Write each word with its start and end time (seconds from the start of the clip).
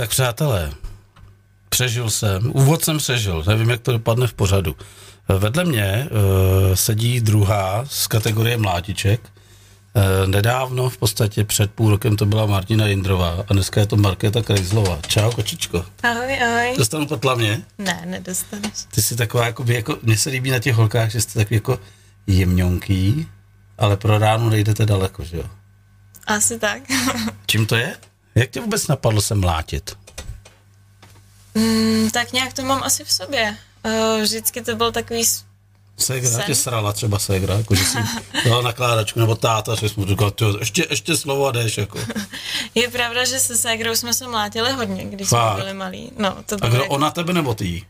Tak 0.00 0.10
přátelé, 0.10 0.72
přežil 1.68 2.10
jsem, 2.10 2.50
úvod 2.54 2.84
jsem 2.84 2.98
přežil, 2.98 3.44
nevím, 3.46 3.70
jak 3.70 3.80
to 3.80 3.92
dopadne 3.92 4.26
v 4.26 4.34
pořadu. 4.34 4.76
Vedle 5.28 5.64
mě 5.64 6.08
uh, 6.10 6.74
sedí 6.74 7.20
druhá 7.20 7.84
z 7.88 8.06
kategorie 8.06 8.56
mlátiček. 8.56 9.20
Uh, 9.20 10.30
nedávno, 10.30 10.90
v 10.90 10.98
podstatě 10.98 11.44
před 11.44 11.70
půl 11.70 11.90
rokem 11.90 12.16
to 12.16 12.26
byla 12.26 12.46
Martina 12.46 12.86
Jindrová 12.86 13.44
a 13.48 13.52
dneska 13.52 13.80
je 13.80 13.86
to 13.86 13.96
Markéta 13.96 14.42
Krejzlová. 14.42 14.98
Čau, 15.06 15.30
kočičko. 15.30 15.84
Ahoj, 16.02 16.42
ahoj. 16.42 16.74
Dostanu 16.78 17.06
potla 17.06 17.34
mě? 17.34 17.62
Ne, 17.78 18.02
nedostaneš. 18.06 18.72
Ty 18.94 19.02
jsi 19.02 19.16
taková, 19.16 19.46
jakoby, 19.46 19.74
jako, 19.74 19.98
mně 20.02 20.16
se 20.16 20.30
líbí 20.30 20.50
na 20.50 20.58
těch 20.58 20.74
holkách, 20.74 21.10
že 21.10 21.20
jste 21.20 21.38
takový 21.38 21.56
jako 21.56 21.80
jemňonký, 22.26 23.26
ale 23.78 23.96
pro 23.96 24.18
ránu 24.18 24.48
nejdete 24.48 24.86
daleko, 24.86 25.24
že 25.24 25.36
jo? 25.36 25.44
Asi 26.26 26.58
tak. 26.58 26.82
Čím 27.46 27.66
to 27.66 27.76
je? 27.76 27.96
Jak 28.34 28.50
tě 28.50 28.60
vůbec 28.60 28.86
napadlo 28.86 29.20
se 29.20 29.34
mlátit? 29.34 29.96
mm, 31.54 32.10
tak 32.10 32.32
nějak 32.32 32.52
to 32.52 32.62
mám 32.62 32.82
asi 32.82 33.04
v 33.04 33.12
sobě. 33.12 33.56
Uh, 33.84 34.22
vždycky 34.22 34.60
to 34.62 34.76
byl 34.76 34.92
takový... 34.92 35.22
Segra 35.96 36.42
tě 36.42 36.54
srala 36.54 36.92
třeba 36.92 37.18
segra, 37.18 37.54
jako 37.54 37.74
že 37.74 37.84
jsi 37.84 37.98
dala 38.44 38.62
nakládačku, 38.62 39.20
nebo 39.20 39.34
táta, 39.34 39.74
že 39.74 39.88
jsme 39.88 40.06
říkal, 40.06 40.32
ještě, 40.58 40.86
ještě 40.90 41.16
slovo 41.16 41.46
a 41.46 41.52
jdeš, 41.52 41.78
jako. 41.78 41.98
Je 42.74 42.88
pravda, 42.88 43.24
že 43.24 43.38
se 43.38 43.56
ségrou 43.56 43.94
jsme 43.94 44.14
se 44.14 44.28
mlátili 44.28 44.72
hodně, 44.72 45.04
když 45.04 45.28
Fakt. 45.28 45.54
jsme 45.54 45.62
byli 45.62 45.74
malí. 45.74 46.12
No, 46.18 46.36
to 46.46 46.56
a 46.60 46.68
kdo, 46.68 46.76
jako... 46.76 46.88
ona 46.88 47.10
tebe 47.10 47.32
nebo 47.32 47.54
ty? 47.54 47.86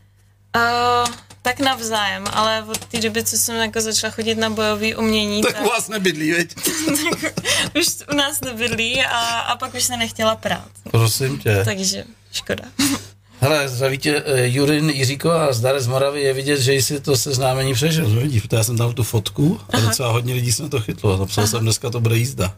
Uh, 0.55 1.13
tak 1.41 1.59
navzájem, 1.59 2.23
ale 2.33 2.63
od 2.63 2.85
té 2.85 2.99
doby, 2.99 3.23
co 3.23 3.37
jsem 3.37 3.55
jako 3.55 3.81
začala 3.81 4.11
chodit 4.11 4.35
na 4.35 4.49
bojové 4.49 4.95
umění. 4.95 5.41
Tak, 5.41 5.53
tak 5.53 5.65
u 5.65 5.69
vás 5.69 5.87
nebydlí, 5.87 6.31
veď? 6.31 6.55
už 7.79 7.87
u 8.11 8.15
nás 8.15 8.41
nebydlí 8.41 9.01
a, 9.01 9.19
a 9.39 9.57
pak 9.57 9.73
už 9.73 9.83
se 9.83 9.97
nechtěla 9.97 10.35
prát. 10.35 10.69
Prosím 10.91 11.39
tě. 11.39 11.61
Takže 11.65 12.03
škoda. 12.31 12.63
Hele, 13.43 13.69
zdraví 13.69 13.97
tě 13.97 14.23
uh, 14.23 14.39
Jurin 14.39 14.89
Jiříko 14.89 15.31
a 15.31 15.53
zdar 15.53 15.79
z 15.79 15.87
Moravy 15.87 16.21
je 16.21 16.33
vidět, 16.33 16.59
že 16.59 16.73
jsi 16.73 16.99
to 16.99 17.17
seznámení 17.17 17.73
přežil, 17.73 18.09
vidíš, 18.09 18.41
protože 18.41 18.57
já 18.57 18.63
jsem 18.63 18.77
tam 18.77 18.93
tu 18.93 19.03
fotku 19.03 19.59
a 19.69 19.77
Aha. 19.77 19.87
docela 19.87 20.11
hodně 20.11 20.33
lidí 20.33 20.51
jsme 20.51 20.69
to 20.69 20.81
chytlo. 20.81 21.17
Napsal 21.17 21.43
Aha. 21.43 21.51
jsem 21.51 21.61
dneska 21.61 21.89
to 21.89 22.01
bude 22.01 22.17
jízda. 22.17 22.55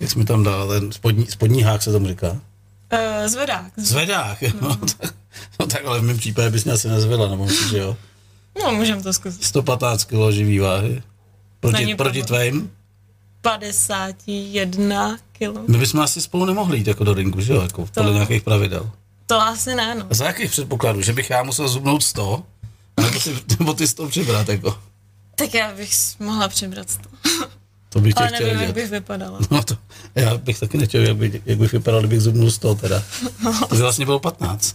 Jak 0.00 0.10
jsme 0.10 0.24
tam 0.24 0.42
dal, 0.42 0.68
ten 0.68 0.92
spodní, 0.92 1.26
spodní 1.26 1.62
hák 1.62 1.82
se 1.82 1.92
tomu 1.92 2.08
říká. 2.08 2.30
Uh, 2.30 3.28
zvedák. 3.28 3.72
Zvedák, 3.76 4.42
no. 4.42 4.68
no, 4.68 4.76
tak, 4.98 5.14
no 5.60 5.66
tak 5.66 5.84
ale 5.84 5.98
v 6.00 6.02
mém 6.02 6.18
případě 6.18 6.50
bys 6.50 6.64
mě 6.64 6.72
asi 6.72 6.88
nezvedla, 6.88 7.28
nebo 7.28 7.44
myslíš, 7.44 7.70
že 7.70 7.78
jo? 7.78 7.96
No, 8.64 8.72
můžeme 8.72 9.02
to 9.02 9.12
zkusit. 9.12 9.44
115 9.44 10.04
kg 10.04 10.30
živý 10.30 10.58
váhy. 10.58 11.02
Proti, 11.60 11.94
proti 11.94 12.22
tvým? 12.22 12.70
51 13.40 15.16
kg. 15.32 15.68
My 15.68 15.78
bychom 15.78 16.00
asi 16.00 16.20
spolu 16.20 16.44
nemohli 16.44 16.78
jít 16.78 16.86
jako 16.86 17.04
do 17.04 17.14
ringu, 17.14 17.40
že 17.40 17.52
jo? 17.52 17.62
Jako 17.62 17.82
to, 17.82 17.90
podle 17.94 18.12
nějakých 18.12 18.42
pravidel. 18.42 18.90
To 19.26 19.40
asi 19.40 19.74
ne, 19.74 19.94
no. 19.94 20.06
A 20.10 20.14
za 20.14 20.24
jakých 20.26 20.50
předpokladů? 20.50 21.02
Že 21.02 21.12
bych 21.12 21.30
já 21.30 21.42
musel 21.42 21.68
zubnout 21.68 22.02
100? 22.02 22.42
Nebo 23.00 23.18
ty, 23.20 23.36
nebo 23.58 23.74
ty 23.74 23.86
100 23.88 24.08
přibrat, 24.08 24.48
jako? 24.48 24.78
Tak 25.34 25.54
já 25.54 25.72
bych 25.74 25.90
mohla 26.20 26.48
přibrat 26.48 26.90
100. 26.90 27.08
To 27.88 28.00
bych 28.00 28.14
Ale 28.16 28.30
nevím, 28.30 28.60
jak 28.60 28.74
bych 28.74 28.90
vypadala. 28.90 29.38
No 29.50 29.62
to, 29.62 29.76
já 30.14 30.36
bych 30.36 30.60
taky 30.60 30.78
nechtěl, 30.78 31.02
jak, 31.02 31.16
by, 31.16 31.42
jak 31.46 31.58
bych 31.58 31.72
vypadal, 31.72 32.00
kdybych 32.00 32.20
zubnul 32.20 32.50
100 32.50 32.74
teda. 32.74 33.02
To 33.68 33.74
by 33.74 33.80
vlastně 33.80 34.04
bylo 34.04 34.18
15. 34.20 34.74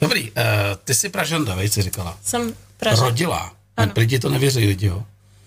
Dobrý, 0.00 0.30
uh, 0.30 0.36
ty 0.84 0.94
jsi 0.94 1.08
Pražanda, 1.08 1.54
vej, 1.54 1.68
jsi 1.68 1.82
říkala. 1.82 2.18
Jsem 2.24 2.54
Pražan. 2.76 3.04
Rodila. 3.04 3.52
Ano. 3.76 3.92
Lidi 3.96 4.18
to 4.18 4.28
nevěří, 4.30 4.66
lidi, 4.66 4.86
jo. 4.86 5.04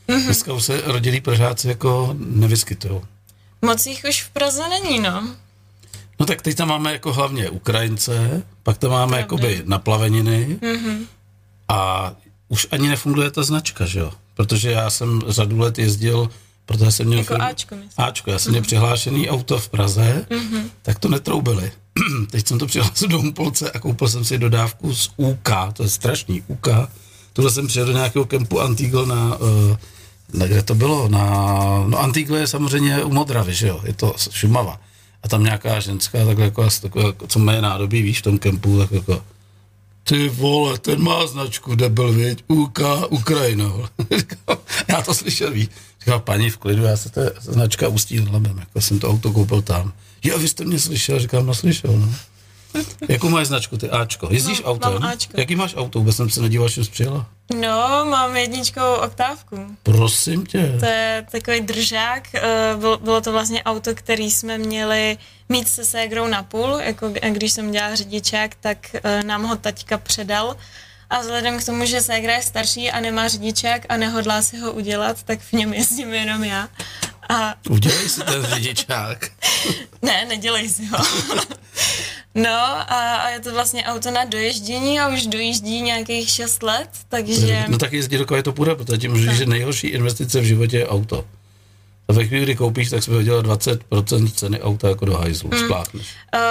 Mm-hmm. 0.08 0.24
Dneska 0.24 0.54
už 0.54 0.64
se 0.64 0.82
rodilí 0.86 1.22
Pražáci 1.22 1.68
jako 1.68 2.16
nevyskytují. 2.20 3.02
Moc 3.62 3.86
jich 3.86 4.06
už 4.10 4.24
v 4.24 4.30
Praze 4.30 4.64
není, 4.70 5.00
no. 5.00 5.36
No 6.20 6.26
tak 6.26 6.42
teď 6.42 6.56
tam 6.58 6.68
máme 6.68 6.94
jako 6.94 7.14
hlavně 7.14 7.50
Ukrajince, 7.50 8.44
pak 8.64 8.78
tam 8.78 8.92
máme 8.92 9.08
Pravda. 9.08 9.18
jakoby 9.18 9.64
naplaveniny 9.66 10.60
mm-hmm. 10.62 11.06
a 11.68 12.12
už 12.48 12.68
ani 12.72 12.88
nefunguje 12.88 13.32
ta 13.32 13.44
značka, 13.44 13.86
že 13.86 14.00
jo? 14.00 14.14
Protože 14.34 14.72
já 14.72 14.90
jsem 14.90 15.22
řadu 15.28 15.60
let 15.60 15.80
jezdil, 15.80 16.30
protože 16.66 16.92
jsem 16.92 17.08
měl... 17.08 17.20
Jako 17.20 17.34
firmu, 17.34 17.46
Ačko, 17.50 17.76
myslím. 17.76 18.06
Ačko, 18.06 18.32
já 18.32 18.40
jsem 18.40 18.50
mm-hmm. 18.50 18.54
měl 18.54 18.64
přihlášený 18.64 19.30
auto 19.30 19.60
v 19.60 19.70
Praze, 19.70 20.26
mm-hmm. 20.30 20.64
tak 20.82 21.00
to 21.00 21.10
netroubili. 21.10 21.72
teď 22.32 22.48
jsem 22.48 22.60
to 22.60 22.66
přihlásil 22.66 23.08
do 23.08 23.18
Humpolce 23.18 23.72
a 23.72 23.80
koupil 23.80 24.08
jsem 24.08 24.26
si 24.26 24.38
dodávku 24.38 24.96
z 24.96 25.12
UK, 25.18 25.50
to 25.74 25.84
je 25.84 25.90
strašný 25.90 26.42
UK. 26.48 26.68
Tohle 27.34 27.52
jsem 27.52 27.68
přijel 27.68 27.86
do 27.86 27.92
nějakého 27.92 28.26
kempu 28.26 28.62
Antiglo 28.62 29.06
na, 29.06 29.38
na 30.34 30.46
kde 30.46 30.64
to 30.64 30.76
bylo, 30.76 31.08
na, 31.08 31.26
no 31.88 32.00
Antiglo 32.00 32.38
je 32.38 32.48
samozřejmě 32.48 33.04
u 33.04 33.14
Modravy, 33.14 33.54
že 33.54 33.68
jo, 33.68 33.82
je 33.84 33.94
to 33.94 34.16
Šumava. 34.32 34.80
A 35.24 35.28
tam 35.28 35.44
nějaká 35.44 35.80
ženská, 35.80 36.26
takhle 36.26 36.46
jako, 36.46 36.68
jako 36.84 37.28
co 37.28 37.40
má 37.40 37.62
nádobí, 37.62 38.02
víš, 38.02 38.20
v 38.20 38.22
tom 38.22 38.40
kempu, 38.40 38.80
tak 38.80 38.92
jako 38.92 39.24
ty 40.04 40.30
vole, 40.30 40.78
ten 40.78 41.02
má 41.02 41.28
značku, 41.28 41.76
debil, 41.76 42.14
věď, 42.14 42.44
UK, 42.48 42.80
Ukrajina, 43.10 43.72
já 44.88 45.02
to 45.02 45.14
slyšel, 45.14 45.52
víš, 45.52 45.70
říkal, 46.00 46.20
paní 46.20 46.50
v 46.50 46.58
klidu, 46.58 46.84
já 46.84 46.98
se 46.98 47.10
to 47.10 47.22
značka 47.42 47.88
Ústí 47.88 48.20
nad 48.20 48.34
Labem, 48.34 48.58
jako 48.60 48.82
jsem 48.82 49.00
to 49.00 49.10
auto 49.10 49.32
koupil 49.32 49.62
tam. 49.62 49.94
Jo, 50.24 50.40
vy 50.40 50.48
jste 50.48 50.66
mě 50.66 50.80
slyšel, 50.80 51.20
říkám, 51.20 51.46
no 51.46 51.54
slyšel, 51.54 51.92
no. 51.94 52.16
Jakou 53.10 53.30
máš 53.30 53.48
značku, 53.48 53.78
ty 53.78 53.90
Ačko? 53.90 54.28
Jezdíš 54.32 54.62
no, 54.62 54.66
autem? 54.66 55.04
Ačko. 55.04 55.34
Jaký 55.40 55.56
máš 55.56 55.76
auto? 55.76 56.00
Vůbec 56.00 56.16
jsem 56.16 56.30
se 56.30 56.42
nedíval, 56.42 56.70
že 56.70 56.86
jsi 56.86 56.92
přijela. 56.92 57.26
No, 57.56 58.06
mám 58.10 58.38
jedničkou 58.38 58.94
oktávku. 59.06 59.76
Prosím 59.84 60.46
tě. 60.46 60.76
To 60.80 60.86
je 60.86 61.26
takový 61.32 61.62
držák. 61.62 62.24
Eh, 62.34 62.76
bylo, 62.80 62.98
bylo 62.98 63.22
to 63.22 63.32
vlastně 63.32 63.64
auto, 63.64 63.96
který 63.96 64.32
jsme 64.32 64.58
měli 64.58 65.18
mít 65.50 65.68
se 65.68 65.86
ségrou 65.86 66.28
na 66.28 66.44
půl. 66.44 66.80
Jako 66.84 67.14
když 67.30 67.52
jsem 67.52 67.72
dělala 67.72 67.96
řidičák, 67.96 68.56
tak 68.56 68.78
eh, 69.04 69.24
nám 69.24 69.44
ho 69.44 69.56
taťka 69.56 69.98
předal. 69.98 70.56
A 71.10 71.22
vzhledem 71.22 71.60
k 71.60 71.66
tomu, 71.66 71.86
že 71.86 72.02
ségra 72.02 72.34
je 72.34 72.42
starší 72.42 72.92
a 72.92 73.00
nemá 73.00 73.28
řidičák 73.28 73.86
a 73.90 73.98
nehodlá 73.98 74.42
si 74.42 74.58
ho 74.58 74.72
udělat, 74.72 75.24
tak 75.24 75.40
v 75.40 75.54
něm 75.54 75.74
jezdím 75.74 76.14
jenom 76.14 76.44
já. 76.44 76.70
A... 77.30 77.56
Udělej 77.70 78.10
si 78.10 78.24
ten 78.24 78.46
řidičák. 78.46 79.32
ne, 80.02 80.26
nedělej 80.26 80.70
si 80.70 80.86
ho. 80.86 80.98
no 82.36 82.60
a, 82.92 83.16
a 83.16 83.30
je 83.30 83.40
to 83.40 83.54
vlastně 83.54 83.84
auto 83.86 84.12
na 84.12 84.26
doježdění 84.26 85.00
a 85.00 85.08
už 85.08 85.26
dojíždí 85.26 85.82
nějakých 85.82 86.30
6 86.30 86.64
let, 86.64 86.90
takže... 87.10 87.66
No 87.68 87.78
tak 87.78 87.94
jezdí 87.94 88.18
dokud 88.18 88.44
to 88.44 88.54
půjde, 88.54 88.76
protože 88.76 89.16
říct, 89.16 89.38
že 89.38 89.46
nejhorší 89.46 89.88
investice 89.88 90.42
v 90.42 90.44
životě 90.44 90.78
je 90.78 90.88
auto. 90.88 91.26
A 92.10 92.14
ve 92.14 92.26
chvíli, 92.26 92.44
kdy 92.44 92.56
koupíš, 92.56 92.90
tak 92.90 93.04
si 93.04 93.12
vyhodila 93.12 93.44
20% 93.44 94.32
ceny 94.32 94.62
auta 94.62 94.90
jako 94.90 95.06
do 95.06 95.18
hajzlu, 95.18 95.50
mm. 95.54 95.60
spláchneš. 95.60 96.08
Uh, 96.36 96.42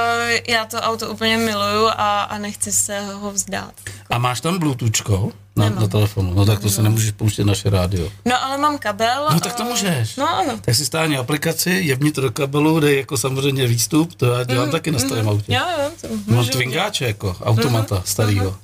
já 0.48 0.64
to 0.64 0.76
auto 0.76 1.10
úplně 1.10 1.38
miluju 1.38 1.86
a, 1.86 2.22
a 2.22 2.38
nechci 2.38 2.72
se 2.72 3.00
ho 3.00 3.32
vzdát. 3.32 3.72
A 4.10 4.18
máš 4.18 4.40
tam 4.40 4.58
bluetoothčko 4.58 5.32
na, 5.56 5.68
na 5.68 5.88
telefonu? 5.88 6.34
No 6.34 6.46
tak 6.46 6.60
to 6.60 6.70
se 6.70 6.82
nemůžeš 6.82 7.10
pouštět 7.10 7.44
naše 7.44 7.70
rádio. 7.70 8.10
No 8.24 8.44
ale 8.44 8.58
mám 8.58 8.78
kabel. 8.78 9.28
No 9.32 9.40
tak 9.40 9.54
to 9.54 9.64
můžeš. 9.64 10.16
No 10.16 10.28
ano. 10.28 10.58
Tak 10.60 10.74
si 10.74 10.86
stáhni 10.86 11.16
aplikaci, 11.16 11.70
jebni 11.70 12.12
to 12.12 12.20
do 12.20 12.30
kabelu, 12.30 12.80
dej 12.80 12.96
jako 12.96 13.16
samozřejmě 13.16 13.66
výstup, 13.66 14.14
to 14.14 14.26
já 14.26 14.44
dělám 14.44 14.66
mm, 14.66 14.72
taky 14.72 14.90
na 14.90 14.98
starém 14.98 15.24
mm, 15.24 15.30
autě. 15.30 15.54
Jo, 15.54 15.62
jo, 15.78 15.90
to 16.00 16.32
Mám 16.34 16.46
twingáče 16.46 17.04
jako, 17.04 17.36
automata 17.42 17.94
mm, 17.94 18.02
starýho. 18.04 18.50
Mm, 18.50 18.56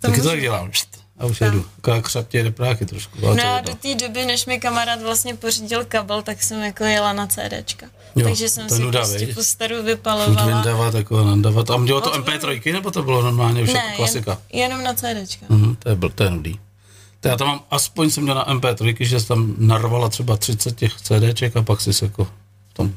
taky 0.00 0.20
to 0.20 0.28
tak 0.28 0.40
dělám. 0.40 0.70
A 1.18 1.26
už 1.26 1.40
jedu. 1.40 1.64
Taková 1.76 2.02
křaptě 2.02 2.42
repráky 2.42 2.86
trošku. 2.86 3.18
No 3.20 3.54
a 3.56 3.60
do 3.60 3.74
té 3.74 3.94
doby, 3.94 4.24
než 4.26 4.46
mi 4.46 4.60
kamarád 4.60 5.02
vlastně 5.02 5.34
pořídil 5.34 5.84
kabel, 5.84 6.22
tak 6.22 6.42
jsem 6.42 6.62
jako 6.62 6.84
jela 6.84 7.12
na 7.12 7.26
CDčka. 7.26 7.86
Jo, 8.16 8.24
Takže 8.24 8.48
jsem 8.48 8.68
si 8.68 8.82
nuda, 8.82 9.00
prostě 9.00 9.26
po 9.26 9.42
staru 9.42 9.82
vypalovala. 9.82 10.42
Furt 10.42 10.54
vyndávat, 10.54 10.94
jako 10.94 11.24
nandávat. 11.24 11.70
A 11.70 11.84
dělalo 11.84 12.00
to 12.00 12.12
MP3, 12.12 12.72
nebo 12.72 12.90
to 12.90 13.02
bylo 13.02 13.22
normálně 13.22 13.62
už 13.62 13.72
ne, 13.72 13.82
jako 13.84 13.96
klasika? 13.96 14.38
Jen, 14.52 14.62
jenom 14.62 14.84
na 14.84 14.94
CDčka. 14.94 15.46
Mhm, 15.48 15.76
to 15.76 15.88
je, 15.88 15.96
to 16.14 16.24
je 16.24 16.30
nudý. 16.30 16.60
To 17.20 17.28
já 17.28 17.36
tam 17.36 17.48
mám, 17.48 17.60
aspoň 17.70 18.10
jsem 18.10 18.22
měl 18.22 18.34
na 18.34 18.46
MP3, 18.46 18.96
že 19.00 19.20
jsem 19.20 19.28
tam 19.28 19.54
narvala 19.58 20.08
třeba 20.08 20.36
30 20.36 20.76
těch 20.76 21.00
CDček 21.00 21.56
a 21.56 21.62
pak 21.62 21.80
si 21.80 21.92
se 21.92 22.04
jako 22.04 22.24
v 22.24 22.74
tom 22.74 22.92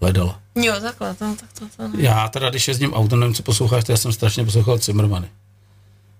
hledala. 0.00 0.40
Jo, 0.54 0.74
takhle, 0.80 1.14
to, 1.14 1.24
tak 1.40 1.52
to, 1.58 1.64
to, 1.76 1.90
to. 1.90 1.98
Já 1.98 2.28
teda, 2.28 2.50
když 2.50 2.68
jezdím 2.68 2.94
autem, 2.94 3.20
nevím, 3.20 3.34
co 3.34 3.42
posloucháš, 3.42 3.84
já 3.88 3.96
jsem 3.96 4.12
strašně 4.12 4.44
poslouchal 4.44 4.78
Cimrmany. 4.78 5.28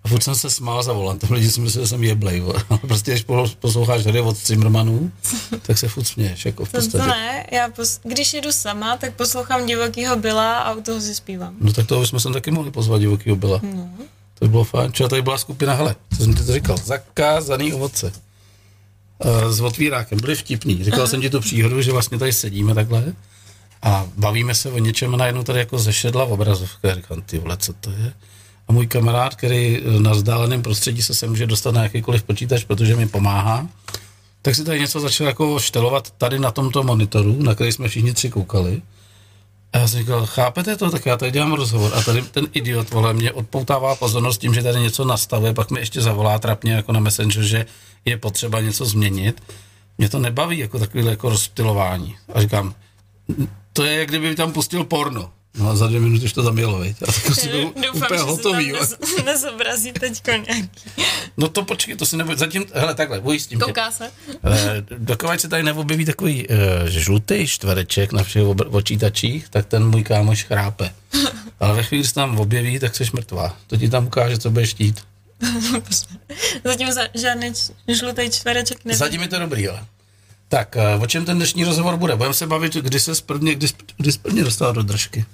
A 0.05 0.09
furt 0.09 0.23
jsem 0.23 0.35
se 0.35 0.51
smál 0.51 0.83
za 0.83 0.93
volantem, 0.93 1.33
lidi 1.33 1.51
si 1.51 1.61
mysleli, 1.61 1.87
že 1.87 1.89
jsem 1.89 2.05
jeblej. 2.05 2.43
prostě 2.81 3.11
když 3.11 3.25
posloucháš 3.59 4.07
hry 4.07 4.21
od 4.21 4.47
Zimmermanů, 4.47 5.13
tak 5.63 5.79
se 5.79 5.89
furt 5.89 6.05
směješ. 6.05 6.45
Jako 6.45 6.65
v 6.65 6.73
to, 6.73 6.91
to 6.91 6.99
ne, 6.99 7.47
já 7.53 7.69
pos- 7.69 8.01
když 8.03 8.35
jedu 8.35 8.53
sama, 8.53 8.97
tak 8.97 9.15
poslouchám 9.15 9.67
divokýho 9.67 10.17
Byla 10.17 10.59
a 10.59 10.73
u 10.73 10.81
toho 10.81 11.01
si 11.01 11.15
zpívám. 11.15 11.57
No 11.61 11.73
tak 11.73 11.87
toho 11.87 12.07
jsme 12.07 12.21
sem 12.21 12.33
taky 12.33 12.51
mohli 12.51 12.71
pozvat 12.71 13.01
divokýho 13.01 13.37
Byla. 13.37 13.61
No. 13.63 13.91
To 14.39 14.45
by 14.45 14.49
bylo 14.49 14.65
fajn. 14.65 14.93
Čo 14.93 15.09
tady 15.09 15.23
byla 15.23 15.39
skupina, 15.39 15.75
hele, 15.75 15.97
co 16.17 16.23
jsem 16.23 16.35
ti 16.35 16.45
to 16.45 16.53
říkal, 16.53 16.77
zakázaný 16.77 17.73
ovoce. 17.73 18.13
Uh, 19.25 19.53
s 19.53 19.61
otvírákem, 19.61 20.19
byli 20.21 20.35
vtipný. 20.37 20.85
Říkal 20.85 21.01
Aha. 21.01 21.09
jsem 21.09 21.21
ti 21.21 21.31
tu 21.31 21.41
příhodu, 21.41 21.83
že 21.83 21.93
vlastně 21.93 22.19
tady 22.19 22.33
sedíme 22.33 22.75
takhle 22.75 23.15
a 23.83 24.07
bavíme 24.17 24.55
se 24.55 24.71
o 24.71 24.79
něčem 24.79 25.15
a 25.15 25.17
najednou 25.17 25.43
tady 25.43 25.59
jako 25.59 25.79
zešedla 25.79 26.25
obrazovka. 26.25 26.95
Říkám, 26.95 27.23
ty 27.23 27.39
vole, 27.39 27.57
co 27.57 27.73
to 27.73 27.91
je? 27.91 28.13
A 28.69 28.73
můj 28.73 28.87
kamarád, 28.87 29.35
který 29.35 29.79
eh, 29.79 30.01
na 30.01 30.13
vzdáleném 30.13 30.63
prostředí 30.63 31.03
se 31.03 31.15
se 31.15 31.27
může 31.27 31.47
dostat 31.47 31.75
na 31.75 31.83
jakýkoliv 31.83 32.23
počítač, 32.23 32.65
protože 32.65 32.97
mi 32.97 33.09
pomáhá, 33.09 33.69
tak 34.43 34.55
si 34.55 34.65
tady 34.65 34.81
něco 34.81 35.01
začal 35.01 35.27
jako 35.27 35.59
štelovat 35.61 36.11
tady 36.11 36.39
na 36.39 36.51
tomto 36.51 36.83
monitoru, 36.83 37.43
na 37.43 37.55
který 37.55 37.73
jsme 37.73 37.89
všichni 37.89 38.13
tři 38.13 38.31
koukali. 38.31 38.83
A 39.73 39.79
já 39.79 39.89
jsem 39.89 40.01
říkal, 40.01 40.27
chápete 40.27 40.77
to, 40.77 40.91
tak 40.91 41.07
já 41.07 41.17
tady 41.17 41.33
dělám 41.33 41.53
rozhovor 41.53 41.93
a 41.95 42.03
tady 42.03 42.23
ten 42.23 42.47
idiot, 42.53 42.91
vole, 42.91 43.13
mě 43.13 43.33
odpoutává 43.33 43.97
pozornost 43.97 44.39
tím, 44.39 44.55
že 44.55 44.63
tady 44.63 44.81
něco 44.81 45.05
nastavuje, 45.05 45.55
pak 45.55 45.71
mi 45.71 45.81
ještě 45.81 46.01
zavolá 46.01 46.39
trapně 46.39 46.73
jako 46.73 46.93
na 46.93 47.01
Messenger, 47.01 47.43
že 47.43 47.67
je 48.05 48.17
potřeba 48.17 48.61
něco 48.61 48.85
změnit. 48.85 49.43
Mě 49.99 50.09
to 50.09 50.19
nebaví 50.19 50.59
jako 50.59 50.79
takový 50.79 51.05
jako 51.05 51.29
rozptilování. 51.29 52.17
A 52.35 52.41
říkám, 52.41 52.75
to 53.73 53.85
je, 53.85 53.99
jak 53.99 54.09
kdyby 54.09 54.35
tam 54.35 54.53
pustil 54.53 54.85
porno. 54.85 55.31
No 55.59 55.71
a 55.71 55.77
za 55.77 55.87
dvě 55.87 56.01
minuty 56.01 56.25
už 56.25 56.33
to 56.33 56.43
tam 56.43 56.59
jelo, 56.59 56.79
viď? 56.79 56.97
A 57.03 57.07
tak 57.07 57.35
si 57.35 57.49
byl 57.49 57.61
Doufám, 57.75 57.95
úplně 57.97 58.19
že 58.19 58.25
hotový. 58.25 58.65
se 58.65 58.71
jo. 58.71 58.77
tam 58.79 58.89
nez, 58.91 59.25
nezobrazí 59.25 59.93
teďko 59.93 60.31
nějaký. 60.31 60.71
No 61.37 61.49
to 61.49 61.65
počkej, 61.65 61.97
to 61.97 62.07
si 62.07 62.17
neboj, 62.17 62.37
zatím, 62.37 62.65
hele 62.75 62.95
takhle, 62.95 63.19
ujistím 63.19 63.59
tě. 63.59 63.65
Kouká 63.65 63.91
se? 63.91 64.11
Eh, 64.45 64.85
Dokud 64.99 65.41
se 65.41 65.49
tady 65.49 65.63
neobjeví 65.63 66.05
takový 66.05 66.49
uh, 66.49 66.57
žlutý 66.87 67.47
čtvereček 67.47 68.13
na 68.13 68.23
všech 68.23 68.43
obr- 68.43 68.71
počítačích, 68.71 69.49
tak 69.49 69.67
ten 69.67 69.87
můj 69.91 70.03
kámoš 70.05 70.45
chrápe. 70.45 70.91
Ale 71.61 71.75
ve 71.75 71.83
chvíli, 71.83 72.01
kdy 72.03 72.09
se 72.09 72.15
tam 72.15 72.39
objeví, 72.39 72.79
tak 72.79 72.97
jsi 72.97 73.05
mrtvá. 73.13 73.57
To 73.67 73.77
ti 73.77 73.89
tam 73.91 74.07
ukáže, 74.07 74.39
co 74.39 74.51
budeš 74.51 74.71
štít. 74.71 75.01
Zatím 76.65 76.93
za, 76.93 77.01
žádný 77.15 77.55
č- 77.55 77.73
žlutý 77.95 78.31
čtvereček 78.31 78.85
nebyl. 78.85 78.99
Zatím 78.99 79.23
je 79.23 79.29
to 79.29 79.39
dobrý, 79.39 79.69
ale. 79.69 79.85
Tak, 80.49 80.77
uh, 80.97 81.03
o 81.03 81.07
čem 81.07 81.25
ten 81.25 81.37
dnešní 81.37 81.65
rozhovor 81.65 81.97
bude? 81.97 82.17
Budeme 82.17 82.35
se 82.35 82.47
bavit, 82.47 82.75
kdy 82.75 83.01
se 83.01 83.13
prvně, 83.27 83.55
kdy, 83.55 83.67
kdy 83.97 84.13
prvně 84.23 84.45
dostala 84.45 84.73
do 84.73 84.83
držky. 84.83 85.25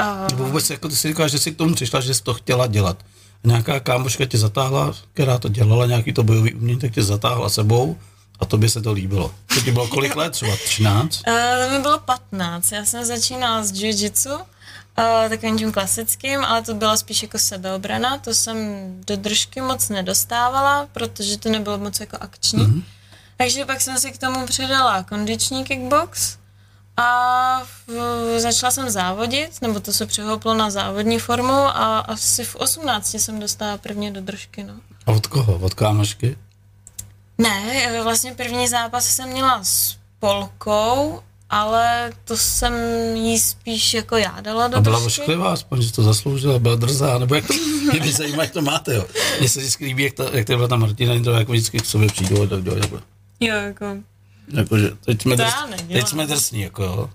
Uh, 0.00 0.30
Nebo 0.30 0.44
vůbec, 0.44 0.70
jako 0.70 0.88
ty 0.88 0.96
si 0.96 1.08
říkáš, 1.08 1.30
že 1.30 1.38
jsi 1.38 1.52
k 1.52 1.56
tomu 1.56 1.74
přišla, 1.74 2.00
že 2.00 2.14
jsi 2.14 2.22
to 2.22 2.34
chtěla 2.34 2.66
dělat. 2.66 2.98
A 3.44 3.48
nějaká 3.48 3.80
kámoška 3.80 4.24
tě 4.24 4.38
zatáhla, 4.38 4.94
která 5.12 5.38
to 5.38 5.48
dělala, 5.48 5.86
nějaký 5.86 6.12
to 6.12 6.22
bojový 6.22 6.54
umění, 6.54 6.80
tak 6.80 6.92
tě 6.92 7.02
zatáhla 7.02 7.48
sebou 7.48 7.98
a 8.40 8.44
tobě 8.44 8.68
se 8.68 8.82
to 8.82 8.92
líbilo. 8.92 9.34
To 9.54 9.60
ti 9.60 9.72
bylo 9.72 9.88
kolik 9.88 10.16
let? 10.16 10.30
Třeba 10.30 10.56
13? 10.56 11.22
Uh, 11.28 11.34
to 11.64 11.74
mi 11.74 11.82
bylo 11.82 11.98
15. 11.98 12.72
Já 12.72 12.84
jsem 12.84 13.04
začínala 13.04 13.64
s 13.64 13.72
jiu-jitsu, 13.72 14.34
uh, 14.34 15.28
takovým 15.28 15.58
tím 15.58 15.72
klasickým, 15.72 16.44
ale 16.44 16.62
to 16.62 16.74
byla 16.74 16.96
spíš 16.96 17.22
jako 17.22 17.38
sebeobrana. 17.38 18.18
To 18.18 18.34
jsem 18.34 18.56
do 19.06 19.16
držky 19.16 19.60
moc 19.60 19.88
nedostávala, 19.88 20.88
protože 20.92 21.38
to 21.38 21.48
nebylo 21.48 21.78
moc 21.78 22.00
jako 22.00 22.16
akční. 22.20 22.66
Mm-hmm. 22.66 22.82
Takže 23.36 23.64
pak 23.64 23.80
jsem 23.80 23.98
si 23.98 24.12
k 24.12 24.18
tomu 24.18 24.46
přidala 24.46 25.02
kondiční 25.02 25.64
kickbox 25.64 26.36
a 26.96 27.62
v, 27.86 28.40
začala 28.40 28.70
jsem 28.70 28.90
závodit, 28.90 29.62
nebo 29.62 29.80
to 29.80 29.92
se 29.92 30.06
přehouplo 30.06 30.54
na 30.54 30.70
závodní 30.70 31.18
formu 31.18 31.52
a 31.52 31.98
asi 31.98 32.44
v 32.44 32.56
18 32.56 33.10
jsem 33.14 33.40
dostala 33.40 33.78
prvně 33.78 34.10
do 34.10 34.20
držky. 34.20 34.62
No. 34.64 34.74
A 35.06 35.12
od 35.12 35.26
koho? 35.26 35.58
Od 35.58 35.74
kámošky? 35.74 36.36
Ne, 37.38 38.00
vlastně 38.02 38.34
první 38.34 38.68
zápas 38.68 39.04
jsem 39.06 39.28
měla 39.28 39.64
s 39.64 39.96
Polkou, 40.18 41.20
ale 41.50 42.12
to 42.24 42.36
jsem 42.36 42.72
jí 43.16 43.38
spíš 43.38 43.94
jako 43.94 44.16
já 44.16 44.40
dala 44.40 44.68
do 44.68 44.76
A 44.76 44.80
byla 44.80 45.00
držky. 45.00 45.20
ošklivá, 45.20 45.52
aspoň, 45.52 45.82
že 45.82 45.92
to 45.92 46.02
zasloužila, 46.02 46.58
byla 46.58 46.74
drzá, 46.76 47.18
nebo 47.18 47.34
jak 47.34 47.46
to, 47.46 47.52
mě 47.92 48.00
by 48.00 48.12
zajímá, 48.12 48.42
jak 48.42 48.52
to 48.52 48.62
máte, 48.62 48.94
jo. 48.94 49.04
Mně 49.40 49.48
se 49.48 49.60
vždycky 49.60 49.84
líbí, 49.84 50.02
jak, 50.02 50.12
ta, 50.12 50.24
jak 50.32 50.46
to 50.46 50.56
byla 50.56 50.68
ta 50.68 50.76
Martina, 50.76 51.24
to 51.24 51.30
jako 51.30 51.52
vždycky 51.52 51.78
k 51.78 51.86
sobě 51.86 52.08
přijdou 52.08 52.42
a 52.42 52.46
tak 52.46 52.62
dále, 52.62 52.78
jako, 52.80 53.00
Jo, 53.40 53.54
jako, 53.54 53.86
jako, 54.48 54.78
že 54.78 54.90
teď 55.04 55.22
jsme, 55.22 55.36
drs, 55.36 55.54
teď 55.92 56.08
jsme 56.08 56.26
drsní, 56.26 56.60
jako 56.62 56.84
jo. 56.84 57.10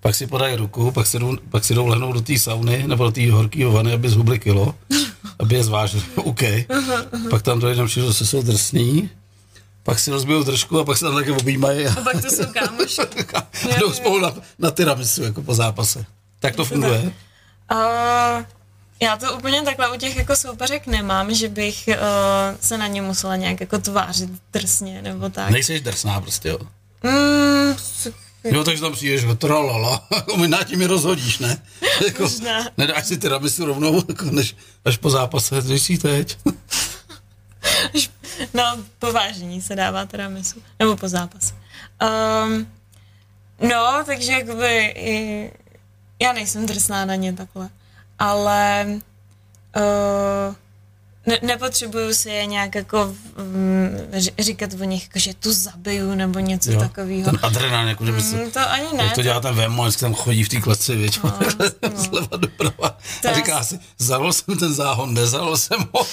Pak 0.00 0.14
si 0.14 0.26
podají 0.26 0.56
ruku, 0.56 0.90
pak 0.90 1.06
si 1.06 1.18
jdou, 1.18 1.36
pak 1.50 1.64
si 1.64 1.74
jdou 1.74 1.86
lehnout 1.86 2.14
do 2.14 2.20
té 2.20 2.38
sauny 2.38 2.84
nebo 2.86 3.04
do 3.04 3.10
té 3.10 3.32
horké 3.32 3.66
vany, 3.66 3.92
aby 3.92 4.08
zhubli 4.08 4.38
kilo, 4.38 4.74
aby 5.38 5.54
je 5.54 5.64
zvážili. 5.64 6.02
OK. 6.16 6.42
Pak 7.30 7.42
tam 7.42 7.60
dojde 7.60 7.76
tam 7.76 7.86
všichni, 7.86 8.08
zase 8.08 8.26
jsou 8.26 8.42
drsní, 8.42 9.10
pak 9.82 9.98
si 9.98 10.10
rozbijou 10.10 10.42
držku 10.42 10.78
a 10.80 10.84
pak 10.84 10.98
se 10.98 11.04
tam 11.04 11.14
také 11.14 11.32
objímají 11.32 11.86
a, 11.86 11.94
pak 11.94 12.22
to 12.22 12.30
jsou 12.30 12.44
kámoši. 12.52 13.02
a 13.34 13.78
jdou 13.80 13.92
spolu 13.92 14.20
na, 14.20 14.32
na 14.58 14.70
tiramisu 14.70 15.22
jako 15.22 15.42
po 15.42 15.54
zápase. 15.54 16.04
Tak 16.40 16.56
to 16.56 16.64
funguje. 16.64 17.12
Uh, 17.72 18.44
já 19.04 19.16
to 19.16 19.36
úplně 19.36 19.62
takhle 19.62 19.90
u 19.90 19.98
těch 19.98 20.16
jako 20.16 20.36
soupeřek 20.36 20.86
nemám, 20.86 21.34
že 21.34 21.48
bych 21.48 21.88
uh, 21.88 21.94
se 22.60 22.78
na 22.78 22.86
ně 22.86 23.02
musela 23.02 23.36
nějak 23.36 23.60
jako 23.60 23.78
tvářit 23.78 24.30
drsně 24.52 25.02
nebo 25.02 25.28
tak. 25.28 25.50
Nejseš 25.50 25.80
drsná 25.80 26.20
prostě, 26.20 26.48
jo. 26.48 26.58
Mm, 27.02 27.74
Jo, 28.44 28.64
takže 28.64 28.80
tam 28.80 28.92
přijdeš, 28.92 29.24
mi 30.36 30.48
na 30.48 30.64
tím 30.64 30.78
mi 30.78 30.86
rozhodíš, 30.86 31.38
ne? 31.38 31.62
Jako, 32.06 32.22
Možná. 32.22 32.68
nedáš 32.76 33.06
si 33.06 33.16
tiramisu 33.16 33.64
rovnou, 33.64 34.02
jako 34.08 34.24
než, 34.24 34.56
až 34.84 34.96
po 34.96 35.10
zápase, 35.10 35.62
když 35.66 35.82
si 35.82 35.98
teď. 35.98 36.38
no, 38.54 38.76
po 38.98 39.12
vážení 39.12 39.62
se 39.62 39.76
dává 39.76 40.06
teda 40.06 40.28
misu. 40.28 40.62
Nebo 40.78 40.96
po 40.96 41.08
zápase. 41.08 41.54
Um, 42.44 42.66
no, 43.70 44.02
takže 44.06 44.32
jakoby 44.32 44.94
i, 44.96 45.50
já 46.22 46.32
nejsem 46.32 46.66
drsná 46.66 47.04
na 47.04 47.14
ně 47.14 47.32
takhle. 47.32 47.68
Ale 48.18 48.86
uh, 49.76 50.54
ne, 51.26 51.38
nepotřebuju 51.42 52.14
si 52.14 52.30
je 52.30 52.46
nějak 52.46 52.74
jako 52.74 53.04
um, 53.04 53.16
říkat 54.38 54.70
o 54.80 54.84
nich, 54.84 55.02
jako, 55.02 55.18
že 55.18 55.34
tu 55.34 55.52
zabiju 55.52 56.14
nebo 56.14 56.38
něco 56.38 56.72
Jo, 56.72 56.80
takového. 56.80 57.24
ten 57.30 57.38
adrenalin, 57.42 57.88
jako 57.88 58.04
kdyby 58.04 58.22
se, 58.22 58.36
Mm, 58.36 58.50
to 58.50 58.60
ani 58.70 58.86
ne. 58.96 59.04
jak 59.04 59.14
to 59.14 59.22
dělá 59.22 59.40
ten 59.40 59.54
Vemo, 59.54 59.92
tam 59.92 60.14
chodí 60.14 60.44
v 60.44 60.48
té 60.48 60.60
kleci, 60.60 60.96
věď, 60.96 61.20
No, 61.24 61.38
no. 61.82 61.90
zleva 62.02 62.36
doprava. 62.36 62.98
To 63.22 63.28
A 63.28 63.32
říká 63.32 63.64
si, 63.64 63.78
zalil 63.98 64.32
jsem 64.32 64.58
ten 64.58 64.74
záhon, 64.74 65.14
nezalil 65.14 65.56
jsem 65.56 65.80
ho. 65.92 66.06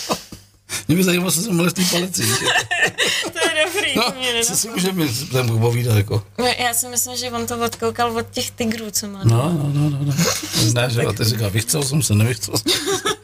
Mě 0.87 0.97
by 0.97 1.03
zajímalo, 1.03 1.31
co 1.31 1.41
jsem 1.41 1.53
měl 1.53 1.69
v 1.69 1.73
té 1.73 1.81
palici. 1.91 2.23
to 3.33 3.39
je 3.39 3.65
dobrý, 3.65 3.95
No, 3.95 4.03
to 4.11 4.19
mě 4.19 4.45
co 4.45 4.55
si 4.57 4.69
můžeme 4.69 5.05
tam 5.31 5.59
povídat, 5.59 5.97
jako. 5.97 6.23
No, 6.39 6.45
Já 6.45 6.73
si 6.73 6.87
myslím, 6.87 7.17
že 7.17 7.31
on 7.31 7.47
to 7.47 7.65
odkoukal 7.65 8.17
od 8.17 8.29
těch 8.31 8.51
tigrů, 8.51 8.91
co 8.91 9.07
má. 9.07 9.19
No, 9.23 9.37
no, 9.53 9.71
no, 9.73 9.89
no, 9.89 9.97
no. 10.05 10.13
Ne, 10.73 10.89
že 10.89 11.01
jo, 11.03 11.13
ty 11.13 11.23
říká, 11.23 11.47
vychcel 11.49 11.83
jsem 11.83 12.01
se, 12.03 12.15
nevychcel 12.15 12.57
jsem 12.57 12.71
se. 12.71 13.09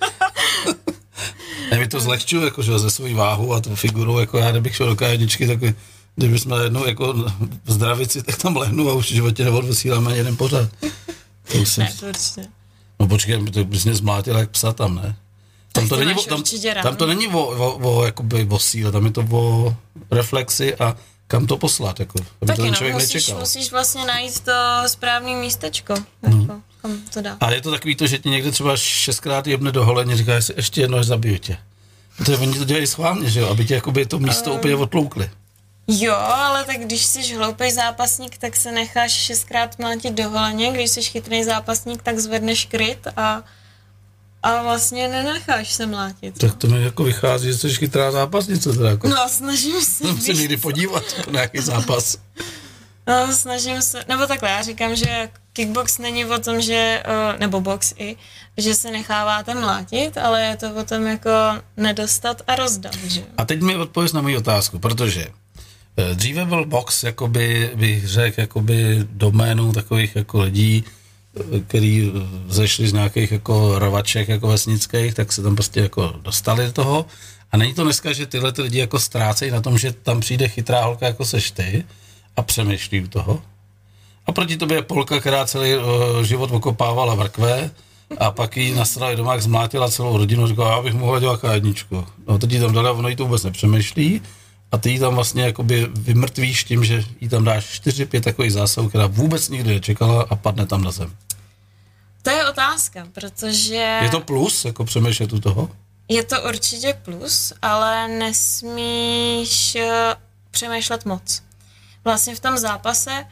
Ne, 1.71 1.77
mi 1.79 1.88
to 1.88 1.99
zlehčuje, 1.99 2.45
jako, 2.45 2.61
že 2.63 2.79
ze 2.79 2.91
svojí 2.91 3.13
váhu 3.13 3.53
a 3.53 3.59
tu 3.61 3.75
figuru, 3.75 4.19
jako 4.19 4.38
já, 4.38 4.51
kdybych 4.51 4.75
šel 4.75 4.88
do 4.89 4.95
kajedičky, 4.95 5.47
tak 5.47 5.59
kdyby 6.15 6.39
jsme 6.39 6.63
jednou 6.63 6.85
jako 6.85 7.13
v 7.65 7.71
zdravici, 7.71 8.23
tak 8.23 8.38
tam 8.38 8.57
lehnu 8.57 8.89
a 8.89 8.94
už 8.94 9.05
v 9.11 9.13
životě 9.13 9.44
neodvysíláme 9.45 10.07
ani 10.09 10.17
jeden 10.17 10.38
pořád. 10.38 10.69
To 11.51 11.57
už 11.57 11.69
jsem, 11.69 11.83
Ne, 11.83 11.94
to 11.99 12.05
určitě. 12.05 12.47
no 12.99 13.07
počkej, 13.07 13.45
to 13.51 13.63
bys 13.63 13.85
mě 13.85 13.95
zmlátil 13.95 14.38
jak 14.38 14.49
psa 14.49 14.73
tam, 14.73 14.95
ne? 14.95 15.15
Tam 15.79 15.89
to, 15.89 15.95
není, 15.95 16.13
o, 16.13 16.24
tam, 16.24 16.44
tam 16.83 16.95
to 16.95 17.06
není 17.06 17.27
o, 17.27 17.39
o, 17.39 17.77
o, 17.97 18.06
jakoby, 18.06 18.47
o 18.50 18.59
síle, 18.59 18.91
tam 18.91 19.06
je 19.06 19.12
to 19.12 19.25
o 19.31 19.75
reflexi 20.12 20.75
a 20.75 20.97
kam 21.27 21.47
to 21.47 21.57
poslat, 21.57 22.00
jako, 22.00 22.19
aby 22.19 22.25
to 22.39 22.45
Taky 22.45 22.62
ten 22.62 22.69
no, 22.69 22.75
člověk 22.75 22.94
musíš, 22.94 23.13
nečekal. 23.13 23.39
musíš 23.39 23.71
vlastně 23.71 24.06
najít 24.06 24.39
to 24.39 24.51
správné 24.88 25.35
místečko, 25.35 25.94
jako, 26.21 26.62
kam 26.81 27.01
to 27.13 27.21
dá. 27.21 27.38
Ale 27.39 27.56
je 27.56 27.62
to 27.62 27.71
takový 27.71 27.95
to, 27.95 28.07
že 28.07 28.18
ti 28.19 28.29
někde 28.29 28.51
třeba 28.51 28.77
šestkrát 28.77 29.47
jebne 29.47 29.71
do 29.71 29.85
holeně, 29.85 30.18
říká 30.18 30.42
si 30.42 30.54
ještě 30.57 30.81
jedno, 30.81 30.97
až 30.97 31.06
zabiju 31.06 31.37
tě. 31.37 31.57
Protože 32.18 32.37
oni 32.37 32.57
to 32.59 32.66
dělají 32.66 32.87
schválně, 32.87 33.30
že 33.30 33.40
jo, 33.40 33.47
aby 33.49 33.66
tě 33.66 33.73
jakoby 33.75 34.06
to 34.06 34.19
místo 34.19 34.49
Ehm. 34.52 34.57
úplně 34.57 34.75
otloukli. 34.75 35.30
Jo, 35.87 36.16
ale 36.16 36.63
tak 36.63 36.78
když 36.78 37.06
jsi 37.06 37.35
hloupý 37.35 37.71
zápasník, 37.71 38.37
tak 38.37 38.56
se 38.56 38.71
necháš 38.71 39.11
šestkrát 39.11 39.80
mlátit 39.80 40.13
do 40.13 40.30
holeně, 40.30 40.71
když 40.71 40.90
jsi 40.90 41.02
chytrý 41.02 41.44
zápasník, 41.44 42.02
tak 42.04 42.19
zvedneš 42.19 42.66
kryt 42.66 43.07
a, 43.18 43.44
a 44.47 44.63
vlastně 44.63 45.07
nenecháš 45.07 45.73
se 45.73 45.85
mlátit. 45.85 46.37
Tak 46.37 46.56
to 46.56 46.68
mi 46.68 46.83
jako 46.83 47.04
vychází, 47.04 47.47
že 47.47 47.57
jsi 47.57 47.69
chytrá 47.69 48.11
zápasnice. 48.11 48.73
Teda 48.73 48.89
jako. 48.89 49.07
No, 49.07 49.30
snažím 49.30 49.81
se. 49.81 50.07
Jsem 50.07 50.21
se 50.21 50.33
někdy 50.33 50.57
podívat 50.57 51.04
na 51.27 51.31
nějaký 51.31 51.59
zápas. 51.59 52.18
No, 53.07 53.33
snažím 53.33 53.81
se, 53.81 54.04
nebo 54.07 54.27
takhle, 54.27 54.49
já 54.49 54.61
říkám, 54.61 54.95
že 54.95 55.30
kickbox 55.54 55.97
není 55.97 56.25
o 56.25 56.37
tom, 56.37 56.61
že, 56.61 57.04
nebo 57.39 57.61
box 57.61 57.94
i, 57.97 58.16
že 58.57 58.75
se 58.75 58.92
necháváte 58.92 59.54
mlátit, 59.54 60.18
ale 60.18 60.42
je 60.42 60.57
to 60.57 60.75
o 60.75 60.83
tom 60.83 61.07
jako 61.07 61.30
nedostat 61.77 62.42
a 62.47 62.56
rozdat, 62.56 62.95
že. 62.95 63.23
A 63.37 63.45
teď 63.45 63.61
mi 63.61 63.75
odpověz 63.75 64.13
na 64.13 64.21
moji 64.21 64.37
otázku, 64.37 64.80
protože 64.80 65.27
eh, 65.97 66.16
dříve 66.16 66.45
byl 66.45 66.66
box, 66.66 67.04
jakoby, 67.04 67.71
bych 67.75 68.07
řekl, 68.07 68.42
jakoby 68.42 69.07
doménou 69.11 69.71
takových 69.71 70.16
jako 70.16 70.42
lidí, 70.42 70.83
který 71.67 72.11
zešli 72.47 72.87
z 72.87 72.94
nějakých 72.94 73.31
jako 73.31 73.79
rovaček 73.79 74.27
jako 74.29 74.47
vesnických, 74.47 75.13
tak 75.13 75.31
se 75.31 75.41
tam 75.41 75.56
prostě 75.56 75.79
jako 75.79 76.13
dostali 76.21 76.65
do 76.65 76.71
toho. 76.71 77.06
A 77.51 77.57
není 77.57 77.73
to 77.73 77.83
dneska, 77.83 78.13
že 78.13 78.25
tyhle 78.25 78.51
ty 78.51 78.61
lidi 78.61 78.79
jako 78.79 78.99
ztrácejí 78.99 79.51
na 79.51 79.61
tom, 79.61 79.77
že 79.77 79.91
tam 79.91 80.19
přijde 80.19 80.47
chytrá 80.47 80.85
holka 80.85 81.06
jako 81.06 81.25
seš 81.25 81.51
ty 81.51 81.83
a 82.35 82.41
přemýšlí 82.41 83.01
u 83.01 83.07
toho. 83.07 83.41
A 84.25 84.31
proti 84.31 84.57
tobě 84.57 84.77
je 84.77 84.81
Polka, 84.81 85.19
která 85.19 85.45
celý 85.45 85.75
uh, 85.75 85.83
život 86.23 86.51
okopávala 86.51 87.15
vrkve 87.15 87.71
a 88.17 88.31
pak 88.31 88.57
jí 88.57 88.73
nasrali 88.73 89.15
doma, 89.15 89.39
zmlátila 89.39 89.89
celou 89.89 90.17
rodinu, 90.17 90.47
říkala, 90.47 90.71
já 90.71 90.81
bych 90.81 90.94
mohla 90.94 91.19
dělat 91.19 91.39
jedničku. 91.53 92.06
No 92.27 92.39
to 92.39 92.47
ti 92.47 92.59
tam 92.59 92.73
dala, 92.73 92.91
ono 92.91 93.09
jí 93.09 93.15
to 93.15 93.23
vůbec 93.25 93.44
nepřemýšlí 93.44 94.21
a 94.71 94.78
ty 94.78 94.92
jí 94.92 95.00
tam 95.00 95.16
vlastně 95.16 95.44
jakoby 95.44 95.88
vymrtvíš 95.94 96.64
tím, 96.64 96.83
že 96.83 97.04
jí 97.21 97.30
tam 97.30 97.44
dáš 97.44 97.81
4-5 97.81 98.21
takových 98.21 98.54
zásahů, 98.54 98.90
která 98.90 99.07
vůbec 99.07 99.50
nikdy 99.50 99.74
nečekala 99.74 100.26
a 100.30 100.36
padne 100.36 100.66
tam 100.66 100.83
na 100.83 100.92
zem. 100.92 101.16
To 102.21 102.30
je 102.30 102.50
otázka, 102.50 103.07
protože 103.14 104.00
Je 104.04 104.09
to 104.09 104.19
plus, 104.19 104.66
jako 104.66 104.86
přemýšlet 104.86 105.33
u 105.33 105.40
toho? 105.40 105.69
je 106.09 106.24
to 106.24 106.42
určitě 106.42 107.00
plus, 107.04 107.54
ale 107.62 108.07
nesmíš 108.07 109.76
eh, 109.76 110.16
přemýšlet 110.52 111.06
moc. 111.06 111.44
Vlastně 112.04 112.36
v 112.36 112.40
tom 112.40 112.57
zápase 112.57 113.26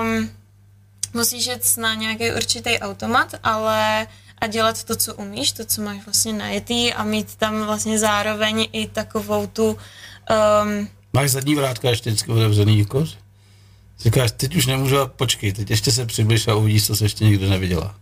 um, 0.00 0.30
musíš 1.14 1.46
jet 1.46 1.76
na 1.76 1.94
nějaký 1.94 2.32
určitý 2.32 2.78
automat, 2.78 3.34
ale 3.42 4.06
a 4.38 4.46
dělat 4.46 4.84
to, 4.84 4.96
co 4.96 5.14
umíš, 5.14 5.52
to, 5.52 5.64
co 5.64 5.82
máš 5.82 6.04
vlastně 6.04 6.32
najetý 6.32 6.92
a 6.92 7.04
mít 7.04 7.36
tam 7.36 7.64
vlastně 7.64 7.98
zároveň 7.98 8.68
i 8.72 8.88
takovou 8.88 9.46
tu... 9.46 9.78
Um, 10.30 10.88
máš 11.12 11.30
zadní 11.30 11.54
vrátka 11.54 11.90
ještě 11.90 12.10
vždycky 12.10 12.30
otevřený 12.30 12.78
jako? 12.78 13.06
Říkáš, 14.00 14.32
teď 14.36 14.56
už 14.56 14.66
nemůžu 14.66 14.98
a 14.98 15.06
počkej, 15.06 15.52
teď 15.52 15.70
ještě 15.70 15.92
se 15.92 16.06
přibliž 16.06 16.48
a 16.48 16.54
uvidíš, 16.54 16.86
co 16.86 16.96
se 16.96 17.04
ještě 17.04 17.24
nikdy 17.24 17.48
neviděla. 17.48 17.94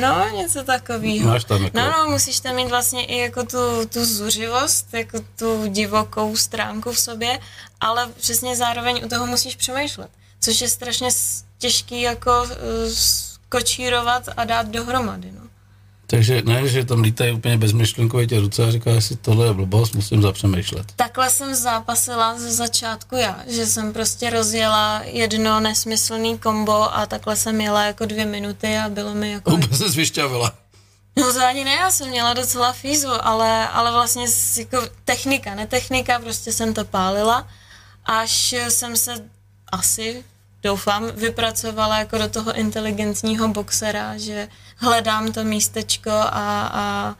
No, 0.00 0.28
něco 0.36 0.64
takového. 0.64 1.28
Máš 1.28 1.44
tam 1.44 1.62
jako... 1.64 1.78
No, 1.78 1.90
no, 1.90 2.10
musíš 2.10 2.40
tam 2.40 2.56
mít 2.56 2.68
vlastně 2.68 3.04
i 3.04 3.18
jako 3.18 3.42
tu, 3.44 3.86
tu 3.92 4.04
zuřivost, 4.04 4.94
jako 4.94 5.18
tu 5.38 5.66
divokou 5.68 6.36
stránku 6.36 6.92
v 6.92 6.98
sobě, 6.98 7.38
ale 7.80 8.08
přesně 8.20 8.56
zároveň 8.56 9.00
u 9.04 9.08
toho 9.08 9.26
musíš 9.26 9.56
přemýšlet, 9.56 10.10
což 10.40 10.60
je 10.60 10.68
strašně 10.68 11.08
těžký 11.58 12.00
jako 12.00 12.42
uh, 12.42 12.48
kočírovat 13.48 14.28
a 14.36 14.44
dát 14.44 14.68
dohromady, 14.68 15.32
no. 15.32 15.43
Takže 16.06 16.42
ne, 16.42 16.68
že 16.68 16.84
tam 16.84 17.00
lítají 17.00 17.32
úplně 17.32 17.58
bezmyšlenkově 17.58 18.26
tě 18.26 18.40
ruce 18.40 18.64
a 18.64 18.70
říká 18.70 19.00
si, 19.00 19.16
tohle 19.16 19.46
je 19.46 19.52
blbost, 19.52 19.94
musím 19.94 20.22
zapřemýšlet. 20.22 20.92
Takhle 20.96 21.30
jsem 21.30 21.54
zápasila 21.54 22.38
ze 22.38 22.52
začátku 22.52 23.16
já, 23.16 23.40
že 23.46 23.66
jsem 23.66 23.92
prostě 23.92 24.30
rozjela 24.30 25.02
jedno 25.04 25.60
nesmyslný 25.60 26.38
kombo 26.38 26.96
a 26.96 27.06
takhle 27.06 27.36
jsem 27.36 27.60
jela 27.60 27.84
jako 27.84 28.04
dvě 28.06 28.24
minuty 28.24 28.76
a 28.78 28.88
bylo 28.88 29.14
mi 29.14 29.32
jako... 29.32 29.54
Úplně 29.54 29.76
se 29.76 29.90
zvyšťavila. 29.90 30.52
No 31.16 31.32
to 31.32 31.46
ani 31.46 31.64
ne, 31.64 31.74
já 31.74 31.90
jsem 31.90 32.08
měla 32.08 32.34
docela 32.34 32.72
fízu, 32.72 33.08
ale, 33.20 33.68
ale 33.68 33.92
vlastně 33.92 34.26
jako 34.58 34.88
technika, 35.04 35.54
ne 35.54 35.66
technika, 35.66 36.18
prostě 36.18 36.52
jsem 36.52 36.74
to 36.74 36.84
pálila, 36.84 37.48
až 38.04 38.54
jsem 38.68 38.96
se 38.96 39.24
asi 39.72 40.24
doufám, 40.64 41.10
vypracovala 41.16 41.98
jako 41.98 42.18
do 42.18 42.28
toho 42.28 42.52
inteligentního 42.52 43.48
boxera, 43.48 44.18
že 44.18 44.48
hledám 44.76 45.32
to 45.32 45.44
místečko 45.44 46.10
a, 46.10 46.70
a 46.72 47.14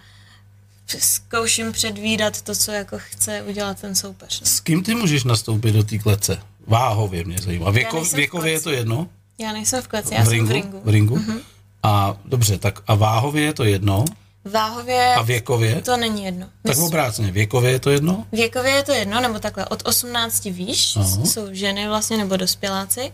zkouším 0.99 1.73
předvídat 1.73 2.43
to, 2.43 2.55
co 2.55 2.73
jako 2.73 2.97
chce 2.99 3.43
udělat 3.43 3.81
ten 3.81 3.95
soupeř. 3.95 4.43
S 4.45 4.61
kým 4.61 4.83
ty 4.83 4.95
můžeš 4.95 5.25
nastoupit 5.25 5.73
do 5.73 5.85
té 5.85 5.99
klece? 5.99 6.39
Váhově 6.67 7.25
mě 7.25 7.37
zajímá. 7.43 7.71
Věko, 7.71 8.05
věkově 8.05 8.53
je 8.53 8.61
to 8.61 8.71
jedno? 8.71 9.09
Já 9.39 9.53
nejsem 9.53 9.83
v 9.83 9.89
kleci, 9.89 10.15
já 10.15 10.25
v 10.25 10.29
ringu, 10.29 10.47
jsem 10.47 10.53
v 10.53 10.63
ringu. 10.63 10.81
V 10.85 10.89
ringu? 10.89 11.17
Uh-huh. 11.17 11.41
A 11.83 12.17
dobře, 12.25 12.59
tak 12.59 12.81
a 12.87 12.95
váhově 12.95 13.45
je 13.45 13.53
to 13.53 13.65
jedno? 13.65 14.05
Váhově 14.45 15.15
a 15.15 15.23
věkově? 15.23 15.83
to 15.83 15.97
není 15.97 16.25
jedno. 16.25 16.49
Tak 16.63 16.79
obráceně, 16.79 17.33
věkově 17.33 17.71
je 17.71 17.79
to 17.79 17.91
jedno? 17.91 18.27
Věkově 18.33 18.73
je 18.73 18.83
to 18.83 18.93
jedno, 18.93 19.21
nebo 19.21 19.39
takhle, 19.39 19.67
od 19.67 19.83
18 19.85 20.45
výš 20.45 20.97
uh-huh. 20.97 21.25
jsou 21.25 21.47
ženy 21.51 21.89
vlastně, 21.89 22.17
nebo 22.17 22.37
dospěláci 22.37 23.13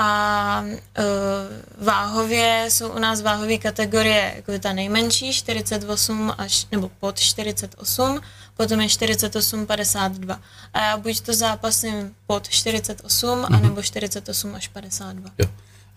a 0.00 0.62
uh, 0.64 1.84
váhově 1.86 2.66
jsou 2.68 2.88
u 2.88 2.98
nás 2.98 3.22
váhové 3.22 3.58
kategorie 3.58 4.32
jako 4.36 4.58
ta 4.58 4.72
nejmenší 4.72 5.32
48 5.32 6.34
až 6.38 6.66
nebo 6.72 6.90
pod 7.00 7.18
48, 7.18 8.20
potom 8.56 8.80
je 8.80 8.88
48 8.88 9.66
52. 9.66 10.40
A 10.74 10.80
já 10.80 10.96
buď 10.96 11.20
to 11.20 11.34
zápasím 11.34 12.14
pod 12.26 12.48
48 12.48 13.28
mm-hmm. 13.28 13.54
anebo 13.54 13.82
48 13.82 14.54
až 14.54 14.68
52. 14.68 15.30
Jo. 15.38 15.46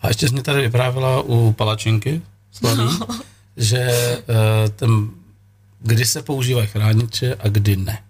A 0.00 0.08
ještě 0.08 0.28
jsi 0.28 0.32
mě 0.32 0.42
tady 0.42 0.60
vyprávila 0.60 1.22
u 1.22 1.52
palačinky 1.52 2.22
slaný, 2.52 2.98
no. 3.00 3.20
že 3.56 3.88
uh, 4.28 4.70
ten, 4.76 5.10
kdy 5.80 6.06
se 6.06 6.22
používají 6.22 6.66
chrániče 6.66 7.36
a 7.38 7.48
kdy 7.48 7.76
ne. 7.76 8.02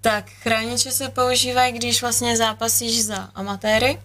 Tak 0.00 0.30
chrániče 0.30 0.92
se 0.92 1.08
používají, 1.08 1.72
když 1.72 2.00
vlastně 2.00 2.36
zápasíš 2.36 3.04
za 3.04 3.16
amatéry, 3.16 3.98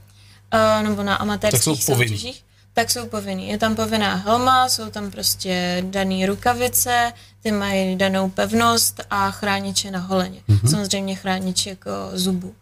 uh, 0.54 0.84
nebo 0.84 1.04
na 1.04 1.16
amatérských 1.16 1.86
tak 1.86 1.96
soutěžích, 1.96 2.44
tak 2.74 2.92
jsou 2.92 3.08
povinný. 3.08 3.50
Je 3.50 3.58
tam 3.58 3.76
povinná 3.76 4.16
helma, 4.16 4.70
jsou 4.70 4.90
tam 4.90 5.12
prostě 5.12 5.84
dané 5.86 6.26
rukavice, 6.26 7.14
ty 7.44 7.52
mají 7.52 7.96
danou 7.96 8.30
pevnost 8.30 9.02
a 9.10 9.32
chrániče 9.32 9.92
na 9.92 10.00
holeně. 10.00 10.40
Mm-hmm. 10.50 10.70
Samozřejmě 10.70 11.16
chrániče 11.16 11.70
jako 11.70 11.92
zubu. 12.14 12.56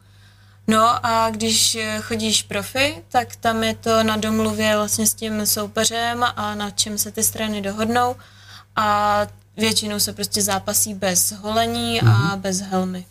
No 0.68 1.06
a 1.06 1.30
když 1.30 1.78
chodíš 2.02 2.44
profi, 2.44 3.04
tak 3.10 3.36
tam 3.36 3.64
je 3.64 3.76
to 3.76 4.04
na 4.04 4.18
domluvě 4.18 4.76
vlastně 4.76 5.08
s 5.08 5.14
tím 5.14 5.46
soupeřem 5.46 6.24
a 6.36 6.56
na 6.56 6.70
čem 6.70 6.98
se 6.98 7.12
ty 7.12 7.24
strany 7.24 7.62
dohodnou 7.62 8.16
a 8.76 9.28
většinou 9.58 10.00
se 10.00 10.14
prostě 10.14 10.42
zápasí 10.42 10.94
bez 10.94 11.32
holení 11.32 12.02
mm-hmm. 12.02 12.10
a 12.10 12.14
mhm. 12.14 12.42
bez 12.42 12.62
helmy. 12.62 13.06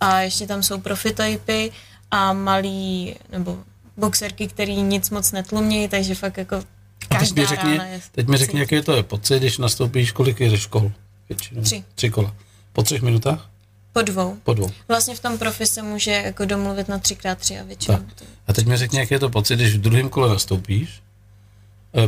A 0.00 0.20
ještě 0.20 0.46
tam 0.46 0.62
jsou 0.62 0.80
profitypy 0.80 1.72
a 2.10 2.32
malý, 2.32 3.16
nebo 3.32 3.64
boxerky, 4.02 4.46
který 4.46 4.82
nic 4.82 5.10
moc 5.10 5.32
netlumějí, 5.32 5.88
takže 5.88 6.14
fakt 6.14 6.38
jako 6.38 6.62
každá 7.08 7.18
teď 7.18 7.36
mi 7.36 7.46
řekni, 7.46 7.70
rána 7.70 7.86
je... 7.86 8.00
Teď 8.12 8.26
mi 8.28 8.36
řekni, 8.36 8.60
jaký 8.60 8.82
to 8.82 8.92
je 8.92 9.02
pocit, 9.02 9.38
když 9.38 9.58
nastoupíš, 9.58 10.12
kolik 10.12 10.40
je 10.40 10.58
škol? 10.58 10.92
Většinou? 11.28 11.62
Tři. 11.62 11.84
Tři 11.94 12.10
kola. 12.10 12.34
Po 12.72 12.82
třech 12.82 13.02
minutách? 13.02 13.48
Po 13.92 14.02
dvou. 14.02 14.36
Po 14.44 14.54
dvou. 14.54 14.70
Vlastně 14.88 15.14
v 15.14 15.20
tom 15.20 15.38
profi 15.38 15.66
se 15.66 15.82
může 15.82 16.10
jako 16.10 16.44
domluvit 16.44 16.88
na 16.88 16.98
třikrát 16.98 17.38
tři 17.38 17.58
a 17.58 17.62
většinou. 17.62 17.96
Tak. 17.96 18.28
A 18.46 18.52
teď 18.52 18.66
mi 18.66 18.76
řekni, 18.76 18.98
jaký 18.98 19.14
je 19.14 19.20
to 19.20 19.30
pocit, 19.30 19.56
když 19.56 19.74
v 19.74 19.80
druhém 19.80 20.08
kole 20.08 20.28
nastoupíš, 20.28 21.02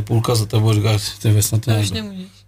půlka 0.01 0.35
za 0.35 0.45
tebou 0.45 0.73
říká, 0.73 0.97
ty 1.21 1.41
snad 1.41 1.61
to, 1.61 1.71
nějak, 1.71 1.87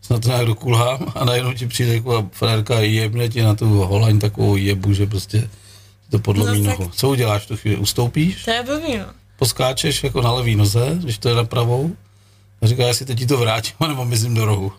snad 0.02 0.22
to 0.22 0.28
nějak 0.28 0.46
dokulhám 0.46 1.14
a 1.16 1.26
najednou 1.26 1.54
ti 1.54 1.68
přijde 1.68 1.94
jako 1.94 2.30
frérka 2.32 2.80
jebne 2.80 3.30
ti 3.30 3.42
na 3.42 3.56
tu 3.56 3.66
holaň 3.66 4.20
takovou 4.20 4.56
jebu, 4.56 4.94
že 4.94 5.06
prostě 5.06 5.50
to 6.10 6.20
podlomí 6.20 6.62
no, 6.62 6.70
nohu. 6.70 6.92
Co 6.96 7.10
uděláš 7.10 7.46
tu 7.46 7.58
chvíli? 7.58 7.78
Ustoupíš? 7.78 8.46
To 8.46 8.52
je 8.52 8.64
blbý, 8.64 8.98
no 8.98 9.06
poskáčeš 9.38 10.04
jako 10.04 10.22
na 10.22 10.32
levý 10.32 10.56
noze, 10.56 10.98
když 11.00 11.18
to 11.18 11.30
je 11.30 11.36
na 11.36 11.44
pravou, 11.44 11.96
a 12.62 12.68
říká, 12.68 12.88
jestli 12.88 13.06
teď 13.06 13.18
ti 13.18 13.26
to 13.26 13.38
vrátím, 13.38 13.76
nebo 13.88 14.06
myslím 14.06 14.34
do 14.34 14.46
rohu. 14.46 14.74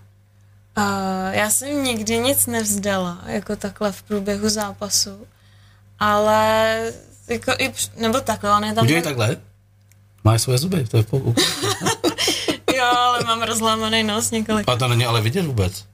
Uh, 0.78 0.84
já 1.30 1.50
jsem 1.50 1.84
nikdy 1.84 2.18
nic 2.18 2.46
nevzdala, 2.46 3.18
jako 3.26 3.56
takhle 3.56 3.92
v 3.92 4.02
průběhu 4.02 4.48
zápasu, 4.48 5.26
ale 5.98 6.92
jako 7.28 7.52
i, 7.58 7.72
nebo 7.96 8.20
takhle, 8.20 8.56
on 8.56 8.64
je 8.64 8.72
tam... 8.72 8.84
Udělej 8.84 9.02
takhle, 9.02 9.36
máš 10.24 10.42
svoje 10.42 10.58
zuby, 10.58 10.84
to 10.84 10.96
je 10.96 11.02
v 11.02 11.06
pokoku. 11.06 11.40
jo, 12.76 12.84
ale 12.84 13.24
mám 13.24 13.42
rozlámaný 13.42 14.02
nos 14.02 14.30
několik. 14.30 14.68
A 14.68 14.76
to 14.76 14.88
není 14.88 15.06
ale 15.06 15.20
vidět 15.20 15.46
vůbec. 15.46 15.84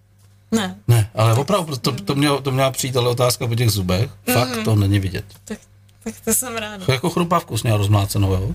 Ne. 0.53 0.77
Ne, 0.89 1.11
ale 1.15 1.35
opravdu, 1.35 1.77
to, 1.77 1.93
to, 1.93 2.15
měla, 2.15 2.41
to 2.41 2.51
měla 2.51 2.71
přijít 2.71 2.97
ale 2.97 3.09
otázka 3.09 3.47
po 3.47 3.55
těch 3.55 3.71
zubech, 3.71 4.11
fakt 4.33 4.49
mm-hmm. 4.49 4.65
to 4.65 4.75
není 4.77 4.99
vidět. 4.99 5.25
Tak 5.45 5.59
tak 6.05 6.15
to 6.25 6.35
jsem 6.35 6.57
ráda. 6.57 6.85
To 6.87 6.93
jako 6.93 7.11
chrupavku 7.11 7.59
jsi 7.59 7.67
měla 7.67 7.79
rozmlácenou, 7.79 8.33
jo? 8.33 8.53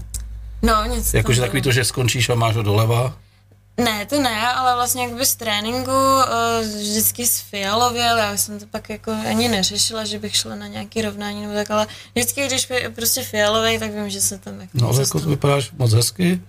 No, 0.61 0.85
nic. 0.85 1.13
Jakože 1.13 1.41
takový 1.41 1.61
to, 1.61 1.71
že 1.71 1.85
skončíš 1.85 2.29
a 2.29 2.35
máš 2.35 2.55
ho 2.55 2.63
doleva? 2.63 3.17
Ne, 3.83 4.05
to 4.05 4.21
ne, 4.21 4.47
ale 4.53 4.75
vlastně 4.75 5.03
jakby 5.03 5.25
z 5.25 5.35
tréninku 5.35 5.91
uh, 5.91 6.65
vždycky 6.79 7.27
sfialověl, 7.27 8.17
já 8.17 8.37
jsem 8.37 8.59
to 8.59 8.65
pak 8.71 8.89
jako 8.89 9.11
ani 9.11 9.47
neřešila, 9.47 10.05
že 10.05 10.19
bych 10.19 10.35
šla 10.35 10.55
na 10.55 10.67
nějaký 10.67 11.01
rovnání 11.01 11.41
nebo 11.41 11.53
tak, 11.53 11.71
ale 11.71 11.87
vždycky, 12.15 12.45
když 12.45 12.69
je 12.69 12.89
prostě 12.89 13.23
fialový, 13.23 13.79
tak 13.79 13.91
vím, 13.93 14.09
že 14.09 14.21
se 14.21 14.37
tam 14.37 14.61
jako... 14.61 14.71
No 14.73 14.87
ale 14.87 15.01
jako 15.01 15.19
to 15.19 15.29
vypadáš 15.29 15.71
moc 15.77 15.93
hezky, 15.93 16.41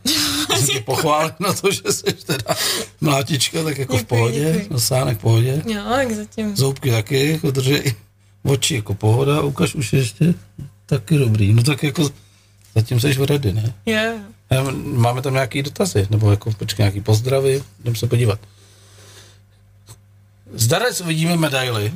jsem 0.56 0.66
tě 0.66 0.80
pochválil 0.80 1.32
na 1.40 1.52
to, 1.52 1.72
že 1.72 1.82
jsi 1.90 2.12
teda 2.12 2.54
mlátička, 3.00 3.64
tak 3.64 3.78
jako 3.78 3.92
děkuji, 3.92 4.04
v 4.04 4.08
pohodě, 4.08 4.52
děkuji. 4.52 4.68
nosánek 4.70 5.18
v 5.18 5.20
pohodě. 5.20 5.62
Jo, 5.66 5.82
tak 5.90 6.12
zatím. 6.12 6.56
Zoubky 6.56 6.90
taky, 6.90 7.30
jako 7.30 7.50
drží 7.50 7.94
oči 8.44 8.74
jako 8.74 8.94
pohoda, 8.94 9.40
ukaž 9.40 9.74
už 9.74 9.92
ještě. 9.92 10.34
Taky 10.90 11.18
dobrý. 11.18 11.54
No 11.54 11.62
tak 11.62 11.82
jako 11.82 12.10
zatím 12.74 13.00
jsi 13.00 13.26
ready, 13.26 13.52
ne? 13.52 13.74
Yeah. 13.86 14.16
Máme 14.82 15.22
tam 15.22 15.32
nějaký 15.32 15.62
dotazy, 15.62 16.06
nebo 16.10 16.30
jako 16.30 16.50
počkej, 16.50 16.82
nějaký 16.82 17.00
pozdravy, 17.00 17.62
jdem 17.80 17.96
se 17.96 18.06
podívat. 18.06 18.38
Zdarec 20.52 21.00
vidíme 21.00 21.36
medaily. 21.36 21.92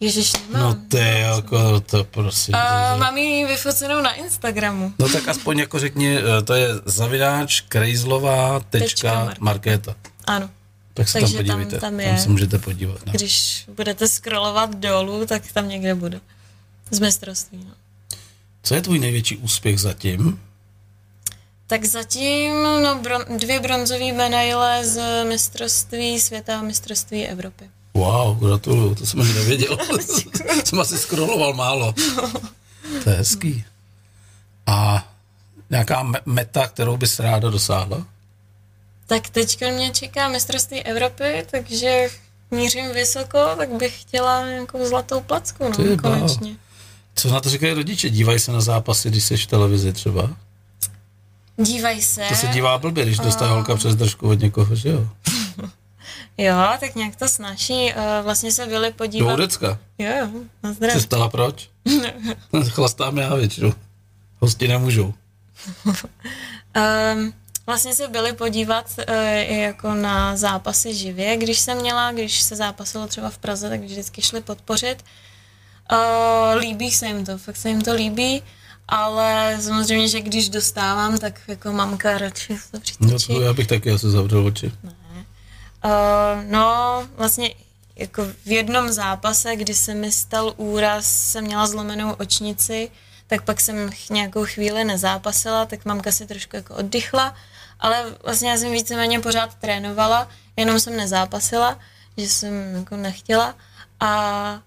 Ježiš, 0.00 0.32
nemám. 0.32 0.62
No 0.62 0.74
ty 0.88 0.98
jako 0.98 1.80
to 1.80 2.04
prosím. 2.04 2.54
A 2.54 2.96
mám 2.96 3.16
ji 3.16 3.46
vyfocenou 3.46 4.02
na 4.02 4.12
Instagramu. 4.12 4.92
No 4.98 5.08
tak 5.08 5.28
aspoň 5.28 5.58
jako 5.58 5.78
řekni, 5.78 6.18
eh, 6.18 6.42
to 6.42 6.54
je 6.54 6.68
zavináč 6.84 7.60
krejzlová 7.60 8.60
tečka 8.60 9.34
markéta. 9.40 9.94
Ano. 10.26 10.50
Tak 10.94 11.08
se 11.08 11.20
Takže 11.20 11.36
tam 11.36 11.44
podívejte, 11.44 11.70
tam, 11.70 11.80
tam, 11.80 12.00
je, 12.00 12.08
tam 12.08 12.18
se 12.18 12.28
můžete 12.28 12.58
podívat. 12.58 13.06
No. 13.06 13.12
Když 13.12 13.64
budete 13.76 14.08
scrollovat 14.08 14.74
dolů, 14.74 15.26
tak 15.26 15.52
tam 15.52 15.68
někde 15.68 15.94
bude. 15.94 16.20
Z 16.90 17.00
mistrovství, 17.00 17.58
no. 17.64 17.85
Co 18.66 18.74
je 18.74 18.82
tvůj 18.82 18.98
největší 18.98 19.36
úspěch 19.36 19.80
zatím? 19.80 20.40
Tak 21.66 21.84
zatím 21.84 22.62
no, 22.62 22.98
bron, 23.02 23.24
dvě 23.38 23.60
bronzové 23.60 24.12
medaile 24.12 24.86
z 24.86 25.24
mistrovství 25.24 26.20
světa 26.20 26.58
a 26.58 26.62
mistrovství 26.62 27.26
Evropy. 27.26 27.70
Wow, 27.94 28.38
gratuluju, 28.38 28.94
to 28.94 29.06
jsem 29.06 29.20
ani 29.20 29.32
nevěděl. 29.32 29.78
jsem 30.64 30.80
asi 30.80 30.98
scrolloval 30.98 31.54
málo. 31.54 31.94
To 33.04 33.10
je 33.10 33.16
hezký. 33.16 33.64
A 34.66 35.08
nějaká 35.70 36.12
meta, 36.26 36.68
kterou 36.68 36.96
bys 36.96 37.20
ráda 37.20 37.50
dosáhla? 37.50 38.06
Tak 39.06 39.28
teď 39.28 39.60
mě 39.74 39.90
čeká 39.90 40.28
mistrovství 40.28 40.82
Evropy, 40.82 41.46
takže 41.50 42.08
mířím 42.50 42.92
vysoko, 42.92 43.38
tak 43.56 43.68
bych 43.72 44.00
chtěla 44.00 44.46
nějakou 44.46 44.86
zlatou 44.86 45.20
placku, 45.20 45.64
no, 45.68 45.96
konečně. 46.02 46.56
Co 47.16 47.28
na 47.28 47.40
to 47.40 47.50
říkají 47.50 47.74
rodiče? 47.74 48.10
Dívají 48.10 48.38
se 48.38 48.52
na 48.52 48.60
zápasy, 48.60 49.10
když 49.10 49.24
jsi 49.24 49.36
v 49.36 49.46
televizi 49.46 49.92
třeba? 49.92 50.30
Dívaj 51.56 52.02
se. 52.02 52.24
To 52.28 52.34
se 52.34 52.46
dívá 52.46 52.78
blbě, 52.78 53.04
když 53.04 53.18
dostane 53.18 53.50
holka 53.52 53.76
přes 53.76 53.94
držku 53.96 54.28
od 54.28 54.40
někoho, 54.40 54.74
že 54.74 54.88
jo? 54.88 55.08
Jo, 56.38 56.54
tak 56.80 56.94
nějak 56.94 57.16
to 57.16 57.28
snaží. 57.28 57.92
Uh, 57.94 58.24
vlastně 58.24 58.52
se 58.52 58.66
byli 58.66 58.88
Do 58.88 58.94
podívat. 58.94 59.30
Hudecka. 59.30 59.78
Jo, 59.98 60.10
jo, 60.20 60.28
na 60.62 60.72
zdraví. 60.72 61.00
stala 61.00 61.28
proč? 61.28 61.70
Chlastám 62.68 63.18
já 63.18 63.34
většinou. 63.34 63.72
Hosti 64.40 64.68
nemůžou. 64.68 65.14
Um, 65.86 67.32
vlastně 67.66 67.94
se 67.94 68.08
byli 68.08 68.32
podívat 68.32 68.90
uh, 68.98 69.14
i 69.24 69.60
jako 69.60 69.94
na 69.94 70.36
zápasy 70.36 70.94
živě, 70.94 71.36
když 71.36 71.58
jsem 71.58 71.80
měla, 71.80 72.12
když 72.12 72.42
se 72.42 72.56
zápasilo 72.56 73.06
třeba 73.06 73.30
v 73.30 73.38
Praze, 73.38 73.68
tak 73.68 73.80
vždycky 73.80 74.22
šli 74.22 74.40
podpořit. 74.40 75.04
Uh, 75.92 76.58
líbí 76.60 76.90
se 76.90 77.06
jim 77.06 77.24
to, 77.24 77.38
fakt 77.38 77.56
se 77.56 77.68
jim 77.68 77.82
to 77.82 77.94
líbí, 77.94 78.42
ale 78.88 79.58
samozřejmě, 79.60 80.08
že 80.08 80.20
když 80.20 80.48
dostávám, 80.48 81.18
tak 81.18 81.40
jako 81.48 81.72
mamka 81.72 82.18
radši 82.18 82.56
se 82.58 82.68
No 82.72 82.80
přitočí. 82.80 83.26
to 83.26 83.40
já 83.40 83.52
bych 83.52 83.66
taky 83.66 83.90
asi 83.90 84.10
zavřel 84.10 84.46
oči. 84.46 84.72
Uh, 85.84 85.90
no, 86.50 87.02
vlastně 87.16 87.54
jako 87.96 88.24
v 88.24 88.46
jednom 88.52 88.92
zápase, 88.92 89.56
kdy 89.56 89.74
se 89.74 89.94
mi 89.94 90.12
stal 90.12 90.54
úraz, 90.56 91.06
jsem 91.06 91.44
měla 91.44 91.66
zlomenou 91.66 92.12
očnici, 92.12 92.90
tak 93.26 93.42
pak 93.42 93.60
jsem 93.60 93.90
nějakou 94.10 94.44
chvíli 94.44 94.84
nezápasila, 94.84 95.66
tak 95.66 95.84
mamka 95.84 96.12
si 96.12 96.26
trošku 96.26 96.56
jako 96.56 96.74
oddychla, 96.74 97.34
ale 97.80 98.04
vlastně 98.24 98.50
já 98.50 98.56
jsem 98.56 98.72
víceméně 98.72 99.20
pořád 99.20 99.54
trénovala, 99.54 100.28
jenom 100.56 100.80
jsem 100.80 100.96
nezápasila, 100.96 101.78
že 102.16 102.28
jsem 102.28 102.74
jako 102.74 102.96
nechtěla 102.96 103.54
a, 104.00 104.60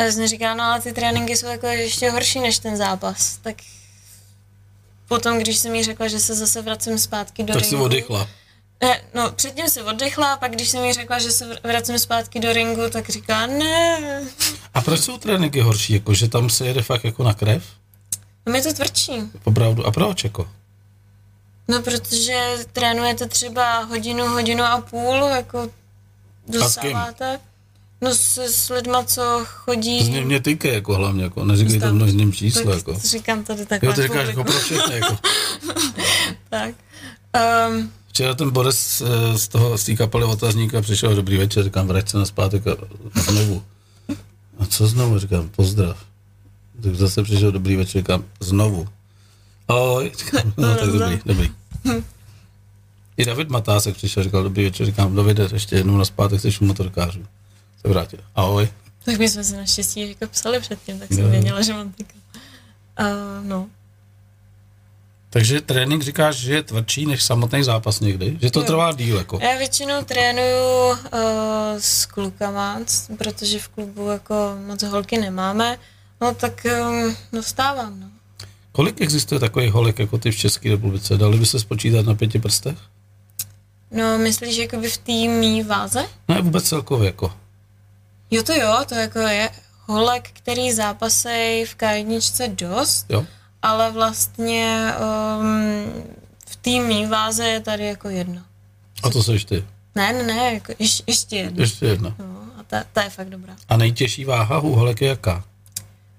a 0.00 0.02
já 0.04 0.12
jsem 0.12 0.26
říkala, 0.26 0.54
no 0.54 0.64
ale 0.64 0.80
ty 0.80 0.92
tréninky 0.92 1.36
jsou 1.36 1.46
jako 1.46 1.66
ještě 1.66 2.10
horší 2.10 2.40
než 2.40 2.58
ten 2.58 2.76
zápas, 2.76 3.36
tak 3.42 3.56
potom, 5.08 5.38
když 5.38 5.58
jsem 5.58 5.74
jí 5.74 5.84
řekla, 5.84 6.08
že 6.08 6.20
se 6.20 6.34
zase 6.34 6.62
vracím 6.62 6.98
zpátky 6.98 7.42
do 7.42 7.54
Tak 7.54 7.64
si 7.64 7.70
ringu, 7.70 7.84
oddychla. 7.84 8.28
ne, 8.82 9.00
no, 9.14 9.32
předtím 9.32 9.68
se 9.68 9.82
oddechla, 9.82 10.36
pak 10.36 10.52
když 10.52 10.68
jsem 10.68 10.84
jí 10.84 10.92
řekla, 10.92 11.18
že 11.18 11.30
se 11.30 11.46
vr- 11.54 11.58
vracím 11.68 11.98
zpátky 11.98 12.40
do 12.40 12.52
ringu, 12.52 12.82
tak 12.90 13.10
říká, 13.10 13.46
ne, 13.46 13.98
A 14.74 14.80
proč 14.80 15.00
jsou 15.00 15.18
tréninky 15.18 15.60
horší? 15.60 15.92
Jako, 15.94 16.14
že 16.14 16.28
tam 16.28 16.50
se 16.50 16.66
jede 16.66 16.82
fakt 16.82 17.04
jako 17.04 17.22
na 17.24 17.34
krev? 17.34 17.64
no 18.46 18.54
je 18.54 18.62
to 18.62 18.72
tvrdší. 18.72 19.12
Opravdu. 19.44 19.86
A 19.86 19.90
proč 19.92 20.24
jako? 20.24 20.48
No, 21.68 21.82
protože 21.82 22.54
trénujete 22.72 23.26
třeba 23.28 23.78
hodinu, 23.84 24.26
hodinu 24.28 24.64
a 24.64 24.80
půl, 24.80 25.14
jako 25.16 25.68
dostáváte. 26.48 27.40
No 28.00 28.14
s, 28.14 28.38
s 28.38 28.68
lidma, 28.68 29.04
co 29.04 29.44
chodí. 29.46 29.98
To 29.98 30.10
mě, 30.10 30.24
mě 30.24 30.40
týká 30.40 30.68
jako 30.68 30.94
hlavně, 30.94 31.22
jako 31.22 31.44
neříkej 31.44 31.80
to 31.80 31.94
množným 31.94 32.32
číslo, 32.32 32.64
tak 32.64 32.76
jako. 32.76 32.98
říkám 32.98 33.44
tady 33.44 33.66
takhle. 33.66 33.88
Jo, 33.90 33.94
ty 33.94 34.02
říkáš 34.02 34.28
jako 34.28 34.44
pro 34.44 34.52
všechny, 34.52 34.94
jako. 34.94 35.18
Tak. 36.50 36.74
Um, 37.68 37.90
Včera 38.08 38.34
ten 38.34 38.50
Boris 38.50 39.00
eh, 39.00 39.38
z 39.38 39.48
toho, 39.48 39.78
z 39.78 39.84
té 39.84 39.96
kapely 39.96 40.24
otazníka 40.24 40.82
přišel, 40.82 41.14
dobrý 41.14 41.36
večer, 41.36 41.64
říkám, 41.64 41.86
vrať 41.86 42.08
se 42.08 42.18
na 42.18 42.24
zpátek 42.24 42.66
a 42.66 42.76
znovu. 43.20 43.62
A 44.58 44.66
co 44.66 44.86
znovu, 44.86 45.18
říkám, 45.18 45.48
pozdrav. 45.48 46.04
Tak 46.82 46.94
zase 46.94 47.22
přišel, 47.22 47.52
dobrý 47.52 47.76
večer, 47.76 48.00
říkám, 48.00 48.24
znovu. 48.40 48.88
Ahoj, 49.68 50.12
říkám, 50.18 50.52
no 50.56 50.76
tak 50.76 50.88
dobrý, 50.88 51.18
dobrý. 51.26 51.50
I 53.16 53.24
David 53.24 53.48
Matásek 53.48 53.96
přišel, 53.96 54.22
říkal, 54.22 54.42
dobrý 54.42 54.64
večer, 54.64 54.86
říkám, 54.86 55.16
Davide, 55.16 55.48
ještě 55.52 55.76
jednou 55.76 55.96
na 55.96 56.04
zpátek, 56.04 56.40
jsi 56.40 56.48
u 56.60 56.64
motorkářů. 56.64 57.22
Se 57.82 57.88
vrátil. 57.88 58.18
Ahoj. 58.34 58.68
tak 59.04 59.18
my 59.18 59.28
jsme 59.28 59.44
se 59.44 59.56
naštěstí 59.56 60.08
jako 60.08 60.26
psali 60.26 60.60
předtím, 60.60 60.98
tak 60.98 61.08
jsem 61.12 61.30
věděla, 61.30 61.62
že 61.62 61.72
mám 61.72 61.92
tyka. 61.92 62.14
Uh, 63.00 63.46
no. 63.46 63.68
Takže 65.30 65.60
trénink 65.60 66.02
říkáš, 66.02 66.36
že 66.36 66.54
je 66.54 66.62
tvrdší 66.62 67.06
než 67.06 67.22
samotný 67.22 67.62
zápas 67.62 68.00
někdy? 68.00 68.38
Že 68.42 68.50
to 68.50 68.60
Jo. 68.60 68.66
trvá 68.66 68.92
díl, 68.92 69.16
jako? 69.16 69.38
Já 69.42 69.58
většinou 69.58 70.04
trénuju 70.04 70.88
uh, 70.90 70.98
s 71.78 72.06
klukama, 72.06 72.80
protože 73.18 73.58
v 73.58 73.68
klubu 73.68 74.08
jako 74.08 74.34
moc 74.66 74.82
holky 74.82 75.18
nemáme, 75.18 75.78
no 76.20 76.34
tak 76.34 76.66
um, 76.88 77.16
dostávám, 77.32 78.00
no. 78.00 78.06
Kolik 78.72 79.00
existuje 79.00 79.40
takových 79.40 79.72
holek 79.72 79.98
jako 79.98 80.18
ty 80.18 80.30
v 80.30 80.36
České 80.36 80.70
republice? 80.70 81.16
Dali 81.18 81.38
by 81.38 81.46
se 81.46 81.58
spočítat 81.60 82.06
na 82.06 82.14
pěti 82.14 82.38
prstech? 82.38 82.78
No, 83.90 84.18
myslíš 84.18 84.56
jakoby 84.56 84.90
v 84.90 84.96
té 84.98 85.12
mý 85.12 85.62
váze? 85.62 86.06
Ne, 86.28 86.42
vůbec 86.42 86.64
celkově, 86.68 87.06
jako. 87.06 87.32
Jo 88.30 88.42
to 88.42 88.52
jo, 88.52 88.84
to 88.88 88.94
jako 88.94 89.18
je 89.18 89.50
holek, 89.86 90.30
který 90.32 90.72
zápasej 90.72 91.64
v 91.64 91.76
K1 91.76 92.54
dost, 92.54 93.06
Jo? 93.08 93.26
ale 93.62 93.90
vlastně 93.90 94.92
um, 95.40 96.02
v 96.48 96.56
té 96.56 96.70
mý 96.70 97.06
váze 97.06 97.48
je 97.48 97.60
tady 97.60 97.86
jako 97.86 98.08
jedna. 98.08 98.46
A 99.02 99.10
to 99.10 99.22
seš 99.22 99.44
ty. 99.44 99.64
Ne, 99.94 100.12
ne, 100.12 100.22
ne, 100.22 100.54
jako 100.54 100.72
ješ, 100.78 101.02
ještě 101.06 101.36
jedna. 101.36 101.62
Ještě 101.62 101.86
jedna. 101.86 102.14
No, 102.18 102.24
a 102.58 102.62
ta, 102.62 102.84
ta 102.92 103.02
je 103.02 103.10
fakt 103.10 103.30
dobrá. 103.30 103.56
A 103.68 103.76
nejtěžší 103.76 104.24
váha 104.24 104.58
u 104.60 104.70
holek 104.72 105.00
je 105.00 105.08
jaká? 105.08 105.44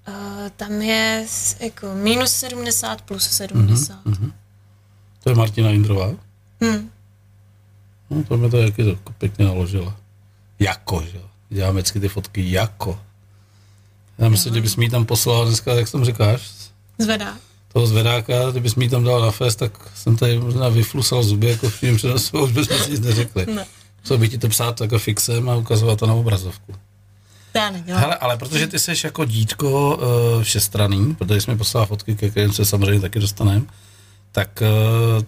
Uh, 0.08 0.14
tam 0.56 0.72
je 0.82 1.26
jako 1.60 1.94
minus 1.94 2.32
70 2.32 3.02
plus 3.02 3.30
70. 3.30 4.04
Mm-hmm. 4.04 4.32
To 5.22 5.30
je 5.30 5.36
Martina 5.36 5.70
Indrová? 5.70 6.10
Hmm. 6.60 6.90
No, 8.10 8.24
to 8.24 8.36
mi 8.36 8.50
to 8.50 8.56
jaký 8.56 8.84
to 8.84 9.12
pěkně 9.18 9.44
naložila. 9.44 9.96
Jako, 10.58 11.00
Děláme 11.52 11.80
vždycky 11.80 12.00
ty 12.00 12.08
fotky 12.08 12.50
jako. 12.50 12.98
Já 14.18 14.28
myslím, 14.28 14.54
že 14.54 14.60
bys 14.60 14.76
mi 14.76 14.90
tam 14.90 15.06
poslala 15.06 15.44
dneska, 15.44 15.72
jak 15.72 15.90
tam 15.90 16.04
říkáš, 16.04 16.50
Zvedá. 16.98 17.36
toho 17.72 17.86
zvedáka, 17.86 18.50
kdybys 18.50 18.74
mi 18.74 18.88
tam 18.88 19.04
dal 19.04 19.20
na 19.20 19.30
fest, 19.30 19.56
tak 19.56 19.72
jsem 19.94 20.16
tady 20.16 20.38
možná 20.38 20.68
vyflusal 20.68 21.22
zuby, 21.22 21.50
jako 21.50 21.70
v 21.70 21.80
tím 21.80 21.96
přenosu, 21.96 22.40
už 22.40 22.52
bychom 22.52 22.78
si 22.78 22.90
nic 22.90 23.00
neřekli. 23.00 23.46
Ne. 23.46 23.66
Co 24.04 24.18
by 24.18 24.28
ti 24.28 24.38
to 24.38 24.48
psát 24.48 24.80
jako 24.80 24.98
fixem 24.98 25.48
a 25.48 25.56
ukazovat 25.56 25.98
to 25.98 26.06
na 26.06 26.14
obrazovku. 26.14 26.74
To 27.52 27.58
já 27.58 27.70
nedělám. 27.70 28.00
Hele, 28.02 28.16
ale 28.16 28.36
protože 28.36 28.66
ty 28.66 28.78
jsi 28.78 28.92
jako 29.04 29.24
dítko 29.24 29.96
uh, 29.96 30.42
všestraný, 30.42 31.14
protože 31.14 31.40
jsme 31.40 31.56
poslali 31.56 31.86
fotky, 31.86 32.14
ke 32.16 32.30
kterým 32.30 32.52
se 32.52 32.64
samozřejmě 32.64 33.00
taky 33.00 33.20
dostaneme, 33.20 33.62
tak 34.32 34.62
uh, 35.16 35.22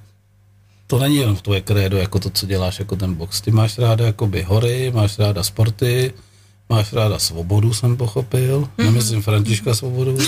to 0.87 0.99
není 0.99 1.17
jenom 1.17 1.37
v 1.37 1.43
tvoje 1.43 1.61
krédo, 1.61 1.97
jako 1.97 2.19
to, 2.19 2.31
co 2.31 2.47
děláš 2.47 2.79
jako 2.79 2.97
ten 2.97 3.15
box. 3.15 3.41
Ty 3.41 3.51
máš 3.51 3.79
ráda 3.79 4.07
jakoby 4.07 4.43
hory, 4.43 4.93
máš 4.95 5.19
ráda 5.19 5.43
sporty, 5.43 6.15
máš 6.69 6.93
ráda 6.93 7.19
svobodu, 7.19 7.75
jsem 7.75 7.97
pochopil. 7.97 8.61
Mm-hmm. 8.61 8.85
Nemyslím 8.85 9.23
Františka 9.23 9.75
svobodu, 9.75 10.19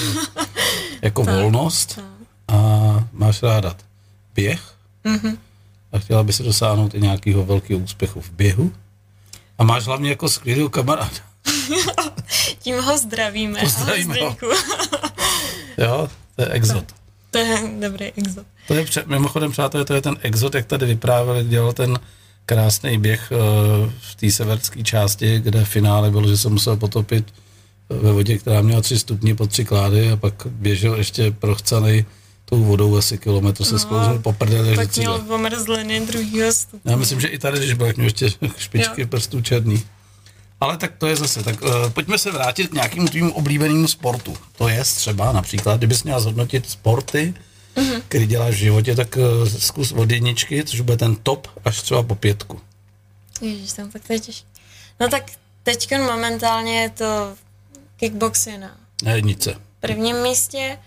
jako 1.03 1.25
volnost. 1.25 2.01
A 2.49 2.59
máš 3.13 3.43
ráda 3.43 3.77
běh. 4.35 4.61
Mhm. 5.05 5.39
A 5.93 5.99
chtěla 5.99 6.23
by 6.23 6.33
si 6.33 6.43
dosáhnout 6.43 6.95
i 6.95 7.01
nějakého 7.01 7.45
velkého 7.45 7.81
úspěchu 7.81 8.21
v 8.21 8.31
běhu. 8.31 8.73
A 9.59 9.65
máš 9.65 9.85
hlavně 9.85 10.11
jako 10.11 10.29
skvělého 10.29 10.69
kamaráda. 10.69 11.11
Tím 12.59 12.81
ho 12.81 12.99
zdravíme. 12.99 13.61
Pozdravíme 13.61 14.15
ho. 14.21 14.37
Jo, 15.79 16.09
to 16.37 16.43
je 16.43 16.49
exot. 16.49 16.85
To 17.37 17.41
je 17.41 17.71
dobrý 17.81 18.05
exot. 18.05 18.47
To 18.69 18.75
je 18.75 18.85
mimochodem, 19.07 19.53
přátelé, 19.53 19.85
to 19.85 19.95
je 19.95 20.01
ten 20.03 20.17
exot, 20.23 20.55
jak 20.55 20.67
tady 20.67 20.87
vyprávěl, 20.87 21.35
jak 21.35 21.49
dělal 21.49 21.73
ten 21.73 21.99
krásný 22.47 22.99
běh 22.99 23.33
eh, 23.33 23.37
v 24.01 24.15
té 24.15 24.31
severské 24.31 24.83
části, 24.83 25.41
kde 25.41 25.65
v 25.65 25.69
finále 25.69 26.11
bylo, 26.11 26.29
že 26.29 26.37
se 26.37 26.49
musel 26.49 26.77
potopit 26.77 27.35
eh, 27.91 27.95
ve 27.95 28.13
vodě, 28.13 28.39
která 28.39 28.61
měla 28.61 28.81
tři 28.81 28.99
stupně 28.99 29.35
po 29.35 29.47
tři 29.47 29.65
klády 29.65 30.11
a 30.11 30.17
pak 30.17 30.35
běžel 30.47 30.95
ještě 30.95 31.31
prochcanej 31.31 32.05
tou 32.45 32.65
vodou 32.65 32.97
asi 32.97 33.19
kilometr 33.19 33.65
se 33.65 33.79
sklouznul 33.79 34.19
po 34.19 34.33
prdeli, 34.33 34.71
že 34.71 34.77
Pak 34.77 34.97
měl 34.97 35.25
omrzliny 35.29 36.01
druhého 36.01 36.53
stupně. 36.53 36.91
Já 36.93 36.97
myslím, 36.97 37.21
že 37.21 37.29
i 37.29 37.39
tady, 37.39 37.59
když 37.59 37.75
byl, 37.75 37.93
měl 37.97 38.07
ještě 38.07 38.29
špičky 38.59 39.01
Jo. 39.01 39.07
prstů 39.07 39.41
černý. 39.41 39.83
Ale 40.61 40.77
tak 40.77 40.93
to 40.99 41.07
je 41.07 41.17
zase, 41.17 41.43
tak 41.43 41.63
uh, 41.63 41.69
pojďme 41.91 42.19
se 42.19 42.31
vrátit 42.31 42.67
k 42.67 42.73
nějakému 42.75 43.09
tvým 43.09 43.33
oblíbenému 43.33 43.89
sportu. 43.89 44.37
To 44.59 44.69
je 44.69 44.85
třeba 44.85 45.33
například, 45.33 45.77
kdybys 45.77 46.03
měla 46.03 46.21
zhodnotit 46.21 46.71
sporty, 46.71 47.35
Mhm. 47.77 47.87
mm-hmm. 47.87 48.03
který 48.09 48.27
děláš 48.27 48.55
v 48.55 48.59
životě, 48.59 48.95
tak 48.97 49.17
uh, 49.17 49.49
zkus 49.49 49.93
od 49.93 50.11
jedničky, 50.11 50.65
což 50.65 50.81
bude 50.81 50.97
ten 50.97 51.17
top, 51.17 51.49
až 51.65 51.83
třeba 51.83 52.03
po 52.03 52.15
pětku. 52.15 52.61
Ježiš, 53.41 53.73
tam 53.73 53.91
tak 53.91 54.03
to 54.07 54.13
je 54.13 54.21
těžké. 54.21 54.47
No 55.01 55.09
tak 55.09 55.23
teď 55.63 55.91
momentálně 55.99 56.81
je 56.81 56.91
to 56.91 57.35
kickboxy 57.97 58.59
na 58.59 58.71
Na 59.03 59.13
jednice. 59.13 59.55
prvním 59.81 60.17
místě, 60.23 60.79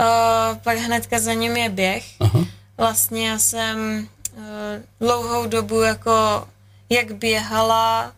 uh, 0.00 0.56
pak 0.58 0.78
hnedka 0.78 1.18
za 1.20 1.32
ním 1.34 1.56
je 1.56 1.68
běh. 1.68 2.04
Aha. 2.20 2.44
Vlastně 2.78 3.28
já 3.28 3.38
jsem 3.38 4.08
uh, 4.36 4.42
dlouhou 5.00 5.46
dobu 5.46 5.80
jako 5.82 6.48
jak 6.90 7.12
běhala, 7.14 8.12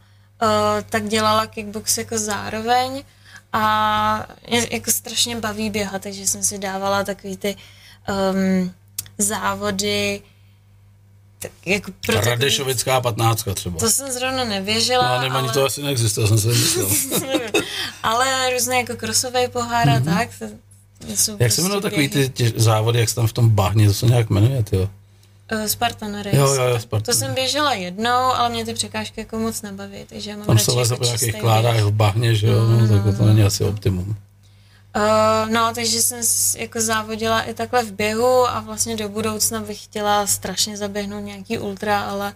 tak 0.90 1.08
dělala 1.08 1.46
kickbox 1.46 1.98
jako 1.98 2.18
zároveň 2.18 3.04
a 3.52 4.26
je, 4.48 4.74
jako 4.74 4.90
strašně 4.90 5.36
baví 5.36 5.70
běhat, 5.70 6.02
takže 6.02 6.26
jsem 6.26 6.42
si 6.42 6.58
dávala 6.58 7.04
takový 7.04 7.36
ty 7.36 7.56
um, 8.32 8.72
závody 9.18 10.22
tak 11.38 11.50
jako 11.66 11.90
pro 12.06 12.14
takový, 12.14 12.30
Radešovická 12.30 13.00
patnáctka 13.00 13.54
třeba. 13.54 13.78
to 13.78 13.90
jsem 13.90 14.12
zrovna 14.12 14.44
nevěřila, 14.44 15.08
No, 15.14 15.20
nevím, 15.20 15.36
ani 15.36 15.46
ale, 15.48 15.54
to 15.54 15.64
asi 15.64 15.82
neexistuje, 15.82 16.26
jsem 16.26 16.38
si 16.38 16.46
myslel. 16.48 16.88
nevím. 17.20 17.50
ale 18.02 18.50
různé 18.52 18.76
jako 18.76 18.96
krosové 18.96 19.48
pohár 19.48 19.88
a 19.90 19.94
Mhm. 19.94 20.04
tak, 20.04 20.28
to, 20.38 20.46
Jsou 21.14 21.36
Jak 21.38 21.52
se 21.52 21.60
jmenují 21.60 21.80
prostě 21.80 21.90
takový 21.90 22.08
ty 22.08 22.28
tě, 22.28 22.52
závody, 22.56 22.98
jak 23.00 23.08
se 23.08 23.14
tam 23.14 23.26
v 23.26 23.32
tom 23.32 23.48
bahně, 23.50 23.86
to 23.86 23.94
se 23.94 24.06
nějak 24.06 24.30
jmenuje, 24.30 24.64
jo? 24.72 24.88
Spartan 25.66 26.14
Race. 26.14 26.36
Jo, 26.36 26.54
jo, 26.54 26.64
jo, 26.92 27.00
To 27.00 27.12
jsem 27.12 27.34
běžela 27.34 27.72
jednou, 27.72 28.10
ale 28.10 28.48
mě 28.48 28.64
ty 28.64 28.74
překážky 28.74 29.20
jako 29.20 29.38
moc 29.38 29.62
nebaví, 29.62 29.98
takže 30.08 30.30
já 30.30 30.36
mám 30.36 30.46
Tam 30.46 30.58
se 30.58 30.72
leze 30.72 30.94
jako 30.94 30.98
po 30.98 31.04
nějakých 31.04 31.40
kládách 31.40 31.80
v 31.80 31.90
bahně, 31.90 32.34
že 32.34 32.46
jo, 32.46 32.68
no, 32.68 32.88
tak 32.88 33.16
to 33.16 33.24
není 33.24 33.42
asi 33.42 33.64
optimum. 33.64 34.16
Uh, 34.96 35.50
no, 35.52 35.72
takže 35.74 36.02
jsem 36.02 36.20
jako 36.58 36.80
závodila 36.80 37.40
i 37.40 37.54
takhle 37.54 37.84
v 37.84 37.92
běhu 37.92 38.48
a 38.48 38.60
vlastně 38.60 38.96
do 38.96 39.08
budoucna 39.08 39.60
bych 39.60 39.84
chtěla 39.84 40.26
strašně 40.26 40.76
zaběhnout 40.76 41.24
nějaký 41.24 41.58
ultra, 41.58 42.00
ale 42.00 42.34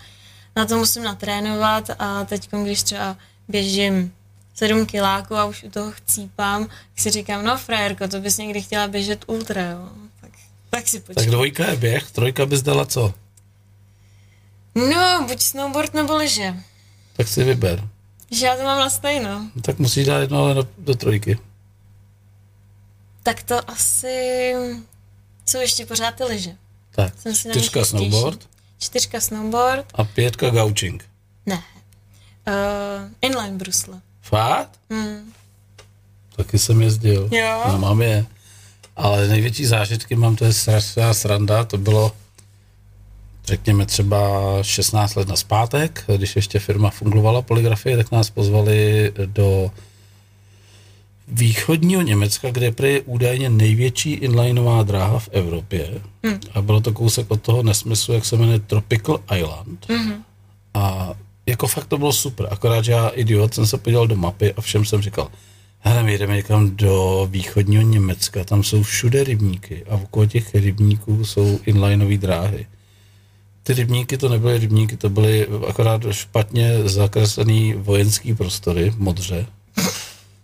na 0.57 0.67
to 0.67 0.79
musím 0.79 1.03
natrénovat 1.03 1.91
a 1.99 2.25
teď, 2.25 2.49
když 2.63 2.83
třeba 2.83 3.17
běžím 3.49 4.13
7 4.55 4.87
kiláků 4.87 5.37
a 5.37 5.45
už 5.45 5.63
u 5.63 5.71
toho 5.71 5.93
chcípám, 5.93 6.67
tak 6.67 6.77
si 6.97 7.11
říkám, 7.11 7.45
no 7.45 7.59
frajerko, 7.59 8.09
to 8.09 8.21
bys 8.21 8.39
někdy 8.39 8.63
chtěla 8.63 8.89
běžet 8.89 9.25
ultra, 9.27 9.63
jo. 9.63 9.89
Tak, 10.71 10.81
tak 10.81 10.89
si 10.89 10.99
Tak 11.01 11.07
počkej. 11.07 11.27
dvojka 11.31 11.67
je 11.71 11.77
běh, 11.77 12.11
trojka 12.11 12.47
bys 12.47 12.63
dala 12.63 12.85
co? 12.87 13.15
No, 14.75 15.25
buď 15.29 15.41
snowboard 15.43 15.95
nebo 15.95 16.17
lyže. 16.17 16.55
Tak 17.17 17.29
si 17.29 17.45
vyber. 17.45 17.89
Že 18.31 18.47
já 18.47 18.57
to 18.57 18.63
mám 18.63 18.79
na 18.81 18.91
stejno. 18.91 19.51
No, 19.55 19.63
Tak 19.63 19.79
musíš 19.79 20.07
dát 20.07 20.19
jedno 20.19 20.45
ale 20.45 20.55
do, 20.55 20.69
do 20.79 20.95
trojky. 20.95 21.39
Tak 23.23 23.43
to 23.43 23.71
asi 23.71 24.53
jsou 25.47 25.59
ještě 25.61 25.87
pořád 25.87 26.15
ty 26.15 26.25
lyže. 26.25 26.51
Tak, 26.91 27.19
Jsem 27.21 27.35
si 27.35 27.49
na 27.49 27.55
čtyřka 27.55 27.85
snowboard 27.85 28.49
Čtyřka 28.79 29.21
snowboard, 29.21 29.87
a 29.95 30.05
pětka 30.05 30.51
gauching. 30.51 31.05
ne. 31.47 31.63
Uh, 32.49 33.11
inline 33.21 33.57
brusle. 33.59 34.01
Fakt? 34.23 34.79
Hmm. 34.91 35.33
Taky 36.37 36.59
jsem 36.59 36.83
jezdil. 36.83 37.29
Jo. 37.33 37.77
Mám 37.79 38.03
je. 38.03 38.27
Ale 38.97 39.29
největší 39.29 39.67
zážitky 39.67 40.17
mám, 40.17 40.37
to 40.37 40.45
je 40.45 40.53
strašná 40.53 41.15
sranda, 41.15 41.65
to 41.65 41.79
bylo 41.79 42.13
řekněme 43.47 43.87
třeba 43.87 44.43
16 44.63 45.15
let 45.15 45.29
na 45.29 45.37
zpátek, 45.37 46.05
když 46.17 46.37
ještě 46.37 46.59
firma 46.59 46.91
fungovala 46.91 47.43
poligrafie, 47.43 47.97
tak 47.97 48.13
nás 48.13 48.31
pozvali 48.31 49.13
do 49.27 49.71
východního 51.29 52.03
Německa, 52.03 52.51
kde 52.51 52.73
je 52.83 53.01
údajně 53.01 53.51
největší 53.51 54.13
inlineová 54.13 54.83
dráha 54.83 55.19
v 55.19 55.29
Evropě. 55.33 56.01
Hmm. 56.25 56.41
A 56.55 56.63
bylo 56.63 56.81
to 56.81 56.93
kousek 56.93 57.31
od 57.31 57.43
toho 57.43 57.63
nesmyslu, 57.63 58.15
jak 58.15 58.25
se 58.25 58.37
jmenuje 58.37 58.59
Tropical 58.59 59.21
Island. 59.37 59.87
Mhm. 59.89 60.15
A 60.75 61.15
jako 61.47 61.67
fakt 61.67 61.87
to 61.87 61.99
bylo 61.99 62.13
super, 62.13 62.49
akorát, 62.51 62.87
já 62.87 63.09
idiot 63.09 63.55
jsem 63.55 63.67
se 63.67 63.79
podíval 63.79 64.07
do 64.07 64.17
mapy 64.17 64.55
a 64.55 64.61
všem 64.61 64.85
jsem 64.85 65.03
říkal, 65.03 65.29
hele, 65.89 66.03
my 66.03 66.19
jdeme 66.19 66.37
někam 66.37 66.77
do 66.77 67.29
východního 67.31 67.83
Německa, 67.83 68.45
tam 68.45 68.63
jsou 68.63 68.83
všude 68.83 69.25
rybníky 69.25 69.85
a 69.89 69.95
okolo 69.95 70.27
těch 70.27 70.55
rybníků 70.55 71.25
jsou 71.25 71.61
inlineové 71.67 72.17
dráhy. 72.17 72.67
Ty 73.63 73.75
rybníky 73.75 74.19
to 74.19 74.29
nebyly 74.29 74.59
rybníky, 74.59 74.97
to 74.97 75.11
byly 75.11 75.47
akorát 75.69 76.03
špatně 76.11 76.89
zakreslený 76.89 77.75
vojenský 77.75 78.35
prostory, 78.35 78.93
modře. 78.97 79.47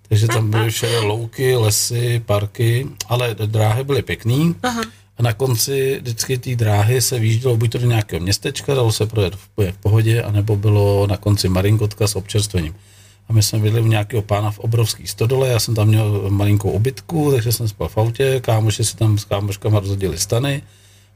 Takže 0.09 0.29
tam 0.29 0.51
byly 0.51 0.71
všude 0.71 0.99
louky, 0.99 1.57
lesy, 1.57 2.23
parky, 2.27 2.87
ale 3.09 3.35
dráhy 3.35 3.85
byly 3.85 4.03
pěkný. 4.03 4.55
Aha. 4.63 4.83
A 5.19 5.23
na 5.23 5.33
konci 5.33 5.99
vždycky 6.01 6.39
té 6.39 6.55
dráhy 6.57 7.01
se 7.01 7.19
výjíždělo 7.19 7.57
buď 7.57 7.73
to 7.73 7.79
do 7.79 7.87
nějakého 7.87 8.23
městečka, 8.23 8.75
dalo 8.75 8.93
se 8.93 9.07
projet 9.07 9.35
v, 9.35 9.73
v 9.73 9.79
pohodě, 9.79 10.23
anebo 10.23 10.57
bylo 10.57 11.07
na 11.07 11.17
konci 11.17 11.49
marinkotka 11.49 12.07
s 12.07 12.17
občerstvením. 12.17 12.75
A 13.29 13.33
my 13.33 13.43
jsme 13.43 13.59
byli 13.59 13.81
u 13.81 13.87
nějakého 13.87 14.23
pána 14.23 14.51
v 14.51 14.59
obrovský 14.59 15.07
stodole, 15.07 15.49
já 15.49 15.61
jsem 15.61 15.75
tam 15.75 15.89
měl 15.89 16.31
malinkou 16.31 16.71
obytku, 16.71 17.33
takže 17.33 17.53
jsem 17.53 17.69
spal 17.69 17.89
v 17.89 17.99
autě, 17.99 18.41
kámoši 18.41 18.85
si 18.85 18.97
tam 18.97 19.19
s 19.19 19.25
kámoškama 19.25 19.81
rozhodili 19.81 20.19
stany. 20.19 20.63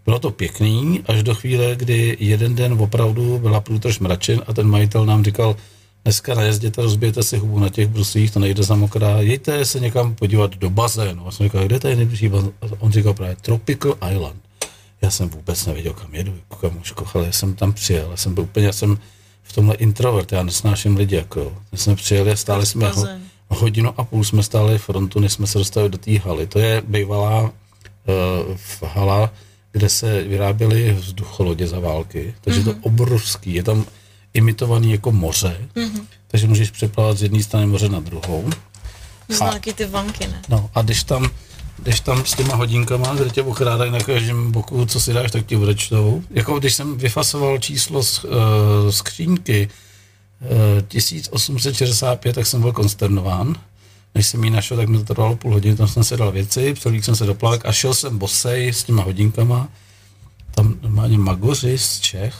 Bylo 0.04 0.18
to 0.18 0.30
pěkný, 0.30 1.02
až 1.06 1.22
do 1.22 1.34
chvíle, 1.34 1.76
kdy 1.76 2.16
jeden 2.20 2.54
den 2.54 2.72
opravdu 2.72 3.38
byla 3.38 3.60
průtrž 3.60 3.98
mračin 3.98 4.42
a 4.46 4.52
ten 4.52 4.68
majitel 4.68 5.06
nám 5.06 5.24
říkal, 5.24 5.56
dneska 6.04 6.34
najezděte, 6.34 6.82
rozbijete 6.82 7.22
si 7.22 7.38
hubu 7.38 7.58
na 7.58 7.68
těch 7.68 7.88
bruslích, 7.88 8.30
to 8.30 8.40
nejde 8.40 8.62
za 8.62 8.74
mokrá, 8.74 9.20
jděte 9.20 9.64
se 9.64 9.80
někam 9.80 10.14
podívat 10.14 10.56
do 10.56 10.70
bazénu. 10.70 11.28
A 11.28 11.30
jsem 11.30 11.46
říkal, 11.46 11.64
kde 11.64 11.88
je 11.88 11.96
nejbližší 11.96 12.28
bazén? 12.28 12.52
A 12.62 12.66
on 12.78 12.92
říkal 12.92 13.14
právě 13.14 13.36
Tropical 13.36 13.96
Island. 14.12 14.36
Já 15.02 15.10
jsem 15.10 15.28
vůbec 15.28 15.66
nevěděl, 15.66 15.92
kam 15.92 16.14
jedu, 16.14 16.34
jako 16.36 16.56
kamoško, 16.56 17.06
ale 17.14 17.26
já 17.26 17.32
jsem 17.32 17.54
tam 17.54 17.72
přijel, 17.72 18.08
já 18.10 18.16
jsem 18.16 18.34
byl 18.34 18.42
úplně, 18.42 18.66
já 18.66 18.72
jsem 18.72 18.98
v 19.48 19.52
tomhle 19.52 19.74
introvert, 19.74 20.32
já 20.32 20.42
nesnáším 20.42 20.96
lidi, 20.96 21.16
jako 21.16 21.40
jo. 21.40 21.52
My 21.72 21.78
jsme 21.78 21.96
přijeli 21.96 22.32
a 22.32 22.36
stáli 22.36 22.66
jsme 22.66 22.88
ho, 22.88 23.06
hodinu 23.48 23.94
a 24.00 24.04
půl 24.04 24.24
jsme 24.24 24.42
stáli 24.42 24.78
frontu, 24.78 25.20
než 25.20 25.32
jsme 25.32 25.46
se 25.46 25.58
dostali 25.58 25.88
do 25.88 25.98
té 25.98 26.18
haly. 26.18 26.46
To 26.46 26.58
je 26.58 26.82
bývalá 26.86 27.42
uh, 27.42 27.50
v 28.56 28.82
hala, 28.82 29.32
kde 29.72 29.88
se 29.88 30.22
vyráběly 30.22 30.92
vzducholodě 30.92 31.66
za 31.66 31.80
války, 31.80 32.34
takže 32.40 32.60
mm-hmm. 32.60 32.74
to 32.74 32.80
obrovský, 32.80 33.54
je 33.54 33.62
tam 33.62 33.84
imitovaný 34.34 34.92
jako 34.92 35.12
moře, 35.12 35.56
mm-hmm. 35.74 36.02
takže 36.28 36.46
můžeš 36.46 36.70
přeplavat 36.70 37.18
z 37.18 37.22
jedné 37.22 37.42
strany 37.42 37.66
moře 37.66 37.88
na 37.88 38.00
druhou. 38.00 38.50
Znaky 39.28 39.72
ty 39.72 39.84
vanky, 39.84 40.26
ne? 40.26 40.42
No 40.48 40.70
a 40.74 40.82
když 40.82 41.02
tam, 41.04 41.30
když 41.78 42.00
tam 42.00 42.24
s 42.24 42.34
těma 42.34 42.54
hodinkama, 42.54 43.14
kde 43.14 43.30
tě 43.30 43.42
okrádají 43.42 43.90
na 43.90 43.98
každém 44.00 44.52
boku, 44.52 44.86
co 44.86 45.00
si 45.00 45.12
dáš, 45.12 45.30
tak 45.30 45.46
ti 45.46 45.56
odečtou. 45.56 46.22
Jako 46.30 46.58
když 46.58 46.74
jsem 46.74 46.96
vyfasoval 46.96 47.58
číslo 47.58 48.02
z 48.02 48.24
uh, 48.24 48.30
skřínky 48.90 49.68
uh, 50.40 50.82
1865, 50.88 52.32
tak 52.32 52.46
jsem 52.46 52.60
byl 52.60 52.72
konsternován. 52.72 53.54
Než 54.14 54.26
jsem 54.26 54.44
ji 54.44 54.50
našel, 54.50 54.76
tak 54.76 54.88
mi 54.88 54.98
to 54.98 55.04
trvalo 55.04 55.36
půl 55.36 55.52
hodiny, 55.52 55.76
tam 55.76 55.88
jsem 55.88 56.04
si 56.04 56.16
dal 56.16 56.32
věci, 56.32 56.74
přelík 56.74 57.04
jsem 57.04 57.16
se 57.16 57.26
do 57.26 57.36
a 57.64 57.72
šel 57.72 57.94
jsem 57.94 58.18
bosej 58.18 58.68
s 58.68 58.84
těma 58.84 59.02
hodinkama. 59.02 59.68
Tam 60.54 60.74
normálně 60.82 61.18
magoři 61.18 61.78
z 61.78 62.00
Čech 62.00 62.34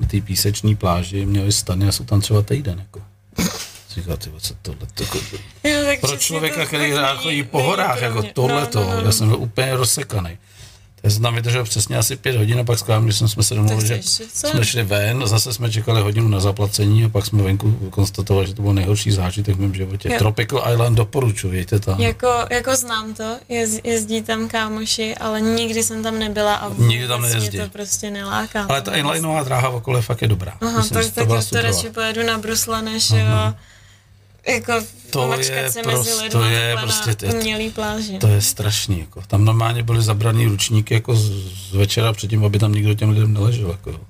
na 0.00 0.06
té 0.06 0.20
písečné 0.20 0.76
pláži 0.76 1.26
měli 1.26 1.52
stany 1.52 1.88
a 1.88 1.92
jsou 1.92 2.04
tam 2.04 2.20
třeba 2.20 2.42
týden. 2.42 2.78
Jako. 2.78 3.00
Říkal, 3.96 4.16
ty, 4.16 4.30
co 4.38 4.54
tohle, 4.62 4.86
to, 4.94 5.04
Jo, 5.68 5.84
tak 5.84 6.00
pro 6.00 6.16
člověka, 6.16 6.60
to 6.60 6.66
který 6.66 6.92
rád 6.94 7.18
chodí 7.22 7.42
po 7.42 7.62
horách, 7.62 8.02
jako 8.02 8.22
tohle 8.22 8.66
to, 8.66 8.80
No, 8.80 8.90
no, 8.90 8.96
no. 9.00 9.02
já 9.06 9.12
jsem 9.12 9.28
byl 9.28 9.36
úplně 9.38 9.76
rozsekaný. 9.76 10.38
Takže 11.02 11.14
jsem 11.14 11.22
tam 11.22 11.34
vydržel 11.34 11.64
přesně 11.64 11.96
asi 11.96 12.16
pět 12.16 12.36
hodin 12.36 12.60
a 12.60 12.64
pak 12.64 12.78
skládám, 12.78 13.04
když 13.04 13.16
jsme 13.18 13.42
se 13.42 13.54
domluvili, 13.54 13.88
že 13.88 14.00
jsme 14.02 14.64
šli 14.64 14.82
ven, 14.82 15.26
zase 15.26 15.52
jsme 15.52 15.70
čekali 15.70 16.00
hodinu 16.00 16.28
na 16.28 16.40
zaplacení 16.40 17.04
a 17.04 17.08
pak 17.08 17.26
jsme 17.26 17.42
venku 17.42 17.72
konstatovali, 17.90 18.46
že 18.46 18.54
to 18.54 18.62
byl 18.62 18.72
nejhorší 18.72 19.10
zážitek 19.10 19.56
v 19.56 19.60
mém 19.60 19.74
životě. 19.74 20.08
Jo. 20.12 20.18
Tropical 20.18 20.72
Island 20.72 20.94
doporučuji, 20.94 21.58
jeďte 21.58 21.80
tam. 21.80 22.00
Jako, 22.00 22.32
jako 22.50 22.76
znám 22.76 23.14
to, 23.14 23.36
jez, 23.48 23.80
jezdí 23.84 24.22
tam 24.22 24.48
kámoši, 24.48 25.14
ale 25.14 25.40
nikdy 25.40 25.82
jsem 25.82 26.02
tam 26.02 26.18
nebyla 26.18 26.54
a 26.54 26.68
Nikdy 26.78 27.08
tam 27.08 27.16
vůbec 27.20 27.32
nejezdí. 27.34 27.56
mě 27.58 27.66
to 27.66 27.72
prostě 27.72 28.10
neláká. 28.10 28.66
Ale 28.68 28.82
ta 28.82 28.94
inlineová 28.94 29.42
dráha 29.42 29.68
okolo 29.68 30.02
fakt 30.02 30.22
je 30.22 30.28
dobrá. 30.28 30.52
Aha, 30.60 30.78
Myslím, 30.78 30.94
tak, 30.94 31.04
že 31.04 31.10
to 31.10 31.20
tak 31.20 31.28
já 31.28 31.42
to 31.42 31.60
radši 31.62 31.90
pojedu 31.90 32.22
na 32.26 32.38
brusle, 32.38 32.82
než 32.82 33.10
jo, 33.10 33.16
jako 34.48 34.72
To 35.10 35.32
je 35.32 35.70
se 35.70 35.82
prost- 35.82 35.96
mezi 35.98 36.10
to 36.30 36.38
lidma 36.38 36.46
je 36.46 36.76
prostě- 36.80 37.26
na 37.26 37.32
umělý 37.34 37.70
pláži. 37.70 38.18
To 38.18 38.26
je 38.26 38.40
strašný. 38.42 39.00
Jako. 39.00 39.22
Tam 39.26 39.44
normálně 39.44 39.82
byly 39.82 40.02
zabraný 40.02 40.46
ručníky 40.46 40.94
jako 40.94 41.16
z, 41.16 41.30
z 41.70 41.72
večera 41.74 42.12
předtím, 42.12 42.44
aby 42.44 42.58
tam 42.58 42.72
nikdo 42.72 42.94
těm 42.94 43.10
lidem 43.10 43.32
neležel. 43.34 43.70
Jako. 43.70 44.00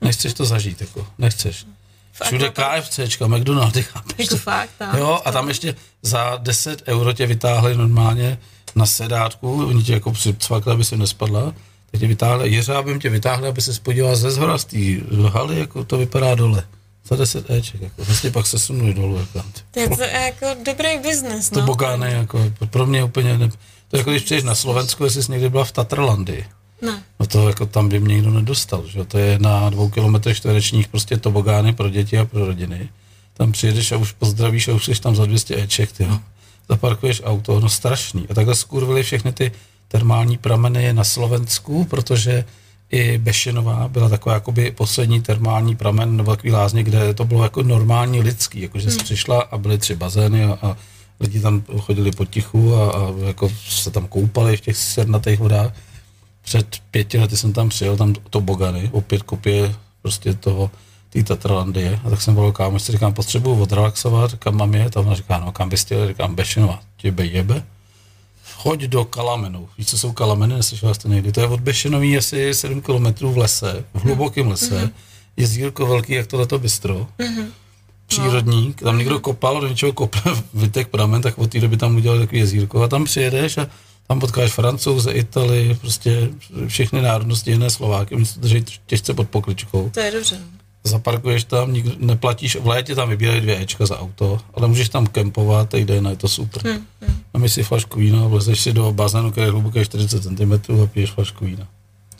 Nechceš 0.00 0.34
to 0.34 0.44
zažít, 0.44 0.80
jako. 0.80 1.06
nechceš. 1.18 1.66
V 2.12 2.24
Všude. 2.26 2.50
KFCčka, 2.50 3.26
McDonaldy, 3.26 3.82
chápeš 3.82 4.18
Jako 4.18 4.34
to? 4.34 4.36
fakt, 4.40 4.70
tak. 4.78 4.94
Jo, 4.98 5.20
a 5.24 5.32
tam 5.32 5.48
ještě 5.48 5.74
za 6.02 6.36
10 6.42 6.82
euro 6.86 7.12
tě 7.12 7.26
vytáhli 7.26 7.76
normálně 7.76 8.38
na 8.74 8.86
sedátku, 8.86 9.66
oni 9.66 9.82
tě 9.82 9.92
jako 9.92 10.12
přicvakli, 10.12 10.72
aby 10.72 10.84
si 10.84 10.96
nespadla, 10.96 11.54
tak 11.90 12.00
tě 12.00 12.06
vytáhli, 12.06 12.50
jeřábem 12.50 13.00
tě 13.00 13.08
vytáhli, 13.10 13.48
aby 13.48 13.62
se 13.62 13.80
podíval 13.82 14.16
ze 14.16 14.30
zhora 14.30 14.58
z 14.58 14.64
té 14.64 14.76
haly, 15.28 15.58
jako 15.58 15.84
to 15.84 15.98
vypadá 15.98 16.34
dole. 16.34 16.62
Za 17.08 17.16
10 17.16 17.50
Eček, 17.50 17.80
jako. 17.80 18.04
Vlastně 18.04 18.30
pak 18.30 18.46
se 18.46 18.58
sunuli 18.58 18.94
dolů, 18.94 19.16
jako. 19.18 19.48
To 19.70 19.80
je 19.80 19.88
to 19.88 20.02
jako 20.02 20.46
dobrý 20.64 20.98
biznes, 21.02 21.50
To 21.50 21.60
no. 21.60 21.66
bogány, 21.66 22.12
jako, 22.12 22.52
pro 22.70 22.86
mě 22.86 23.04
úplně, 23.04 23.38
ne, 23.38 23.48
to 23.88 23.96
je 23.96 23.98
jako 23.98 24.10
když 24.10 24.22
přijdeš 24.22 24.44
na 24.44 24.54
Slovensku, 24.54 25.04
jestli 25.04 25.22
jsi 25.22 25.32
někdy 25.32 25.48
byla 25.48 25.64
v 25.64 25.72
Tatrlandii. 25.72 26.44
Ne. 26.82 27.02
No 27.20 27.26
to 27.26 27.48
jako 27.48 27.66
tam 27.66 27.88
by 27.88 28.00
mě 28.00 28.14
nikdo 28.14 28.30
nedostal, 28.30 28.84
že? 28.86 29.04
To 29.04 29.18
je 29.18 29.38
na 29.38 29.70
dvou 29.70 29.88
kilometrech 29.88 30.36
čtverečních 30.36 30.88
prostě 30.88 31.16
tobogány 31.16 31.72
pro 31.72 31.90
děti 31.90 32.18
a 32.18 32.24
pro 32.24 32.46
rodiny. 32.46 32.88
Tam 33.34 33.52
přijedeš 33.52 33.92
a 33.92 33.96
už 33.96 34.12
pozdravíš 34.12 34.68
a 34.68 34.72
už 34.74 34.84
jsi 34.84 35.00
tam 35.00 35.16
za 35.16 35.26
200 35.26 35.62
eček, 35.62 35.92
ty 35.92 36.04
jo. 36.04 36.18
Zaparkuješ 36.68 37.22
auto, 37.24 37.60
no 37.60 37.68
strašný. 37.68 38.26
A 38.30 38.34
takhle 38.34 38.54
skurvili 38.54 39.02
všechny 39.02 39.32
ty 39.32 39.52
termální 39.88 40.38
prameny 40.38 40.92
na 40.92 41.04
Slovensku, 41.04 41.84
protože 41.84 42.44
i 42.92 43.18
Bešenová 43.18 43.88
byla 43.88 44.08
taková 44.08 44.34
jakoby 44.34 44.70
poslední 44.70 45.22
termální 45.22 45.76
pramen 45.76 46.16
nebo 46.16 46.30
takový 46.30 46.52
lázně, 46.52 46.82
kde 46.82 47.14
to 47.14 47.24
bylo 47.24 47.42
jako 47.42 47.62
normální 47.62 48.20
lidský, 48.20 48.60
jakože 48.62 48.90
jsi 48.90 48.98
přišla 48.98 49.40
a 49.40 49.58
byly 49.58 49.78
tři 49.78 49.96
bazény 49.96 50.44
a, 50.44 50.58
a 50.62 50.76
lidi 51.20 51.40
tam 51.40 51.62
chodili 51.78 52.10
potichu 52.12 52.74
a, 52.74 52.92
a 52.92 53.12
jako 53.26 53.50
se 53.68 53.90
tam 53.90 54.06
koupali 54.06 54.56
v 54.56 54.60
těch 54.60 54.76
sernatých 54.76 55.38
vodách 55.38 55.72
před 56.42 56.66
pěti 56.90 57.18
lety 57.18 57.36
jsem 57.36 57.52
tam 57.52 57.68
přijel, 57.68 57.96
tam 57.96 58.14
to 58.30 58.40
Bogany, 58.40 58.90
opět 58.92 59.22
kopie 59.22 59.74
prostě 60.02 60.34
toho, 60.34 60.70
té 61.12 61.22
Tatralandie. 61.22 62.00
A 62.04 62.10
tak 62.10 62.22
jsem 62.22 62.34
volal 62.34 62.52
kámošce, 62.52 62.92
říkám, 62.92 63.14
potřebuju 63.14 63.62
odrelaxovat, 63.62 64.34
kam 64.34 64.56
mám 64.56 64.74
je, 64.74 64.90
tam 64.90 65.06
ona 65.06 65.14
říká, 65.14 65.38
no 65.38 65.52
kam 65.52 65.68
bys 65.68 65.84
chtěl, 65.84 66.08
říkám, 66.08 66.34
Bešinova, 66.34 66.80
těbe 66.96 67.26
jebe. 67.26 67.62
Choď 68.62 68.80
do 68.80 69.04
Kalamenu. 69.04 69.68
Víš, 69.78 69.86
co 69.86 69.98
jsou 69.98 70.12
Kalameny? 70.12 70.54
Neslyšela 70.54 70.94
jste 70.94 71.08
někdy? 71.08 71.32
To 71.32 71.40
je 71.40 71.46
od 71.46 71.60
Bešenový 71.60 72.18
asi 72.18 72.54
7 72.54 72.80
kilometrů 72.80 73.32
v 73.32 73.38
lese, 73.38 73.84
v 73.94 74.04
hlubokém 74.04 74.48
lese. 74.48 74.90
Je 75.36 75.46
zírko 75.46 75.86
velký, 75.86 76.12
jak 76.12 76.26
tohleto 76.26 76.58
bistro. 76.58 77.06
Přírodní, 78.06 78.72
tam 78.72 78.98
někdo 78.98 79.20
kopal, 79.20 79.60
do 79.60 79.68
něčeho 79.68 79.92
kopal 79.92 80.42
vytek 80.54 80.88
pramen, 80.88 81.22
tak 81.22 81.38
od 81.38 81.50
té 81.50 81.60
doby 81.60 81.76
tam 81.76 81.96
udělal 81.96 82.18
takový 82.18 82.38
jezírko. 82.38 82.82
A 82.82 82.88
tam 82.88 83.04
přijedeš 83.04 83.58
a 83.58 83.66
tam 84.06 84.20
potkáš 84.20 84.52
francouze, 84.52 85.12
Italy, 85.12 85.78
prostě 85.80 86.30
všechny 86.66 87.02
národnosti, 87.02 87.50
jiné 87.50 87.70
Slováky, 87.70 88.14
oni 88.14 88.26
se 88.26 88.40
drží 88.40 88.64
těžce 88.86 89.14
pod 89.14 89.28
pokličkou. 89.28 89.90
To 89.94 90.00
je 90.00 90.10
dobře. 90.10 90.40
Zaparkuješ 90.84 91.44
tam, 91.44 91.72
nikdo, 91.72 91.92
neplatíš, 91.98 92.56
v 92.56 92.66
létě 92.66 92.94
tam 92.94 93.08
vybírají 93.08 93.40
dvě 93.40 93.60
Ečka 93.60 93.86
za 93.86 94.00
auto, 94.00 94.40
ale 94.54 94.68
můžeš 94.68 94.88
tam 94.88 95.06
kempovat 95.06 95.68
týden 95.68 96.06
a 96.06 96.10
je 96.10 96.16
to 96.16 96.28
super. 96.28 96.62
Hm, 96.66 96.86
hm. 97.00 97.44
A 97.44 97.48
si 97.48 97.62
flašku 97.62 97.98
vína, 97.98 98.26
vlezeš 98.26 98.60
si 98.60 98.72
do 98.72 98.92
bazénu, 98.92 99.30
který 99.30 99.46
je 99.46 99.50
hluboké 99.50 99.84
40 99.84 100.22
cm 100.22 100.82
a 100.82 100.86
piješ 100.86 101.10
flašku 101.10 101.44
vína. 101.44 101.68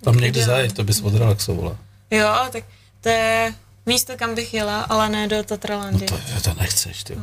Tam 0.04 0.16
někdy 0.16 0.42
zajeď, 0.42 0.72
to 0.72 0.84
bys 0.84 1.00
odrelaxovala. 1.00 1.76
Jo, 2.10 2.34
tak 2.52 2.64
to 3.00 3.08
je 3.08 3.54
místo, 3.86 4.12
kam 4.16 4.34
bych 4.34 4.54
jela, 4.54 4.82
ale 4.82 5.08
ne 5.08 5.28
do 5.28 5.42
Tatralandy. 5.42 6.06
To, 6.06 6.18
to 6.44 6.54
nechceš, 6.60 7.04
ty. 7.04 7.16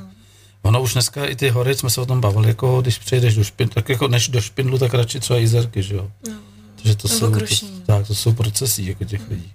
Ono 0.61 0.81
už 0.81 0.93
dneska 0.93 1.25
i 1.25 1.35
ty 1.35 1.49
hory, 1.49 1.75
jsme 1.75 1.89
se 1.89 2.01
o 2.01 2.05
tom 2.05 2.21
bavili, 2.21 2.47
jako 2.47 2.81
když 2.81 2.97
přejdeš 2.97 3.35
do 3.35 3.43
špindlu, 3.43 3.73
tak 3.73 3.89
jako 3.89 4.07
než 4.07 4.27
do 4.27 4.41
špindlu, 4.41 4.77
tak 4.77 4.93
radši 4.93 5.19
třeba 5.19 5.39
jízerky, 5.39 5.83
že 5.83 5.95
jo? 5.95 6.11
No. 6.27 6.33
Takže 6.75 6.95
to 6.95 7.07
Nebo 7.07 7.19
jsou, 7.19 7.31
to, 7.31 7.65
tak, 7.85 8.07
to 8.07 8.15
jsou 8.15 8.33
procesy 8.33 8.83
jako 8.83 9.05
těch 9.05 9.29
lidí. 9.29 9.51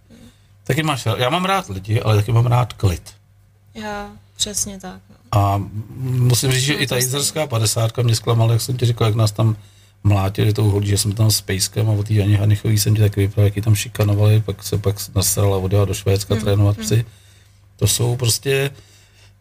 Taky 0.64 0.82
máš, 0.82 1.06
já 1.16 1.30
mám 1.30 1.44
rád 1.44 1.68
lidi, 1.68 2.00
ale 2.00 2.16
taky 2.16 2.32
mám 2.32 2.46
rád 2.46 2.72
klid. 2.72 3.14
Já 3.74 4.10
přesně 4.36 4.80
tak. 4.80 5.00
No. 5.10 5.16
A 5.40 5.62
musím 6.00 6.52
říct, 6.52 6.62
že 6.62 6.74
i 6.74 6.86
ta 6.86 6.96
jízerská 6.96 7.46
padesátka 7.46 8.02
mě 8.02 8.14
zklamala, 8.14 8.52
jak 8.52 8.62
jsem 8.62 8.76
ti 8.76 8.86
řekl, 8.86 9.04
jak 9.04 9.14
nás 9.14 9.32
tam 9.32 9.56
mlátili 10.04 10.52
tou 10.52 10.70
hodí, 10.70 10.88
že 10.88 10.98
jsme 10.98 11.14
tam 11.14 11.30
s 11.30 11.40
Pejskem 11.40 11.90
a 11.90 11.92
o 11.92 12.02
té 12.02 12.14
Janě 12.14 12.36
Hanichový 12.36 12.78
jsem 12.78 12.94
ti 12.94 13.00
taky 13.00 13.20
vyprávěl, 13.20 13.46
jak 13.46 13.56
ji 13.56 13.62
tam 13.62 13.74
šikanovali, 13.74 14.40
pak 14.40 14.62
se 14.62 14.78
pak 14.78 14.96
nasrala 15.14 15.56
odjela 15.56 15.84
do 15.84 15.94
Švédska 15.94 16.34
trénovat 16.34 16.76
psy. 16.76 17.04
To 17.76 17.86
jsou 17.86 18.16
prostě, 18.16 18.70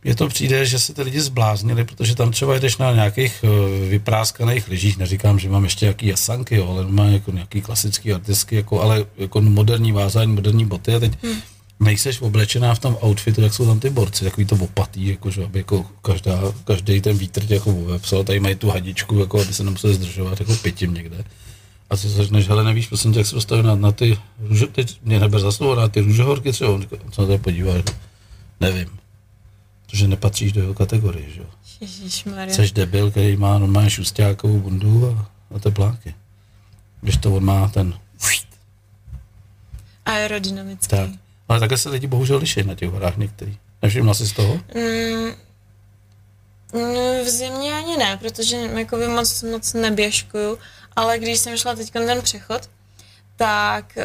mně 0.03 0.15
to 0.15 0.27
přijde, 0.27 0.65
že 0.65 0.79
se 0.79 0.93
ty 0.93 1.01
lidi 1.01 1.21
zbláznili, 1.21 1.83
protože 1.83 2.15
tam 2.15 2.31
třeba 2.31 2.59
jdeš 2.59 2.77
na 2.77 2.91
nějakých 2.91 3.43
eh, 3.43 3.89
vypráskaných 3.89 4.67
lyžích, 4.67 4.97
neříkám, 4.97 5.39
že 5.39 5.49
mám 5.49 5.63
ještě 5.63 5.85
jaký 5.85 6.07
jasanky, 6.07 6.55
jo, 6.55 6.67
ale 6.69 6.87
má 6.87 7.05
jako 7.05 7.31
nějaký 7.31 7.61
klasický 7.61 8.13
artistky, 8.13 8.55
jako, 8.55 8.81
ale 8.81 9.05
jako 9.17 9.41
moderní 9.41 9.91
vázání, 9.91 10.31
moderní 10.31 10.65
boty. 10.65 10.95
A 10.95 10.99
teď 10.99 11.11
nejseš 11.79 12.21
oblečená 12.21 12.75
v 12.75 12.79
tom 12.79 12.97
outfitu, 13.05 13.41
jak 13.41 13.53
jsou 13.53 13.65
tam 13.65 13.79
ty 13.79 13.89
borci, 13.89 14.23
takový 14.23 14.45
to 14.45 14.55
opatý, 14.55 15.07
jako, 15.07 15.31
že 15.31 15.45
aby 15.45 15.59
jako 15.59 15.85
každá, 16.01 16.39
každý 16.63 17.01
ten 17.01 17.17
vítr 17.17 17.45
tě 17.45 17.53
jako 17.53 17.73
vepsal, 17.73 18.23
tady 18.23 18.39
mají 18.39 18.55
tu 18.55 18.69
hadičku, 18.69 19.19
jako 19.19 19.41
aby 19.41 19.53
se 19.53 19.63
nemuseli 19.63 19.93
zdržovat, 19.93 20.39
jako 20.39 20.55
pitím 20.55 20.93
někde. 20.93 21.23
A 21.89 21.97
ty 21.97 22.01
se 22.01 22.23
řekneš, 22.23 22.47
hele, 22.47 22.63
nevíš, 22.63 22.87
prosím 22.87 23.13
tě, 23.13 23.19
jak 23.19 23.27
se 23.27 23.35
dostanu 23.35 23.61
na, 23.61 23.75
na 23.75 23.91
ty, 23.91 24.17
růže, 24.39 24.67
teď 24.67 24.99
mě 25.03 25.19
neber 25.19 25.39
za 25.39 25.51
slovo, 25.51 25.75
na 25.75 25.87
ty 25.87 26.01
růžehorky 26.01 26.51
třeba, 26.51 26.71
On 26.71 26.85
co 27.11 27.21
na 27.21 27.27
to 27.27 27.37
podíváš, 27.37 27.83
nevím. 28.59 29.02
Protože 29.93 30.07
nepatříš 30.07 30.51
do 30.51 30.61
jeho 30.61 30.73
kategorie, 30.73 31.29
že 31.29 31.41
jo. 31.41 31.45
Jsi 32.47 32.71
debil, 32.71 33.11
který 33.11 33.35
má 33.35 33.57
normálně 33.57 33.89
šustákovou 33.89 34.59
bundu 34.59 35.09
a, 35.09 35.29
a 35.55 35.59
tepláky. 35.59 36.15
Když 37.01 37.17
to 37.17 37.35
on 37.35 37.43
má 37.45 37.67
ten, 37.67 37.93
Aerodynamický. 40.05 40.87
tak. 40.87 41.09
Ale 41.49 41.59
takhle 41.59 41.77
se 41.77 41.89
lidi 41.89 42.07
bohužel 42.07 42.37
liší 42.37 42.63
na 42.63 42.75
těch 42.75 42.89
horách 42.89 43.17
některý. 43.17 43.57
Nevšimla 43.81 44.13
jsi 44.13 44.27
z 44.27 44.33
toho? 44.33 44.53
Mm, 44.53 45.31
mm, 46.81 47.25
v 47.25 47.29
zimě 47.29 47.73
ani 47.73 47.97
ne, 47.97 48.17
protože 48.17 48.55
jakoby 48.57 49.07
moc, 49.07 49.43
moc 49.43 49.73
neběžkuju, 49.73 50.59
ale 50.95 51.19
když 51.19 51.39
jsem 51.39 51.57
šla 51.57 51.75
teď 51.75 51.91
ten 51.91 52.21
přechod, 52.21 52.69
tak 53.35 53.97
uh, 53.97 54.03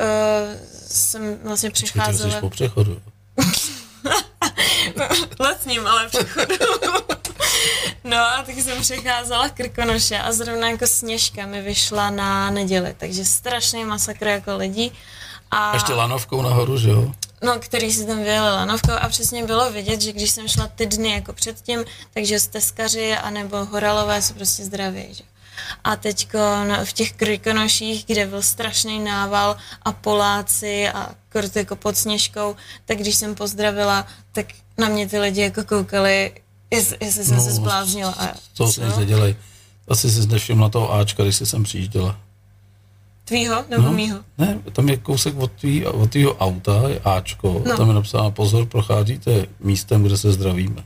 jsem 0.86 1.38
vlastně 1.44 1.70
Počkej, 1.70 1.86
ty 1.86 1.92
přecházela 1.92 2.40
po 2.40 2.50
přechodu. 2.50 3.02
letním, 5.40 5.86
ale 5.86 6.08
přechodu. 6.08 6.54
no 8.04 8.16
a 8.16 8.42
tak 8.46 8.54
jsem 8.54 8.80
přecházela 8.80 9.48
Krkonoše 9.48 10.18
a 10.18 10.32
zrovna 10.32 10.70
jako 10.70 10.86
sněžka 10.86 11.46
mi 11.46 11.62
vyšla 11.62 12.10
na 12.10 12.50
neděli, 12.50 12.94
takže 12.98 13.24
strašný 13.24 13.84
masakr 13.84 14.26
jako 14.26 14.56
lidí. 14.56 14.92
A... 15.50 15.74
Ještě 15.74 15.92
lanovkou 15.92 16.42
nahoru, 16.42 16.78
že 16.78 16.90
jo? 16.90 17.12
No, 17.42 17.58
který 17.58 17.92
si 17.92 18.06
tam 18.06 18.18
vyjeli 18.18 18.50
lanovkou 18.50 18.92
a 18.92 19.08
přesně 19.08 19.44
bylo 19.44 19.70
vidět, 19.70 20.00
že 20.00 20.12
když 20.12 20.30
jsem 20.30 20.48
šla 20.48 20.66
ty 20.66 20.86
dny 20.86 21.12
jako 21.12 21.32
předtím, 21.32 21.84
takže 22.14 22.40
steskaři 22.40 23.16
anebo 23.16 23.64
horalové 23.64 24.22
jsou 24.22 24.34
prostě 24.34 24.64
zdraví, 24.64 25.06
že? 25.10 25.24
A 25.84 25.96
teď 25.96 26.28
v 26.84 26.92
těch 26.92 27.12
Krikonoších, 27.12 28.04
kde 28.06 28.26
byl 28.26 28.42
strašný 28.42 28.98
nával 29.04 29.56
a 29.82 29.92
Poláci 29.92 30.88
a 30.88 31.10
kort 31.32 31.56
jako 31.56 31.76
pod 31.76 31.96
sněžkou, 31.96 32.56
tak 32.84 32.98
když 32.98 33.14
jsem 33.14 33.34
pozdravila, 33.34 34.06
tak 34.32 34.46
na 34.78 34.88
mě 34.88 35.08
ty 35.08 35.18
lidi 35.18 35.40
jako 35.40 35.64
koukali, 35.64 36.32
jestli, 36.70 36.96
jestli 37.00 37.24
jsem 37.24 37.36
No, 37.36 37.42
se 37.42 37.52
zbláznila. 37.52 38.10
A 38.18 38.28
To 38.56 38.72
si 38.72 38.80
nic 38.80 38.96
nedělej. 38.96 39.36
Asi 39.88 40.10
jsi 40.10 40.26
nevšimla 40.26 40.68
toho 40.68 40.92
Ačka, 40.94 41.22
když 41.22 41.36
jsi 41.36 41.46
sem 41.46 41.62
přijížděla. 41.62 42.18
Tvýho 43.24 43.64
nebo 43.70 43.82
no. 43.82 43.92
mýho? 43.92 44.18
Ne, 44.38 44.58
tam 44.72 44.88
je 44.88 44.96
kousek 44.96 45.36
od, 45.38 45.52
tvý, 45.52 45.86
od 45.86 46.10
tvýho 46.10 46.34
auta, 46.36 46.88
je 46.88 47.00
Ačko, 47.00 47.62
no. 47.68 47.76
Tam 47.76 47.88
je 47.88 47.94
napsáno 47.94 48.30
pozor, 48.30 48.66
procházíte 48.66 49.46
místem, 49.60 50.02
kde 50.02 50.18
se 50.18 50.32
zdravíme. 50.32 50.84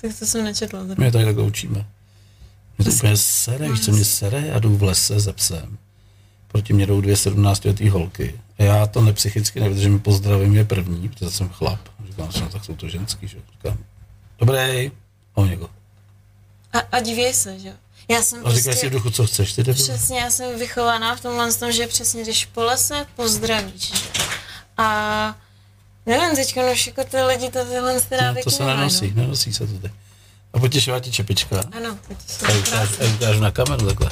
Tak 0.00 0.10
to 0.18 0.26
jsem 0.26 0.44
nečetla. 0.44 0.82
My 0.82 0.94
Teda. 0.94 1.04
je 1.06 1.12
tady 1.12 1.24
takhle 1.24 1.44
učíme. 1.44 1.86
Mě 2.78 2.84
to 2.84 2.90
úplně 2.96 3.16
sere, 3.16 3.68
víš, 3.68 3.84
co 3.84 3.92
mě 3.92 4.04
sere, 4.04 4.46
já 4.46 4.58
jdu 4.58 4.76
v 4.76 4.82
lese 4.82 5.20
se 5.20 5.32
psem. 5.32 5.78
Proti 6.48 6.72
mě 6.72 6.86
jdou 6.86 7.00
dvě 7.00 7.16
17 7.16 7.64
letý 7.64 7.88
holky. 7.88 8.40
A 8.58 8.62
já 8.62 8.86
to 8.86 9.00
nepsychicky 9.00 9.60
mi 9.60 9.98
pozdravím 9.98 10.54
je 10.56 10.64
první, 10.64 11.08
protože 11.08 11.30
jsem 11.30 11.48
chlap. 11.48 11.80
Říkám 12.08 12.28
no, 12.40 12.48
tak 12.48 12.64
jsou 12.64 12.76
to 12.76 12.88
ženský, 12.88 13.28
že? 13.28 13.38
Říkám, 13.52 13.78
dobrý, 14.38 14.56
a 14.56 14.90
on 15.34 15.50
jako. 15.50 15.70
A, 16.72 16.78
a 16.78 17.00
divěj 17.00 17.34
se, 17.34 17.58
že 17.58 17.68
jo? 17.68 17.74
Já 18.08 18.22
jsem 18.22 18.46
A 18.46 18.50
říkáš 18.50 18.62
si 18.62 18.68
prostě... 18.70 18.88
v 18.88 18.92
duchu, 18.92 19.10
co 19.10 19.26
chceš, 19.26 19.52
ty 19.52 19.62
debil? 19.64 19.82
Přesně, 19.84 20.18
já 20.18 20.30
jsem 20.30 20.58
vychovaná 20.58 21.16
v 21.16 21.20
tomhle 21.20 21.52
tom, 21.52 21.72
že 21.72 21.86
přesně 21.86 22.22
když 22.22 22.44
po 22.44 22.62
lese, 22.64 23.06
pozdravíš. 23.16 23.92
že? 23.92 23.94
A 24.76 25.38
nevím, 26.06 26.36
teď 26.36 26.56
už 26.72 26.86
jako 26.86 27.04
ty 27.04 27.22
lidi 27.22 27.50
to 27.50 27.64
tyhle 27.64 28.00
ty 28.00 28.16
No, 28.16 28.22
návyky 28.22 28.44
to 28.44 28.50
se 28.50 28.64
nenosí, 28.64 29.12
nenosí 29.14 29.52
se 29.52 29.66
to 29.66 29.78
teď. 29.78 29.92
A 30.56 30.58
potěšila 30.58 31.00
ti 31.00 31.10
čepička. 31.10 31.56
No. 31.56 31.62
Ano, 31.76 31.98
krásné. 32.64 33.06
já 33.06 33.14
ukážu 33.14 33.40
na 33.40 33.50
kameru 33.50 33.86
takhle. 33.86 34.10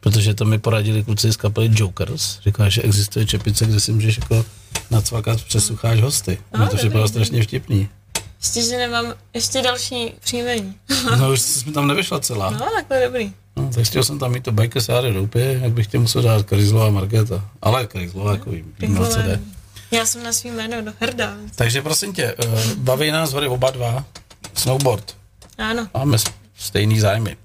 Protože 0.00 0.34
to 0.34 0.44
mi 0.44 0.58
poradili 0.58 1.04
kluci 1.04 1.32
z 1.32 1.36
kapely 1.36 1.70
Jokers. 1.72 2.40
Říkali, 2.40 2.70
že 2.70 2.82
existuje 2.82 3.26
čepice, 3.26 3.66
kde 3.66 3.80
si 3.80 3.92
můžeš 3.92 4.18
jako 4.18 4.44
nacvakat, 4.90 5.42
přesucháš 5.42 6.00
hosty. 6.00 6.38
A 6.52 6.58
mě 6.58 6.66
to 6.66 6.76
připadalo 6.76 7.08
strašně 7.08 7.42
vtipný. 7.42 7.88
Ještě, 8.42 8.62
že 8.62 8.78
nemám 8.78 9.14
ještě 9.34 9.62
další 9.62 10.14
příjmení. 10.20 10.74
No 11.18 11.32
už 11.32 11.40
jsi 11.40 11.66
mi 11.66 11.72
tam 11.72 11.88
nevyšla 11.88 12.20
celá. 12.20 12.50
No, 12.50 12.66
takhle 12.76 13.04
dobrý. 13.04 13.32
No, 13.56 13.70
tak 13.74 13.84
chtěl 13.84 14.04
jsem 14.04 14.18
tam 14.18 14.32
mít 14.32 14.44
to 14.44 14.52
bajke 14.52 14.80
Sáry 14.80 15.12
Doupě, 15.12 15.58
jak 15.62 15.72
bych 15.72 15.86
tě 15.86 15.98
musel 15.98 16.22
dát 16.22 16.46
Karizlová 16.46 16.90
Markéta. 16.90 17.50
Ale 17.62 17.86
Karizlová 17.86 18.32
jako 18.32 18.50
vím, 18.50 18.98
co 19.10 19.22
jde. 19.22 19.40
Já 19.90 20.06
jsem 20.06 20.22
na 20.22 20.32
svý 20.32 20.50
jméno 20.50 20.82
do 20.82 20.92
hrdá. 21.00 21.36
Takže 21.54 21.82
prosím 21.82 22.12
tě, 22.12 22.34
eh, 22.38 22.46
baví 22.76 23.10
nás 23.10 23.32
hory 23.32 23.48
oba 23.48 23.70
dva. 23.70 24.04
Snowboard. 24.54 25.23
Ano. 25.58 25.88
Máme 25.94 26.18
stejný 26.56 27.00
zájmy. 27.00 27.36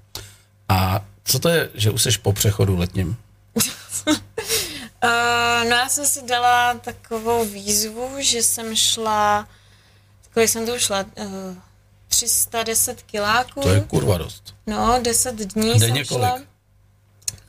A 0.68 1.04
co 1.24 1.38
to 1.38 1.48
je, 1.48 1.70
že 1.74 1.90
už 1.90 2.02
jsi 2.02 2.10
po 2.22 2.32
přechodu 2.32 2.76
letním? 2.76 3.16
Uh, 4.06 4.14
no 5.70 5.76
já 5.76 5.88
jsem 5.88 6.06
si 6.06 6.26
dala 6.26 6.74
takovou 6.74 7.44
výzvu, 7.44 8.10
že 8.18 8.42
jsem 8.42 8.76
šla, 8.76 9.48
kolik 10.34 10.48
jsem 10.48 10.66
to 10.66 10.78
šla, 10.78 11.04
uh, 11.18 11.56
310 12.08 13.02
kiláků. 13.02 13.60
To 13.60 13.68
je 13.68 13.80
kurva 13.80 14.18
dost. 14.18 14.54
No, 14.66 15.00
10 15.02 15.34
dní 15.36 15.78
Denně 15.78 16.04
jsem 16.04 16.04
šla. 16.04 16.30
kolik? 16.30 16.50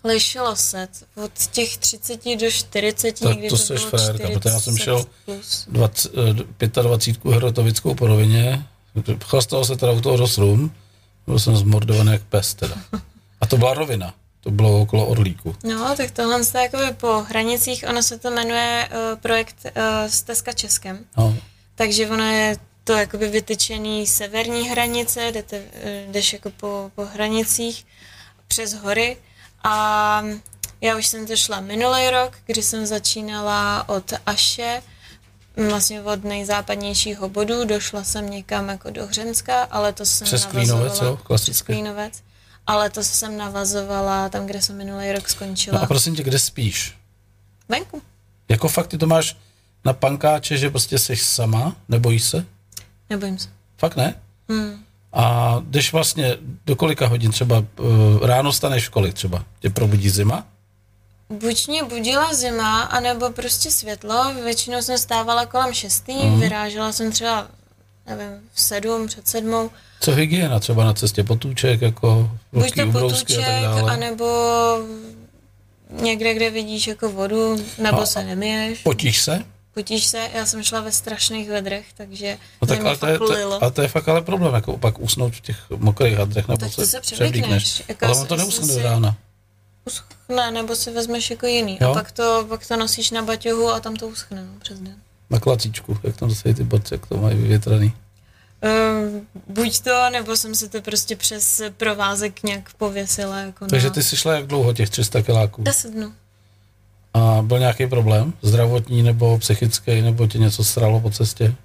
Lišilo 0.04 0.56
se 0.56 0.88
od 1.16 1.32
těch 1.52 1.78
30 1.78 2.36
do 2.36 2.52
40, 2.52 3.20
Tak 3.20 3.30
někdy 3.30 3.50
to 3.50 3.58
to, 3.58 3.74
bylo 3.74 3.90
frérka, 3.90 4.30
protože 4.34 4.50
já 4.50 4.60
jsem 4.60 4.78
40 4.78 4.84
šel 4.84 5.06
plus. 5.26 5.66
20, 5.68 6.12
eh, 6.60 6.82
25 6.82 7.34
Hrotovickou 7.34 7.96
po 7.96 8.08
rovině, 8.08 8.68
chlastalo 9.24 9.66
se 9.66 9.76
teda 9.76 9.92
u 9.92 10.02
toho 10.02 10.18
dost 10.18 10.38
rum, 10.38 10.72
byl 11.28 11.40
jsem 11.40 11.56
zmordovaný 11.56 12.12
jak 12.12 12.24
pes 12.24 12.54
teda. 12.54 12.76
A 13.42 13.48
to 13.48 13.58
byla 13.58 13.74
rovina, 13.74 14.14
to 14.42 14.52
bylo 14.52 14.82
okolo 14.82 15.08
Orlíku. 15.08 15.56
No, 15.64 15.96
tak 15.96 16.12
tohle 16.12 16.40
je 16.40 16.62
jakoby 16.62 16.92
po 16.98 17.26
hranicích, 17.30 17.86
ono 17.90 18.04
se 18.04 18.20
to 18.20 18.32
jmenuje 18.32 18.90
uh, 18.92 19.20
projekt 19.20 19.58
uh, 19.66 19.72
Stezka 20.08 20.54
Českem. 20.54 21.00
No, 21.18 21.36
Takže 21.76 22.10
ono 22.10 22.24
je 22.24 22.58
to 22.84 22.94
jakoby 22.94 23.28
vytyčený 23.28 24.08
severní 24.08 24.70
hranice, 24.70 25.32
jdete, 25.32 25.64
eh, 25.74 26.06
jdeš 26.12 26.34
jako 26.34 26.50
po, 26.50 26.92
po 26.96 27.06
hranicích 27.06 27.86
přes 28.48 28.74
hory 28.74 29.18
a 29.64 30.24
já 30.82 30.98
už 30.98 31.08
jsem 31.08 31.28
to 31.28 31.36
šla 31.36 31.60
minulý 31.60 32.10
rok, 32.10 32.38
kdy 32.46 32.64
jsem 32.64 32.86
začínala 32.86 33.90
od 33.90 34.14
Aše, 34.26 34.84
vlastně 35.58 36.02
od 36.02 36.24
nejzápadnějšího 36.24 37.30
bodu, 37.30 37.66
došla 37.66 38.04
jsem 38.04 38.30
někam 38.30 38.70
jako 38.70 38.90
do 38.90 39.08
Hřenska, 39.08 39.64
ale 39.64 39.94
to 39.94 40.06
jsem 40.06 40.26
Přes 40.26 40.46
Klínovec, 40.46 40.70
navazovala 40.70 41.12
jo? 41.12 41.18
Klasicky. 41.24 41.52
Přes 41.52 41.62
Klínovec. 41.62 42.24
ale 42.68 42.90
to 42.90 43.04
jsem 43.04 43.38
navazovala 43.38 44.30
tam, 44.30 44.46
kde 44.46 44.62
jsem 44.62 44.78
minulý 44.78 45.12
rok 45.12 45.30
skončila. 45.30 45.78
No 45.78 45.84
a 45.84 45.88
prosím 45.88 46.16
tě, 46.16 46.24
kde 46.24 46.40
spíš? 46.40 46.98
Venku. 47.70 48.02
Jako 48.50 48.68
fakt 48.68 48.88
ty 48.88 48.98
to 48.98 49.08
máš 49.08 49.38
na 49.86 49.94
pankáče, 49.94 50.58
že 50.58 50.70
prostě 50.70 51.00
jsi 51.00 51.16
sama, 51.16 51.76
nebojíš 51.90 52.24
se? 52.24 52.46
Nebojím 53.10 53.38
se. 53.38 53.50
Fakt 53.78 53.96
ne? 53.96 54.16
Hmm. 54.50 54.84
A 55.14 55.56
když 55.70 55.94
vlastně 55.94 56.38
do 56.66 56.76
kolika 56.76 57.08
hodin 57.08 57.32
třeba 57.32 57.58
uh, 57.58 58.26
ráno 58.26 58.54
staneš 58.54 58.88
v 58.88 58.92
kolik 58.92 59.14
třeba? 59.14 59.46
Tě 59.60 59.70
probudí 59.70 60.10
zima? 60.10 60.48
Buď 61.32 61.68
mě 61.68 61.84
budila 61.84 62.34
zima, 62.34 62.82
anebo 62.82 63.30
prostě 63.30 63.72
světlo. 63.72 64.34
Většinou 64.44 64.82
jsem 64.82 64.98
stávala 64.98 65.46
kolem 65.46 65.74
šestý, 65.74 66.14
mm. 66.14 66.40
vyrážela 66.40 66.92
jsem 66.92 67.12
třeba, 67.12 67.48
nevím, 68.08 68.32
v 68.54 68.62
sedm, 68.62 69.08
před 69.08 69.28
sedmou. 69.28 69.70
Co 70.00 70.12
hygiena 70.12 70.60
třeba 70.60 70.86
na 70.86 70.94
cestě? 70.94 71.24
Potůček, 71.24 71.82
jako 71.82 72.30
Buď 72.52 72.76
to 72.76 72.92
potůček, 72.92 73.64
anebo 73.90 74.26
někde, 76.02 76.34
kde 76.34 76.50
vidíš 76.50 76.88
jako 76.88 77.12
vodu, 77.12 77.56
nebo 77.78 78.00
no, 78.00 78.06
se 78.06 78.24
nemiješ. 78.24 78.80
Potíš 78.80 79.22
se? 79.22 79.44
Potíš 79.74 80.06
se, 80.06 80.30
já 80.34 80.46
jsem 80.46 80.64
šla 80.64 80.82
ve 80.82 80.92
strašných 80.92 81.50
vedrech, 81.50 81.86
takže 81.98 82.38
no 82.62 82.68
tak, 82.68 82.86
ale 82.86 82.98
to, 82.98 83.08
je, 83.08 83.20
to, 83.20 83.62
ale 83.62 83.72
to 83.72 83.82
je 83.82 83.88
fakt 83.88 84.10
ale 84.10 84.22
problém, 84.22 84.54
jako 84.54 84.78
pak 84.78 85.00
usnout 85.00 85.36
v 85.36 85.42
těch 85.42 85.58
mokrých 85.70 86.18
hadrech, 86.18 86.48
nebo 86.48 86.58
tak 86.58 86.74
se, 86.74 86.86
se 86.86 87.02
převlíkneš. 87.02 87.84
Jako 87.88 88.06
ale 88.06 88.18
on 88.18 88.28
to 88.28 88.36
neuschne 88.36 88.68
do 88.68 88.84
rána. 88.84 89.18
Uschne, 89.86 90.52
nebo 90.52 90.76
si 90.76 90.92
vezmeš 90.92 91.30
jako 91.30 91.46
jiný. 91.46 91.78
Jo? 91.82 91.92
A 91.92 91.94
pak 91.94 92.12
to, 92.12 92.46
pak 92.50 92.68
to 92.68 92.78
nosíš 92.78 93.12
na 93.12 93.22
baťohu 93.22 93.70
a 93.70 93.80
tam 93.80 93.96
to 93.96 94.08
uschne 94.08 94.46
no, 94.46 94.60
přes 94.60 94.80
den. 94.80 94.96
Na 95.30 95.40
klacíčku, 95.40 95.98
jak 96.04 96.18
tam 96.18 96.30
dosají 96.30 96.56
ty 96.56 96.64
boty, 96.64 96.88
jak 96.92 97.06
to 97.06 97.18
mají 97.18 97.38
vyvětraný. 97.38 97.94
Uh, 98.64 99.22
buď 99.48 99.80
to, 99.80 100.10
nebo 100.12 100.38
jsem 100.38 100.56
si 100.56 100.70
to 100.70 100.82
prostě 100.82 101.16
přes 101.16 101.62
provázek 101.78 102.44
nějak 102.44 102.74
pověsila. 102.74 103.40
Jako 103.40 103.68
Takže 103.68 103.88
na... 103.88 103.94
ty 103.94 104.04
jsi 104.04 104.18
šla 104.18 104.34
jak 104.34 104.48
dlouho, 104.48 104.74
těch 104.74 104.90
300 104.90 105.22
kiláků? 105.22 105.64
10 105.64 105.94
dnů. 105.94 106.14
A 107.14 107.42
byl 107.42 107.60
nějaký 107.60 107.88
problém? 107.88 108.34
Zdravotní 108.42 109.04
nebo 109.04 109.38
psychický, 109.38 110.02
nebo 110.02 110.28
tě 110.28 110.38
něco 110.38 110.64
stralo 110.64 111.00
po 111.00 111.10
cestě? 111.10 111.56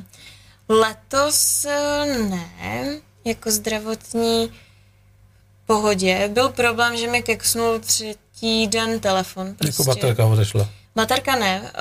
Letos 0.68 1.64
eh, 1.64 2.18
ne, 2.18 3.00
jako 3.24 3.50
zdravotní 3.50 4.50
pohodě. 5.74 6.28
Byl 6.32 6.48
problém, 6.48 6.96
že 6.96 7.06
mi 7.06 7.22
keksnul 7.22 7.78
třetí 7.78 8.66
den 8.66 9.00
telefon. 9.00 9.46
Jako 9.46 9.56
prostě. 9.58 9.82
Jako 9.82 9.84
baterka 9.84 10.26
odešla? 10.26 10.68
Baterka 10.94 11.36
ne. 11.36 11.72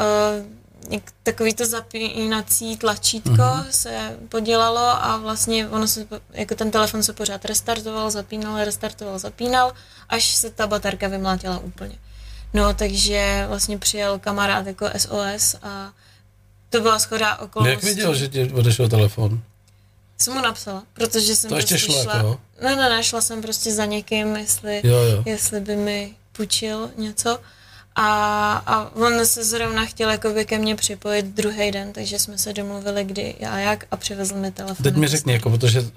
Uh, 0.91 1.01
takový 1.23 1.53
to 1.53 1.65
zapínací 1.65 2.77
tlačítko 2.77 3.31
uh-huh. 3.31 3.65
se 3.69 4.17
podělalo 4.29 4.79
a 4.79 5.17
vlastně 5.17 5.69
ono 5.69 5.87
se, 5.87 6.07
jako 6.31 6.55
ten 6.55 6.71
telefon 6.71 7.03
se 7.03 7.13
pořád 7.13 7.45
restartoval, 7.45 8.11
zapínal, 8.11 8.65
restartoval, 8.65 9.19
zapínal, 9.19 9.73
až 10.09 10.35
se 10.35 10.49
ta 10.49 10.67
baterka 10.67 11.07
vymlátila 11.07 11.59
úplně. 11.59 11.95
No, 12.53 12.73
takže 12.73 13.45
vlastně 13.47 13.77
přijel 13.77 14.19
kamarád 14.19 14.67
jako 14.67 14.89
SOS 14.97 15.55
a 15.63 15.91
to 16.69 16.81
byla 16.81 16.99
schoda 16.99 17.37
okolností. 17.37 17.73
Jak 17.73 17.83
viděl, 17.83 18.15
že 18.15 18.27
ti 18.27 18.51
odešel 18.51 18.89
telefon? 18.89 19.41
Jsem 20.21 20.33
mu 20.33 20.41
napsala, 20.41 20.83
protože 20.93 21.35
jsem 21.35 21.49
to 21.49 21.55
prostě 21.55 21.75
ještě 21.75 21.91
šla, 21.91 22.03
šla, 22.03 22.15
jako? 22.15 22.39
ne, 22.63 22.75
ne, 22.75 22.89
ne, 22.89 23.03
šla 23.03 23.21
jsem 23.21 23.41
prostě 23.41 23.73
za 23.73 23.85
někým, 23.85 24.35
jestli, 24.35 24.81
jo, 24.83 24.95
jo. 24.95 25.23
jestli 25.25 25.61
by 25.61 25.75
mi 25.75 26.13
půjčil 26.31 26.89
něco. 26.97 27.39
A, 27.95 28.53
a 28.65 28.95
on 28.95 29.25
se 29.25 29.43
zrovna 29.45 29.85
chtěl 29.85 30.09
jakoby 30.09 30.45
ke 30.45 30.59
mně 30.59 30.75
připojit 30.75 31.25
druhý 31.25 31.71
den, 31.71 31.93
takže 31.93 32.19
jsme 32.19 32.37
se 32.37 32.53
domluvili, 32.53 33.03
kdy 33.03 33.33
a 33.33 33.59
jak 33.59 33.85
a 33.91 33.97
přivezl 33.97 34.35
mi 34.35 34.51
telefon. 34.51 34.83
Teď 34.83 34.95
mi 34.95 35.07
řekni, 35.07 35.33
jako, 35.33 35.49
protože 35.49 35.81
uh, 35.81 35.87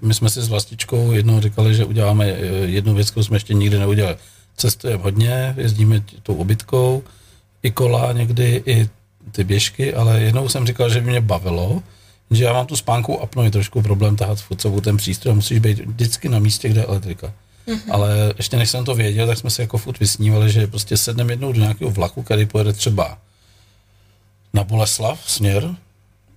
my 0.00 0.14
jsme 0.14 0.30
si 0.30 0.42
s 0.42 0.48
Vlastičkou 0.48 1.12
jednou 1.12 1.40
říkali, 1.40 1.74
že 1.74 1.84
uděláme 1.84 2.32
uh, 2.32 2.38
jednu 2.64 2.94
věc, 2.94 3.10
kterou 3.10 3.24
jsme 3.24 3.36
ještě 3.36 3.54
nikdy 3.54 3.78
neudělali 3.78 4.16
cestujeme 4.56 5.02
hodně, 5.02 5.54
jezdíme 5.58 6.02
tou 6.22 6.34
obytkou, 6.34 7.02
i 7.62 7.70
kola 7.70 8.12
někdy, 8.12 8.62
i 8.66 8.88
ty 9.32 9.44
běžky, 9.44 9.94
ale 9.94 10.20
jednou 10.20 10.48
jsem 10.48 10.66
říkal, 10.66 10.90
že 10.90 11.00
by 11.00 11.10
mě 11.10 11.20
bavilo, 11.20 11.82
že 12.34 12.44
já 12.44 12.52
mám 12.52 12.66
tu 12.66 12.76
spánku 12.76 13.20
apnoji 13.20 13.50
trošku 13.50 13.82
problém 13.82 14.16
tahat 14.16 14.40
furt 14.40 14.60
sebou 14.60 14.80
ten 14.80 14.96
přístroj, 14.96 15.34
musíš 15.34 15.58
být 15.58 15.78
vždycky 15.78 16.28
na 16.28 16.38
místě, 16.38 16.68
kde 16.68 16.80
je 16.80 16.86
elektrika. 16.86 17.32
Mm-hmm. 17.66 17.92
Ale 17.92 18.34
ještě 18.36 18.56
než 18.56 18.70
jsem 18.70 18.84
to 18.84 18.94
věděl, 18.94 19.26
tak 19.26 19.38
jsme 19.38 19.50
si 19.50 19.60
jako 19.60 19.78
furt 19.78 20.00
vysnívali, 20.00 20.50
že 20.50 20.66
prostě 20.66 20.96
sedneme 20.96 21.32
jednou 21.32 21.52
do 21.52 21.60
nějakého 21.60 21.90
vlaku, 21.90 22.22
který 22.22 22.46
pojede 22.46 22.72
třeba 22.72 23.18
na 24.54 24.64
Boleslav 24.64 25.30
směr 25.30 25.76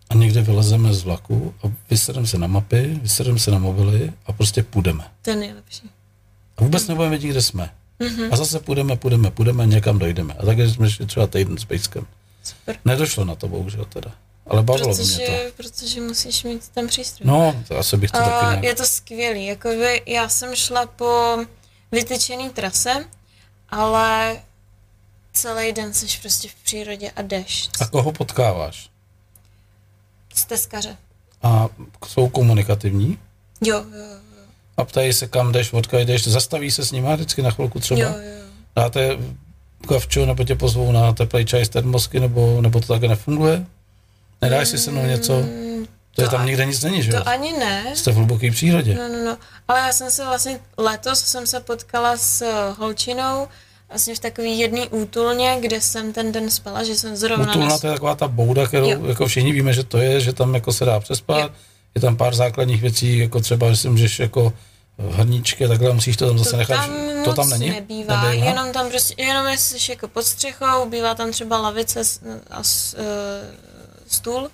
a 0.09 0.15
někde 0.15 0.41
vylezeme 0.41 0.93
z 0.93 1.03
vlaku 1.03 1.53
a 1.63 1.71
vysedeme 1.89 2.27
se 2.27 2.37
na 2.37 2.47
mapy, 2.47 2.99
vysedeme 3.01 3.39
se 3.39 3.51
na 3.51 3.59
mobily 3.59 4.13
a 4.25 4.33
prostě 4.33 4.63
půjdeme. 4.63 5.03
To 5.21 5.29
je 5.29 5.35
nejlepší. 5.35 5.89
A 6.57 6.63
vůbec 6.63 6.87
nebudeme 6.87 7.09
vědět, 7.09 7.27
kde 7.27 7.41
jsme. 7.41 7.69
Mm-hmm. 7.99 8.29
A 8.31 8.35
zase 8.35 8.59
půjdeme, 8.59 8.95
půjdeme, 8.95 9.31
půjdeme, 9.31 9.65
někam 9.65 9.99
dojdeme. 9.99 10.33
A 10.33 10.45
takže 10.45 10.69
jsme 10.69 10.91
šli 10.91 11.05
třeba 11.05 11.27
týden 11.27 11.57
s 11.57 11.65
Pejskem. 11.65 12.05
Super. 12.43 12.75
Nedošlo 12.85 13.25
na 13.25 13.35
to, 13.35 13.47
bohužel 13.47 13.85
teda. 13.85 14.11
Ale 14.47 14.63
bavilo 14.63 14.95
protože, 14.95 15.15
mě 15.15 15.25
to. 15.25 15.51
Protože 15.57 16.01
musíš 16.01 16.43
mít 16.43 16.69
ten 16.69 16.87
přístroj. 16.87 17.27
No, 17.27 17.63
to 17.67 17.77
asi 17.77 17.97
bych 17.97 18.11
to 18.11 18.17
uh, 18.17 18.25
taky 18.25 18.45
nějak... 18.45 18.63
Je 18.63 18.75
to 18.75 18.85
skvělý. 18.85 19.45
Jakoby 19.45 20.01
já 20.05 20.29
jsem 20.29 20.55
šla 20.55 20.85
po 20.85 21.37
vytyčený 21.91 22.49
trase, 22.49 23.05
ale 23.69 24.37
celý 25.33 25.71
den 25.73 25.93
jsi 25.93 26.05
prostě 26.21 26.47
v 26.47 26.55
přírodě 26.63 27.11
a 27.11 27.21
jdeš. 27.21 27.69
A 27.79 27.85
koho 27.85 28.11
potkáváš? 28.11 28.89
Steskaře. 30.35 30.97
A 31.43 31.67
jsou 32.07 32.29
komunikativní? 32.29 33.19
Jo, 33.61 33.77
jo, 33.77 34.05
a 34.77 34.85
ptají 34.85 35.13
se, 35.13 35.27
kam 35.27 35.51
jdeš, 35.51 35.73
odkud 35.73 35.97
jdeš, 35.97 36.27
zastaví 36.27 36.71
se 36.71 36.85
s 36.85 36.91
nimi 36.91 37.13
vždycky 37.13 37.41
na 37.41 37.51
chvilku 37.51 37.79
třeba. 37.79 37.99
Jo, 37.99 38.09
jo. 38.09 38.45
Dáte 38.75 39.17
kavču, 39.87 40.25
nebo 40.25 40.43
tě 40.43 40.55
pozvou 40.55 40.91
na 40.91 41.13
teplý 41.13 41.45
čaj 41.45 41.65
z 41.65 41.69
termosky, 41.69 42.19
nebo, 42.19 42.61
nebo 42.61 42.79
to 42.79 42.87
také 42.87 43.07
nefunguje? 43.07 43.65
Nedáš 44.41 44.67
si 44.67 44.77
se 44.77 44.91
mnou 44.91 45.05
něco? 45.05 45.41
To, 45.41 45.47
to 46.15 46.21
je 46.21 46.29
tam 46.29 46.41
ani, 46.41 46.49
nikde 46.49 46.65
nic 46.65 46.83
není, 46.83 47.03
že 47.03 47.11
To 47.11 47.27
ani 47.27 47.53
ne. 47.57 47.95
Jste 47.95 48.11
v 48.11 48.15
hluboké 48.15 48.51
přírodě. 48.51 48.95
No, 48.95 49.07
no, 49.07 49.25
no. 49.25 49.37
Ale 49.67 49.79
já 49.79 49.93
jsem 49.93 50.11
se 50.11 50.25
vlastně, 50.25 50.59
letos 50.77 51.19
jsem 51.19 51.47
se 51.47 51.59
potkala 51.59 52.17
s 52.17 52.41
eh, 52.41 52.73
holčinou, 52.77 53.47
vlastně 53.89 54.15
v 54.15 54.19
takový 54.19 54.59
jedný 54.59 54.89
útulně, 54.89 55.57
kde 55.59 55.81
jsem 55.81 56.13
ten 56.13 56.31
den 56.31 56.49
spala, 56.49 56.83
že 56.83 56.95
jsem 56.95 57.15
zrovna... 57.15 57.49
Útulna 57.49 57.67
nes... 57.67 57.81
to 57.81 57.87
je 57.87 57.93
taková 57.93 58.15
ta 58.15 58.27
bouda, 58.27 58.67
kterou 58.67 58.89
jo. 58.89 59.05
jako 59.05 59.27
všichni 59.27 59.51
víme, 59.51 59.73
že 59.73 59.83
to 59.83 59.97
je, 59.97 60.21
že 60.21 60.33
tam 60.33 60.55
jako 60.55 60.73
se 60.73 60.85
dá 60.85 60.99
přespat. 60.99 61.39
Jo 61.39 61.49
je 61.95 62.01
tam 62.01 62.17
pár 62.17 62.35
základních 62.35 62.81
věcí, 62.81 63.17
jako 63.17 63.39
třeba, 63.39 63.69
že 63.69 63.77
si 63.77 63.89
můžeš 63.89 64.19
jako 64.19 64.53
hrníčky 64.97 65.65
a 65.65 65.67
takhle, 65.67 65.93
musíš 65.93 66.17
to 66.17 66.27
tam 66.27 66.37
zase 66.37 66.51
to 66.51 66.57
nechat. 66.57 66.85
Tam 66.85 67.23
to 67.23 67.33
tam 67.33 67.49
není? 67.49 67.69
Nebývá, 67.69 68.23
nebývá, 68.23 68.45
jenom 68.45 68.71
tam 68.71 68.89
prostě, 68.89 69.15
jenom 69.17 69.47
jsi 69.47 69.91
jako 69.91 70.07
pod 70.07 70.23
střechou, 70.23 70.89
bývá 70.89 71.15
tam 71.15 71.31
třeba 71.31 71.59
lavice 71.59 72.01
a 72.51 72.59
e, 72.59 73.03
stůl 74.07 74.51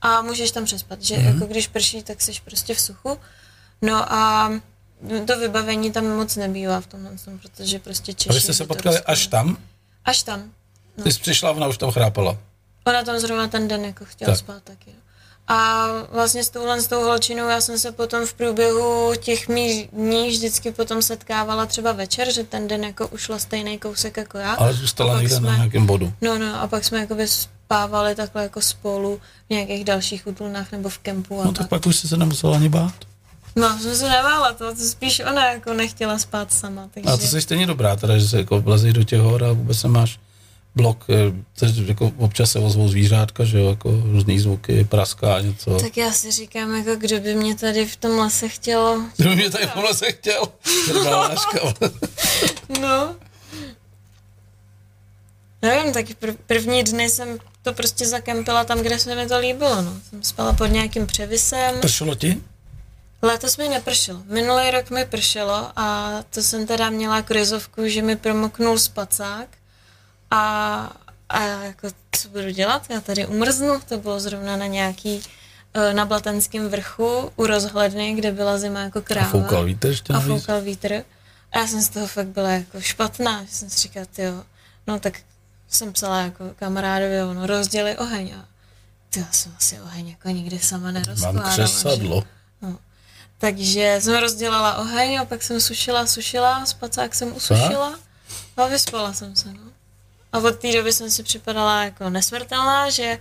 a 0.00 0.22
můžeš 0.22 0.50
tam 0.50 0.64
přespat, 0.64 1.02
že 1.02 1.16
mm-hmm. 1.16 1.34
jako 1.34 1.46
když 1.46 1.66
prší, 1.66 2.02
tak 2.02 2.20
jsi 2.20 2.32
prostě 2.44 2.74
v 2.74 2.80
suchu. 2.80 3.18
No 3.82 4.12
a 4.12 4.52
to 5.26 5.38
vybavení 5.38 5.92
tam 5.92 6.16
moc 6.16 6.36
nebývá 6.36 6.80
v 6.80 6.86
tomhle, 6.86 7.12
protože 7.42 7.78
prostě 7.78 8.14
Češi... 8.14 8.30
A 8.30 8.32
vy 8.32 8.40
jste 8.40 8.54
se 8.54 8.66
potkali 8.66 8.98
až 8.98 9.26
tam? 9.26 9.58
Až 10.04 10.22
tam. 10.22 10.52
No. 10.98 11.04
Ty 11.04 11.12
jsi 11.12 11.20
přišla, 11.20 11.50
ona 11.50 11.66
už 11.66 11.78
tam 11.78 11.90
chrápala. 11.90 12.38
Ona 12.86 13.02
tam 13.02 13.18
zrovna 13.18 13.48
ten 13.48 13.68
den 13.68 13.84
jako 13.84 14.04
chtěla 14.04 14.32
tak. 14.32 14.38
spát 14.38 14.62
taky. 14.62 14.90
A 15.48 15.86
vlastně 16.12 16.44
s 16.44 16.50
touhle 16.50 16.80
s 16.80 16.86
tou 16.86 17.04
holčinou 17.04 17.48
já 17.48 17.60
jsem 17.60 17.78
se 17.78 17.92
potom 17.92 18.26
v 18.26 18.34
průběhu 18.34 19.12
těch 19.20 19.48
mých 19.48 19.88
dní 19.92 20.28
vždycky 20.28 20.72
potom 20.72 21.02
setkávala 21.02 21.66
třeba 21.66 21.92
večer, 21.92 22.32
že 22.32 22.44
ten 22.44 22.68
den 22.68 22.84
jako 22.84 23.08
ušla 23.08 23.38
stejný 23.38 23.78
kousek 23.78 24.16
jako 24.16 24.38
já. 24.38 24.54
Ale 24.54 24.74
zůstala 24.74 25.20
někde 25.20 25.36
jsme, 25.36 25.48
na 25.48 25.56
nějakém 25.56 25.86
bodu. 25.86 26.12
No, 26.20 26.38
no, 26.38 26.60
a 26.60 26.66
pak 26.66 26.84
jsme 26.84 26.98
jako 26.98 27.16
spávali 27.24 28.14
takhle 28.14 28.42
jako 28.42 28.60
spolu 28.60 29.20
v 29.46 29.50
nějakých 29.50 29.84
dalších 29.84 30.26
útulnách 30.26 30.72
nebo 30.72 30.88
v 30.88 30.98
kempu. 30.98 31.40
A 31.40 31.44
no 31.44 31.52
tak, 31.52 31.58
tak 31.58 31.68
pak 31.68 31.86
už 31.86 31.96
jsi 31.96 32.08
se 32.08 32.16
nemusela 32.16 32.56
ani 32.56 32.68
bát. 32.68 32.94
No, 33.56 33.78
jsem 33.78 33.96
se 33.96 34.08
nebála, 34.08 34.52
to, 34.52 34.74
to 34.74 34.82
spíš 34.82 35.20
ona 35.20 35.52
jako 35.52 35.74
nechtěla 35.74 36.18
spát 36.18 36.52
sama. 36.52 36.88
Takže... 36.94 37.10
A 37.10 37.16
to 37.16 37.26
jsi 37.26 37.40
stejně 37.40 37.66
dobrá, 37.66 37.96
teda, 37.96 38.18
že 38.18 38.28
se 38.28 38.38
jako 38.38 38.60
vlezeš 38.60 38.92
do 38.92 39.04
těch 39.04 39.20
hor 39.20 39.44
a 39.44 39.52
vůbec 39.52 39.82
nemáš 39.82 40.18
blok, 40.78 41.06
eh, 41.10 41.66
jako 41.86 42.12
občas 42.18 42.50
se 42.50 42.58
ozvou 42.58 42.88
zvířátka, 42.88 43.44
že 43.44 43.58
jo, 43.58 43.68
jako 43.70 43.90
různý 43.90 44.38
zvuky, 44.38 44.84
praská 44.84 45.40
něco. 45.40 45.78
Tak 45.78 45.96
já 45.96 46.12
si 46.12 46.30
říkám, 46.30 46.74
jako 46.74 46.96
kdo 46.96 47.20
by 47.20 47.34
mě 47.34 47.54
tady 47.54 47.86
v 47.86 47.96
tom 47.96 48.18
lese 48.18 48.48
chtěl. 48.48 49.02
Kdo 49.16 49.28
by 49.30 49.36
mě 49.36 49.50
tady 49.50 49.66
v 49.66 49.72
tom 49.72 49.84
lese 49.84 50.12
chtěl? 50.12 50.42
no. 52.80 53.16
Nevím, 55.62 55.92
tak 55.92 56.06
pr- 56.06 56.36
první 56.46 56.84
dny 56.84 57.10
jsem 57.10 57.38
to 57.62 57.72
prostě 57.72 58.06
zakempila 58.06 58.64
tam, 58.64 58.78
kde 58.78 58.98
se 58.98 59.14
mi 59.14 59.26
to 59.26 59.38
líbilo, 59.38 59.82
no. 59.82 59.92
Jsem 60.10 60.22
spala 60.22 60.52
pod 60.52 60.66
nějakým 60.66 61.06
převisem. 61.06 61.80
Pršelo 61.80 62.14
ti? 62.14 62.42
Letos 63.22 63.56
mi 63.56 63.68
nepršelo. 63.68 64.22
Minulý 64.26 64.70
rok 64.70 64.90
mi 64.90 65.04
pršelo 65.04 65.70
a 65.76 66.14
to 66.30 66.42
jsem 66.42 66.66
teda 66.66 66.90
měla 66.90 67.22
krizovku, 67.22 67.88
že 67.88 68.02
mi 68.02 68.16
promoknul 68.16 68.78
spacák 68.78 69.48
a, 70.30 70.92
a 71.28 71.42
jako, 71.42 71.88
co 72.12 72.28
budu 72.28 72.50
dělat? 72.50 72.86
Já 72.90 73.00
tady 73.00 73.26
umrznu, 73.26 73.80
to 73.88 73.98
bylo 73.98 74.20
zrovna 74.20 74.56
na 74.56 74.66
nějaký 74.66 75.22
eh, 75.74 75.94
na 75.94 76.04
Blatenském 76.06 76.68
vrchu 76.68 77.32
u 77.36 77.46
rozhledny, 77.46 78.14
kde 78.14 78.32
byla 78.32 78.58
zima 78.58 78.80
jako 78.80 78.98
A 78.98 79.02
kráva. 79.02 79.28
foukal 79.28 79.64
vítr 79.64 79.86
ještě 79.88 80.12
A 80.12 80.20
foukal 80.20 80.60
vítr. 80.60 81.02
A 81.52 81.58
já 81.58 81.66
jsem 81.66 81.82
z 81.82 81.88
toho 81.88 82.06
fakt 82.06 82.26
byla 82.26 82.50
jako 82.50 82.80
špatná, 82.80 83.44
že 83.44 83.50
jsem 83.50 83.70
si 83.70 83.78
říkala, 83.80 84.06
jo, 84.18 84.44
no 84.86 85.00
tak 85.00 85.20
jsem 85.68 85.92
psala 85.92 86.20
jako 86.20 86.44
kamarádovi, 86.58 87.22
ono 87.22 87.46
rozděli 87.46 87.98
oheň 87.98 88.34
a 88.38 88.44
ty 89.10 89.20
já 89.20 89.26
jsem 89.32 89.52
asi 89.56 89.80
oheň 89.80 90.08
jako 90.08 90.28
nikdy 90.28 90.58
sama 90.58 90.90
nerozkládala. 90.90 91.46
Mám 91.46 91.56
že? 91.56 91.62
křesadlo. 91.62 92.24
Takže 93.38 93.96
jsem 94.00 94.14
rozdělala 94.20 94.76
oheň 94.78 95.18
a 95.20 95.24
pak 95.24 95.42
jsem 95.42 95.60
sušila, 95.60 96.06
sušila, 96.06 96.66
spacák 96.66 97.14
jsem 97.14 97.36
usušila 97.36 97.98
a 98.56 98.66
vyspala 98.66 99.12
jsem 99.12 99.36
se, 99.36 99.48
no. 99.52 99.60
A 100.32 100.38
od 100.38 100.58
té 100.58 100.72
doby 100.72 100.92
jsem 100.92 101.10
si 101.10 101.22
připadala 101.22 101.84
jako 101.84 102.10
nesmrtelná, 102.10 102.90
že 102.90 103.18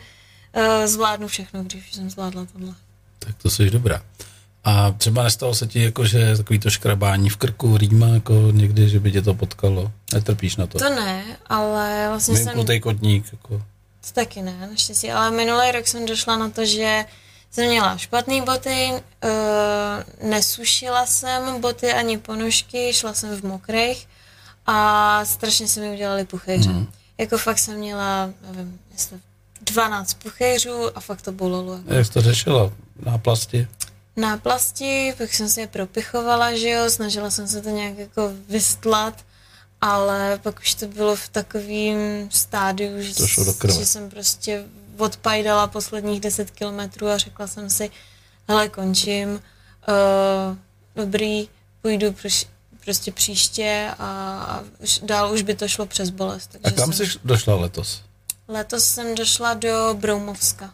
uh, 0.55 0.85
zvládnu 0.85 1.27
všechno, 1.27 1.63
když 1.63 1.93
jsem 1.93 2.09
zvládla 2.09 2.47
tohle. 2.53 2.73
Tak 3.19 3.35
to 3.35 3.49
jsi 3.49 3.69
dobrá. 3.69 4.01
A 4.63 4.91
třeba 4.91 5.23
nestalo 5.23 5.55
se 5.55 5.67
ti 5.67 5.83
jako, 5.83 6.05
že 6.05 6.37
takový 6.37 6.59
to 6.59 6.69
škrabání 6.69 7.29
v 7.29 7.37
krku, 7.37 7.77
rýma, 7.77 8.07
jako 8.07 8.33
někdy, 8.51 8.89
že 8.89 8.99
by 8.99 9.11
tě 9.11 9.21
to 9.21 9.33
potkalo? 9.33 9.91
Netrpíš 10.13 10.55
na 10.55 10.67
to? 10.67 10.79
To 10.79 10.89
ne, 10.89 11.37
ale 11.47 12.05
vlastně 12.09 12.35
jsem... 12.35 12.45
Vymknutý 12.45 12.79
kotník, 12.79 13.25
jako. 13.31 13.57
To 14.01 14.13
taky 14.13 14.41
ne, 14.41 14.67
naštěstí, 14.71 15.11
ale 15.11 15.31
minulý 15.31 15.71
rok 15.71 15.87
jsem 15.87 16.05
došla 16.05 16.37
na 16.37 16.49
to, 16.49 16.65
že 16.65 17.05
jsem 17.51 17.67
měla 17.67 17.97
špatné 17.97 18.41
boty, 18.41 18.89
uh, 18.91 20.29
nesušila 20.29 21.05
jsem 21.05 21.61
boty 21.61 21.93
ani 21.93 22.17
ponožky, 22.17 22.93
šla 22.93 23.13
jsem 23.13 23.41
v 23.41 23.43
mokrých 23.43 24.07
a 24.67 25.25
strašně 25.25 25.67
se 25.67 25.79
mi 25.79 25.91
udělali 25.93 26.25
puchejře. 26.25 26.69
Mm. 26.69 26.87
Jako 27.17 27.37
fakt 27.37 27.59
jsem 27.59 27.77
měla, 27.77 28.29
nevím, 28.51 28.79
jestli 28.91 29.19
12 29.61 30.13
puchejřů 30.13 30.97
a 30.97 30.99
fakt 30.99 31.21
to 31.21 31.31
bolelo. 31.31 31.73
Jako. 31.73 31.93
Jak 31.93 32.05
jsi 32.05 32.11
to 32.11 32.21
řešila? 32.21 32.71
Náplasti? 33.05 33.67
Náplasti, 34.15 35.13
pak 35.17 35.33
jsem 35.33 35.49
si 35.49 35.61
je 35.61 35.67
propichovala, 35.67 36.55
že 36.55 36.69
jo, 36.69 36.89
snažila 36.89 37.31
jsem 37.31 37.47
se 37.47 37.61
to 37.61 37.69
nějak 37.69 37.97
jako 37.97 38.31
vystlat, 38.49 39.25
ale 39.81 40.39
pak 40.43 40.59
už 40.59 40.73
to 40.73 40.87
bylo 40.87 41.15
v 41.15 41.29
takovém 41.29 42.29
stádiu, 42.29 43.01
že, 43.01 43.13
že 43.79 43.85
jsem 43.85 44.09
prostě 44.09 44.65
odpajdala 44.97 45.67
posledních 45.67 46.21
10 46.21 46.51
kilometrů 46.51 47.07
a 47.07 47.17
řekla 47.17 47.47
jsem 47.47 47.69
si, 47.69 47.91
hele, 48.47 48.69
končím, 48.69 49.29
uh, 49.29 50.57
dobrý, 50.95 51.49
půjdu 51.81 52.11
proš, 52.11 52.45
prostě 52.87 53.11
příště 53.11 53.89
a, 53.99 54.03
a 54.49 54.63
dál 55.03 55.33
už 55.33 55.41
by 55.41 55.55
to 55.55 55.67
šlo 55.67 55.85
přes 55.85 56.09
bolest. 56.09 56.55
A 56.55 56.59
Takže 56.61 56.75
kam 56.75 56.93
jsem, 56.93 57.05
jsi 57.07 57.19
došla 57.23 57.55
letos? 57.55 58.01
Letos 58.47 58.83
jsem 58.83 59.15
došla 59.15 59.53
do 59.53 59.95
Broumovska. 59.99 60.73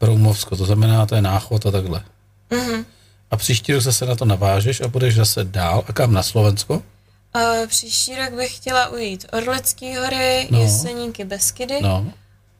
Broumovsko, 0.00 0.56
to 0.56 0.64
znamená, 0.66 1.06
to 1.06 1.14
je 1.14 1.22
náchod 1.22 1.66
a 1.66 1.70
takhle. 1.70 2.04
Mhm. 2.50 2.86
A 3.30 3.36
příští 3.36 3.72
rok 3.72 3.82
zase 3.82 4.06
na 4.06 4.14
to 4.14 4.24
navážeš 4.24 4.80
a 4.80 4.88
budeš 4.88 5.14
zase 5.14 5.44
dál. 5.44 5.84
A 5.88 5.92
kam 5.92 6.12
na 6.12 6.22
Slovensko? 6.22 6.74
Uh, 6.74 7.66
příští 7.66 8.16
rok 8.16 8.32
bych 8.32 8.56
chtěla 8.56 8.88
ujít 8.88 9.26
Orlecký 9.32 9.96
hory, 9.96 10.48
no. 10.50 10.60
Jeseníky, 10.60 11.24
Beskydy 11.24 11.80
No. 11.82 12.12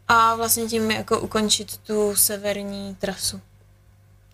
a 0.08 0.34
vlastně 0.34 0.64
tím 0.64 0.90
jako 0.90 1.20
ukončit 1.20 1.76
tu 1.76 2.16
severní 2.16 2.94
trasu. 3.00 3.40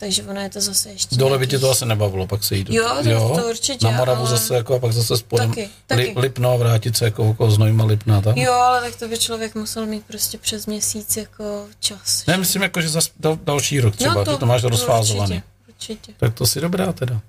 Takže 0.03 0.22
ono 0.22 0.40
je 0.40 0.50
to 0.50 0.61
zase 0.61 0.90
ještě 0.90 1.16
Dole 1.16 1.38
by 1.38 1.46
tě 1.46 1.59
to 1.59 1.70
asi 1.70 1.86
nebavilo, 1.86 2.26
pak 2.26 2.44
se 2.44 2.57
jít. 2.57 2.70
Jo, 2.70 2.96
to- 3.05 3.40
to 3.40 3.48
určitě, 3.48 3.84
Na 3.86 3.90
Moravu 3.90 4.20
ale- 4.20 4.30
zase 4.30 4.55
jako 4.55 4.74
a 4.74 4.78
pak 4.78 4.92
zase 4.92 5.16
spodem 5.18 5.48
Taky, 5.48 5.68
taky. 5.86 6.14
Lipno 6.16 6.53
a 6.53 6.57
vrátit 6.57 6.96
se 6.96 7.05
jako 7.05 7.30
okolo 7.30 7.50
Znojma 7.50 7.84
Lipna 7.84 8.20
tam. 8.20 8.34
Jo, 8.38 8.53
ale 8.53 8.80
tak 8.80 8.96
to 8.96 9.09
by 9.09 9.18
člověk 9.18 9.55
musel 9.55 9.86
mít 9.86 10.05
prostě 10.07 10.38
přes 10.38 10.66
měsíc 10.66 11.16
jako 11.16 11.66
čas. 11.80 12.26
Ne, 12.26 12.36
myslím 12.36 12.62
jako, 12.62 12.80
že 12.80 12.88
zase 12.88 13.11
dal, 13.20 13.38
další 13.44 13.80
rok 13.80 13.96
třeba, 13.96 14.14
no 14.14 14.24
to, 14.24 14.32
že 14.32 14.38
to 14.38 14.46
máš 14.46 14.62
rozfázovaný. 14.62 15.42
Určitě, 15.68 15.92
určitě. 15.92 16.12
Tak 16.16 16.34
to 16.34 16.46
si 16.46 16.61
dobrá 16.61 16.92
teda. 16.92 17.20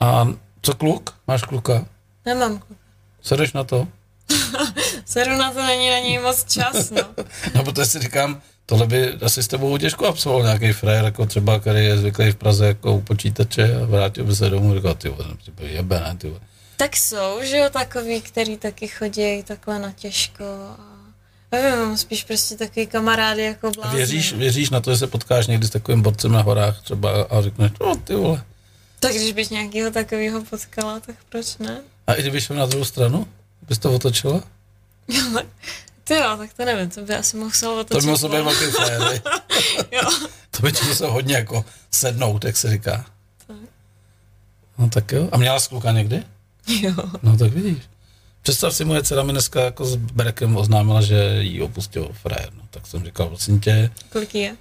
A 0.00 0.28
co 0.62 0.74
kluk? 0.74 1.14
Máš 1.26 1.42
kluka? 1.42 1.86
Nemám 2.26 2.58
kluka. 2.58 2.80
Sedeš 3.22 3.52
na 3.52 3.64
to? 3.64 3.88
Seru 5.04 5.36
na 5.36 5.52
to 5.52 5.62
není 5.62 5.90
na 5.90 5.98
něj 5.98 6.18
moc 6.18 6.44
čas, 6.52 6.90
no. 6.90 7.02
No, 7.54 7.64
protože 7.64 7.86
si 7.86 7.98
říkám, 7.98 8.42
tohle 8.66 8.86
by 8.86 9.12
asi 9.12 9.42
s 9.42 9.48
tebou 9.48 9.78
těžko 9.78 10.06
absolvoval 10.06 10.46
nějaký 10.46 10.72
frajer, 10.72 11.04
jako 11.04 11.26
třeba, 11.26 11.60
který 11.60 11.84
je 11.84 11.98
zvyklý 11.98 12.32
v 12.32 12.36
Praze 12.36 12.66
jako 12.66 12.94
u 12.94 13.00
počítače 13.00 13.76
a 13.82 13.84
vrátil 13.84 14.24
by 14.24 14.36
se 14.36 14.50
domů 14.50 14.72
a 14.72 14.74
říkal, 14.74 14.94
ty 14.94 15.08
vole, 15.08 15.24
jebe, 15.60 16.00
ne, 16.00 16.16
ty 16.18 16.28
vole. 16.28 16.40
Tak 16.76 16.96
jsou, 16.96 17.40
že 17.42 17.56
jo, 17.56 17.70
takový, 17.70 18.20
který 18.20 18.56
taky 18.56 18.88
chodí 18.88 19.42
takhle 19.42 19.78
na 19.78 19.92
těžko 19.92 20.44
a 20.78 20.94
nevím, 21.52 21.78
mám 21.78 21.96
spíš 21.96 22.24
prostě 22.24 22.56
takový 22.56 22.86
kamarády 22.86 23.42
jako 23.42 23.66
A 23.66 23.70
blázni. 23.70 23.96
Věříš, 23.96 24.32
věříš 24.32 24.70
na 24.70 24.80
to, 24.80 24.90
že 24.90 24.96
se 24.96 25.06
potkáš 25.06 25.46
někdy 25.46 25.66
s 25.66 25.70
takovým 25.70 26.02
borcem 26.02 26.32
na 26.32 26.42
horách 26.42 26.82
třeba 26.82 27.22
a 27.22 27.42
řekneš, 27.42 27.72
no 27.80 27.96
ty 27.96 28.14
vole. 28.14 28.44
Tak 29.00 29.12
když 29.12 29.32
bych 29.32 29.50
nějakého 29.50 29.90
takového 29.90 30.44
potkala, 30.44 31.00
tak 31.00 31.16
proč 31.28 31.58
ne? 31.58 31.80
A 32.06 32.14
i 32.14 32.22
kdyby 32.22 32.40
šel 32.40 32.56
na 32.56 32.66
druhou 32.66 32.84
stranu, 32.84 33.26
bys 33.68 33.78
to 33.78 33.92
otočila? 33.92 34.42
Ty 36.04 36.14
jo, 36.14 36.34
tak 36.38 36.52
to 36.52 36.64
nevím, 36.64 36.90
to 36.90 37.02
by 37.02 37.14
asi 37.14 37.36
muselo 37.36 37.74
To 37.74 37.80
otočit. 37.80 38.04
by 38.04 38.10
musel 38.10 38.28
být 38.28 38.42
velký 38.42 38.64
frajer? 38.64 39.22
Jo. 39.92 40.02
To 40.50 40.62
by 40.62 40.72
ti 40.72 40.84
musel 40.86 41.10
hodně 41.10 41.34
jako 41.34 41.64
sednout, 41.90 42.44
jak 42.44 42.56
se 42.56 42.70
říká. 42.70 43.06
Tak. 43.46 43.56
No 44.78 44.88
tak 44.88 45.12
jo. 45.12 45.28
A 45.32 45.36
měla 45.36 45.60
jsi 45.60 45.68
kluka 45.68 45.92
někdy? 45.92 46.22
jo. 46.80 46.94
No 47.22 47.36
tak 47.38 47.52
vidíš. 47.52 47.82
Představ 48.42 48.74
si, 48.74 48.84
moje 48.84 49.02
dcera 49.02 49.22
mi 49.22 49.32
dneska 49.32 49.60
jako 49.64 49.84
s 49.84 49.96
Berekem 49.96 50.56
oznámila, 50.56 51.00
že 51.02 51.38
jí 51.40 51.62
opustil 51.62 52.08
frajer. 52.22 52.48
No, 52.56 52.62
tak 52.70 52.86
jsem 52.86 53.04
říkal, 53.04 53.26
prosím 53.26 53.60
tě, 53.60 53.90
Kolik 54.12 54.34
je? 54.34 54.56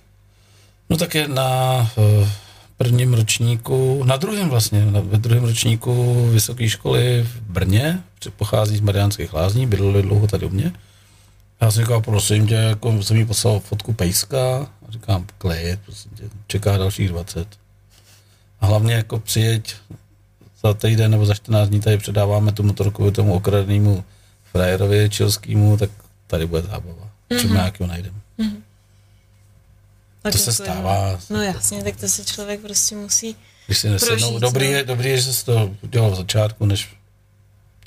no 0.89 0.97
tak 0.97 1.15
je 1.15 1.27
na 1.27 1.81
uh, 2.21 2.27
prvním 2.77 3.13
ročníku, 3.13 4.03
na 4.03 4.17
druhém 4.17 4.49
vlastně, 4.49 4.85
na, 4.85 4.99
ve 4.99 5.17
druhém 5.17 5.43
ročníku 5.43 6.25
vysoké 6.31 6.69
školy 6.69 7.23
v 7.23 7.41
Brně, 7.41 8.03
pochází 8.37 8.77
z 8.77 8.81
Mariánských 8.81 9.33
lázní, 9.33 9.67
bydleli 9.67 10.01
dlouho 10.01 10.27
tady 10.27 10.45
u 10.45 10.49
mě. 10.49 10.73
Já 11.63 11.71
jsem 11.71 11.83
říkal, 11.83 12.01
prosím 12.01 12.47
tě, 12.47 12.55
jako 12.55 13.03
jsem 13.03 13.17
jí 13.17 13.25
poslal 13.25 13.59
fotku 13.59 13.93
pejska 13.93 14.57
a 14.87 14.91
říkám, 14.91 15.27
klid, 15.37 15.79
prosím 15.85 16.11
tě, 16.11 16.23
čeká 16.47 16.77
dalších 16.77 17.09
20. 17.09 17.47
A 18.61 18.65
hlavně 18.65 18.93
jako 18.93 19.19
přijeď 19.19 19.75
za 20.63 20.73
týden 20.73 21.11
nebo 21.11 21.25
za 21.25 21.33
14 21.33 21.69
dní 21.69 21.79
tady 21.81 21.97
předáváme 21.97 22.51
tu 22.51 22.63
motorku 22.63 23.11
tomu 23.11 23.33
okradenému 23.33 24.03
frajerovi 24.51 25.09
čilskému, 25.09 25.77
tak 25.77 25.89
tady 26.27 26.45
bude 26.47 26.61
zábava. 26.61 27.09
Mm-hmm. 27.29 27.51
nějakého 27.51 27.87
najdeme. 27.87 28.17
Tak 30.21 30.31
To 30.31 30.37
se 30.37 30.51
jako 30.51 30.63
jo. 30.63 30.65
stává. 30.65 31.19
No 31.29 31.41
jasně, 31.41 31.83
tak 31.83 31.95
to 31.95 32.07
se 32.07 32.25
člověk 32.25 32.59
prostě 32.59 32.95
musí. 32.95 33.35
Když 33.65 33.77
si 33.77 33.89
nesednou, 33.89 34.27
Prožít, 34.27 34.41
dobrý 34.41 34.65
no. 34.65 34.71
je, 34.71 34.83
dobrý 34.83 35.09
je, 35.09 35.17
že 35.17 35.33
jsi 35.33 35.45
to 35.45 35.75
udělal 35.81 36.11
v 36.11 36.15
začátku, 36.15 36.65
než 36.65 36.95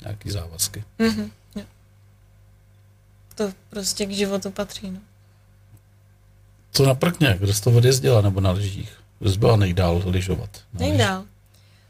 nějaký 0.01 0.31
závazky. 0.31 0.83
Mhm. 0.99 1.31
To 3.37 3.51
prostě 3.69 4.05
k 4.05 4.11
životu 4.11 4.51
patří, 4.51 4.91
no. 4.91 4.99
Co 6.71 6.85
na 6.85 6.95
prkně, 6.95 7.35
kde 7.39 7.53
jsi 7.53 7.61
to 7.61 7.71
odjezdila, 7.71 8.21
nebo 8.21 8.41
na 8.41 8.51
lyžích? 8.51 8.91
Kde 9.19 9.31
jsi 9.31 9.37
byla 9.39 9.55
nejdál 9.55 10.01
lyžovat? 10.05 10.49
Nejdál. 10.73 11.23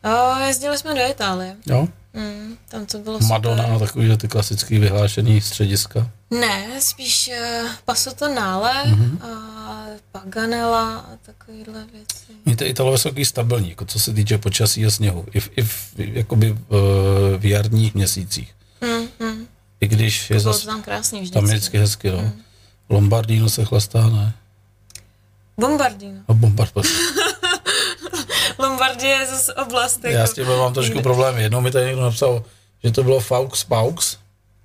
O, 0.04 0.40
jezdili 0.40 0.78
jsme 0.78 0.94
do 0.96 1.12
Itálie. 1.12 1.56
Jo? 1.66 1.88
Mm, 2.14 2.58
tam 2.70 2.86
to 2.86 2.98
bylo 2.98 3.20
super. 3.20 3.30
Madonna, 3.30 3.80
takový 3.80 4.18
ty 4.18 4.28
klasický 4.28 4.80
vyhlášený 4.80 5.42
střediska. 5.42 6.10
Ne, 6.32 6.82
spíš 6.82 7.30
uh, 7.64 7.70
Pasotonale 7.86 8.86
Mhm. 8.86 9.18
mm-hmm. 9.18 9.26
a 9.26 9.86
Paganela 10.12 10.98
a 10.98 11.16
takovýhle 11.26 11.86
věci. 11.94 12.34
Víte, 12.46 12.66
Italové 12.66 12.98
jsou 12.98 13.10
takový 13.10 13.26
stabilní, 13.26 13.70
jako 13.70 13.86
co 13.86 14.00
se 14.00 14.14
týče 14.14 14.38
počasí 14.38 14.86
a 14.86 14.92
sněhu. 14.92 15.26
I 15.34 15.40
v, 15.40 15.50
i 15.56 15.62
v, 15.64 15.94
jakoby 15.98 16.52
v, 16.70 17.38
v 17.38 17.46
jarních 17.46 17.96
měsících. 17.96 18.54
Mm, 18.82 19.28
mm. 19.28 19.47
I 19.82 19.88
když 19.88 20.30
je 20.30 20.40
Bylo 20.40 20.54
zas, 20.54 20.62
to 20.62 20.68
tam 20.68 20.82
krásný 20.82 21.20
vždycky. 21.20 21.34
tam 21.34 21.46
je 21.46 21.56
vždycky 21.56 21.78
hezky, 21.78 22.12
no. 22.12 22.32
Lombardino 22.90 23.50
se 23.50 23.66
chlastá, 23.66 24.08
ne? 24.10 24.34
Bombardino. 25.58 26.20
A 26.28 26.34
bombard, 26.34 26.74
Lombardie 28.60 29.16
je 29.16 29.28
zase 29.28 29.54
oblast. 29.54 30.04
Jako... 30.04 30.18
Já 30.18 30.28
s 30.28 30.34
tím 30.34 30.48
mám 30.48 30.74
trošku 30.74 31.02
problém. 31.02 31.38
Jednou 31.38 31.62
mi 31.62 31.72
tady 31.72 31.86
někdo 31.86 32.02
napsal, 32.02 32.44
že 32.84 32.92
to 32.92 33.04
bylo 33.04 33.20
Faux 33.20 33.64
Paux. 33.64 34.18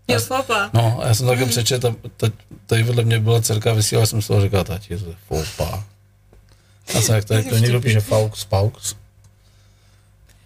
Jo, 0.09 0.21
fopa. 0.21 0.71
No, 0.73 1.01
a 1.03 1.07
já 1.09 1.15
jsem 1.15 1.27
taky 1.27 1.45
přečet 1.47 1.85
a 1.85 1.95
teď- 2.17 2.33
tady 2.67 2.83
vedle 2.83 3.05
mě 3.05 3.21
byla 3.21 3.41
dcerka 3.43 3.73
vysílala, 3.73 4.07
jsem 4.07 4.23
z 4.23 4.27
toho 4.27 4.41
říkal, 4.41 4.65
tati, 4.65 4.99
to 4.99 5.09
je 5.09 5.17
foupa. 5.29 5.85
A 6.99 7.01
jsem 7.01 7.15
jak 7.15 7.25
tady 7.25 7.43
to 7.45 7.57
někdo 7.59 7.81
píše 7.81 8.01
Faux 8.01 8.45
Paux. 8.45 8.95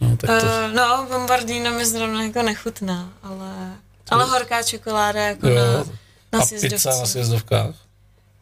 No, 0.01 0.17
tak 0.17 0.41
to, 0.41 0.47
Uh, 0.47 0.75
no, 0.75 1.07
bombardino 1.11 1.71
mi 1.71 1.87
zrovna 1.87 2.23
jako 2.23 2.43
nechutná, 2.43 3.13
ale, 3.23 3.73
ale 4.11 4.25
horká 4.25 4.63
čokoláda 4.63 5.21
jako 5.23 5.49
jo. 5.49 5.55
na, 5.57 5.85
na 6.33 6.39
A 6.45 6.47
pizza 6.61 6.91
na 7.01 7.07
sjezdovkách. 7.07 7.75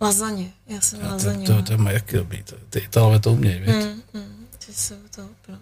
Lazaně, 0.01 0.53
já 0.67 0.81
jsem 0.81 0.99
To, 1.01 1.07
lazaně. 1.07 1.47
to, 1.47 1.55
to, 1.57 1.63
to 1.63 1.79
má 1.79 1.91
jaký 1.91 2.17
dobrý, 2.17 2.43
to, 2.43 2.57
ty 2.71 2.79
Italové 2.79 3.19
to 3.21 3.33
umějí, 3.33 3.61
víš? 3.61 3.75
Mm, 3.75 4.03
mm, 4.13 4.47
ty 4.67 4.75
jsou 4.75 4.95
to, 5.17 5.23
no. 5.49 5.59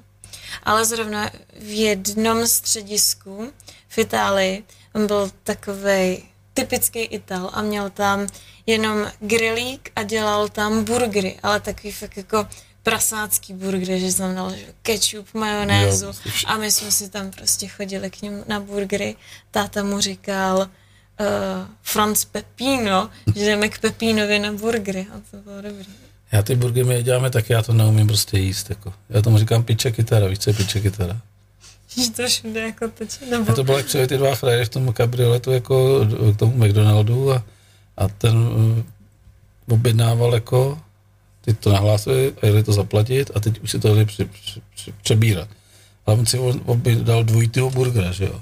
Ale 0.63 0.85
zrovna 0.85 1.31
v 1.61 1.79
jednom 1.79 2.47
středisku 2.47 3.53
v 3.89 3.99
Itálii 3.99 4.65
on 4.95 5.07
byl 5.07 5.31
takovej 5.43 6.23
typický 6.55 7.01
Ital 7.01 7.51
a 7.53 7.63
měl 7.63 7.91
tam 7.91 8.27
jenom 8.67 9.11
grilík 9.21 9.91
a 9.97 10.03
dělal 10.03 10.49
tam 10.49 10.85
burgery, 10.85 11.39
ale 11.43 11.61
takový 11.61 11.93
fakt 11.93 12.17
jako 12.17 12.47
prasácký 12.83 13.55
burger, 13.55 13.99
že 13.99 14.19
dal 14.19 14.51
že, 14.51 14.67
ketchup, 14.83 15.35
majonézu 15.35 16.07
Jo, 16.07 16.13
a 16.47 16.57
my 16.57 16.71
jsme 16.71 16.91
si 16.91 17.11
tam 17.11 17.31
prostě 17.31 17.69
chodili 17.69 18.11
k 18.11 18.23
ním 18.23 18.45
na 18.49 18.61
burgery. 18.61 19.17
Táta 19.51 19.83
mu 19.83 20.01
říkal 20.01 20.59
uh, 20.59 20.67
Franz 21.83 22.25
Pepino, 22.25 23.11
že 23.37 23.45
jdeme 23.45 23.69
k 23.69 23.79
Pepínovi 23.79 24.39
na 24.39 24.53
burgery 24.53 25.07
a 25.15 25.21
to 25.31 25.37
bylo 25.37 25.63
dobrý. 25.63 25.87
Já 26.33 26.43
ty 26.43 26.57
burgery 26.57 26.85
my 26.85 27.03
děláme 27.03 27.31
tak, 27.31 27.51
já 27.51 27.63
to 27.63 27.73
neumím 27.73 28.07
prostě 28.07 28.39
jíst. 28.39 28.71
Jako. 28.71 28.93
Já 29.11 29.23
tomu 29.23 29.39
říkám 29.39 29.65
piče 29.65 29.91
kytara, 29.91 30.27
víš, 30.27 30.39
co 30.39 30.51
je 30.51 30.55
piče 30.55 30.81
kytara? 30.81 31.21
Že 31.97 32.11
to 32.11 32.27
všude 32.27 32.61
jako 32.61 32.89
teče, 32.89 33.27
nebo... 33.31 33.53
A 33.53 33.55
to 33.55 33.65
bylo, 33.65 33.77
jak 33.77 33.87
přijeli 33.87 34.09
ty 34.09 34.19
dva 34.19 34.35
frajeři 34.35 34.65
v 34.65 34.69
tom 34.69 34.93
kabrioletu 34.93 35.53
jako 35.53 36.07
k 36.35 36.37
tomu 36.37 36.57
McDonaldu 36.57 37.33
a, 37.33 37.45
a 37.97 38.09
ten 38.09 38.37
uh, 38.37 38.83
objednával 39.75 40.35
jako, 40.35 40.81
ty 41.45 41.55
to 41.55 41.73
nahlásili 41.73 42.35
a 42.43 42.47
jeli 42.47 42.63
to 42.63 42.73
zaplatit 42.73 43.31
a 43.35 43.41
teď 43.41 43.61
už 43.61 43.71
si 43.71 43.79
to 43.79 43.89
jeli 43.89 44.05
při, 44.05 44.25
při, 44.25 44.61
při, 44.75 44.93
přebírat. 45.03 45.49
Ale 46.07 46.19
on 46.19 46.27
si 46.27 46.39
objednal 46.39 47.25
dvojitýho 47.25 47.71
burgera, 47.71 48.13
že 48.13 48.25
jo. 48.25 48.41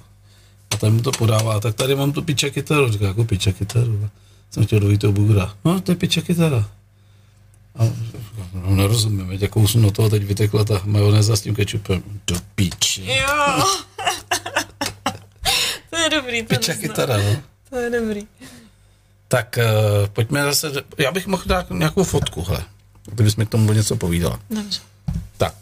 A 0.70 0.76
ten 0.76 0.94
mu 0.94 1.03
to 1.03 1.12
podává, 1.12 1.61
tak 1.61 1.74
tady 1.74 1.94
mám 1.94 2.12
tu 2.12 2.22
piče 2.22 2.51
kytaru, 2.51 2.92
říká, 2.92 3.07
jako 3.07 3.24
piče 3.24 3.53
kytaru. 3.53 4.11
Jsem 4.51 4.66
chtěl 4.66 4.80
dvojitýho 4.80 5.12
burgera. 5.12 5.55
No, 5.64 5.80
to 5.80 5.92
je 5.92 5.96
piče 5.96 6.22
kytara. 6.22 6.68
A 7.78 7.84
no, 8.55 8.76
nerozumím, 8.76 9.32
jakou 9.32 9.68
jsem 9.68 9.82
do 9.82 9.90
toho 9.90 10.11
teď 10.11 10.22
vytekla 10.22 10.64
ta 10.64 10.80
majonéza 10.84 11.36
s 11.36 11.40
tím 11.40 11.55
kečupem. 11.55 12.03
Do 12.26 12.36
piče. 12.55 13.03
Jo. 13.05 13.64
to 15.90 15.96
je 15.96 16.11
dobrý. 16.11 16.42
To 16.42 16.55
neznám. 16.55 16.78
kytara, 16.78 17.16
no. 17.16 17.42
To 17.70 17.76
je 17.76 17.90
dobrý. 17.90 18.26
Tak 19.28 19.59
uh, 19.59 20.09
pojďme 20.09 20.44
zase, 20.44 20.72
já 20.98 21.12
bych 21.12 21.26
mohl 21.26 21.42
dát 21.46 21.70
nějakou 21.70 22.05
fotku, 22.05 22.42
hele, 22.42 22.64
kdybys 23.07 23.36
mi 23.36 23.46
k 23.46 23.48
tomu 23.48 23.72
něco 23.72 23.96
povídala. 23.96 24.40
Dobře. 24.51 24.80
Tak, 25.36 25.55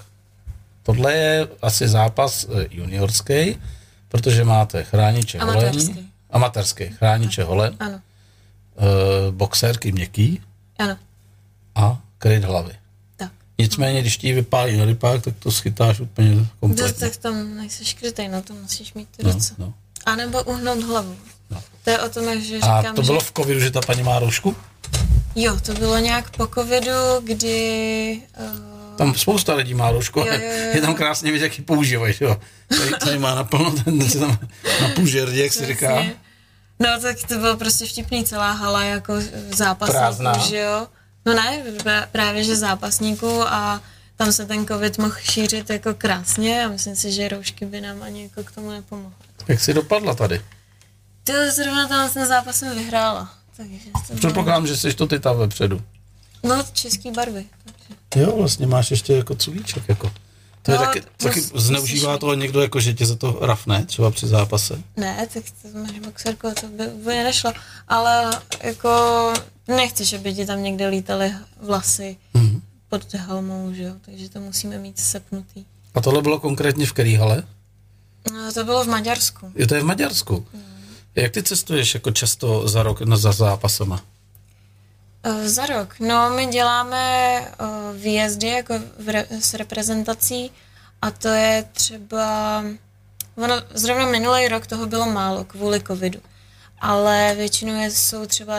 tohle 0.82 1.14
je 1.14 1.48
asi 1.62 1.88
zápas 1.88 2.46
eh, 2.62 2.66
juniorský, 2.70 3.58
protože 4.08 4.44
máte 4.44 4.84
chrániče 4.84 5.38
holen, 5.40 5.56
Amatérský. 5.58 6.08
amatérský, 6.30 6.84
chrániče 6.88 7.44
holen, 7.44 7.76
Ano. 7.80 8.00
uh, 8.76 9.34
boxérky 9.34 9.92
měkký 9.92 10.40
Ano. 10.78 10.96
a 11.74 11.98
kryt 12.18 12.44
hlavy. 12.44 12.72
Tak. 13.16 13.30
Nicméně, 13.58 14.00
když 14.00 14.16
ti 14.16 14.32
vypálí 14.32 14.76
na 14.76 14.84
rypák, 14.84 15.22
tak 15.22 15.34
to 15.38 15.50
schytáš 15.52 16.00
úplně 16.00 16.34
No, 16.34 16.46
kompletně. 16.60 16.92
tak 16.92 17.16
tam 17.16 17.56
nejsi 17.56 17.84
škrytej, 17.84 18.28
no 18.28 18.42
to 18.42 18.54
musíš 18.54 18.94
mít 18.94 19.08
ty 19.16 19.24
No, 19.24 19.32
ruce. 19.32 19.54
no. 19.58 19.74
A 20.06 20.16
nebo 20.16 20.42
uhnout 20.42 20.82
hlavu. 20.84 21.16
No. 21.50 21.62
To 21.84 21.90
je 21.90 21.98
o 22.00 22.08
tom, 22.08 22.24
že 22.40 22.56
A 22.58 22.80
říkám, 22.80 22.94
to 22.96 23.02
bylo 23.02 23.20
že... 23.20 23.26
v 23.26 23.32
covidu, 23.36 23.60
že 23.60 23.70
ta 23.70 23.80
paní 23.80 24.02
má 24.02 24.18
roušku? 24.18 24.56
Jo, 25.34 25.60
to 25.60 25.74
bylo 25.74 25.98
nějak 25.98 26.30
po 26.30 26.46
covidu, 26.46 27.20
kdy... 27.24 28.22
Uh, 28.40 28.96
Tam 28.96 29.14
spousta 29.14 29.54
lidí 29.54 29.74
má 29.74 29.90
roušku, 29.90 30.20
Jo, 30.20 30.26
ale 30.28 30.44
jo, 30.44 30.50
jo. 30.52 30.70
je 30.74 30.80
tam 30.80 30.94
krásně 30.94 31.32
vidět, 31.32 31.44
jak 31.44 31.58
ji 31.58 31.64
používají. 31.64 32.14
jo. 32.20 32.40
Tady, 32.68 32.90
tady 32.90 33.18
má 33.18 33.34
naplno, 33.34 33.70
ten 33.84 34.10
si 34.10 34.18
tam 34.18 34.38
na 34.82 34.88
půl 34.94 35.06
žerdě, 35.06 35.42
jak 35.42 35.52
se 35.52 35.66
říká. 35.66 36.02
No 36.80 36.88
tak 37.02 37.16
to 37.28 37.34
bylo 37.38 37.56
prostě 37.56 37.86
vtipný, 37.86 38.24
celá 38.24 38.50
hala 38.52 38.84
jako 38.84 39.14
zápasníků, 39.56 40.48
že 40.48 40.58
jo? 40.58 40.86
No 41.26 41.34
ne, 41.34 41.62
právě 42.12 42.44
že 42.44 42.56
zápasníků 42.56 43.42
a 43.42 43.82
tam 44.16 44.32
se 44.32 44.46
ten 44.46 44.66
covid 44.66 44.98
mohl 44.98 45.14
šířit 45.22 45.70
jako 45.70 45.94
krásně 45.94 46.64
a 46.64 46.68
myslím 46.68 46.96
si, 46.96 47.12
že 47.12 47.28
roušky 47.28 47.66
by 47.66 47.80
nám 47.80 48.02
ani 48.02 48.22
jako 48.22 48.44
k 48.44 48.52
tomu 48.52 48.70
nepomohly. 48.70 49.14
Jak 49.48 49.60
jsi 49.60 49.74
dopadla 49.74 50.14
tady? 50.14 50.40
Ty 51.24 51.50
zrovna 51.50 51.88
tam 51.88 52.10
jsem 52.52 52.74
vyhrála. 52.78 53.37
Takže. 53.58 53.90
Předpokládám, 54.18 54.66
že 54.66 54.76
jsi 54.76 54.94
to 54.94 55.06
ty 55.06 55.18
tam 55.20 55.36
vepředu. 55.38 55.82
No, 56.42 56.64
český 56.72 57.10
barvy. 57.10 57.44
Takže. 57.64 58.20
Jo, 58.20 58.36
vlastně 58.36 58.66
máš 58.66 58.90
ještě 58.90 59.12
jako 59.12 59.34
culíček, 59.34 59.82
jako. 59.88 60.12
To 60.62 60.72
je 60.72 60.78
No, 60.78 60.84
taky, 60.84 61.00
to 61.00 61.06
taky 61.16 61.40
s- 61.42 61.52
zneužívá 61.54 62.10
musíš 62.10 62.20
toho 62.20 62.34
někdo, 62.34 62.60
jako 62.62 62.80
že 62.80 62.94
tě 62.94 63.06
za 63.06 63.16
to 63.16 63.38
rafne, 63.42 63.84
třeba 63.86 64.10
při 64.10 64.26
zápase. 64.26 64.82
Ne, 64.96 65.28
tak 65.34 65.42
to 65.62 65.78
máš 65.78 65.98
boxerku, 65.98 66.48
to 66.60 66.66
by 66.66 66.86
úplně 66.86 67.24
nešlo. 67.24 67.52
Ale 67.88 68.30
jako 68.62 68.88
nechceš, 69.68 70.12
aby 70.12 70.34
ti 70.34 70.46
tam 70.46 70.62
někde 70.62 70.88
lítaly 70.88 71.34
vlasy 71.62 72.16
Mhm. 72.34 72.62
pod 72.88 73.14
helmou, 73.14 73.72
že 73.72 73.82
jo? 73.82 73.94
Takže 74.04 74.28
to 74.28 74.40
musíme 74.40 74.78
mít 74.78 74.98
sepnutý. 74.98 75.64
A 75.94 76.00
tohle 76.00 76.22
bylo 76.22 76.40
konkrétně 76.40 76.86
v 76.86 76.92
který 76.92 77.14
hale? 77.14 77.42
No, 78.32 78.52
to 78.52 78.64
bylo 78.64 78.84
v 78.84 78.88
Maďarsku. 78.88 79.52
Je 79.54 79.66
to 79.66 79.74
je 79.74 79.80
v 79.80 79.84
Maďarsku. 79.84 80.46
Jak 81.18 81.32
ty 81.32 81.42
cestuješ 81.42 81.94
jako 81.94 82.10
často 82.10 82.68
za 82.68 82.82
rok 82.82 83.00
na, 83.00 83.16
za 83.16 83.32
zápasama? 83.32 84.00
Uh, 85.26 85.44
za 85.44 85.66
rok. 85.66 85.94
No, 86.00 86.30
my 86.30 86.46
děláme 86.46 87.40
uh, 87.40 87.96
výjezdy 87.96 88.48
jako 88.48 88.74
v 88.98 89.08
re- 89.08 89.26
s 89.40 89.54
reprezentací 89.54 90.50
a 91.02 91.10
to 91.10 91.28
je 91.28 91.64
třeba... 91.72 92.64
Ono, 93.36 93.54
zrovna 93.74 94.06
minulý 94.06 94.48
rok 94.48 94.66
toho 94.66 94.86
bylo 94.86 95.06
málo 95.06 95.44
kvůli 95.44 95.80
covidu, 95.82 96.20
ale 96.80 97.34
většinou 97.36 97.80
je, 97.80 97.90
jsou 97.90 98.26
třeba 98.26 98.56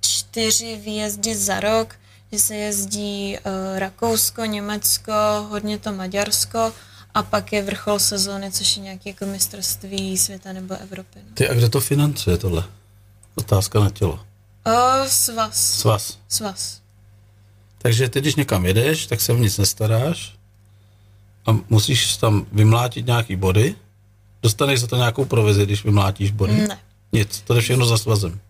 čtyři 0.00 0.76
výjezdy 0.76 1.36
za 1.36 1.60
rok, 1.60 1.94
že 2.32 2.38
se 2.38 2.54
jezdí 2.56 3.38
uh, 3.38 3.78
Rakousko, 3.78 4.44
Německo, 4.44 5.12
hodně 5.48 5.78
to 5.78 5.92
Maďarsko 5.92 6.72
a 7.14 7.22
pak 7.22 7.52
je 7.52 7.62
vrchol 7.62 7.98
sezóny, 7.98 8.52
což 8.52 8.76
je 8.76 8.82
nějaké 8.82 9.10
jako 9.10 9.26
mistrovství 9.26 10.18
světa 10.18 10.52
nebo 10.52 10.74
Evropy. 10.74 11.18
No. 11.28 11.34
Ty 11.34 11.48
a 11.48 11.54
kde 11.54 11.68
to 11.68 11.80
financuje 11.80 12.38
tohle? 12.38 12.64
Otázka 13.34 13.80
na 13.80 13.90
tělo. 13.90 14.20
Uh, 14.66 15.06
svaz. 15.06 15.56
Svaz. 15.56 16.18
Svaz. 16.28 16.80
Takže 17.78 18.08
ty, 18.08 18.20
když 18.20 18.34
někam 18.34 18.66
jedeš, 18.66 19.06
tak 19.06 19.20
se 19.20 19.32
o 19.32 19.36
nic 19.36 19.58
nestaráš 19.58 20.34
a 21.46 21.56
musíš 21.68 22.16
tam 22.16 22.46
vymlátit 22.52 23.06
nějaký 23.06 23.36
body. 23.36 23.74
Dostaneš 24.42 24.80
za 24.80 24.86
to 24.86 24.96
nějakou 24.96 25.24
provizi, 25.24 25.66
když 25.66 25.84
vymlátíš 25.84 26.30
body? 26.30 26.52
Ne. 26.52 26.78
Nic, 27.12 27.40
to 27.46 27.54
je 27.54 27.60
všechno 27.60 27.86
za 27.86 27.98
svazem. 27.98 28.40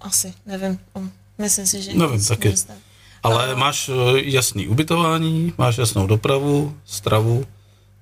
Asi, 0.00 0.34
nevím. 0.46 0.78
Um, 0.94 1.12
Myslím 1.38 1.66
si, 1.66 1.82
že 1.82 1.94
Nevím, 1.94 2.24
taky. 2.24 2.48
nedostanu. 2.48 2.78
Ale 3.22 3.54
máš 3.54 3.88
eh, 3.88 3.92
jasný 4.24 4.68
ubytování, 4.68 5.52
máš 5.58 5.78
jasnou 5.78 6.06
dopravu, 6.06 6.76
stravu 6.84 7.46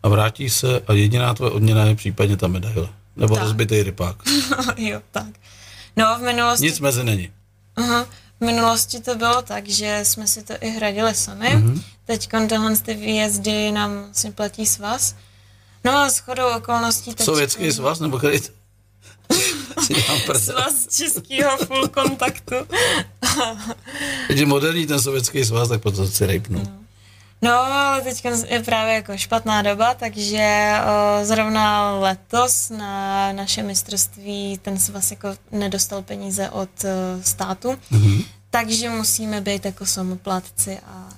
a 0.03 0.09
vrátíš 0.09 0.53
se 0.53 0.81
a 0.87 0.93
jediná 0.93 1.35
tvoje 1.35 1.51
odměna 1.53 1.85
je 1.85 1.95
případně 1.95 2.37
ta 2.37 2.49
medaile. 2.49 2.89
Nebo 3.17 3.35
Tak. 3.35 3.45
rozbitý 3.45 3.83
rypák. 3.83 4.17
jo, 4.77 5.01
tak. 5.11 5.27
No, 5.97 6.19
v 6.19 6.23
minulosti, 6.23 6.65
Nic 6.67 6.81
mezi 6.81 7.05
není. 7.05 7.31
aha, 7.77 8.07
v 8.41 8.45
minulosti 8.45 9.01
to 9.01 9.15
bylo 9.15 9.43
tak, 9.43 9.69
že 9.69 10.01
jsme 10.03 10.27
si 10.27 10.43
to 10.43 10.55
i 10.61 10.69
hradili 10.71 11.15
sami. 11.15 11.49
Mhm. 11.57 11.75
Mm-hmm. 11.75 11.83
Teď 12.05 12.29
tyhle 12.49 12.77
ty 12.77 12.95
výjezdy 12.95 13.73
nám 13.73 14.09
si 14.13 14.31
platí 14.31 14.67
svaz. 14.67 15.15
No 15.85 15.93
a 15.93 16.11
shodou 16.11 16.57
okolností 16.57 17.15
teď... 17.15 17.25
Sovětský 17.25 17.73
svaz 17.73 18.01
nebo 18.01 18.19
který? 18.19 18.39
Svaz 20.39 20.97
českého 20.97 21.57
full 21.57 21.89
kontaktu. 21.89 22.55
Teď 24.29 24.39
je 24.39 24.47
moderní 24.47 24.87
ten 24.87 25.01
sovětský 25.01 25.45
svaz, 25.45 25.69
tak 25.69 25.83
potom 25.83 26.09
si 26.09 26.27
rejpnu. 26.27 26.59
No, 26.59 26.80
ale 27.49 28.01
teď 28.03 28.25
je 28.47 28.63
právě 28.63 28.95
jako 28.95 29.17
špatná 29.17 29.63
doba, 29.63 29.95
takže 29.95 30.73
o, 30.85 31.25
zrovna 31.25 31.93
letos 31.99 32.71
na 32.71 33.33
naše 33.33 33.63
mistrovství 33.63 34.59
ten 34.63 34.79
svaz 34.79 35.11
jako 35.11 35.35
nedostal 35.51 36.03
peníze 36.03 36.51
od 36.51 36.69
o, 36.85 36.89
státu, 37.23 37.77
Mhm. 37.91 38.23
takže 38.51 38.91
musíme 38.91 39.41
být 39.41 39.65
jako 39.65 39.87
samoplatci 39.87 40.79
a 40.79 41.09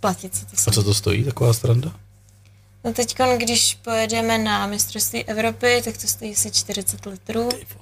platit 0.00 0.34
si 0.36 0.44
to 0.46 0.56
A 0.66 0.72
co 0.72 0.82
to 0.82 0.94
stojí, 0.94 1.24
taková 1.24 1.52
stranda? 1.52 1.92
No 2.84 2.92
teď, 2.92 3.16
když 3.38 3.74
pojedeme 3.74 4.38
na 4.38 4.66
mistrovství 4.66 5.24
Evropy, 5.24 5.82
tak 5.84 5.96
to 5.98 6.06
stojí 6.08 6.32
asi 6.32 6.50
40 6.50 7.06
litrů. 7.06 7.48
Ty 7.48 7.66
vole. 7.74 7.81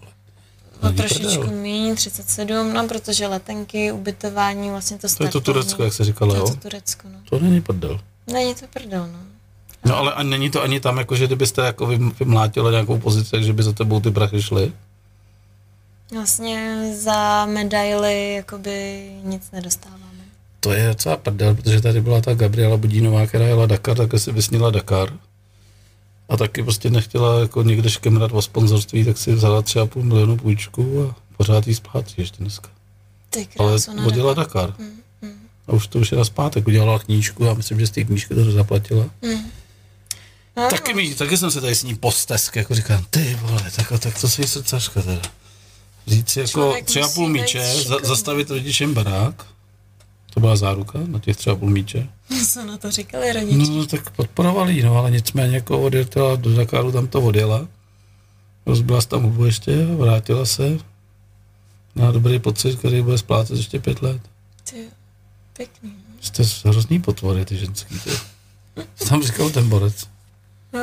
No, 0.83 0.93
trošičku 0.93 1.47
méně, 1.51 1.95
37, 1.95 2.73
no 2.75 2.89
protože 2.89 3.27
letenky, 3.27 3.93
ubytování, 3.93 4.71
vlastně 4.71 4.97
to 4.99 5.01
To 5.01 5.07
je 5.07 5.11
to 5.11 5.17
startovní. 5.41 5.45
Turecko, 5.45 5.83
jak 5.85 5.93
se 5.93 6.05
říkalo, 6.05 6.31
To 6.35 6.37
je 6.37 6.41
jo? 6.41 6.49
to 6.49 6.55
Turecko, 6.55 7.09
no. 7.13 7.19
To 7.31 7.39
není 7.39 7.61
prdel. 7.61 8.01
Není 8.33 8.55
to 8.55 8.67
prdel, 8.73 9.09
no. 9.13 9.19
No 9.85 9.97
ale 9.97 10.13
a 10.13 10.23
není 10.23 10.51
to 10.51 10.63
ani 10.63 10.81
tam, 10.81 10.99
jako 10.99 11.17
že 11.17 11.27
kdybyste 11.27 11.63
jako 11.67 11.87
vym- 11.87 12.13
vymlátila 12.21 12.71
nějakou 12.71 12.99
pozici, 12.99 13.31
takže 13.31 13.53
by 13.53 13.63
za 13.63 13.73
tebou 13.73 14.01
ty 14.01 14.11
prachy 14.11 14.43
šly? 14.43 14.73
Vlastně 16.15 16.77
za 16.99 17.47
medaily 17.47 18.35
jakoby 18.35 19.11
nic 19.23 19.51
nedostáváme. 19.51 20.01
To 20.61 20.73
je 20.73 20.89
docela 20.89 21.17
prdel, 21.17 21.55
protože 21.55 21.81
tady 21.81 22.01
byla 22.01 22.21
ta 22.21 22.35
Gabriela 22.35 22.77
Budínová, 22.77 23.27
která 23.27 23.47
jela 23.47 23.67
Dakar, 23.67 23.97
tak 23.97 24.11
si 24.21 24.33
vysnila 24.33 24.71
Dakar. 24.71 25.13
A 26.31 26.37
taky 26.37 26.63
prostě 26.63 26.91
nechtěla 26.91 27.41
jako 27.41 27.63
někde 27.63 27.91
škemrat 27.91 28.33
o 28.33 28.43
sponzorství, 28.43 29.05
tak 29.05 29.19
si 29.19 29.33
vzala 29.33 29.63
třeba 29.63 29.87
půl 29.87 30.03
milionu 30.03 30.37
půjčku 30.37 31.03
a 31.11 31.15
pořád 31.37 31.67
jí 31.67 31.75
zpátky 31.75 32.23
ještě 32.23 32.37
dneska. 32.41 32.69
Ty 33.31 33.49
Ale 33.59 33.71
krásu, 33.71 33.97
na 33.97 34.03
vodila 34.03 34.35
Dakar. 34.35 34.71
Dakar. 34.71 34.87
A 35.69 35.73
už 35.73 35.87
to 35.87 35.99
už 35.99 36.13
je 36.13 36.19
na 36.19 36.25
zpátek, 36.25 36.67
udělala 36.67 36.99
knížku 36.99 37.49
a 37.49 37.55
myslím, 37.55 37.81
že 37.81 37.87
z 37.87 37.91
té 37.91 38.05
knížky 38.05 38.35
to 38.35 38.51
zaplatila. 38.51 39.11
No, 40.57 40.69
Taky, 40.71 40.95
mi, 40.95 41.15
taky 41.15 41.37
jsem 41.37 41.51
se 41.51 41.61
tady 41.61 41.75
s 41.75 41.83
ní 41.83 41.95
postesk, 41.95 42.57
jako 42.57 42.75
říkám, 42.75 43.05
ty 43.11 43.39
vole, 43.41 43.71
tak, 43.77 43.93
tak 44.01 44.21
to 44.21 44.29
jsi 44.29 44.47
srdcařka 44.47 45.03
teda. 45.03 45.23
Říct 46.07 46.31
si 46.31 46.41
jako 46.41 46.75
tři 46.85 47.03
a 47.03 47.09
půl 47.09 47.29
míče, 47.29 47.75
za, 47.87 47.97
zastavit 48.03 48.51
rodičem 48.51 48.95
barák. 48.95 49.47
To 50.35 50.41
byla 50.41 50.57
záruka 50.57 50.99
na 51.07 51.19
těch 51.19 51.37
tři 51.37 51.51
a 51.51 51.55
půl 51.55 51.71
míče. 51.71 52.09
Co 52.53 52.65
na 52.65 52.79
to 52.79 52.91
říkali 52.91 53.33
rodiče? 53.33 53.71
No, 53.71 53.87
tak 53.87 54.11
podporovali 54.11 54.83
no, 54.83 54.97
ale 54.97 55.11
nicméně 55.11 55.55
jako 55.55 55.83
odjela 55.83 56.37
do 56.37 56.55
Dakaru, 56.55 56.93
tam 56.93 57.07
to 57.07 57.23
odjela. 57.23 57.69
Rozbila 58.67 59.01
se 59.01 59.09
tam 59.09 59.23
hubu 59.23 59.45
ještě, 59.45 59.87
vrátila 59.87 60.47
se. 60.47 60.79
Má 61.95 62.11
dobrý 62.11 62.39
pocit, 62.39 62.79
který 62.79 63.03
bude 63.03 63.19
splácet 63.19 63.57
ještě 63.57 63.81
pět 63.81 64.03
let. 64.03 64.23
Ty, 64.71 64.89
pěkný. 65.53 65.95
Jste 66.21 66.43
hrozný 66.65 67.01
potvory, 67.01 67.45
ty 67.45 67.57
ženský, 67.57 67.99
ty. 68.01 68.11
Co 68.97 69.09
tam 69.09 69.23
říkal 69.23 69.51
ten 69.51 69.69
borec? 69.69 70.07
No, 70.73 70.81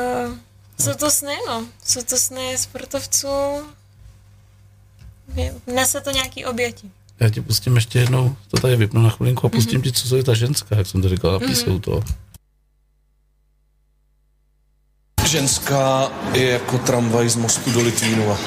co 0.78 0.94
to 0.94 1.10
sny, 1.10 1.36
no. 1.46 1.66
Co 1.84 2.04
to 2.04 2.16
sny 2.16 2.58
sportovců. 2.58 3.28
Nese 5.66 6.00
to 6.00 6.10
nějaký 6.10 6.44
oběti. 6.44 6.90
Já 7.20 7.30
ti 7.30 7.40
pustím 7.40 7.74
ještě 7.74 7.98
jednou, 7.98 8.36
to 8.48 8.60
tady 8.60 8.76
vypnu 8.76 9.02
na 9.02 9.10
chvilinku 9.10 9.46
a 9.46 9.50
pustím 9.50 9.82
ti, 9.82 9.92
co 9.92 10.16
je 10.16 10.24
ta 10.24 10.34
ženská, 10.34 10.76
jak 10.76 10.86
jsem 10.86 11.02
to 11.02 11.08
říkal, 11.08 11.32
na 11.32 11.38
písou 11.38 11.78
to. 11.78 12.02
Ženská 15.26 16.10
je 16.32 16.50
jako 16.50 16.78
tramvaj 16.78 17.28
z 17.28 17.36
mostu 17.36 17.70
do 17.72 17.80
Litvínova. 17.80 18.38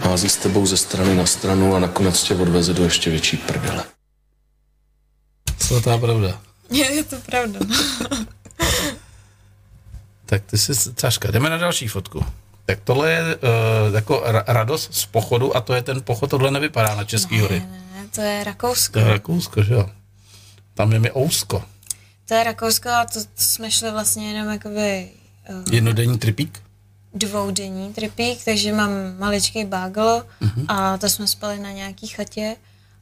Hází 0.00 0.28
s 0.28 0.36
tebou 0.36 0.66
ze 0.66 0.76
strany 0.76 1.14
na 1.14 1.26
stranu 1.26 1.74
a 1.74 1.78
nakonec 1.78 2.22
tě 2.22 2.34
odveze 2.34 2.74
do 2.74 2.84
ještě 2.84 3.10
větší 3.10 3.36
prdele. 3.36 3.84
Svatá 5.58 5.98
pravda. 5.98 6.40
Je, 6.70 6.94
je 6.94 7.04
to 7.04 7.16
pravda. 7.16 7.60
Tak 10.26 10.42
ty 10.44 10.58
jsi 10.58 10.72
caška. 10.94 11.30
Jdeme 11.30 11.50
na 11.50 11.58
další 11.58 11.88
fotku. 11.88 12.24
Tak 12.66 12.78
tohle 12.84 13.10
je 13.12 13.36
uh, 13.36 13.94
jako 13.94 14.22
ra- 14.26 14.44
radost 14.46 14.94
z 14.94 15.06
pochodu 15.06 15.56
a 15.56 15.60
to 15.60 15.74
je 15.74 15.82
ten 15.82 16.02
pochod, 16.02 16.30
tohle 16.30 16.50
nevypadá 16.50 16.94
na 16.94 17.04
Český 17.04 17.40
hory. 17.40 17.60
Ne, 17.60 17.82
ne, 18.02 18.08
to 18.14 18.20
je 18.20 18.44
Rakousko. 18.44 18.92
To 18.92 18.98
je 18.98 19.04
Rakousko, 19.12 19.62
že 19.62 19.74
jo? 19.74 19.90
Tam 20.74 20.92
je 20.92 20.98
mi 20.98 21.10
Ousko. 21.16 21.64
To 22.28 22.34
je 22.34 22.44
Rakousko 22.44 22.88
a 22.88 23.04
to, 23.04 23.20
to 23.20 23.26
jsme 23.36 23.70
šli 23.70 23.90
vlastně 23.90 24.32
jenom 24.32 24.52
jakoby 24.52 25.08
uh, 25.50 25.74
Jednodenní 25.74 26.18
tripík. 26.18 26.62
dvoudenní 27.14 27.92
tripík, 27.94 28.44
takže 28.44 28.72
mám 28.72 28.90
maličký 29.18 29.64
bagel 29.64 30.26
Mhm. 30.40 30.64
a 30.68 30.98
to 30.98 31.08
jsme 31.08 31.26
spali 31.26 31.58
na 31.58 31.70
nějaký 31.70 32.06
chatě. 32.06 32.56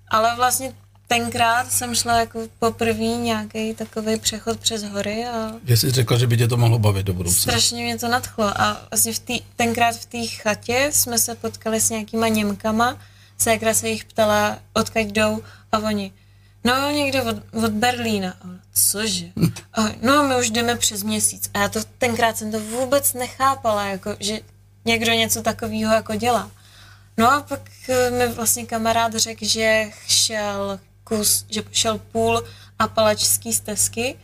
Ale 0.08 0.36
vlastně 0.36 0.72
tenkrát 1.10 1.72
jsem 1.72 1.94
šla 1.94 2.18
jako 2.18 2.40
poprvé 2.58 3.04
nějaký 3.04 3.74
takový 3.74 4.18
přechod 4.18 4.60
přes 4.60 4.82
hory 4.82 5.26
a 5.26 5.52
Že 5.64 5.76
jsi 5.76 5.90
řekla, 5.90 6.18
že 6.18 6.26
by 6.26 6.36
tě 6.36 6.48
to 6.48 6.56
mohlo 6.56 6.78
bavit 6.78 7.06
do 7.06 7.12
budoucna. 7.12 7.40
strašně 7.40 7.82
mě 7.82 7.98
to 7.98 8.08
nadchlo. 8.08 8.60
A 8.60 8.86
vlastně 8.90 9.12
v 9.12 9.18
tý, 9.18 9.40
tenkrát 9.56 9.96
v 9.96 10.06
té 10.06 10.26
chatě 10.26 10.90
jsme 10.92 11.18
se 11.18 11.34
potkali 11.34 11.80
s 11.80 11.90
nějakýma 11.90 12.28
Němkama, 12.28 12.98
ségra 13.38 13.74
se 13.74 13.88
jich 13.88 14.04
ptala, 14.04 14.58
odkud 14.72 14.98
jdou 14.98 15.42
a 15.72 15.78
oni, 15.78 16.12
no 16.64 16.90
někde 16.90 17.22
od, 17.22 17.36
od 17.64 17.70
Berlína. 17.72 18.30
A 18.30 18.46
cože? 18.74 19.26
A, 19.72 19.82
no 20.02 20.28
my 20.28 20.36
už 20.36 20.50
jdeme 20.50 20.76
přes 20.76 21.02
měsíc. 21.02 21.50
A 21.54 21.60
já 21.60 21.68
to 21.68 21.80
tenkrát 21.98 22.36
jsem 22.38 22.52
to 22.52 22.60
vůbec 22.60 23.14
nechápala, 23.14 23.84
jako, 23.84 24.16
že 24.20 24.40
někdo 24.84 25.12
něco 25.12 25.42
takového 25.42 25.94
jako 25.94 26.14
dělá. 26.14 26.50
No 27.18 27.32
a 27.32 27.40
pak 27.42 27.60
eh, 27.88 28.10
mi 28.10 28.28
vlastně 28.28 28.66
kamarád 28.66 29.14
řekl, 29.14 29.44
že 29.44 29.90
šel 30.06 30.80
kus, 31.10 31.44
že 31.50 31.62
šel 31.72 31.98
půl 31.98 32.42
apalačský 32.78 33.52
stezky 33.52 34.16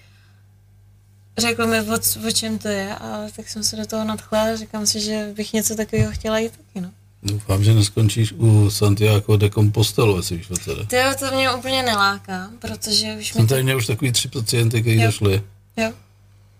řekl 1.38 1.66
mi, 1.66 1.80
o, 1.80 1.94
o 2.28 2.30
čem 2.30 2.58
to 2.58 2.68
je 2.68 2.94
a 2.94 3.26
tak 3.36 3.48
jsem 3.48 3.62
se 3.64 3.76
do 3.76 3.86
toho 3.86 4.04
nadchla 4.04 4.42
a 4.42 4.56
říkám 4.56 4.86
si, 4.86 5.00
že 5.00 5.32
bych 5.36 5.52
něco 5.52 5.76
takového 5.76 6.12
chtěla 6.12 6.38
jít 6.38 6.52
taky, 6.52 6.80
no. 6.80 6.90
Doufám, 7.22 7.64
že 7.64 7.74
neskončíš 7.74 8.32
u 8.32 8.70
Santiago 8.70 9.36
de 9.36 9.50
Compostelo, 9.50 10.16
jestli 10.16 10.36
víš 10.36 10.50
o 10.50 10.56
co. 10.56 10.84
Ty 10.84 10.96
jo, 10.96 11.14
to 11.18 11.34
mě 11.34 11.52
úplně 11.52 11.82
neláká, 11.82 12.50
protože 12.58 13.06
už 13.12 13.16
mi 13.16 13.24
Jsem 13.24 13.46
to, 13.46 13.54
tady 13.54 13.62
měl 13.62 13.76
už 13.76 13.86
takový 13.86 14.12
tři 14.12 14.28
pacienty, 14.28 14.82
kteří 14.82 15.02
došli. 15.02 15.42
jo. 15.76 15.92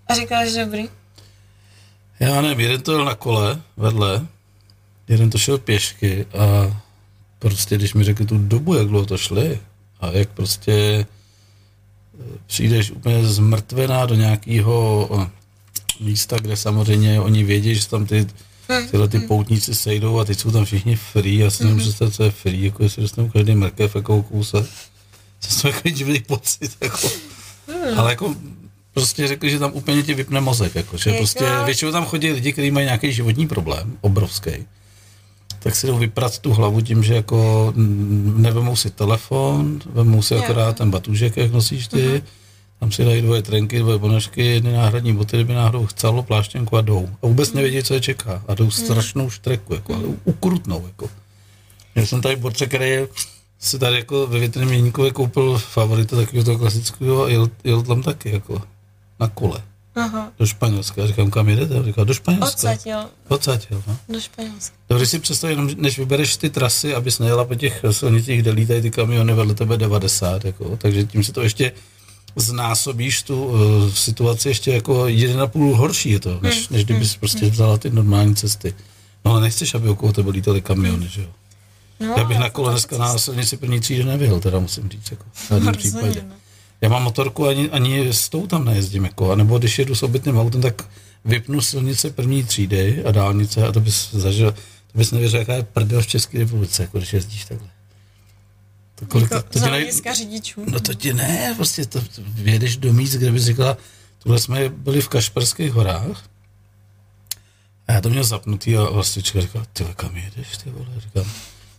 A 0.07 0.15
říkala, 0.15 0.47
že 0.47 0.65
dobrý. 0.65 0.89
Já 2.21 2.41
nevím, 2.41 2.61
jeden 2.61 2.83
to 2.83 2.93
jel 2.93 3.05
na 3.05 3.15
kole 3.15 3.63
vedle, 3.77 4.27
jeden 5.09 5.31
to 5.31 5.39
šel 5.39 5.59
pěšky 5.59 6.27
a 6.39 6.77
prostě, 7.39 7.77
když 7.77 7.95
mi 7.95 8.05
řekli 8.05 8.27
tu 8.27 8.39
dobu, 8.39 8.75
jak 8.75 8.87
dlouho 8.87 9.07
to 9.07 9.19
šli 9.19 9.61
a 10.01 10.11
jak 10.11 10.29
prostě 10.29 10.73
eh, 10.73 12.25
přijdeš 12.47 12.91
úplně 12.91 13.25
zmrtvená 13.27 14.07
do 14.07 14.15
nějakého 14.15 15.09
eh, 15.23 15.31
místa, 16.01 16.37
kde 16.41 16.57
samozřejmě 16.57 17.21
oni 17.21 17.45
vědí, 17.45 17.75
že 17.75 17.89
tam 17.89 18.07
ty 18.07 18.27
tyhle 18.91 19.09
ty 19.09 19.19
poutníci 19.21 19.75
sejdou 19.75 20.19
a 20.19 20.25
teď 20.25 20.39
jsou 20.39 20.51
tam 20.51 20.65
všichni 20.65 20.97
free, 20.97 21.39
já 21.39 21.51
si 21.51 21.65
nemůžu 21.65 21.85
představit, 21.85 22.15
co 22.15 22.23
je 22.23 22.31
free, 22.31 22.65
jako 22.65 22.83
jestli 22.83 23.03
dostanu 23.03 23.29
každý 23.29 23.55
mrkev 23.55 23.95
jako 23.97 24.23
kousek. 24.23 24.67
To 25.41 25.47
jsou 25.55 25.73
takový 25.73 25.95
divný 25.95 26.21
pocit, 26.21 26.77
jako. 26.81 27.09
Ale 27.97 28.11
jako 28.11 28.35
prostě 28.95 29.29
řekli, 29.29 29.51
že 29.51 29.59
tam 29.59 29.71
úplně 29.75 30.03
ti 30.03 30.15
vypne 30.15 30.41
mozek, 30.41 30.75
jako, 30.75 30.97
že 30.97 31.11
Jako- 31.11 31.19
prostě 31.19 31.45
většinou 31.65 31.93
tam 31.93 32.05
chodí 32.05 32.33
lidi, 32.33 32.53
kteří 32.53 32.71
mají 32.71 32.87
nějaký 32.87 33.13
životní 33.13 33.49
problém, 33.49 33.99
obrovský, 34.01 34.51
tak 35.59 35.77
si 35.77 35.87
jdou 35.87 35.99
vyprat 35.99 36.39
tu 36.39 36.53
hlavu 36.53 36.81
tím, 36.81 37.03
že 37.03 37.15
jako 37.15 37.73
nevemou 38.37 38.77
si 38.77 38.91
telefon, 38.91 39.81
vemou 39.93 40.23
si 40.23 40.35
akorát 40.35 40.77
ten 40.77 40.91
batůžek, 40.91 41.37
jak 41.37 41.53
nosíš 41.53 41.89
ty, 41.89 42.23
tam 42.81 42.93
si 42.93 43.05
dají 43.05 43.23
dvoje 43.23 43.43
trenky, 43.43 43.79
dvoje 43.79 43.99
ponožky, 43.99 44.47
jedny 44.47 44.73
náhradní 44.73 45.13
boty, 45.13 45.37
kdyby 45.37 45.55
náhodou 45.55 45.87
chcelo, 45.87 46.23
pláštěnku 46.23 46.77
a 46.77 46.81
jdou. 46.81 47.09
A 47.23 47.27
vůbec 47.27 47.53
nevědí, 47.53 47.83
co 47.83 47.95
je 47.95 48.01
čeká. 48.01 48.43
A 48.49 48.55
jdou 48.55 48.71
strašnou 48.71 49.31
štreku, 49.31 49.75
jako, 49.75 49.95
ale 49.95 50.05
ukrutnou. 50.25 50.87
Jako. 50.87 51.09
Já 51.95 52.07
jsem 52.07 52.21
tady 52.21 52.37
borce, 52.37 52.67
který 52.67 52.97
si 53.59 53.79
tady 53.79 53.97
jako 53.97 54.27
ve 54.27 54.39
větrném 54.39 54.69
měníkově 54.69 55.11
koupil 55.11 55.59
favorita 55.59 56.17
takového 56.17 56.45
toho 56.45 56.59
klasického 56.59 57.25
a 57.25 57.29
jel, 57.29 57.51
jel 57.65 57.83
tam 57.83 58.03
taky, 58.03 58.31
jako 58.31 58.63
na 59.21 59.29
kole. 59.29 59.63
Aha. 59.97 60.33
Do 60.39 60.47
Španělska. 60.47 61.07
Říkám, 61.07 61.31
kam 61.31 61.49
jedete? 61.49 61.83
Říká, 61.85 62.05
do 62.05 62.15
Španělska. 62.15 62.49
Odsaď, 62.55 62.87
jo, 62.87 63.05
Odsaď, 63.29 63.67
jo. 63.71 63.83
No. 63.87 63.97
do 64.09 64.21
Španělska. 64.21 64.77
Dobře 64.89 65.07
si 65.07 65.19
představ, 65.19 65.51
jenom 65.51 65.71
než 65.77 65.99
vybereš 65.99 66.37
ty 66.37 66.51
trasy, 66.51 66.95
abys 66.95 67.19
nejela 67.19 67.45
po 67.45 67.55
těch 67.55 67.85
silnicích, 67.91 68.43
kde 68.43 68.51
lítají 68.51 68.83
ty 68.83 68.91
kamiony 68.91 69.35
vedle 69.35 69.55
tebe 69.55 69.77
90, 69.77 70.45
jako, 70.45 70.77
takže 70.77 71.05
tím 71.05 71.25
se 71.25 71.33
to 71.33 71.43
ještě 71.43 71.73
znásobíš 72.37 73.23
tu 73.23 73.45
uh, 73.45 73.59
situaci 73.93 74.49
ještě 74.49 74.71
jako 74.73 75.07
jeden 75.09 75.41
a 75.41 75.47
půl 75.47 75.77
horší 75.77 76.11
je 76.11 76.21
to, 76.21 76.39
než, 76.43 76.69
než 76.69 76.85
kdybys 76.85 77.17
prostě 77.17 77.51
vzala 77.51 77.79
ty 77.79 77.91
normální 77.91 78.35
cesty. 78.37 78.75
No 79.25 79.31
ale 79.33 79.41
nechceš, 79.41 79.75
aby 79.75 79.89
okolo 79.89 80.13
tebe 80.13 80.31
lítaly 80.31 80.61
kamiony, 80.63 81.09
že 81.09 81.23
jo? 81.23 81.29
No, 82.01 82.15
Já 82.17 82.25
bych 82.25 82.39
na 82.39 82.51
kole 82.51 82.71
dneska 82.73 82.99
na 82.99 83.19
silnici 83.19 83.57
první 83.57 83.81
třídy 83.81 84.05
nevyhl, 84.05 84.41
teda 84.41 84.59
musím 84.59 84.89
říct, 84.89 85.11
jako 85.11 85.25
v 85.33 85.49
žádném 85.49 85.75
Rozhodně, 85.75 85.91
případě. 85.91 86.25
no. 86.29 86.35
Já 86.81 86.89
mám 86.89 87.03
motorku, 87.03 87.47
ani, 87.47 87.71
ani 87.71 88.09
s 88.13 88.29
tou 88.29 88.47
tam 88.47 88.65
nejezdím, 88.65 89.05
jako, 89.05 89.33
anebo 89.33 89.59
když 89.59 89.79
jedu 89.79 89.95
s 89.95 90.03
obytným 90.03 90.39
autem, 90.39 90.63
tak 90.63 90.89
vypnu 91.25 91.61
silnice 91.61 92.11
první 92.11 92.45
třídy 92.45 93.05
a 93.05 93.11
dálnice 93.11 93.67
a 93.67 93.73
to 93.73 93.81
bys 93.81 94.11
zažil, 94.13 94.53
to 94.93 94.99
bys 94.99 95.11
nevěřil, 95.11 95.39
jaká 95.39 95.55
je 95.55 95.63
prdel 95.63 96.03
v 96.03 96.07
České 96.07 96.39
republice, 96.39 96.83
jako 96.83 96.99
když 96.99 97.13
jezdíš 97.13 97.45
takhle. 97.45 97.69
To, 98.95 99.07
kolik, 99.07 99.31
Jako 99.31 99.49
to, 99.49 99.61
to 99.61 99.67
hlediska 99.67 100.15
řidičů. 100.15 100.65
No 100.71 100.81
to 100.81 100.95
ti 100.95 101.15
ne, 101.15 101.55
prostě 101.57 101.87
to, 101.87 102.01
to 102.01 102.23
vědeš 102.25 102.77
do 102.77 102.93
míst, 102.93 103.13
kde 103.13 103.33
bys 103.33 103.45
říkala, 103.45 103.77
tohle 104.19 104.39
jsme 104.39 104.69
byli 104.69 105.01
v 105.01 105.09
Kašperských 105.09 105.73
horách 105.73 106.25
a 107.89 107.93
já 107.93 108.01
to 108.01 108.11
měl 108.11 108.25
zapnutý 108.25 108.77
a 108.77 108.91
vlastička 108.91 109.41
říkala, 109.41 109.65
ty 109.73 109.85
kam 109.97 110.17
jedeš, 110.17 110.57
ty 110.57 110.71
vole, 110.71 110.87
říkám, 110.99 111.33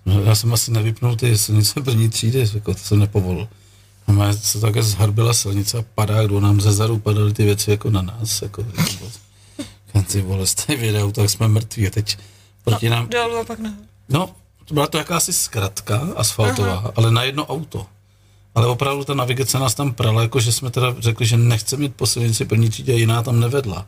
no, 0.05 0.21
já 0.21 0.35
jsem 0.35 0.53
asi 0.53 0.71
nevypnul 0.71 1.15
ty 1.15 1.37
silnice 1.37 1.81
první 1.81 2.09
třídy, 2.09 2.47
jako, 2.53 2.73
to 2.73 2.79
jsem 2.79 2.99
nepovolil. 2.99 3.47
No, 4.07 4.13
má 4.13 4.33
se 4.33 4.59
také 4.59 4.83
zharbila 4.83 5.33
silnice 5.33 5.77
a 5.77 5.85
padá, 5.95 6.23
kdo 6.23 6.39
nám 6.39 6.61
ze 6.61 6.71
zadu 6.71 6.99
padaly 6.99 7.33
ty 7.33 7.45
věci 7.45 7.71
jako 7.71 7.89
na 7.89 8.01
nás, 8.01 8.41
jako, 8.41 8.65
ty 10.11 10.21
vole, 10.21 10.47
jste 10.47 10.75
věděl, 10.75 11.11
tak 11.11 11.29
jsme 11.29 11.47
mrtví 11.47 11.87
a 11.87 11.89
teď 11.89 12.17
proti 12.63 12.89
nám, 12.89 13.09
Dolů 13.09 13.37
a 13.37 13.43
pak 13.43 13.59
nahoru. 13.59 13.81
No, 14.09 14.29
to 14.65 14.73
byla 14.73 14.87
to 14.87 14.97
jakási 14.97 15.33
zkratka 15.33 16.07
asfaltová, 16.15 16.73
Aha. 16.73 16.91
ale 16.95 17.11
na 17.11 17.23
jedno 17.23 17.45
auto. 17.45 17.85
Ale 18.55 18.67
opravdu 18.67 19.03
ta 19.03 19.13
navigace 19.13 19.59
nás 19.59 19.75
tam 19.75 19.93
prala, 19.93 20.21
jako 20.21 20.39
že 20.39 20.51
jsme 20.51 20.71
teda 20.71 20.95
řekli, 20.99 21.25
že 21.25 21.37
nechceme 21.37 21.83
jít 21.83 21.95
po 21.95 22.07
silnici 22.07 22.45
první 22.45 22.69
třídě, 22.69 22.93
jiná 22.93 23.23
tam 23.23 23.39
nevedla. 23.39 23.85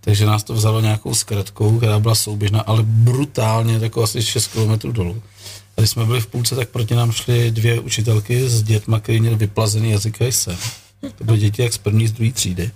Takže 0.00 0.26
nás 0.26 0.44
to 0.44 0.54
vzalo 0.54 0.80
nějakou 0.80 1.14
zkratkou, 1.14 1.78
která 1.78 1.98
byla 1.98 2.14
souběžná, 2.14 2.60
ale 2.60 2.82
brutálně, 2.82 3.78
jako 3.82 4.02
asi 4.02 4.22
6 4.22 4.46
km 4.46 4.92
dolů. 4.92 5.22
A 5.76 5.80
když 5.80 5.90
jsme 5.90 6.04
byli 6.04 6.20
v 6.20 6.26
půlce, 6.26 6.56
tak 6.56 6.68
proti 6.68 6.94
nám 6.94 7.12
šly 7.12 7.50
dvě 7.50 7.80
učitelky 7.80 8.48
s 8.48 8.62
dětma, 8.62 9.00
který 9.00 9.20
měli 9.20 9.36
vyplazený 9.36 9.90
jazyk 9.90 10.22
a 10.22 10.24
jsem. 10.24 10.56
To 11.18 11.24
byly 11.24 11.38
děti 11.38 11.62
jak 11.62 11.72
z 11.72 11.78
první, 11.78 12.08
z 12.08 12.12
druhé 12.12 12.32
třídy. 12.32 12.70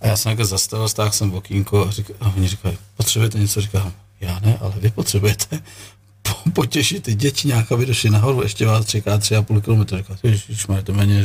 A 0.00 0.06
já 0.06 0.16
jsem 0.16 0.30
jako 0.30 0.44
zastavil, 0.44 0.88
stáhl 0.88 1.10
jsem 1.12 1.30
v 1.30 1.34
okýnko 1.34 1.86
a, 1.86 1.90
řík, 1.90 2.10
a 2.20 2.32
oni 2.36 2.48
říkají, 2.48 2.78
potřebujete 2.96 3.38
něco? 3.38 3.60
Říkám, 3.60 3.92
já 4.20 4.38
ne, 4.38 4.58
ale 4.60 4.72
vy 4.80 4.90
potřebujete 4.90 5.60
po- 6.22 6.50
potěšit 6.50 7.02
ty 7.02 7.14
děti 7.14 7.48
nějak, 7.48 7.72
aby 7.72 7.86
došli 7.86 8.10
nahoru, 8.10 8.42
ještě 8.42 8.66
vás 8.66 8.86
čeká 8.86 9.18
tři 9.18 9.36
a 9.36 9.42
půl 9.42 9.60
kilometru. 9.60 9.96
Říkám, 9.98 10.16
ježišmarja, 10.22 10.82
to 10.82 10.92
méně 10.94 11.24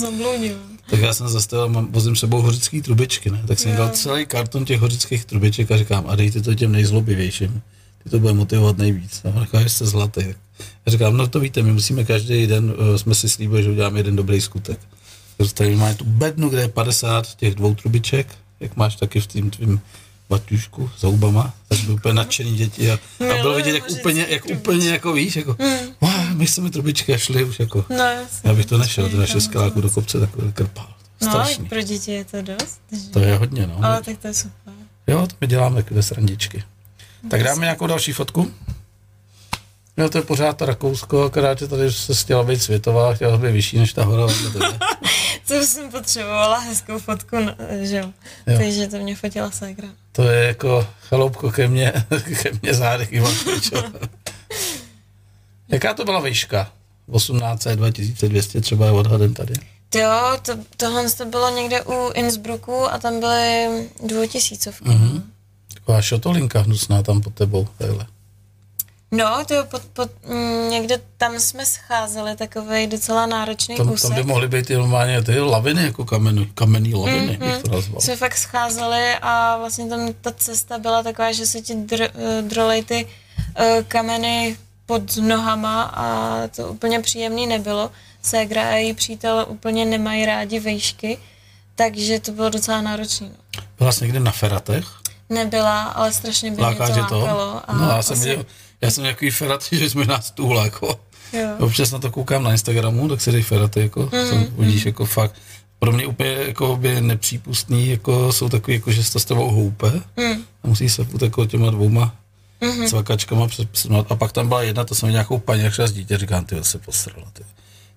zabloudil. 0.00 0.56
Tak 0.90 1.00
já 1.00 1.14
jsem 1.14 1.28
zastavil, 1.28 1.68
mám, 1.68 1.92
vozím 1.92 2.16
sebou 2.16 2.42
hořický 2.42 2.82
trubičky, 2.82 3.30
ne? 3.30 3.42
Tak 3.48 3.58
jsem 3.58 3.70
Jo. 3.70 3.76
dal 3.78 3.88
celý 3.88 4.26
karton 4.26 4.64
těch 4.64 4.80
hořických 4.80 5.24
trubiček 5.24 5.70
a 5.70 5.76
říkám, 5.76 6.04
a 6.08 6.16
dejte 6.16 6.42
to 6.42 6.54
těm 6.54 6.72
nejzlobivějším. 6.72 7.62
Ty 8.04 8.10
to 8.10 8.18
bude 8.18 8.32
motivovat 8.32 8.78
nejvíc. 8.78 9.20
No, 9.24 9.40
necháš 9.40 9.72
se 9.72 9.86
zlatý. 9.86 10.24
Já 10.86 10.92
říkám, 10.92 11.16
no 11.16 11.26
to 11.26 11.40
víte, 11.40 11.62
my 11.62 11.72
musíme 11.72 12.04
každý 12.04 12.46
den, 12.46 12.64
uh, 12.70 12.96
jsme 12.96 13.14
si 13.14 13.28
slíbili, 13.28 13.62
že 13.62 13.70
uděláme 13.70 13.98
jeden 13.98 14.16
dobrý 14.16 14.40
skutek. 14.40 14.80
Takže 15.36 15.54
tady 15.54 15.76
máme 15.76 15.94
tu 15.94 16.04
bednu, 16.04 16.48
kde 16.48 16.60
je 16.60 16.68
50 16.68 17.34
těch 17.34 17.54
dvou 17.54 17.74
trubiček, 17.74 18.26
jak 18.60 18.76
máš 18.76 18.96
taky 18.96 19.20
v 19.20 19.26
tím 19.26 19.50
tvým 19.50 19.80
baťušku 20.28 20.90
s 20.96 21.02
houbama, 21.02 21.54
tak 21.68 21.78
byly 21.78 21.94
úplně 21.94 22.14
nadšený 22.14 22.56
děti 22.56 22.90
a, 22.90 22.94
a 23.32 23.42
bylo 23.42 23.54
vidět, 23.54 23.74
jak 23.74 23.90
úplně, 23.90 24.26
jak 24.28 24.46
úplně 24.46 24.90
jako 24.90 25.12
víš, 25.12 25.36
jako, 25.36 25.56
mm. 25.58 25.94
wow, 26.00 26.12
my 26.32 26.46
jsme 26.46 26.70
trubičky 26.70 27.14
a 27.14 27.18
šli 27.18 27.44
už 27.44 27.60
jako, 27.60 27.84
No, 27.90 28.04
já 28.44 28.54
bych 28.54 28.66
to 28.66 28.78
nešel, 28.78 29.08
to 29.08 29.16
naše 29.16 29.40
skaláku 29.40 29.80
do 29.80 29.90
kopce 29.90 30.20
takový 30.20 30.52
krpal. 30.52 30.88
No, 31.22 31.28
Strašný. 31.28 31.68
pro 31.68 31.82
děti 31.82 32.12
je 32.12 32.24
to 32.24 32.42
dost. 32.42 32.80
že? 32.92 33.10
To 33.10 33.18
je 33.18 33.36
hodně, 33.36 33.66
no. 33.66 33.84
Ale 33.84 34.02
tak 34.02 34.18
to 34.18 34.28
je 34.28 34.34
super. 34.34 34.74
Jo, 35.06 35.26
to 35.26 35.34
my 35.40 35.46
děláme 35.46 35.82
takové 35.82 36.02
srandičky. 36.02 36.62
Tak 37.28 37.42
dáme 37.42 37.60
nějakou 37.60 37.86
další 37.86 38.12
fotku? 38.12 38.50
Jo, 39.96 40.08
to 40.08 40.18
je 40.18 40.22
pořád 40.22 40.56
to 40.56 40.66
Rakousko, 40.66 41.22
akorát, 41.22 41.58
že 41.58 41.68
tady 41.68 41.92
se 41.92 42.14
chtěla 42.14 42.42
být 42.42 42.62
světová, 42.62 43.14
chtěla 43.14 43.38
být 43.38 43.52
vyšší 43.52 43.78
než 43.78 43.92
ta 43.92 44.04
hora. 44.04 44.34
Co 45.44 45.54
jsem 45.66 45.90
potřebovala 45.90 46.58
hezkou 46.58 46.98
fotku, 46.98 47.36
no, 47.38 47.54
že 47.82 47.96
jo. 47.96 48.10
Takže 48.44 48.86
to 48.86 48.96
mě 48.96 49.16
fotila 49.16 49.50
ségra. 49.50 49.88
To 50.12 50.22
je 50.22 50.46
jako 50.46 50.86
chaloupko 51.08 51.50
ke 51.50 51.68
mně, 51.68 51.92
ke 52.42 52.50
mně 52.62 52.74
zády 52.74 53.08
Ivan. 53.10 53.34
Jaká 55.68 55.94
to 55.94 56.04
byla 56.04 56.20
výška? 56.20 56.72
18, 57.10 57.66
2200 57.66 58.60
třeba 58.60 58.86
je 58.86 58.92
odhadem 58.92 59.34
tady. 59.34 59.54
Jo, 59.94 60.38
to, 60.42 60.52
tohle 60.76 61.10
to 61.10 61.24
bylo 61.24 61.56
někde 61.56 61.82
u 61.82 62.10
Innsbrucku 62.14 62.92
a 62.92 62.98
tam 62.98 63.20
byly 63.20 63.66
dvoutisícovky. 64.06 64.88
Mhm. 64.88 65.29
Taková 65.90 66.02
šotolinka 66.02 66.60
hnusná 66.60 67.02
tam 67.02 67.20
pod 67.20 67.34
tebou. 67.34 67.68
Takhle. 67.78 68.06
No, 69.10 69.44
to 69.48 69.54
jo, 69.54 69.64
pod, 69.70 69.82
pod, 69.92 70.10
mm, 70.28 70.70
někde 70.70 71.00
tam 71.16 71.40
jsme 71.40 71.66
scházeli 71.66 72.36
takový 72.36 72.86
docela 72.86 73.26
náročný 73.26 73.76
Tam, 73.76 73.90
úsek. 73.90 74.08
tam 74.10 74.14
by 74.18 74.22
mohly 74.24 74.48
být 74.48 74.70
normálně 74.70 75.22
ty 75.22 75.40
laviny, 75.40 75.82
jako 75.84 76.04
kamenný, 76.04 76.50
kamenný 76.54 76.94
laviny, 76.94 77.38
Mhm. 77.40 77.50
bych 77.50 77.62
to 77.62 77.70
nazval. 77.70 78.00
jsme 78.00 78.16
fakt 78.16 78.36
scházeli 78.36 79.14
a 79.22 79.58
vlastně 79.58 79.88
tam 79.88 80.12
ta 80.20 80.32
cesta 80.32 80.78
byla 80.78 81.02
taková, 81.02 81.32
že 81.32 81.46
se 81.46 81.60
ti 81.60 81.74
dr, 81.74 82.02
eh, 82.02 82.42
drolej 82.42 82.84
ty 82.84 83.04
uh, 83.06 83.64
kameny 83.88 84.56
pod 84.86 85.16
nohama 85.16 85.82
a 85.82 86.06
to 86.48 86.68
úplně 86.68 87.00
příjemný 87.00 87.46
nebylo. 87.46 87.90
Ségra 88.22 88.62
a 88.70 88.74
její 88.74 88.94
přítel 88.94 89.46
úplně 89.48 89.84
nemají 89.84 90.26
rádi 90.26 90.60
vejšky, 90.60 91.18
takže 91.74 92.20
to 92.20 92.32
bylo 92.32 92.50
docela 92.50 92.80
náročné. 92.80 93.26
No. 93.28 93.62
Byla 93.78 93.92
jsi 93.92 94.04
někde 94.04 94.20
na 94.20 94.30
feratech? 94.32 94.86
Nebyla, 95.30 95.82
ale 95.82 96.12
strašně 96.12 96.50
by 96.50 96.56
mě 96.56 96.64
Láká 96.64 96.86
to 96.88 96.94
tě 96.94 97.02
to? 97.08 97.18
lákalo. 97.18 97.60
A 97.70 97.74
No 97.76 97.88
já 97.90 98.02
jsem, 98.02 98.16
asi- 98.16 98.28
viděl, 98.28 98.46
já 98.80 98.90
jsem 98.90 99.02
nějaký 99.04 99.30
feraty, 99.30 99.78
že 99.78 99.90
jsme 99.90 100.04
na 100.04 100.20
stůl, 100.20 100.56
jako. 100.58 101.00
Jo. 101.32 101.48
Občas 101.58 101.90
na 101.90 101.98
to 101.98 102.10
koukám 102.10 102.42
na 102.42 102.50
Instagramu, 102.52 103.08
tak 103.08 103.20
si 103.20 103.32
dej 103.32 103.42
feraty, 103.42 103.80
jako, 103.80 104.00
Mhm, 104.12 104.22
mm, 104.22 104.28
jsem, 104.28 104.46
vidíš, 104.58 104.86
jako 104.86 105.04
fakt, 105.06 105.34
pro 105.78 105.92
mě 105.92 106.06
úplně 106.06 106.30
jako 106.30 106.76
by 106.76 107.00
nepřípustný, 107.00 107.88
jako 107.88 108.32
jsou 108.32 108.48
takový, 108.48 108.74
jako 108.74 108.92
že 108.92 109.04
se 109.04 109.12
to 109.12 109.20
s 109.20 109.24
tebou 109.24 109.50
houpe 109.50 109.90
Mm. 110.16 110.32
a 110.64 110.68
musí 110.68 110.88
se 110.88 111.04
furt 111.04 111.22
jako 111.22 111.46
těma 111.46 111.70
dvouma 111.70 112.14
Mhm. 112.60 112.86
cvakačkama 112.86 113.46
přesunout. 113.48 114.06
A 114.12 114.16
pak 114.16 114.32
tam 114.32 114.48
byla 114.48 114.62
jedna, 114.62 114.84
to 114.84 114.94
jsem 114.94 115.06
měl 115.06 115.12
nějakou 115.12 115.38
paní, 115.38 115.62
jak 115.62 115.74
z 115.74 115.92
dítě, 115.92 116.18
říkám, 116.18 116.44
ty 116.44 116.56
se 116.64 116.78
posrala. 116.78 117.26
Ty. 117.32 117.42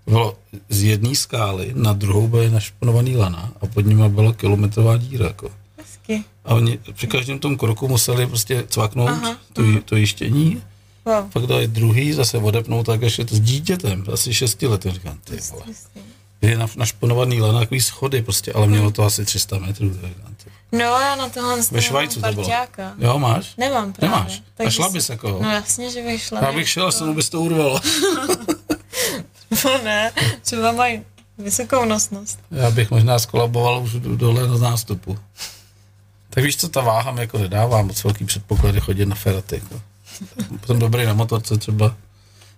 Bylo 0.08 0.38
z 0.70 0.84
jedné 0.84 1.16
skály, 1.16 1.72
na 1.76 1.94
druhou 1.94 2.28
byly 2.28 2.50
našponovaný 2.50 3.18
lana 3.18 3.52
a 3.62 3.66
pod 3.68 3.86
nimi 3.86 4.10
byla 4.10 4.34
kilometrová 4.34 4.98
díra. 4.98 5.26
Jako. 5.28 5.50
Hezky. 6.10 6.24
A 6.46 6.54
oni 6.56 6.80
při 6.94 7.08
každém 7.08 7.40
tom 7.40 7.58
kroku 7.58 7.88
museli 7.88 8.28
prostě 8.28 8.64
cvaknout 8.68 9.10
Aha, 9.10 9.38
to, 9.54 9.62
jí- 9.64 9.82
to 9.86 9.96
jištění, 9.96 10.64
Wow. 11.06 11.30
pak 11.34 11.44
dali 11.46 11.68
druhý, 11.68 12.14
zase 12.14 12.38
odepnout 12.38 12.86
tak 12.86 13.02
ještě 13.02 13.26
to 13.26 13.36
s 13.36 13.40
dítětem, 13.40 14.04
asi 14.14 14.34
šesti 14.34 14.68
lety, 14.68 14.92
říkám, 14.92 15.18
ty 15.24 15.38
vole. 15.52 15.64
Je 16.42 16.58
na, 16.58 16.68
našponovaný 16.78 17.42
lana, 17.42 17.60
takový 17.60 17.82
schody 17.82 18.22
prostě, 18.22 18.54
ale 18.54 18.68
mělo 18.68 18.92
to 18.92 19.04
asi 19.04 19.26
300 19.26 19.58
metrů. 19.58 19.90
tak 19.90 20.10
říkám. 20.10 20.34
No 20.72 20.80
já 20.80 21.16
na 21.16 21.30
tohle 21.30 21.62
Ve 21.72 21.82
Švajcu 21.82 22.22
to 22.22 22.34
bylo. 22.34 22.50
Jo, 23.00 23.20
máš? 23.20 23.56
Nemám 23.58 23.94
právě. 23.94 24.16
Nemáš? 24.16 24.40
A 24.40 24.44
Takže 24.56 24.76
šla 24.76 24.90
bys 24.90 25.10
jako? 25.10 25.40
No 25.42 25.52
jasně, 25.52 25.90
že 25.92 26.02
bych 26.04 26.22
šla. 26.22 26.40
Já 26.44 26.52
bych 26.52 26.78
se 26.90 27.04
mu 27.06 27.14
bys 27.14 27.30
to 27.30 27.42
urval. 27.42 27.80
No 29.66 29.78
ne, 29.84 30.12
třeba 30.42 30.72
mají 30.72 31.02
vysokou 31.38 31.86
nosnost. 31.86 32.40
Já 32.52 32.72
bych 32.72 32.92
možná 32.92 33.20
skolaboval 33.20 33.84
už 33.84 33.94
do- 33.94 34.16
dole 34.16 34.48
na 34.48 34.58
nástupu. 34.58 35.18
Tak 36.34 36.44
víš 36.44 36.58
co, 36.58 36.70
ta 36.70 36.82
váha 36.82 37.12
mi 37.12 37.22
jako 37.22 37.38
nedává 37.38 37.82
moc 37.82 38.04
velký 38.04 38.26
předpoklady 38.26 38.80
chodit 38.80 39.06
na 39.06 39.16
feraty. 39.16 39.56
Jako. 39.64 39.82
Jsem 40.66 40.80
dobrý 40.80 41.06
na 41.06 41.14
motorce 41.14 41.58
třeba. 41.58 41.96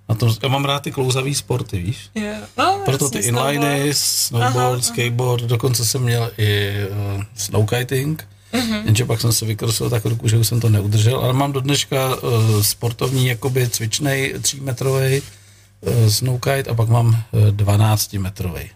Na 0.10 0.16
tom, 0.16 0.34
já 0.44 0.50
mám 0.50 0.66
rád 0.66 0.80
ty 0.84 0.92
klouzavý 0.92 1.36
sporty, 1.36 1.82
víš? 1.82 2.10
Jo. 2.16 2.34
No, 2.58 2.82
Proto 2.86 3.10
ty 3.10 3.20
inliny, 3.20 3.90
snowboard, 3.94 4.56
Aha, 4.56 4.82
skateboard, 4.82 5.44
dokonce 5.44 5.86
jsem 5.86 6.02
měl 6.02 6.32
i 6.38 6.72
uh, 7.16 7.24
snowkiting, 7.36 8.28
Mhm. 8.54 8.64
mm-hmm. 8.64 8.86
jenže 8.86 9.06
pak 9.06 9.22
jsem 9.22 9.34
se 9.34 9.46
vykrosil 9.46 9.90
tak 9.90 10.06
ruku, 10.06 10.28
že 10.28 10.38
už 10.38 10.48
jsem 10.48 10.60
to 10.60 10.70
neudržel, 10.70 11.20
ale 11.20 11.34
mám 11.34 11.52
do 11.52 11.60
dneška 11.62 12.16
uh, 12.16 12.62
sportovní, 12.62 13.28
jakoby 13.28 13.70
cvičnej, 13.70 14.34
třímetrový 14.42 15.22
uh, 15.82 16.08
snowkite 16.10 16.64
a 16.70 16.74
pak 16.74 16.90
mám 16.90 17.08
uh, 17.32 17.42
12 17.52 18.14
metrový. 18.14 18.70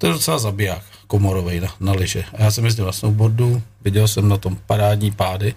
To 0.00 0.06
je 0.06 0.12
docela 0.12 0.38
zabiják, 0.38 0.82
komorový 1.06 1.60
na, 1.60 1.68
na 1.80 1.92
lyže. 1.92 2.24
A 2.38 2.42
já 2.42 2.50
jsem 2.50 2.64
jezdil 2.64 2.86
na 2.86 2.92
snowboardu, 2.92 3.62
viděl 3.84 4.08
jsem 4.08 4.28
na 4.28 4.36
tom 4.36 4.58
parádní 4.66 5.10
pády 5.10 5.54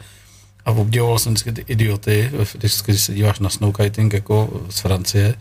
a 0.65 0.71
obdivoval 0.71 1.19
jsem 1.19 1.33
vždycky 1.33 1.51
ty 1.51 1.63
idioty, 1.67 2.31
když, 2.53 2.81
když 2.81 3.01
se 3.01 3.13
díváš 3.13 3.39
na 3.39 3.49
snowkiting 3.49 4.13
jako 4.13 4.61
z 4.69 4.79
Francie, 4.79 5.35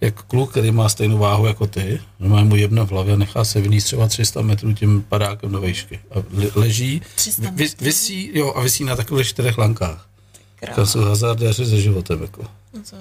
jak 0.00 0.22
kluk, 0.22 0.50
který 0.50 0.70
má 0.70 0.88
stejnou 0.88 1.18
váhu 1.18 1.46
jako 1.46 1.66
ty, 1.66 2.00
má 2.18 2.44
mu 2.44 2.56
jebne 2.56 2.82
v 2.86 2.90
hlavě 2.90 3.14
a 3.14 3.16
nechá 3.16 3.44
se 3.44 3.60
vyníst 3.60 3.86
třeba 3.86 4.08
300 4.08 4.42
metrů 4.42 4.72
tím 4.72 5.02
padákem 5.08 5.52
do 5.52 5.60
vejšky. 5.60 6.00
A 6.10 6.14
le- 6.32 6.50
leží, 6.54 7.02
300 7.14 7.50
vy, 7.54 7.68
visí, 7.80 8.30
jo, 8.34 8.52
a 8.56 8.60
visí 8.60 8.84
na 8.84 8.96
takových 8.96 9.26
čtyřech 9.26 9.58
lankách. 9.58 10.08
To 10.74 10.86
jsou 10.86 11.00
hazardéři 11.00 11.66
se 11.66 11.80
životem. 11.80 12.22
Jako. 12.22 12.42
No 12.74 12.80
to, 12.90 12.96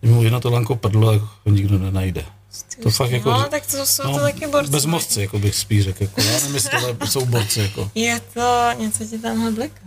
Kdyby 0.00 0.14
mu 0.14 0.22
jedno 0.22 0.40
to 0.40 0.50
lanko 0.50 0.76
padlo, 0.76 1.12
tak 1.12 1.22
ho 1.22 1.52
nikdo 1.52 1.78
nenajde. 1.78 2.24
To 2.82 2.90
fakt 2.90 3.10
jako... 3.10 3.30
no, 3.30 3.44
tak 3.44 3.66
to 3.66 3.86
jsou 3.86 4.02
to 4.02 4.20
taky 4.20 4.46
borci. 4.46 4.70
Bezmozci, 4.70 5.20
jako 5.20 5.38
bych 5.38 5.54
spíš 5.54 5.84
řekl. 5.84 6.02
Jako. 6.02 6.20
Já 6.20 6.32
nevím, 6.32 6.54
jestli 6.54 6.70
tohle 6.70 6.96
jsou 7.06 7.26
borci. 7.26 7.60
Jako. 7.60 7.90
Je 7.94 8.20
to, 8.34 8.68
něco 8.78 9.04
ti 9.04 9.18
tamhle 9.18 9.50
bliká. 9.50 9.80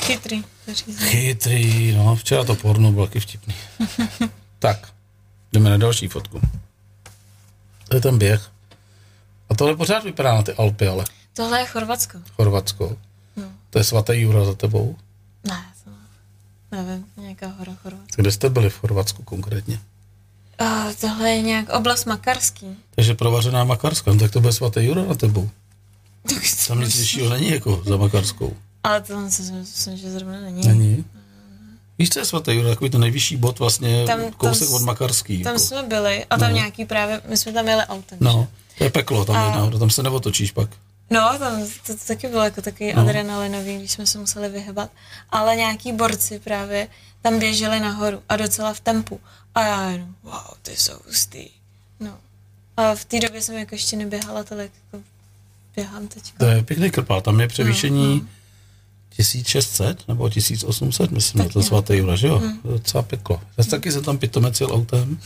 Chytrý. 0.05 0.43
zařízení. 0.67 1.09
Chytrý, 1.11 1.91
no, 1.95 2.15
včera 2.15 2.43
to 2.43 2.55
porno 2.55 2.91
bylo 2.91 3.07
taky 3.07 3.19
vtipný. 3.19 3.55
tak, 4.59 4.93
jdeme 5.53 5.69
na 5.69 5.77
další 5.77 6.07
fotku. 6.07 6.41
To 7.89 7.95
je 7.95 8.01
ten 8.01 8.17
běh. 8.17 8.51
A 9.49 9.55
tohle 9.55 9.75
pořád 9.75 10.03
vypadá 10.03 10.33
na 10.35 10.43
ty 10.43 10.53
Alpy, 10.53 10.87
ale 10.87 11.05
Tohle 11.33 11.59
je 11.59 11.65
Chorvatsko. 11.65 12.17
Chorvatsko. 12.35 12.97
No. 13.35 13.43
To 13.69 13.79
je 13.79 13.83
svatý 13.83 14.13
Jura 14.13 14.45
za 14.45 14.53
tebou. 14.53 14.95
Ne, 15.43 15.65
to 15.83 15.91
nevím, 16.71 17.05
nějaká 17.17 17.47
hora 17.47 17.75
Chorvatska. 17.75 18.21
Kde 18.21 18.31
jste 18.31 18.49
byli 18.49 18.69
v 18.69 18.77
Chorvatsku 18.79 19.23
konkrétně? 19.23 19.79
A 20.59 20.93
tohle 21.01 21.29
je 21.29 21.41
nějak 21.41 21.69
oblast 21.69 22.05
Makarský. 22.05 22.77
Takže 22.95 23.13
provařená 23.13 23.63
Makarska, 23.63 24.13
no 24.13 24.19
tak 24.19 24.31
to 24.31 24.39
bude 24.41 24.53
svatý 24.53 24.85
Jura 24.85 25.03
na 25.03 25.15
tebou. 25.15 25.49
Tak 26.29 26.43
Tam 26.67 26.79
nic 26.79 26.99
vyššího 26.99 27.29
není 27.29 27.49
jako 27.49 27.83
za 27.85 27.97
Makarskou. 27.97 28.57
Ale 28.85 29.01
to 29.01 29.29
si 29.29 29.41
myslím, 29.51 29.97
že 29.97 30.11
zrovna 30.11 30.39
není. 30.39 30.67
Není? 30.67 31.05
Víš, 31.99 32.09
co 32.09 32.19
je 32.19 32.25
svatý 32.25 32.51
Jura, 32.51 32.69
takový 32.69 32.89
ten 32.89 33.01
nejvyšší 33.01 33.37
bod 33.37 33.59
vlastně, 33.59 34.05
Tam- 34.05 34.19
tam, 34.19 34.29
tam 34.29 34.31
kousek 34.37 34.67
s- 34.67 34.71
od 34.73 34.81
Makarský. 34.81 35.43
Tam 35.43 35.53
jako. 35.53 35.65
jsme 35.65 35.83
byli 35.83 36.25
a 36.25 36.37
tam 36.37 36.49
No. 36.49 36.55
nějaký 36.55 36.85
právě, 36.85 37.21
my 37.29 37.37
jsme 37.37 37.51
tam 37.53 37.67
jeli 37.67 37.83
autem. 37.83 38.17
že? 38.21 38.25
No, 38.25 38.47
to 38.77 38.83
je 38.83 38.89
peklo, 38.89 39.25
tam 39.25 39.35
A- 39.35 39.45
je 39.45 39.51
nahoru, 39.51 39.79
tam 39.79 39.89
se 39.89 40.03
neotočíš 40.03 40.51
pak. 40.51 40.69
No, 41.09 41.35
tam 41.39 41.61
to, 41.87 41.93
to 41.93 42.05
taky 42.07 42.27
bylo 42.27 42.43
jako 42.43 42.61
takový 42.61 42.93
No. 42.93 43.01
no. 43.03 43.09
adrenalinový, 43.09 43.77
když 43.77 43.91
jsme 43.91 44.05
se 44.07 44.17
museli 44.19 44.49
vyhybat. 44.49 44.89
Ale 45.29 45.55
nějaký 45.55 45.91
borci 45.91 46.39
právě 46.39 46.87
tam 47.21 47.39
běželi 47.39 47.79
nahoru 47.79 48.21
a 48.29 48.35
docela 48.35 48.73
v 48.73 48.79
tempu. 48.79 49.19
A 49.55 49.61
já 49.65 49.89
jenom, 49.89 50.15
wow, 50.23 50.33
ty 50.61 50.75
jsou 50.75 50.93
hustý. 51.07 51.47
No. 51.99 52.17
A 52.77 52.95
v 52.95 53.05
té 53.05 53.19
době 53.19 53.41
jsem 53.41 53.55
jako 53.57 53.75
ještě 53.75 53.95
neběhala 53.97 54.43
tolik, 54.43 54.71
jako 54.91 55.05
běhám 55.75 56.07
teď. 56.07 56.23
To 56.37 56.45
je 56.45 56.63
pěkný 56.63 56.91
krpál, 56.91 57.21
tam 57.21 57.39
je 57.39 57.47
převýšení 57.47 58.19
No, 58.23 58.27
1600 59.17 60.07
nebo 60.07 60.29
1800, 60.29 61.11
myslím, 61.11 61.43
Tak 61.43 61.53
to 61.53 61.63
svatý 61.63 61.93
Jura, 61.93 62.15
že 62.15 62.27
jo? 62.27 62.39
To 62.39 62.67
je 62.67 62.73
docela 62.73 63.03
peklo. 63.03 63.41
Já 63.57 63.63
jsem 63.63 63.71
taky 63.71 63.91
jsem 63.91 64.03
tam 64.03 64.17
pitomec 64.17 64.61
jel 64.61 64.69
autem, 64.71 65.17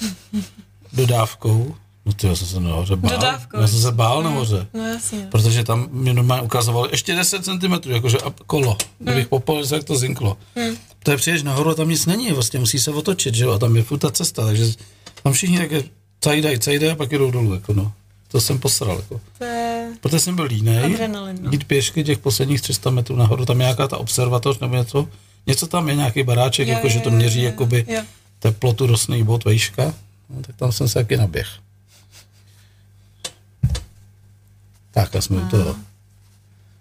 dodávkou, 0.94 1.76
no 2.06 2.14
ty 2.14 2.28
já 2.28 2.36
jsem 2.36 2.48
se 2.48 2.60
nahoře 2.60 2.96
bál. 2.96 3.12
Dodávkou. 3.12 3.60
Já 3.60 3.68
jsem 3.68 3.80
se 3.80 3.92
bál 3.92 4.24
nahoře. 4.24 4.68
No 4.74 4.88
jasně. 4.88 5.28
Protože 5.32 5.64
tam 5.64 5.88
mi 5.92 6.14
normálně 6.14 6.44
ukazovalo 6.44 6.88
ještě 6.92 7.16
10 7.16 7.46
cm, 7.46 7.90
jakože 7.90 8.18
a 8.18 8.34
kolo. 8.46 8.78
Kdybych 9.00 9.28
popal, 9.28 9.64
jak 9.72 9.84
to 9.84 9.96
zinklo. 9.96 10.38
Hmm. 10.56 10.76
To 11.04 11.12
je 11.12 11.18
přijdeš 11.18 11.44
nahoru 11.44 11.70
a 11.70 11.76
tam 11.76 11.90
nic 11.90 12.06
není, 12.06 12.32
vlastně 12.32 12.60
musí 12.60 12.80
se 12.80 12.92
otočit, 12.92 13.36
že 13.36 13.44
jo, 13.44 13.52
a 13.52 13.58
tam 13.58 13.76
je 13.76 13.84
furt 13.84 14.00
ta 14.00 14.12
cesta, 14.12 14.46
takže 14.46 14.74
tam 15.24 15.34
všichni 15.34 15.58
také 15.58 15.84
cajdaj, 16.22 16.58
cajdaj 16.58 16.92
a 16.92 16.96
pak 16.96 17.12
jdou 17.12 17.32
dolů, 17.32 17.54
jako 17.54 17.74
no. 17.74 17.92
To 18.32 18.42
jsem 18.42 18.60
posral, 18.60 18.96
jako. 18.96 19.22
To 19.38 19.44
je 19.44 19.92
Protože 20.02 20.20
jsem 20.20 20.36
byl 20.36 20.46
línej, 20.46 20.94
Adrenalin, 20.94 21.38
no. 21.42 21.52
jít 21.52 21.64
pěšky 21.64 22.04
těch 22.04 22.18
posledních 22.18 22.62
300 22.62 22.90
metrů 22.90 23.16
nahoru, 23.16 23.46
tam 23.46 23.60
je 23.60 23.66
nějaká 23.66 23.88
ta 23.88 23.98
observatoř 23.98 24.60
nebo 24.60 24.76
něco, 24.76 25.08
něco 25.48 25.68
tam 25.68 25.90
je, 25.90 25.96
nějaký 25.96 26.24
baráček, 26.24 26.68
Jo, 26.68 26.74
jako 26.74 26.88
jo, 26.88 26.94
že 26.94 27.00
to 27.00 27.12
měří 27.12 27.40
jo, 27.40 27.46
jakoby 27.46 27.86
jo. 27.88 28.02
teplotu, 28.40 28.88
rostný 28.88 29.24
bod, 29.24 29.46
vejška, 29.46 29.94
no, 30.30 30.42
tak 30.42 30.56
tam 30.56 30.72
jsem 30.72 30.88
se 30.88 30.94
taky 30.94 31.18
naběh. 31.18 31.48
Tak 34.92 35.16
a 35.16 35.22
jsme 35.22 35.38
u 35.38 35.48
toho. 35.48 35.76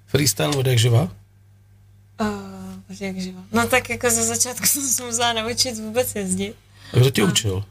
Freestyle 0.06 0.56
od 0.56 0.66
jak 0.66 0.78
živa? 0.78 1.02
Uh, 2.20 2.96
jak 3.00 3.20
živa. 3.20 3.40
No 3.52 3.66
tak 3.66 3.90
jako 3.90 4.10
ze 4.10 4.24
začátku 4.24 4.66
jsem 4.66 4.82
se 4.82 5.04
musela 5.04 5.32
naučit 5.32 5.78
vůbec 5.78 6.14
jezdit. 6.14 6.54
A 6.92 6.96
kdo 6.96 7.10
tě 7.10 7.24
učil? 7.24 7.64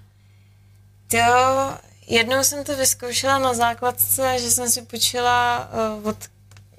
Jo, 1.14 1.74
jednou 2.08 2.44
jsem 2.44 2.64
to 2.64 2.76
vyzkoušela 2.78 3.38
na 3.40 3.54
základce, 3.54 4.40
že 4.40 4.52
jsem 4.52 4.70
si 4.70 4.82
počila 4.82 5.70
uh, 6.00 6.08
od 6.08 6.18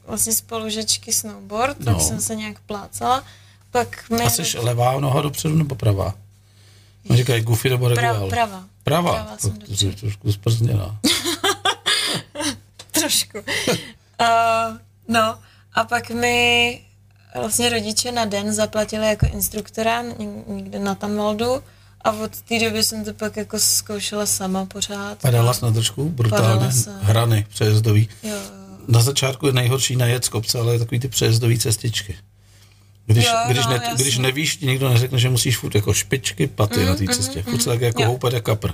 vlastně 0.06 0.32
spolužečky 0.32 1.12
snowboard, 1.12 1.76
tak 1.84 1.94
No. 1.94 2.00
jsem 2.00 2.20
se 2.20 2.34
nějak 2.36 2.60
plácala. 2.60 3.24
Pak 3.70 4.10
mi... 4.10 4.22
A 4.22 4.30
jsi 4.30 4.58
levá 4.58 5.00
noha 5.00 5.22
dopředu 5.22 5.54
nebo 5.54 5.74
pravá? 5.74 6.14
No, 7.04 7.16
říkají 7.16 7.42
goofy 7.42 7.70
nebo 7.70 7.90
pra, 7.90 8.02
regulál? 8.12 8.28
prava. 8.28 8.64
Pravá? 8.84 9.12
Pravá 9.12 9.36
jsem 9.38 9.50
To- 9.58 9.66
dopředu. 9.66 9.92
trošku 9.94 10.32
zprzněná. 10.32 10.98
Trošku. 12.90 13.38
uh, 13.38 14.76
no, 15.08 15.38
a 15.74 15.84
pak 15.84 16.10
mi 16.10 16.80
vlastně 17.40 17.68
rodiče 17.68 18.12
na 18.12 18.24
den 18.24 18.54
zaplatili 18.54 19.06
jako 19.08 19.26
instruktora 19.26 20.02
ně- 20.02 20.42
někde 20.46 20.78
na 20.78 20.94
Tamvaldu 20.94 21.62
a 22.04 22.12
od 22.12 22.40
té 22.40 22.58
doby 22.58 22.82
jsem 22.82 23.04
to 23.04 23.14
pak 23.14 23.36
jako 23.36 23.58
zkoušela 23.58 24.26
sama 24.26 24.64
pořád. 24.64 25.24
A 25.24 25.30
dala 25.30 25.54
jsi 25.54 25.64
na 25.64 25.70
držku? 25.70 26.08
Brutálně. 26.08 26.68
Padala. 26.84 26.98
Hrany 27.02 27.46
přejezdový. 27.48 28.08
Jo, 28.22 28.30
jo. 28.30 28.40
Na 28.88 29.02
začátku 29.02 29.46
je 29.46 29.52
nejhorší 29.52 29.96
najet 29.96 30.24
z 30.24 30.28
kopce, 30.28 30.58
ale 30.58 30.78
takový 30.78 31.00
ty 31.00 31.08
přejezdové 31.08 31.58
cestičky. 31.58 32.16
Když, 33.06 33.24
Jo, 33.24 33.32
když, 33.48 33.64
no, 33.64 33.70
ne, 33.70 33.92
když 33.94 34.18
nevíš, 34.18 34.56
ti 34.56 34.66
nikdo 34.66 34.88
neřekne, 34.88 35.18
že 35.18 35.30
musíš 35.30 35.58
furt 35.58 35.74
jako 35.74 35.94
špičky, 35.94 36.46
paty 36.46 36.80
mm, 36.80 36.86
na 36.86 36.94
té 36.94 37.06
cestě. 37.06 37.42
Furt 37.42 37.62
se 37.62 37.68
tak 37.70 37.80
jako 37.80 38.02
Jo. 38.02 38.08
houpat 38.08 38.32
jak 38.32 38.44
kapr. 38.44 38.70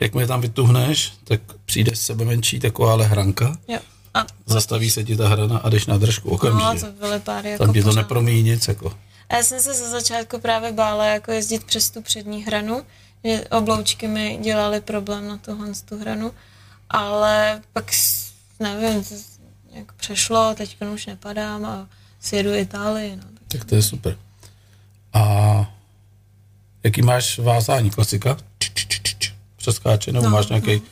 Jakmile 0.00 0.26
tam 0.26 0.40
vytuhneš, 0.40 1.12
tak 1.24 1.40
přijde 1.64 1.96
z 1.96 2.00
sebe 2.00 2.24
menší 2.24 2.60
taková 2.60 2.92
ale 2.92 3.06
hranka, 3.06 3.56
jo. 3.68 3.78
A 4.14 4.26
zastaví 4.46 4.90
se 4.90 5.04
ti 5.04 5.16
ta 5.16 5.28
hrana 5.28 5.58
a 5.58 5.68
jdeš 5.68 5.86
na 5.86 5.98
držku 5.98 6.28
no, 6.28 6.34
okamžitě. 6.34 6.86
to 6.86 6.92
byly 7.06 7.20
pár 7.20 7.46
jako 7.46 7.64
tam 7.64 7.74
ti 7.74 7.82
to 7.82 7.92
nepromíjí 7.92 8.42
nic. 8.42 8.68
Jako. 8.68 8.92
A 9.30 9.36
já 9.36 9.42
jsem 9.42 9.60
se 9.60 9.74
ze 9.74 9.90
začátku 9.90 10.40
právě 10.40 10.72
bála 10.72 11.04
jako 11.04 11.32
jezdit 11.32 11.64
přes 11.64 11.90
tu 11.90 12.02
přední 12.02 12.44
hranu, 12.44 12.82
že 13.24 13.44
obloučky 13.48 14.08
mi 14.08 14.38
dělaly 14.42 14.80
problém 14.80 15.28
na 15.28 15.36
tuhle 15.36 15.68
tu 15.84 15.98
hranu, 15.98 16.32
ale 16.90 17.62
pak, 17.72 17.90
nevím, 18.60 19.04
to 19.04 19.14
jak 19.72 19.92
přešlo, 19.92 20.54
teď 20.54 20.76
už 20.94 21.06
nepadám 21.06 21.64
a 21.64 21.88
sjedu 22.20 22.54
Itálii, 22.54 23.16
no. 23.16 23.22
tak 23.48 23.64
to 23.64 23.74
je 23.74 23.82
super. 23.82 24.16
A 25.12 25.74
jaký 26.82 27.02
máš 27.02 27.38
vázání? 27.38 27.90
Klasika? 27.90 28.36
Č, 28.58 28.70
č, 28.74 28.86
č. 29.18 29.32
Přeskáče? 29.56 30.12
Nebo 30.12 30.24
No, 30.24 30.30
máš 30.30 30.48
nějaký 30.48 30.82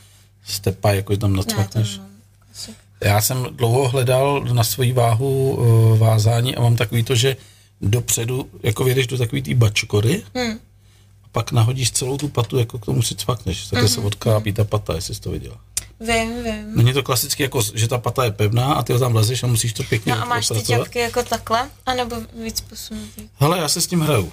stepa, 0.43 0.91
jako 0.91 1.17
tam 1.17 1.35
nacvakneš? 1.35 1.99
Já 3.03 3.21
jsem 3.21 3.47
dlouho 3.51 3.89
hledal 3.89 4.43
na 4.43 4.63
svoji 4.63 4.93
váhu 4.93 5.55
uh, 5.55 5.97
vázání 5.97 6.55
a 6.55 6.61
mám 6.61 6.75
takový 6.75 7.03
to, 7.03 7.15
že 7.15 7.35
dopředu, 7.81 8.49
jako 8.63 8.83
vědeš 8.83 9.07
do 9.07 9.17
takový 9.17 9.41
té 9.41 9.55
bačkory 9.55 10.23
Hmm. 10.35 10.51
a 11.23 11.27
pak 11.31 11.51
nahodíš 11.51 11.91
celou 11.91 12.17
tu 12.17 12.27
patu, 12.29 12.59
jako 12.59 12.79
k 12.79 12.85
tomu 12.85 13.01
si 13.01 13.15
cvakneš. 13.15 13.61
Takhle 13.63 13.79
Mhm. 13.81 13.89
se 13.95 14.01
odklápí 14.01 14.53
ta 14.53 14.63
pata, 14.63 14.95
jestli 14.95 15.15
jsi 15.15 15.21
to 15.21 15.31
viděla. 15.31 15.57
Vím, 15.99 16.43
vím. 16.43 16.75
Není 16.75 16.93
to 16.93 17.03
klasicky, 17.03 17.43
jako, 17.43 17.61
že 17.73 17.87
ta 17.87 17.97
pata 17.97 18.23
je 18.23 18.31
pevná 18.31 18.73
a 18.73 18.83
ty 18.83 18.93
ho 18.93 18.99
tam 18.99 19.13
vlezeš 19.13 19.43
a 19.43 19.47
musíš 19.47 19.73
to 19.73 19.83
pěkně 19.83 20.15
No 20.15 20.21
a 20.21 20.25
máš 20.25 20.47
ty 20.47 20.61
ťapky 20.61 20.99
jako 20.99 21.23
takhle, 21.23 21.69
anebo 21.85 22.15
víc 22.43 22.61
posunutý? 22.61 23.29
Hele, 23.35 23.57
já 23.59 23.67
se 23.69 23.81
s 23.81 23.87
tím 23.87 24.01
hraju. 24.01 24.31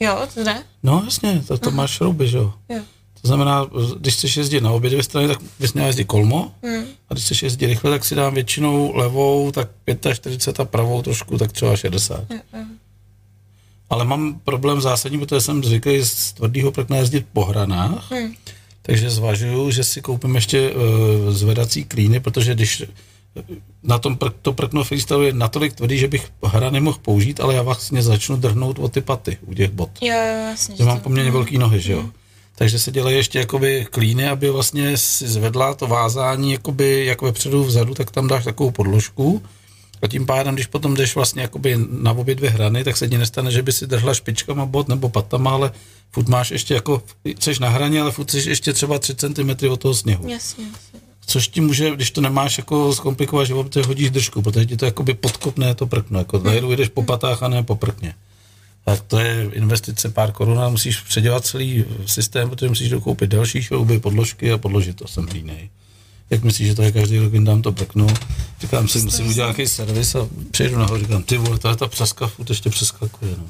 Jo, 0.00 0.26
to 0.34 0.44
jde? 0.44 0.62
No 0.82 1.02
jasně, 1.04 1.42
to, 1.48 1.58
to 1.58 1.70
máš 1.70 1.90
šrouby, 1.90 2.28
že 2.28 2.36
jo. 2.36 2.52
Jo. 2.68 2.82
To 3.22 3.28
znamená, 3.28 3.66
když 3.98 4.14
chceš 4.14 4.36
jezdit 4.36 4.60
na 4.60 4.70
obě 4.72 4.90
dvě 4.90 5.02
strany, 5.02 5.28
tak 5.28 5.38
bys 5.60 5.72
měl 5.72 5.86
jezdit 5.86 6.04
kolmo. 6.04 6.52
Hmm. 6.62 6.84
A 7.08 7.14
když 7.14 7.24
chceš 7.24 7.42
jezdit 7.42 7.66
rychle, 7.66 7.90
tak 7.90 8.04
si 8.04 8.14
dám 8.14 8.34
většinou 8.34 8.96
levou, 8.96 9.50
tak 9.52 9.68
45 10.14 10.60
a 10.60 10.64
pravou 10.64 11.02
trošku, 11.02 11.38
tak 11.38 11.52
třeba 11.52 11.76
60. 11.76 12.24
Jo, 12.30 12.38
jo. 12.54 12.60
Ale 13.90 14.04
mám 14.04 14.40
problém 14.44 14.80
zásadní, 14.80 15.18
protože 15.18 15.40
jsem 15.40 15.64
zvyklý 15.64 16.04
z 16.04 16.32
tvrdého 16.32 16.72
prkna 16.72 16.96
jezdit 16.96 17.26
po 17.32 17.44
hranách, 17.44 18.10
Hmm. 18.10 18.32
takže 18.82 19.10
zvažuju, 19.10 19.70
že 19.70 19.84
si 19.84 20.00
koupím 20.00 20.34
ještě 20.34 20.70
uh, 20.70 20.80
zvedací 21.34 21.84
klíny, 21.84 22.20
protože 22.20 22.54
když 22.54 22.80
eh, 23.36 23.42
na 23.82 23.98
tom 23.98 24.16
prk, 24.16 24.34
to 24.42 24.52
prkno 24.52 24.84
freestyle 24.84 25.26
je 25.26 25.32
natolik 25.32 25.72
tvrdý, 25.72 25.98
že 25.98 26.08
bych 26.08 26.30
hra 26.44 26.70
nemohl 26.70 26.98
použít, 27.02 27.40
ale 27.40 27.54
já 27.54 27.62
vlastně 27.62 28.02
začnu 28.02 28.36
drhnout 28.36 28.78
o 28.78 28.88
ty 28.88 29.00
paty 29.00 29.38
u 29.46 29.54
těch 29.54 29.70
bot. 29.70 29.90
Jo, 30.02 30.14
jo, 30.14 30.48
jasně. 30.50 30.76
Že 30.76 30.84
mám 30.84 30.96
to- 30.96 31.02
poměrně 31.02 31.30
velký 31.30 31.58
nohy, 31.58 31.80
že 31.80 31.92
jo. 31.92 32.10
Takže 32.58 32.78
se 32.78 32.90
dělají 32.90 33.16
ještě 33.16 33.38
jakoby 33.38 33.86
klíny, 33.90 34.28
aby 34.28 34.50
vlastně 34.50 34.96
si 34.96 35.28
zvedla 35.28 35.74
to 35.74 35.86
vázání 35.86 36.52
jakoby 36.52 37.06
jak 37.06 37.22
vepředu, 37.22 37.64
vzadu, 37.64 37.94
tak 37.94 38.10
tam 38.10 38.28
dáš 38.28 38.44
takovou 38.44 38.70
podložku 38.70 39.42
a 40.02 40.06
tím 40.06 40.26
pádem, 40.26 40.54
když 40.54 40.66
potom 40.66 40.96
jdeš 40.96 41.14
vlastně 41.14 41.42
jakoby 41.42 41.76
na 41.90 42.12
obě 42.12 42.34
dvě 42.34 42.50
hrany, 42.50 42.84
tak 42.84 42.96
se 42.96 43.08
ti 43.08 43.18
nestane, 43.18 43.50
že 43.50 43.62
by 43.62 43.72
si 43.72 43.86
drhla 43.86 44.14
špičkama 44.14 44.66
bod 44.66 44.88
nebo 44.88 45.08
patama, 45.08 45.50
ale 45.50 45.72
furt 46.10 46.28
máš 46.28 46.50
ještě 46.50 46.74
jako, 46.74 47.02
jsi 47.24 47.52
na 47.60 47.68
hraně, 47.68 48.00
ale 48.00 48.10
furt 48.10 48.30
jsi 48.30 48.50
ještě 48.50 48.72
třeba 48.72 48.98
3 48.98 49.14
cm 49.14 49.68
od 49.70 49.80
toho 49.80 49.94
sněhu. 49.94 50.28
Jasně, 50.28 50.64
jasně. 50.64 51.00
Což 51.26 51.48
ti 51.48 51.60
může, 51.60 51.90
když 51.90 52.10
to 52.10 52.20
nemáš 52.20 52.58
jako 52.58 52.94
zkomplikovat 52.94 53.46
život, 53.46 53.64
protože 53.64 53.86
hodíš 53.86 54.10
držku, 54.10 54.42
protože 54.42 54.66
ti 54.66 54.76
to 54.76 54.84
jakoby 54.84 55.14
podkopne 55.14 55.74
to 55.74 55.86
prkno, 55.86 56.18
jako 56.18 56.38
najednou 56.38 56.72
jdeš 56.72 56.88
po 56.88 57.02
patách 57.02 57.42
a 57.42 57.48
ne 57.48 57.62
po 57.62 57.76
prkně. 57.76 58.14
Tak 58.88 59.02
to 59.02 59.18
je 59.20 59.50
investice 59.52 60.08
pár 60.08 60.32
korun 60.32 60.60
a 60.60 60.68
musíš 60.68 61.00
předělat 61.00 61.46
celý 61.46 61.84
systém, 62.06 62.50
protože 62.50 62.68
musíš 62.68 62.88
dokoupit 62.88 63.30
další 63.30 63.62
šrouby, 63.62 63.98
podložky 63.98 64.52
a 64.52 64.58
podložit 64.58 64.96
to 64.96 65.08
sem 65.08 65.24
línej. 65.32 65.70
Jak 66.30 66.44
myslíš, 66.44 66.68
že 66.68 66.74
to 66.74 66.82
je 66.82 66.92
každý 66.92 67.18
rok 67.18 67.32
dám 67.32 67.62
to 67.62 67.72
prknu? 67.72 68.06
Říkám 68.60 68.88
si, 68.88 68.98
musím 68.98 69.28
udělat 69.28 69.46
nějaký 69.46 69.66
servis 69.66 70.14
a 70.14 70.28
přejdu 70.50 70.78
nahoru, 70.78 71.00
říkám, 71.00 71.22
ty 71.22 71.36
vole, 71.36 71.58
ta, 71.58 71.76
ta 71.76 71.88
přeska 71.88 72.26
furt 72.26 72.48
ještě 72.50 72.70
přeskakuje. 72.70 73.34
No. 73.38 73.44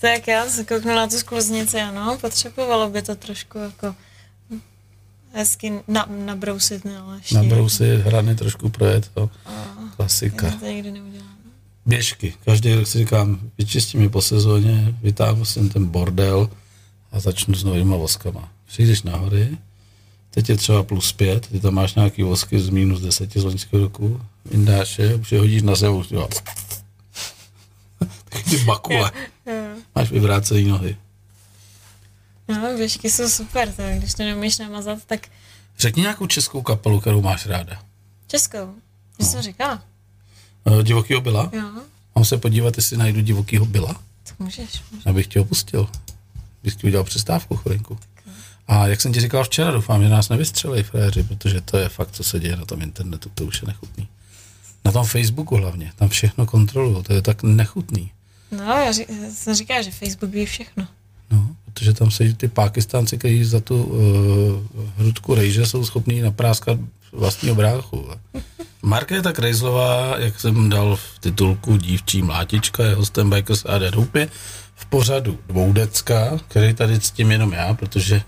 Tak 0.00 0.28
já 0.28 0.48
se 0.48 0.64
kouknu 0.64 0.94
na 0.94 1.06
tu 1.06 1.18
skluznici, 1.18 1.80
ano, 1.80 2.18
potřebovalo 2.20 2.90
by 2.90 3.02
to 3.02 3.14
trošku 3.14 3.58
jako 3.58 3.94
hezky 5.32 5.72
na, 5.88 6.06
nabrousit, 6.24 6.84
ne, 6.84 6.98
ale 6.98 7.16
ještě. 7.16 7.34
Nabrousit 7.34 8.00
hrany, 8.00 8.34
trošku 8.34 8.68
projet, 8.68 9.10
to 9.14 9.30
klasika. 9.96 10.46
Já 10.46 10.52
to 10.52 10.66
nikdy 10.66 10.90
neudělám. 10.90 11.33
Běžky. 11.86 12.34
Každý 12.44 12.74
rok 12.74 12.86
si 12.86 12.98
říkám, 12.98 13.40
vyčistím 13.58 14.02
je 14.02 14.08
po 14.08 14.22
sezóně, 14.22 14.94
vytáhnu 15.02 15.44
si 15.44 15.68
ten 15.68 15.86
bordel 15.86 16.50
a 17.12 17.20
začnu 17.20 17.54
s 17.54 17.64
novýma 17.64 17.96
voskama. 17.96 18.48
Přijdeš 18.66 19.02
na 19.02 19.16
hory, 19.16 19.58
teď 20.30 20.48
je 20.48 20.56
třeba 20.56 20.82
plus 20.82 21.12
pět, 21.12 21.46
ty 21.46 21.60
tam 21.60 21.74
máš 21.74 21.94
nějaký 21.94 22.22
vosky 22.22 22.60
z 22.60 22.68
minus 22.68 23.00
deseti 23.00 23.40
z 23.40 23.44
loňského 23.44 23.82
roku, 23.82 24.20
vyndáš 24.44 24.98
je, 24.98 25.14
už 25.14 25.32
je 25.32 25.38
hodíš 25.38 25.62
na 25.62 25.74
zem, 25.74 25.94
už 25.94 26.08
ty 28.50 28.56
bakule. 28.64 29.12
Máš 29.94 30.10
vyvrácený 30.10 30.64
nohy. 30.64 30.96
No, 32.48 32.76
běžky 32.76 33.10
jsou 33.10 33.28
super, 33.28 33.72
to, 33.72 33.82
když 33.98 34.14
to 34.14 34.22
neumíš 34.22 34.58
namazat, 34.58 34.98
tak 35.06 35.28
Řekni 35.78 36.02
nějakou 36.02 36.26
českou 36.26 36.62
kapelu, 36.62 37.00
kterou 37.00 37.22
máš 37.22 37.46
ráda. 37.46 37.82
českou. 38.26 38.74
Já 39.20 39.26
jsem 39.26 39.42
říkala. 39.42 39.82
Eh, 40.66 40.82
Divokýho 40.82 41.20
byla? 41.20 41.50
Jo, 41.52 41.62
Mám 42.14 42.24
se 42.24 42.38
podívat, 42.38 42.76
jestli 42.76 42.96
najdu 42.96 43.20
divokýho 43.20 43.66
byla. 43.66 43.94
tak 44.22 44.38
můžeš. 44.38 44.82
můžeš. 44.90 45.06
Abych 45.06 45.26
tě 45.26 45.40
opustil. 45.40 45.88
Bych 46.62 46.74
ti 46.76 46.86
udělal 46.86 47.04
přestávku 47.04 47.56
chvilinku. 47.56 47.98
A 48.68 48.86
jak 48.86 49.00
jsem 49.00 49.12
ti 49.12 49.20
říkal 49.20 49.44
včera, 49.44 49.70
doufám, 49.70 50.02
že 50.02 50.08
nás 50.08 50.28
nevystřelej 50.28 50.82
fréři, 50.82 51.22
protože 51.22 51.60
to 51.60 51.76
je 51.76 51.88
fakt, 51.88 52.10
co 52.12 52.24
se 52.24 52.40
děje 52.40 52.56
na 52.56 52.64
tom 52.64 52.82
internetu, 52.82 53.30
to 53.34 53.44
už 53.44 53.62
je 53.62 53.68
nechutný. 53.68 54.08
Na 54.84 54.92
tom 54.92 55.06
Facebooku 55.06 55.56
hlavně, 55.56 55.92
tam 55.96 56.08
všechno 56.08 56.46
kontrolují, 56.46 57.02
to 57.02 57.12
je 57.12 57.22
tak 57.22 57.42
nechutný. 57.42 58.10
No, 58.50 58.64
já 58.64 58.92
ří, 58.92 59.06
já 59.22 59.30
jsem 59.30 59.54
že 59.54 59.90
Facebook 59.90 60.30
ví 60.32 60.46
všechno. 60.46 60.86
No, 61.30 61.56
protože 61.64 61.92
tam 61.92 62.10
sedí 62.10 62.34
ty 62.34 62.48
Pákistánci, 62.48 63.18
kteří 63.18 63.44
za 63.44 63.60
tu 63.60 63.84
uh, 63.84 63.98
hrudku 64.96 65.34
rejže 65.34 65.66
jsou 65.66 65.84
schopní 65.84 66.20
napráskat 66.20 66.78
vlastního 67.14 67.54
bráchu. 67.54 68.08
Markéta 68.82 69.32
Krejzlová, 69.32 70.18
jak 70.18 70.40
jsem 70.40 70.70
dal 70.70 70.96
v 70.96 71.18
titulku 71.20 71.76
Dívčí 71.76 72.22
mlátička, 72.22 72.84
je 72.84 72.94
hostem 72.94 73.30
Bikers 73.30 73.64
AD 73.64 73.82
Doupě 73.82 74.28
v 74.74 74.86
pořadu 74.86 75.38
Dvoudecka, 75.46 76.38
který 76.48 76.74
tady 76.74 77.00
ctím 77.00 77.30
jenom 77.30 77.52
já, 77.52 77.74
protože 77.74 78.22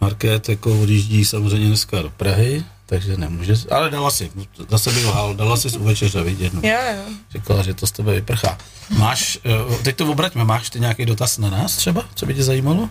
Markét 0.00 0.48
jako 0.48 0.80
odjíždí 0.80 1.24
samozřejmě 1.24 1.66
dneska 1.66 2.02
do 2.02 2.10
Prahy, 2.10 2.64
takže 2.86 3.16
nemůže, 3.16 3.54
ale 3.70 3.90
dala 3.90 4.10
si, 4.10 4.30
zase 4.68 4.90
bych 4.90 5.06
lhal, 5.06 5.34
dala 5.34 5.56
si 5.56 5.78
u 5.78 5.84
večeře 5.84 6.22
vidět. 6.22 6.54
No. 6.54 6.60
Jo, 6.64 6.78
jo. 6.96 7.02
Říkala, 7.30 7.62
že 7.62 7.74
to 7.74 7.86
z 7.86 7.92
tebe 7.92 8.14
vyprchá. 8.14 8.58
Máš, 8.98 9.38
eh, 9.44 9.82
teď 9.82 9.96
to 9.96 10.10
obraťme, 10.10 10.44
máš 10.44 10.70
ty 10.70 10.80
nějaký 10.80 11.06
dotaz 11.06 11.38
na 11.38 11.50
nás 11.50 11.76
třeba, 11.76 12.04
co 12.14 12.26
by 12.26 12.34
tě 12.34 12.42
zajímalo? 12.42 12.88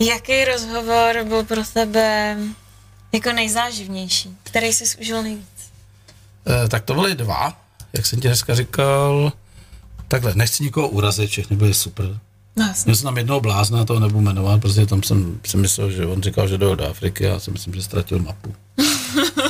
Jaký 0.00 0.44
rozhovor 0.44 1.24
byl 1.28 1.44
pro 1.44 1.64
tebe 1.72 2.36
jako 3.12 3.32
nejzáživnější? 3.32 4.36
Který 4.42 4.72
jsi 4.72 4.98
užil 5.00 5.22
nejvíc? 5.22 5.46
Eh, 6.46 6.68
tak 6.68 6.84
to 6.84 6.94
byly 6.94 7.14
dva, 7.14 7.60
jak 7.92 8.06
jsem 8.06 8.20
ti 8.20 8.28
dneska 8.28 8.54
říkal. 8.54 9.32
Takhle, 10.08 10.34
nechci 10.34 10.62
nikoho 10.62 10.88
urazit, 10.88 11.30
všechny 11.30 11.56
byly 11.56 11.74
super. 11.74 12.18
No. 12.56 12.72
Měl 12.84 12.96
jsem 12.96 13.04
tam 13.04 13.16
jednoho 13.16 13.40
blázna, 13.40 13.84
toho 13.84 14.00
nebudu 14.00 14.20
jmenovat, 14.20 14.60
protože 14.60 14.86
tam 14.86 15.02
jsem 15.02 15.40
si 15.46 15.56
myslel, 15.56 15.90
že 15.90 16.06
on 16.06 16.22
říkal, 16.22 16.48
že 16.48 16.58
jde 16.58 16.76
do 16.76 16.90
Afriky 16.90 17.26
a 17.26 17.32
já 17.32 17.40
si 17.40 17.50
myslím, 17.50 17.74
že 17.74 17.82
ztratil 17.82 18.18
mapu. 18.18 18.54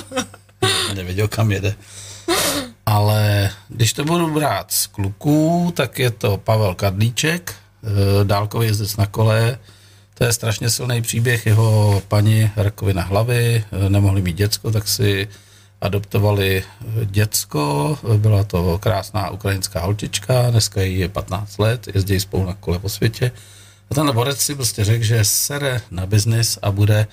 Nevěděl, 0.95 1.29
kam 1.29 1.53
jede. 1.53 1.75
Ale 2.87 3.51
když 3.69 3.93
to 3.93 4.05
budu 4.05 4.35
brát 4.35 4.73
z 4.73 4.87
kluků, 4.87 5.73
tak 5.77 5.99
je 5.99 6.11
to 6.11 6.37
Pavel 6.37 6.75
Kadlíček, 6.75 7.55
eh, 7.55 8.25
dálkový 8.25 8.67
jezdec 8.67 8.97
na 8.97 9.07
kole. 9.07 9.59
To 10.21 10.27
je 10.27 10.33
strašně 10.33 10.71
silný 10.71 11.03
příběh, 11.03 11.47
jeho 11.47 12.03
paní 12.09 12.51
rakovina 12.57 13.03
hlavy, 13.03 13.65
eh, 13.73 13.91
nemohli 13.91 14.23
mít 14.23 14.37
děcko, 14.37 14.71
tak 14.71 14.89
si 14.89 15.29
adoptovali 15.81 16.65
děcko, 17.05 17.99
byla 18.17 18.45
to 18.45 18.79
krásná 18.79 19.31
ukrajinská 19.31 19.81
holčička, 19.81 20.51
dneska 20.51 20.83
jí 20.83 20.99
je 20.99 21.09
15 21.09 21.59
let, 21.59 21.89
jezdí 21.95 22.21
spolu 22.21 22.47
na 22.47 22.55
kole 22.55 22.79
po 22.79 22.89
světě. 22.89 23.33
A 23.91 23.95
ten 23.95 24.13
borec 24.13 24.39
si 24.41 24.55
prostě 24.55 24.85
řekl, 24.85 25.05
že 25.05 25.25
sere 25.25 25.81
na 25.91 26.07
biznis 26.07 26.59
a 26.63 26.71
bude 26.71 27.07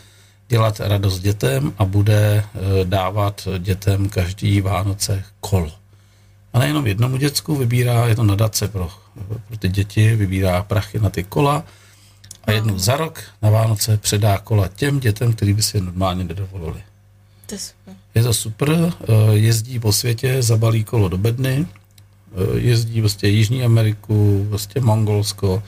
dělat 0.48 0.80
radost 0.80 1.20
dětem 1.20 1.74
a 1.78 1.86
bude 1.86 2.44
eh, 2.44 2.86
dávat 2.86 3.48
dětem 3.60 4.10
každý 4.10 4.62
Vánoce 4.62 5.24
kolo. 5.40 5.72
A 6.54 6.60
nejenom 6.60 6.88
jednomu 6.88 7.18
děcku, 7.18 7.56
vybírá, 7.56 8.08
je 8.08 8.16
to 8.16 8.24
nadace 8.24 8.68
pro, 8.68 8.90
pro 9.48 9.58
ty 9.58 9.70
děti, 9.70 10.16
vybírá 10.16 10.64
prachy 10.64 11.00
na 11.00 11.10
ty 11.10 11.24
kola 11.24 11.64
a 12.48 12.52
jednou 12.52 12.80
za 12.80 12.98
rok 12.98 13.24
na 13.42 13.50
Vánoce 13.50 13.98
předá 13.98 14.38
kola 14.38 14.68
těm 14.68 15.00
dětem, 15.00 15.34
který 15.34 15.54
by 15.54 15.62
si 15.62 15.78
je 15.78 15.82
normálně 15.82 16.24
nedovolili. 16.24 16.84
To 17.46 17.56
je 17.56 17.60
super. 17.60 17.96
Je 18.16 18.24
to 18.24 18.34
super, 18.34 18.70
eh, 18.70 19.14
jezdí 19.34 19.80
po 19.80 19.92
světě, 19.92 20.44
zabalí 20.44 20.84
kolo 20.84 21.10
do 21.10 21.18
bedny, 21.18 21.68
eh, 21.68 22.60
jezdí 22.60 23.00
prostě 23.02 23.28
Jižní 23.28 23.64
Ameriku, 23.64 24.46
prostě 24.50 24.82
Mongolsko. 24.82 25.64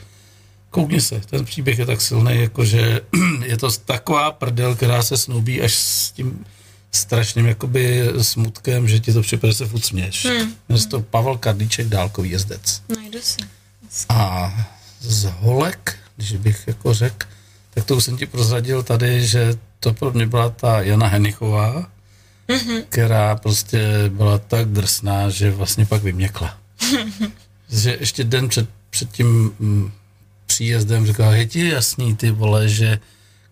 Koukni 0.70 1.00
se, 1.00 1.20
ten 1.20 1.44
příběh 1.44 1.78
je 1.78 1.86
tak 1.86 2.00
silný, 2.00 2.40
jakože 2.40 3.00
je 3.44 3.56
to 3.56 3.70
taková 3.70 4.32
prdel, 4.32 4.74
která 4.74 5.02
se 5.02 5.16
snoubí 5.16 5.62
až 5.62 5.74
s 5.74 6.10
tím 6.10 6.44
strašným 6.92 7.46
jakoby 7.46 8.08
smutkem, 8.20 8.88
že 8.88 9.00
ti 9.00 9.12
to 9.12 9.22
připadá, 9.22 9.52
se 9.52 9.66
furt 9.66 9.84
směš. 9.84 10.24
Hmm. 10.24 10.54
Jmenuje 10.68 10.86
to 10.86 11.00
Pavel 11.00 11.38
Kadlíček, 11.38 11.88
dálkový 11.88 12.30
jezdec. 12.30 12.82
Najdu 12.96 13.18
si. 13.22 13.40
A 14.08 14.52
z 15.00 15.24
holek, 15.24 15.96
když 16.20 16.32
bych 16.32 16.64
jako 16.66 16.94
řekl, 16.94 17.26
tak 17.74 17.84
to 17.84 17.96
už 17.96 18.04
jsem 18.04 18.16
ti 18.16 18.26
prozradil 18.26 18.82
tady, 18.82 19.26
že 19.26 19.54
to 19.80 19.92
pro 19.92 20.12
mě 20.12 20.26
byla 20.26 20.50
ta 20.50 20.80
Jana 20.80 21.06
Henichová, 21.06 21.90
mm-hmm. 22.48 22.82
která 22.88 23.36
prostě 23.36 23.88
byla 24.08 24.38
tak 24.38 24.68
drsná, 24.68 25.30
že 25.30 25.50
vlastně 25.50 25.86
pak 25.86 26.02
vyměkla. 26.02 26.58
že 27.70 27.96
ještě 28.00 28.24
den 28.24 28.48
před, 28.48 28.68
před 28.90 29.10
tím 29.10 29.52
mm, 29.58 29.90
příjezdem 30.46 31.06
říkala, 31.06 31.34
je 31.34 31.46
ti 31.46 31.68
jasný 31.68 32.16
ty 32.16 32.30
vole, 32.30 32.68
že 32.68 32.98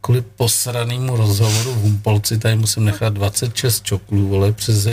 kvůli 0.01 0.21
posranýmu 0.21 1.17
rozhovoru 1.17 1.73
v 1.73 1.81
Humpolci 1.81 2.39
tady 2.39 2.57
musím 2.57 2.85
nechat 2.85 3.15
26 3.15 3.85
čoklů, 3.85 4.29
vole, 4.29 4.53
přes 4.53 4.87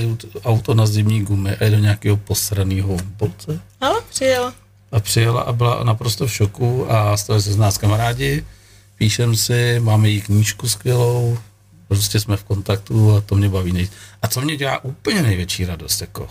auto 0.44 0.74
na 0.74 0.86
zimní 0.86 1.22
gumy 1.22 1.52
a 1.60 1.64
je 1.64 1.70
do 1.70 1.78
nějakého 1.80 2.18
posraného 2.18 2.88
Humpolce 2.88 3.60
Ale 3.82 4.02
přijela. 4.10 4.65
A 4.96 5.00
přijela 5.00 5.42
a 5.42 5.54
byla 5.54 5.84
naprosto 5.84 6.28
v 6.28 6.34
šoku 6.34 6.92
a 6.92 7.18
stali 7.18 7.42
se 7.42 7.54
z 7.54 7.58
nás 7.58 7.78
kamarádi, 7.78 8.46
píšem 8.98 9.36
si, 9.36 9.80
máme 9.80 10.10
jí 10.10 10.22
knížku 10.22 10.70
skvělou, 10.70 11.38
prostě 11.88 12.20
jsme 12.20 12.38
v 12.38 12.44
kontaktu 12.44 13.16
a 13.16 13.22
to 13.22 13.36
mě 13.36 13.50
baví 13.50 13.72
nejvíc. 13.72 13.92
A 14.22 14.28
co 14.28 14.42
mě 14.42 14.58
dělá 14.58 14.84
úplně 14.84 15.22
největší 15.22 15.66
radost, 15.66 16.02
jako 16.02 16.30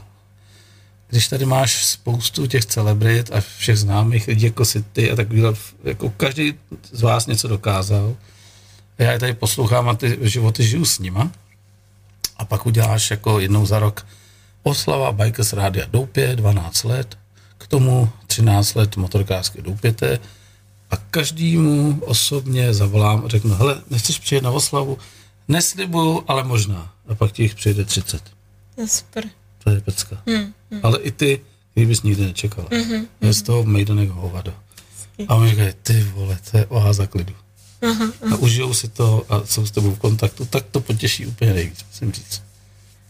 když 1.08 1.28
tady 1.28 1.46
máš 1.46 1.84
spoustu 1.86 2.46
těch 2.46 2.66
celebrit 2.66 3.30
a 3.32 3.40
všech 3.40 3.78
známých 3.78 4.26
lidí, 4.26 4.44
jako 4.44 4.64
si 4.64 4.82
ty 4.82 5.10
a 5.10 5.16
takovýhle, 5.16 5.54
jako 5.84 6.10
každý 6.10 6.54
z 6.92 7.02
vás 7.02 7.26
něco 7.26 7.48
dokázal. 7.48 8.16
A 8.98 9.02
já 9.02 9.12
je 9.12 9.18
tady 9.18 9.34
poslouchám 9.34 9.88
a 9.88 9.94
ty 9.94 10.18
životy 10.20 10.64
žiju 10.64 10.84
s 10.84 10.98
nima. 10.98 11.30
A 12.36 12.44
pak 12.44 12.66
uděláš 12.66 13.10
jako 13.10 13.40
jednou 13.40 13.66
za 13.66 13.78
rok 13.78 14.06
oslava 14.62 15.12
Bikers 15.12 15.52
Rádia 15.52 15.86
Doupě, 15.86 16.36
12 16.36 16.84
let, 16.84 17.18
tomu 17.74 18.08
13 18.26 18.74
let 18.74 18.96
motorkářské 18.96 19.62
Doupěte 19.62 20.18
a 20.90 20.96
každému 20.96 21.98
osobně 22.06 22.74
zavolám 22.74 23.22
a 23.24 23.28
řeknu, 23.28 23.54
hele, 23.54 23.82
nechceš 23.90 24.18
přijet 24.18 24.44
na 24.44 24.50
oslavu? 24.50 24.98
Neslibuju, 25.48 26.24
ale 26.28 26.44
možná. 26.44 26.92
A 27.08 27.14
pak 27.14 27.32
ti 27.32 27.42
jich 27.42 27.54
přijde 27.54 27.84
30. 27.84 28.22
To 28.74 28.80
je 28.80 28.88
super. 28.88 29.24
To 29.64 29.70
je 29.70 29.80
pecka. 29.80 30.22
Hmm, 30.26 30.52
hmm. 30.70 30.80
Ale 30.82 30.98
i 30.98 31.10
ty, 31.10 31.40
kdybys 31.74 32.02
nikdy 32.02 32.22
nečekala. 32.22 32.68
Mm-hmm, 32.68 33.06
je 33.20 33.32
z 33.32 33.42
toho 33.42 33.64
mejdanek 33.64 34.08
hovado. 34.08 34.54
A 35.28 35.34
oni 35.34 35.50
říkají, 35.50 35.72
ty 35.82 36.02
vole, 36.02 36.38
to 36.50 36.58
je 36.58 36.66
oáza 36.66 37.06
klidu. 37.06 37.34
Uh-huh, 37.82 38.12
uh-huh. 38.22 38.34
A 38.34 38.36
užijou 38.36 38.74
si 38.74 38.88
to 38.88 39.26
a 39.28 39.46
jsou 39.46 39.66
s 39.66 39.70
tebou 39.70 39.90
v 39.90 39.98
kontaktu, 39.98 40.44
tak 40.44 40.64
to 40.70 40.80
potěší 40.80 41.26
úplně 41.26 41.54
nejvíc, 41.54 41.84
musím 41.90 42.12
říct. 42.12 42.42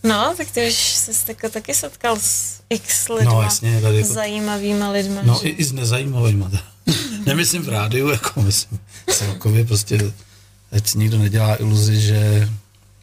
No, 0.05 0.35
tak 0.37 0.51
ty 0.51 0.69
už 0.69 0.75
jsi 0.75 1.27
tako 1.27 1.49
taky 1.49 1.75
setkal 1.75 2.17
s 2.21 2.63
x 2.71 3.09
lidma. 3.09 3.33
No 3.33 3.43
jasně, 3.43 3.81
tady 3.81 3.97
jako, 3.97 4.13
zajímavýma 4.13 4.91
lidma. 4.91 5.21
No 5.25 5.41
že? 5.43 5.49
i, 5.49 5.53
i 5.53 5.65
s 5.65 5.73
nezajímavýma. 5.73 6.51
Nemyslím 7.27 7.63
v 7.63 7.69
rádiu, 7.69 8.09
jako 8.09 8.43
myslím 8.43 8.81
celkově 9.11 9.65
prostě, 9.65 10.13
ať 10.73 10.87
si 10.87 10.99
nikdo 10.99 11.19
nedělá 11.19 11.57
iluzi, 11.61 12.01
že 12.01 12.49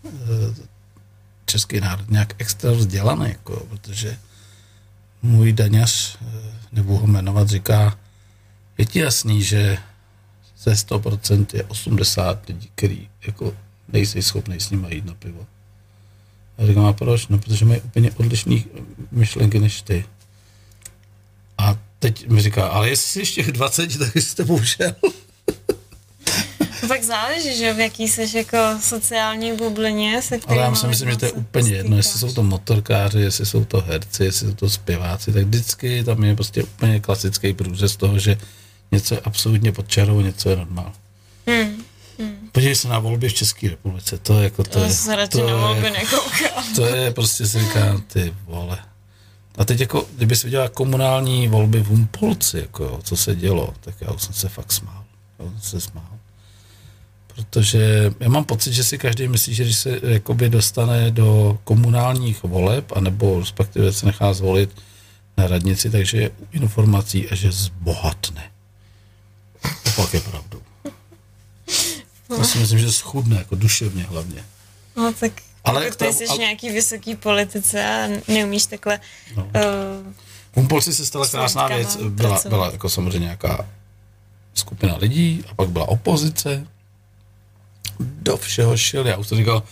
eh, 0.05 0.09
český 1.45 1.79
národ 1.79 2.09
nějak 2.09 2.33
extra 2.37 2.71
vzdělaný, 2.71 3.29
jako, 3.29 3.65
protože 3.69 4.17
můj 5.21 5.53
daňař, 5.53 6.17
eh, 6.21 6.53
nebudu 6.71 6.97
ho 6.97 7.07
jmenovat, 7.07 7.49
říká, 7.49 7.97
je 8.77 8.85
ti 8.85 8.99
jasný, 8.99 9.43
že 9.43 9.77
ze 10.57 10.71
100% 10.71 11.45
je 11.53 11.63
80 11.63 12.45
lidí, 12.47 12.69
který 12.75 13.09
jako 13.27 13.53
nejsi 13.87 14.21
schopný 14.21 14.59
s 14.59 14.69
nimi 14.69 14.95
jít 14.95 15.05
na 15.05 15.13
pivo. 15.13 15.45
A 16.61 16.65
říkám, 16.65 16.85
a 16.85 16.93
proč? 16.93 17.27
No, 17.27 17.37
protože 17.37 17.65
mají 17.65 17.81
úplně 17.81 18.11
odlišné 18.11 18.55
myšlenky 19.11 19.59
než 19.59 19.81
ty. 19.81 20.05
A 21.57 21.77
teď 21.99 22.27
mi 22.27 22.41
říká, 22.41 22.67
ale 22.67 22.89
jestli 22.89 23.07
jsi 23.07 23.19
ještě 23.19 23.51
20, 23.51 23.97
tak 23.97 24.13
jsi 24.13 24.21
s 24.21 24.33
tebou 24.33 24.61
šel. 24.63 24.95
Tak 26.87 27.03
záleží, 27.03 27.57
že 27.57 27.73
v 27.73 27.79
jaký 27.79 28.07
jsi 28.07 28.37
jako 28.37 28.57
sociální 28.81 29.53
bublině, 29.53 30.21
se 30.21 30.39
Ale 30.47 30.57
já 30.57 30.75
si 30.75 30.87
myslím, 30.87 31.09
že 31.09 31.17
to 31.17 31.25
je 31.25 31.31
úplně 31.31 31.73
jedno, 31.73 31.97
jestli 31.97 32.19
jsou 32.19 32.33
to 32.33 32.43
motorkáři, 32.43 33.19
jestli 33.19 33.45
jsou 33.45 33.65
to 33.65 33.81
herci, 33.81 34.23
jestli 34.23 34.47
jsou 34.47 34.53
to 34.53 34.69
zpěváci, 34.69 35.33
tak 35.33 35.43
vždycky 35.43 36.03
tam 36.03 36.23
je 36.23 36.35
prostě 36.35 36.63
úplně 36.63 36.99
klasický 36.99 37.53
průřez 37.53 37.95
toho, 37.95 38.19
že 38.19 38.37
něco 38.91 39.13
je 39.15 39.19
absolutně 39.19 39.71
pod 39.71 39.87
čarou, 39.87 40.21
něco 40.21 40.49
je 40.49 40.55
normál. 40.55 40.91
Hmm. 41.47 41.80
Podívej 42.51 42.75
se 42.75 42.87
na 42.87 42.99
volby 42.99 43.29
v 43.29 43.33
České 43.33 43.69
republice, 43.69 44.17
to 44.17 44.37
je 44.37 44.43
jako 44.43 44.63
to, 44.63 44.69
to 44.69 44.79
je, 44.79 45.27
to, 45.27 45.57
volby 45.57 45.87
je, 45.87 45.93
to 46.75 46.85
je 46.85 47.11
prostě 47.11 47.47
si 47.47 47.59
říkám, 47.59 48.01
ty 48.01 48.33
vole. 48.45 48.79
A 49.57 49.65
teď 49.65 49.79
jako, 49.79 50.05
kdyby 50.15 50.35
se 50.35 50.47
viděla 50.47 50.69
komunální 50.69 51.47
volby 51.47 51.79
v 51.79 51.87
Humpolci, 51.87 52.59
jako 52.59 52.83
jo, 52.83 52.99
co 53.03 53.15
se 53.15 53.35
dělo, 53.35 53.73
tak 53.81 53.95
já 54.01 54.11
už 54.11 54.21
jsem 54.21 54.33
se 54.33 54.49
fakt 54.49 54.71
smál. 54.71 55.03
Já 55.39 55.45
jsem 55.45 55.59
se 55.61 55.81
smál. 55.81 56.09
Protože 57.35 58.13
já 58.19 58.29
mám 58.29 58.43
pocit, 58.43 58.73
že 58.73 58.83
si 58.83 58.97
každý 58.97 59.27
myslí, 59.27 59.53
že 59.53 59.63
když 59.63 59.77
se 59.77 59.99
jakoby 60.03 60.49
dostane 60.49 61.11
do 61.11 61.59
komunálních 61.63 62.43
voleb, 62.43 62.91
anebo 62.95 63.39
respektive 63.39 63.93
se 63.93 64.05
nechá 64.05 64.33
zvolit 64.33 64.69
na 65.37 65.47
radnici, 65.47 65.89
takže 65.89 66.17
je 66.17 66.31
informací 66.51 67.29
a 67.29 67.35
že 67.35 67.51
zbohatne. 67.51 68.51
To 72.35 72.43
si 72.43 72.57
myslím, 72.57 72.79
že 72.79 72.91
schudne, 72.91 73.35
jako 73.37 73.55
duševně 73.55 74.03
hlavně. 74.03 74.43
No 74.97 75.13
tak 75.13 75.31
Ale 75.63 75.91
ty 75.91 76.13
jsi 76.13 76.27
ale- 76.27 76.37
nějaký 76.37 76.69
vysoký 76.69 77.15
politice 77.15 77.85
a 77.85 78.07
neumíš 78.27 78.65
takhle 78.65 78.99
No. 79.37 79.43
uh, 79.43 79.51
V 80.51 80.55
Humpolci 80.55 80.93
se 80.93 81.05
stala 81.05 81.27
krásná 81.27 81.67
věc. 81.67 81.97
Byla, 82.09 82.39
byla 82.49 82.71
jako 82.71 82.89
samozřejmě 82.89 83.19
nějaká 83.19 83.65
skupina 84.53 84.95
lidí 84.97 85.43
a 85.51 85.55
pak 85.55 85.69
byla 85.69 85.87
opozice. 85.89 86.67
Do 87.99 88.37
všeho 88.37 88.77
šel. 88.77 89.07
Já 89.07 89.17
už 89.17 89.27
to 89.27 89.35
říkal, 89.35 89.63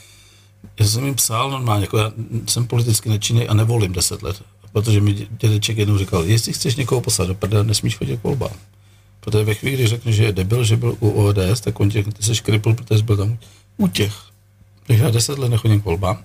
já 0.79 0.87
jsem 0.87 1.05
jim 1.05 1.15
psal 1.15 1.51
normálně, 1.51 1.83
jako 1.83 1.97
já 1.97 2.11
jsem 2.47 2.67
politicky 2.67 3.09
nečinný 3.09 3.47
a 3.47 3.53
nevolím 3.53 3.93
10 3.93 4.21
let. 4.23 4.41
Protože 4.71 5.01
mi 5.01 5.11
dě- 5.13 5.27
dědeček 5.29 5.77
jednou 5.77 5.97
říkal, 5.97 6.23
jestli 6.23 6.53
chceš 6.53 6.75
někoho 6.75 7.01
poslat 7.01 7.25
do 7.27 7.35
prdele, 7.35 7.63
nesmíš 7.63 7.95
chodit 7.97 8.19
k 8.19 8.23
volbám. 8.23 8.51
Protože 9.19 9.43
ve 9.43 9.53
chvíli, 9.53 9.75
kdy 9.75 9.87
řekne, 9.87 10.11
že 10.11 10.23
je 10.23 10.31
debil, 10.31 10.63
že 10.63 10.77
byl 10.77 10.95
u 10.99 11.09
ODS, 11.09 11.61
tak 11.61 11.79
on 11.79 11.89
tě, 11.89 12.03
ty 12.03 12.23
seš 12.23 12.41
kripl, 12.41 12.73
protože 12.73 13.03
byl 13.03 13.17
tam 13.17 13.37
u 13.77 13.87
těch. 13.87 14.13
Takže 14.87 15.03
já 15.03 15.09
10 15.09 15.39
let 15.39 15.49
nechodím 15.49 15.81
k 15.81 15.85
volbám. 15.85 16.23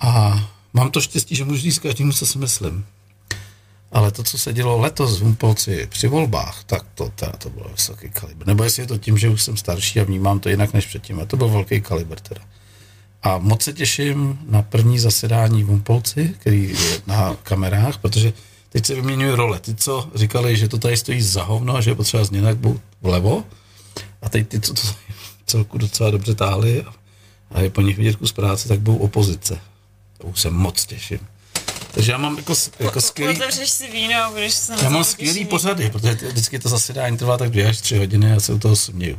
A 0.00 0.40
mám 0.72 0.90
to 0.90 1.00
štěstí, 1.00 1.36
že 1.36 1.44
můžu 1.44 1.60
říct 1.60 1.78
každému, 1.78 2.12
co 2.12 2.26
si 2.26 2.38
myslím. 2.38 2.84
Ale 3.92 4.10
to, 4.10 4.22
co 4.22 4.38
se 4.38 4.52
dělo 4.52 4.78
letos 4.80 5.18
v 5.18 5.22
Humpolci 5.22 5.86
při 5.90 6.08
volbách, 6.08 6.64
tak 6.64 6.86
to, 6.94 7.08
teda, 7.08 7.32
to 7.32 7.50
bylo 7.50 7.68
vysoký 7.68 8.10
kalibr. 8.10 8.46
Nebo 8.46 8.64
jestli 8.64 8.82
je 8.82 8.86
to 8.86 8.98
tím, 8.98 9.18
že 9.18 9.28
už 9.28 9.42
jsem 9.42 9.56
starší 9.56 10.00
a 10.00 10.04
vnímám 10.04 10.40
to 10.40 10.48
jinak 10.48 10.72
než 10.72 10.86
předtím, 10.86 11.16
ale 11.16 11.26
to 11.26 11.36
byl 11.36 11.48
velký 11.48 11.80
kalibr 11.80 12.20
teda. 12.20 12.40
A 13.22 13.38
moc 13.38 13.62
se 13.62 13.72
těším 13.72 14.38
na 14.48 14.62
první 14.62 14.98
zasedání 14.98 15.62
v 15.62 15.66
Humpolci, 15.66 16.34
který 16.38 16.68
je 16.68 17.00
na 17.06 17.36
kamerách, 17.42 17.98
protože 17.98 18.32
teď 18.72 18.86
se 18.86 18.94
vyměňují 18.94 19.34
role. 19.34 19.60
Ty, 19.60 19.74
co 19.74 20.10
říkali, 20.14 20.56
že 20.56 20.68
to 20.68 20.78
tady 20.78 20.96
stojí 20.96 21.22
za 21.22 21.42
hovno 21.42 21.76
a 21.76 21.80
že 21.80 21.90
je 21.90 21.94
potřeba 21.94 22.24
změnit, 22.24 22.58
budou 22.58 22.80
vlevo. 23.02 23.44
A 24.22 24.28
teď 24.28 24.48
ty, 24.48 24.60
co 24.60 24.74
to 24.74 24.80
celku 25.46 25.78
docela 25.78 26.10
dobře 26.10 26.34
táhli 26.34 26.84
a, 27.50 27.60
je 27.60 27.70
po 27.70 27.80
nich 27.80 27.96
vidět 27.96 28.16
kus 28.16 28.32
práce, 28.32 28.68
tak 28.68 28.80
budou 28.80 28.98
opozice. 28.98 29.60
To 30.18 30.26
už 30.26 30.40
se 30.40 30.50
moc 30.50 30.86
těším. 30.86 31.18
Takže 31.94 32.12
já 32.12 32.18
mám 32.18 32.36
jako, 32.36 32.54
jako 32.78 33.00
skvělý... 33.00 33.36
otevřeš 33.36 33.70
si 33.70 33.90
víno 33.90 34.14
a 34.24 34.30
budeš 34.30 34.54
se 34.54 34.74
Já 34.82 34.88
mám 34.88 35.04
skvělý 35.04 35.44
pořady, 35.44 35.90
protože 35.90 36.14
vždycky 36.14 36.58
to 36.58 36.68
zasedání 36.68 37.16
trvá 37.16 37.38
tak 37.38 37.50
dvě 37.50 37.68
až 37.68 37.80
tři 37.80 37.98
hodiny 37.98 38.26
a 38.26 38.28
já 38.28 38.40
se 38.40 38.52
u 38.52 38.58
toho 38.58 38.76
směju. 38.76 39.18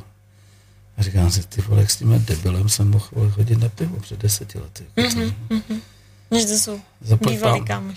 A 0.98 1.04
říkám 1.04 1.32
si, 1.32 1.44
ty 1.44 1.62
vole, 1.62 1.88
s 1.88 1.96
tím 1.96 2.26
debilem 2.28 2.70
jsem 2.70 2.90
mohl 2.90 3.32
chodit 3.32 3.56
na 3.56 3.70
pivo 3.70 4.00
před 4.00 4.20
deseti 4.20 4.60
lety. 4.60 4.86
Mm-hmm. 4.98 5.34
Než 6.32 6.46
to 6.46 6.52
jsou 6.52 6.82
bývalý 7.28 7.62
pán. 7.66 7.96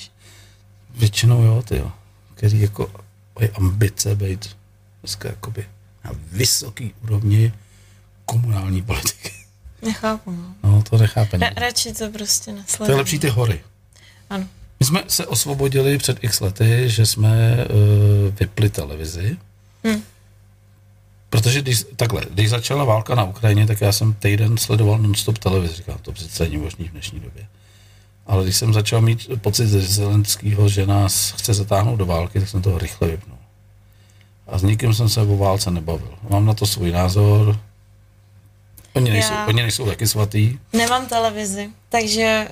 Většinou 0.97 1.43
jo, 1.43 1.63
ty 1.69 1.77
jo. 1.77 1.93
Který 2.35 2.61
jako 2.61 2.91
mají 3.39 3.51
ambice 3.51 4.15
být 4.17 4.57
dneska 5.03 5.29
jakoby 5.29 5.67
na 6.05 6.11
vysoký 6.33 6.95
úrovni 7.03 7.53
komunální 8.25 8.83
politiky. 8.83 9.33
Nechápu, 9.83 10.31
no. 10.31 10.55
No, 10.71 10.83
to 10.91 10.99
nechápe 10.99 11.37
Ra- 11.39 11.53
radši 11.57 11.93
to 11.93 12.09
prostě 12.11 12.51
To 12.51 12.57
nesleduji. 12.57 12.93
je 12.93 12.97
lepší 12.97 13.19
ty 13.19 13.29
hory. 13.29 13.61
Ano. 14.31 14.47
My 14.81 14.87
jsme 14.87 15.03
se 15.09 15.27
osvobodili 15.27 15.99
před 15.99 16.25
x 16.25 16.41
lety, 16.41 16.91
že 16.91 17.07
jsme 17.07 17.57
uh, 17.57 18.35
vypli 18.41 18.71
televizi. 18.71 19.37
Hm. 19.87 20.03
Protože 21.31 21.63
když, 21.63 21.85
takhle, 21.97 22.23
když 22.31 22.51
začala 22.51 22.85
válka 22.85 23.15
na 23.15 23.25
Ukrajině, 23.25 23.67
tak 23.67 23.81
já 23.81 23.93
jsem 23.93 24.13
týden 24.15 24.57
sledoval 24.59 24.99
non-stop 24.99 25.39
televizi. 25.39 25.75
Říkám, 25.75 25.99
to 26.03 26.13
přece 26.13 26.43
není 26.45 26.57
možný 26.57 26.89
v 26.89 26.91
dnešní 26.93 27.21
době. 27.21 27.47
Ale 28.27 28.45
když 28.45 28.57
jsem 28.57 28.75
začal 28.75 29.01
mít 29.01 29.29
pocit 29.41 29.67
ze 29.67 29.81
Zelenského, 29.81 30.69
že 30.69 30.87
nás 30.87 31.31
chce 31.31 31.55
zatáhnout 31.55 31.97
do 31.97 32.07
války, 32.07 32.41
tak 32.41 32.49
jsem 32.49 32.63
toho 32.63 32.79
rychle 32.79 33.09
vypnul. 33.09 33.39
A 34.47 34.59
s 34.59 34.63
nikým 34.63 34.95
jsem 34.95 35.09
se 35.09 35.21
o 35.21 35.37
válce 35.37 35.71
nebavil. 35.71 36.15
Mám 36.31 36.47
na 36.47 36.55
to 36.55 36.67
svůj 36.67 36.93
názor. 36.93 37.61
Oni 38.95 39.11
nejsou, 39.11 39.33
Já- 39.33 39.47
oni 39.47 39.63
nejsou 39.63 39.87
taky 39.87 40.07
svatý. 40.07 40.59
Nemám 40.73 41.07
televizi, 41.07 41.71
takže 41.89 42.49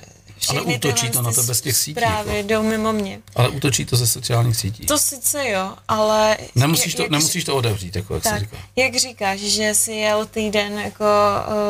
Ale 0.49 0.61
útočí 0.61 1.09
to 1.09 1.21
na 1.21 1.31
tebe 1.31 1.55
z 1.55 1.61
těch 1.61 1.77
sítí, 1.77 1.91
Zprávy 2.01 2.37
jako. 2.37 2.47
jdou 2.49 2.63
mimo 2.63 2.93
mě. 2.93 3.19
Ale 3.35 3.49
útočí 3.49 3.85
to 3.85 3.95
ze 3.95 4.07
sociálních 4.07 4.55
sítí. 4.57 4.85
To 4.85 4.97
sice 4.97 5.49
jo, 5.49 5.73
ale... 5.87 6.37
Nemusíš 6.55 6.95
to, 6.95 7.01
jak- 7.01 7.11
nemusíš 7.11 7.43
to 7.43 7.55
odevřít, 7.55 7.95
jako 7.95 8.13
jak 8.13 8.23
se 8.23 8.29
Tak, 8.29 8.39
říká. 8.39 8.57
jak 8.75 8.95
říkáš, 8.95 9.39
že 9.39 9.73
si 9.73 9.91
jel 9.91 10.25
týden 10.25 10.79
jako 10.79 11.05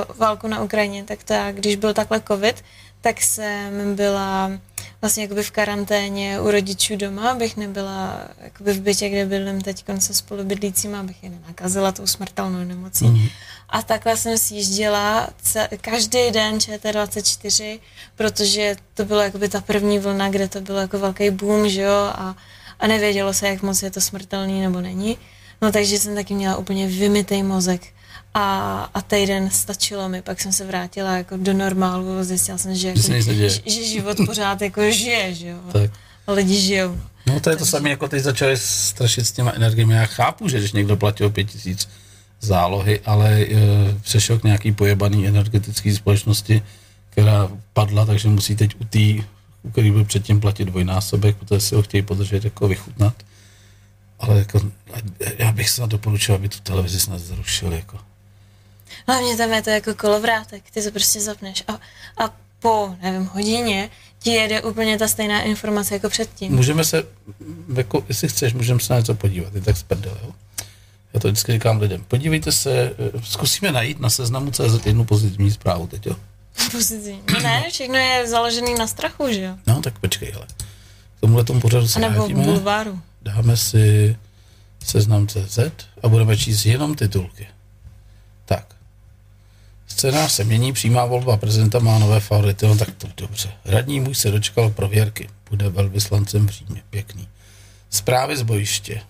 uh, 0.09 0.17
válku 0.17 0.47
na 0.47 0.61
Ukrajině, 0.63 1.03
tak 1.03 1.23
to 1.23 1.33
já, 1.33 1.51
když 1.51 1.75
byl 1.75 1.93
takhle 1.93 2.21
covid, 2.27 2.63
tak 3.05 3.21
jsem 3.21 3.95
byla 3.95 4.51
vlastně 5.01 5.23
jakoby 5.23 5.43
v 5.43 5.51
karanténě 5.51 6.41
u 6.41 6.51
rodičů 6.51 6.95
doma, 6.95 7.31
abych 7.31 7.57
nebyla 7.57 8.27
jakoby 8.41 8.73
v 8.73 8.81
bytě, 8.81 9.09
kde 9.09 9.25
bydlím 9.25 9.61
teď 9.61 9.85
se 9.99 10.13
spolubydlícíma, 10.13 10.99
abych 10.99 11.23
je 11.23 11.29
nenakazila 11.29 11.91
tou 11.91 12.07
smrtelnou 12.07 12.63
nemocí. 12.63 13.05
Mm. 13.05 13.27
A 13.69 13.81
takhle 13.81 14.17
jsem 14.17 14.37
sjížděla 14.37 15.29
ce- 15.43 15.69
každý 15.81 16.31
den 16.31 16.57
ČT24, 16.57 17.79
protože 18.15 18.75
to 18.93 19.05
bylo 19.05 19.19
jakoby 19.19 19.49
ta 19.49 19.61
první 19.61 19.99
vlna, 19.99 20.29
kde 20.29 20.47
to 20.47 20.61
bylo 20.61 20.79
jako 20.79 20.99
velký 20.99 21.29
boom, 21.29 21.69
že 21.69 21.81
jo, 21.81 22.11
a, 22.15 22.35
a 22.79 22.87
nevědělo 22.87 23.33
se, 23.33 23.47
jak 23.47 23.61
moc 23.61 23.83
je 23.83 23.91
to 23.91 24.01
smrtelný 24.01 24.61
nebo 24.61 24.81
není. 24.81 25.17
No 25.61 25.71
takže 25.71 25.99
jsem 25.99 26.15
taky 26.15 26.33
měla 26.33 26.57
úplně 26.57 26.87
vymitej 26.87 27.43
mozek 27.43 27.81
a, 28.37 28.89
a 28.93 29.01
týden 29.01 29.49
stačilo 29.49 30.09
mi, 30.09 30.21
pak 30.21 30.41
jsem 30.41 30.51
se 30.51 30.65
vrátila 30.65 31.17
jako 31.17 31.37
do 31.37 31.53
normálu, 31.53 32.23
zjistila 32.23 32.57
jsem, 32.57 32.75
že, 32.75 32.87
jako, 32.87 32.99
že, 32.99 33.49
že 33.49 33.83
život 33.83 34.17
pořád 34.25 34.61
jako 34.61 34.91
žije, 34.91 35.33
že 35.33 35.47
jo. 35.47 35.57
Tak. 35.71 35.91
A 36.27 36.31
lidi 36.31 36.61
žijou. 36.61 36.99
No 37.27 37.39
to 37.39 37.49
je 37.49 37.55
to 37.55 37.65
samé, 37.65 37.89
jako 37.89 38.07
teď 38.07 38.23
začali 38.23 38.57
strašit 38.57 39.25
s 39.25 39.31
těma 39.31 39.51
energiemi. 39.51 39.93
Já 39.93 40.05
chápu, 40.05 40.47
že 40.47 40.59
když 40.59 40.71
někdo 40.71 40.97
platil 40.97 41.29
pět 41.29 41.43
tisíc 41.43 41.89
zálohy, 42.41 42.99
ale 43.05 43.41
e, 43.41 43.47
přešel 44.01 44.39
k 44.39 44.43
nějaký 44.43 44.71
pojebaný 44.71 45.27
energetický 45.27 45.95
společnosti, 45.95 46.61
která 47.09 47.49
padla, 47.73 48.05
takže 48.05 48.29
musí 48.29 48.55
teď 48.55 48.75
u 48.79 48.83
té, 48.83 49.23
u 49.63 49.71
který 49.71 49.91
byl 49.91 50.05
předtím 50.05 50.39
platit 50.39 50.65
dvojnásobek, 50.65 51.35
protože 51.37 51.61
si 51.61 51.75
ho 51.75 51.81
chtějí 51.81 52.01
podržet, 52.01 52.43
jako 52.43 52.67
vychutnat. 52.67 53.13
Ale 54.19 54.37
jako, 54.39 54.61
já 55.37 55.51
bych 55.51 55.69
snad 55.69 55.89
doporučil, 55.89 56.35
aby 56.35 56.49
tu 56.49 56.59
televizi 56.59 56.99
snad 56.99 57.19
zrušili. 57.19 57.75
Jako. 57.75 57.99
Hlavně 59.07 59.37
tam 59.37 59.53
je 59.53 59.61
to 59.61 59.69
jako 59.69 59.93
kolovrátek, 59.95 60.63
ty 60.71 60.83
to 60.83 60.91
prostě 60.91 61.21
zapneš 61.21 61.63
a, 61.67 61.73
a 62.25 62.33
po, 62.59 62.95
nevím, 63.01 63.25
hodině 63.25 63.89
ti 64.19 64.29
jede 64.31 64.61
úplně 64.61 64.97
ta 64.97 65.07
stejná 65.07 65.41
informace 65.41 65.93
jako 65.93 66.09
předtím. 66.09 66.55
Můžeme 66.55 66.83
se, 66.83 67.03
jako, 67.75 68.03
jestli 68.09 68.27
chceš, 68.27 68.53
můžeme 68.53 68.79
se 68.79 68.93
na 68.93 68.99
něco 68.99 69.15
podívat, 69.15 69.55
je 69.55 69.61
tak 69.61 69.77
z 69.77 69.83
prdele, 69.83 70.17
jo? 70.23 70.31
Já 71.13 71.19
to 71.19 71.27
vždycky 71.27 71.51
říkám 71.51 71.79
lidem. 71.79 72.03
Podívejte 72.07 72.51
se, 72.51 72.71
eh, 72.71 73.21
zkusíme 73.23 73.71
najít 73.71 73.99
na 73.99 74.09
seznamu 74.09 74.51
CZ 74.51 74.85
jednu 74.85 75.05
pozitivní 75.05 75.51
zprávu 75.51 75.87
teď, 75.87 76.05
jo? 76.05 76.15
Pozitivní. 76.71 77.21
No 77.33 77.39
ne, 77.39 77.65
všechno 77.69 77.95
je 77.95 78.27
založený 78.27 78.73
na 78.75 78.87
strachu, 78.87 79.25
že 79.29 79.41
jo? 79.41 79.57
No, 79.67 79.81
tak 79.81 79.99
počkej, 79.99 80.33
ale 80.35 80.45
k 81.17 81.19
tomuhle 81.19 81.43
tomu 81.43 81.61
pořadu 81.61 81.87
se 81.87 81.99
nebo 81.99 82.13
vrátíme, 82.15 82.43
bulváru. 82.43 82.99
dáme 83.21 83.57
si 83.57 84.15
seznam 84.85 85.27
CZ 85.27 85.59
a 86.03 86.07
budeme 86.07 86.37
číst 86.37 86.65
jenom 86.65 86.95
titulky. 86.95 87.47
Tak. 88.45 88.74
Scénář 89.95 90.31
se 90.31 90.43
mění, 90.43 90.73
přímá 90.73 91.05
volba 91.05 91.37
prezidenta 91.37 91.79
má 91.79 91.99
nové 91.99 92.19
favority, 92.19 92.67
no 92.67 92.77
tak 92.77 92.95
to 92.97 93.07
dobře. 93.17 93.51
Radní 93.65 93.99
muž 93.99 94.17
se 94.17 94.31
dočkal 94.31 94.69
prověrky, 94.69 95.29
bude 95.49 95.69
velvyslancem 95.69 96.47
v 96.47 96.49
Římě, 96.49 96.83
pěkný. 96.89 97.27
Zprávy 97.89 98.37
z 98.37 98.41
bojiště. 98.41 99.01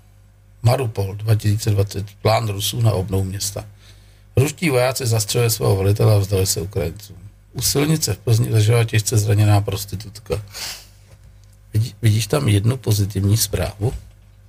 Marupol 0.62 1.16
2020, 1.16 2.06
plán 2.22 2.50
Rusů 2.50 2.82
na 2.82 2.92
obnou 2.92 3.24
města. 3.24 3.66
Ruští 4.36 4.70
vojáci 4.70 5.06
zastřelili 5.06 5.52
svého 5.52 5.76
velitele 5.76 6.16
a 6.16 6.18
vzdali 6.18 6.46
se 6.46 6.62
Ukrajincům. 6.62 7.18
U 7.54 7.62
silnice 7.62 8.14
v 8.14 8.18
Plzni 8.18 8.50
ležela 8.50 8.84
těžce 8.84 9.18
zraněná 9.18 9.62
prostitutka. 9.62 10.42
Vidí, 11.74 11.96
vidíš 12.02 12.28
tam 12.28 12.48
jednu 12.48 12.78
pozitivní 12.78 13.38
zprávu? 13.38 13.94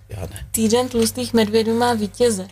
Já 0.08 0.20
ne. 0.20 0.46
Týden 0.50 0.88
tlustých 0.88 1.34
medvědů 1.34 1.78
má 1.78 1.94
vítěze. 1.94 2.48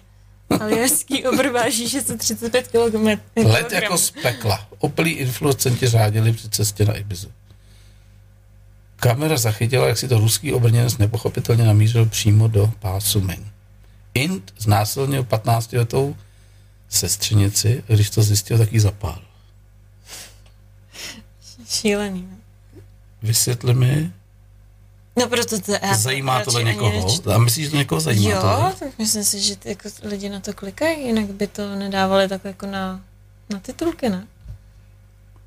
Aljašský 0.60 1.26
obr 1.26 1.48
váží 1.48 1.88
635 1.88 2.68
kg. 2.68 3.20
Let 3.44 3.72
jako 3.72 3.98
z 3.98 4.10
pekla. 4.10 4.68
Opilí 4.78 5.10
influencenti 5.10 5.86
řádili 5.88 6.32
při 6.32 6.48
cestě 6.48 6.84
na 6.84 6.94
Ibizu. 6.94 7.32
Kamera 8.96 9.36
zachytila, 9.36 9.88
jak 9.88 9.98
si 9.98 10.08
to 10.08 10.18
ruský 10.18 10.52
obrněnec 10.52 10.98
nepochopitelně 10.98 11.64
namířil 11.64 12.06
přímo 12.06 12.48
do 12.48 12.72
pásu 12.78 13.20
Ming. 13.20 13.46
Int 14.14 14.54
znásilnil 14.58 15.24
15-letou 15.24 16.16
sestřenici, 16.88 17.84
a 17.88 17.92
když 17.92 18.10
to 18.10 18.22
zjistil, 18.22 18.58
tak 18.58 18.72
ji 18.72 18.80
zapál. 18.80 19.22
Šílený. 21.68 22.28
no. 22.30 22.36
Vysvětli 23.22 23.74
mi, 23.74 24.12
No 25.16 25.28
proto 25.28 25.60
to 25.60 25.72
já 25.72 25.94
Zajímá 25.94 26.42
ani 26.56 26.64
někoho? 26.64 27.08
A 27.34 27.38
myslíš, 27.38 27.64
že 27.64 27.70
to 27.70 27.76
někoho 27.76 28.00
zajímá? 28.00 28.30
Jo, 28.30 28.40
tohle? 28.40 28.72
tak 28.78 28.98
myslím 28.98 29.24
si, 29.24 29.40
že 29.40 29.56
ty, 29.56 29.68
jako 29.68 29.88
lidi 30.02 30.28
na 30.28 30.40
to 30.40 30.52
klikají, 30.52 31.06
jinak 31.06 31.26
by 31.26 31.46
to 31.46 31.74
nedávali 31.74 32.28
tak 32.28 32.44
jako 32.44 32.66
na, 32.66 33.00
na 33.50 33.58
titulky, 33.58 34.08
ne? 34.08 34.26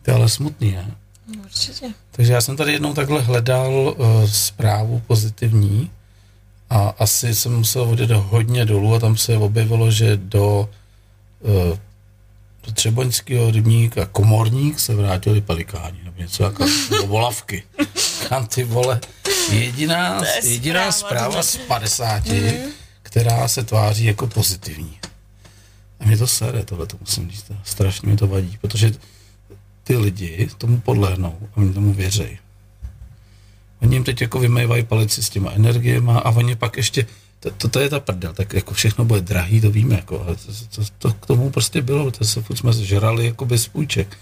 To 0.02 0.11
je 0.11 0.15
ale 0.15 0.30
smutný, 0.30 0.72
ne? 0.72 0.95
No, 1.35 1.44
určitě. 1.44 1.94
Takže 2.11 2.34
já 2.34 2.41
jsem 2.41 2.57
tady 2.57 2.72
jednou 2.72 2.94
takhle 2.94 3.22
hledal 3.22 3.72
uh, 3.72 4.26
zprávu 4.26 5.02
pozitivní 5.07 5.91
a 6.69 6.94
asi 6.99 7.35
jsem 7.35 7.57
musel 7.57 7.84
odjet 7.84 8.11
hodně 8.11 8.65
dolů 8.65 8.95
a 8.95 8.99
tam 8.99 9.18
se 9.18 9.38
objevilo, 9.38 9.91
že 9.91 10.18
do, 10.18 10.69
uh, 11.41 11.52
do 11.52 11.80
Třeboňského 12.73 13.52
rybníka 13.52 14.06
Komorník 14.06 14.80
se 14.80 14.95
vrátili 14.95 15.41
pelikáni, 15.41 15.99
nebo 16.03 16.22
něco 16.22 16.44
jako 16.44 16.65
do 16.89 17.07
volavky. 17.07 17.64
Kam 18.30 18.48
ty 18.48 18.64
vole, 18.64 18.99
jediná, 19.52 20.26
je 20.26 20.52
jediná 20.52 20.91
zpráva, 20.91 21.44
z 21.44 21.57
50, 21.57 22.23
která 23.03 23.48
se 23.48 23.64
tváří 23.64 24.06
jako 24.06 24.27
pozitivní. 24.27 24.99
A 25.99 26.06
mě 26.06 26.18
to 26.18 26.27
sere, 26.27 26.64
tohle 26.64 26.88
to 26.88 26.98
musím 26.99 27.31
říct, 27.31 27.52
strašně 27.64 28.10
mi 28.10 28.18
to 28.18 28.27
vadí, 28.27 28.57
protože 28.61 28.91
ty 29.84 29.98
lidi 29.98 30.49
tomu 30.57 30.80
podlehnou 30.80 31.38
a 31.53 31.57
oni 31.57 31.73
tomu 31.73 31.94
věří. 31.94 32.39
Oni 33.81 33.95
jim 33.95 34.03
teď 34.03 34.22
jako 34.22 34.39
vymývají 34.39 34.84
palici 34.84 35.23
s 35.23 35.30
těma 35.30 35.52
energiema 35.52 36.19
a 36.19 36.30
oni 36.30 36.56
pak 36.56 36.77
ještě, 36.77 37.06
to, 37.49 37.56
to, 37.57 37.68
to 37.68 37.80
je 37.80 37.90
ta 37.90 37.99
prdel, 37.99 38.34
tak 38.34 38.53
jako 38.53 38.74
všechno 38.74 39.06
bude 39.06 39.22
drahý, 39.22 39.61
to 39.61 39.72
víme, 39.72 39.95
jako, 39.95 40.22
ale 40.22 40.36
to, 40.36 40.52
to, 40.76 40.82
to, 40.98 41.14
k 41.14 41.26
tomu 41.26 41.49
prostě 41.49 41.82
bylo, 41.82 42.11
to 42.11 42.26
se 42.26 42.41
furt 42.41 42.57
jsme 42.57 42.74
žrali 42.74 43.26
jako 43.26 43.45
bez 43.45 43.68
půjček. 43.68 44.18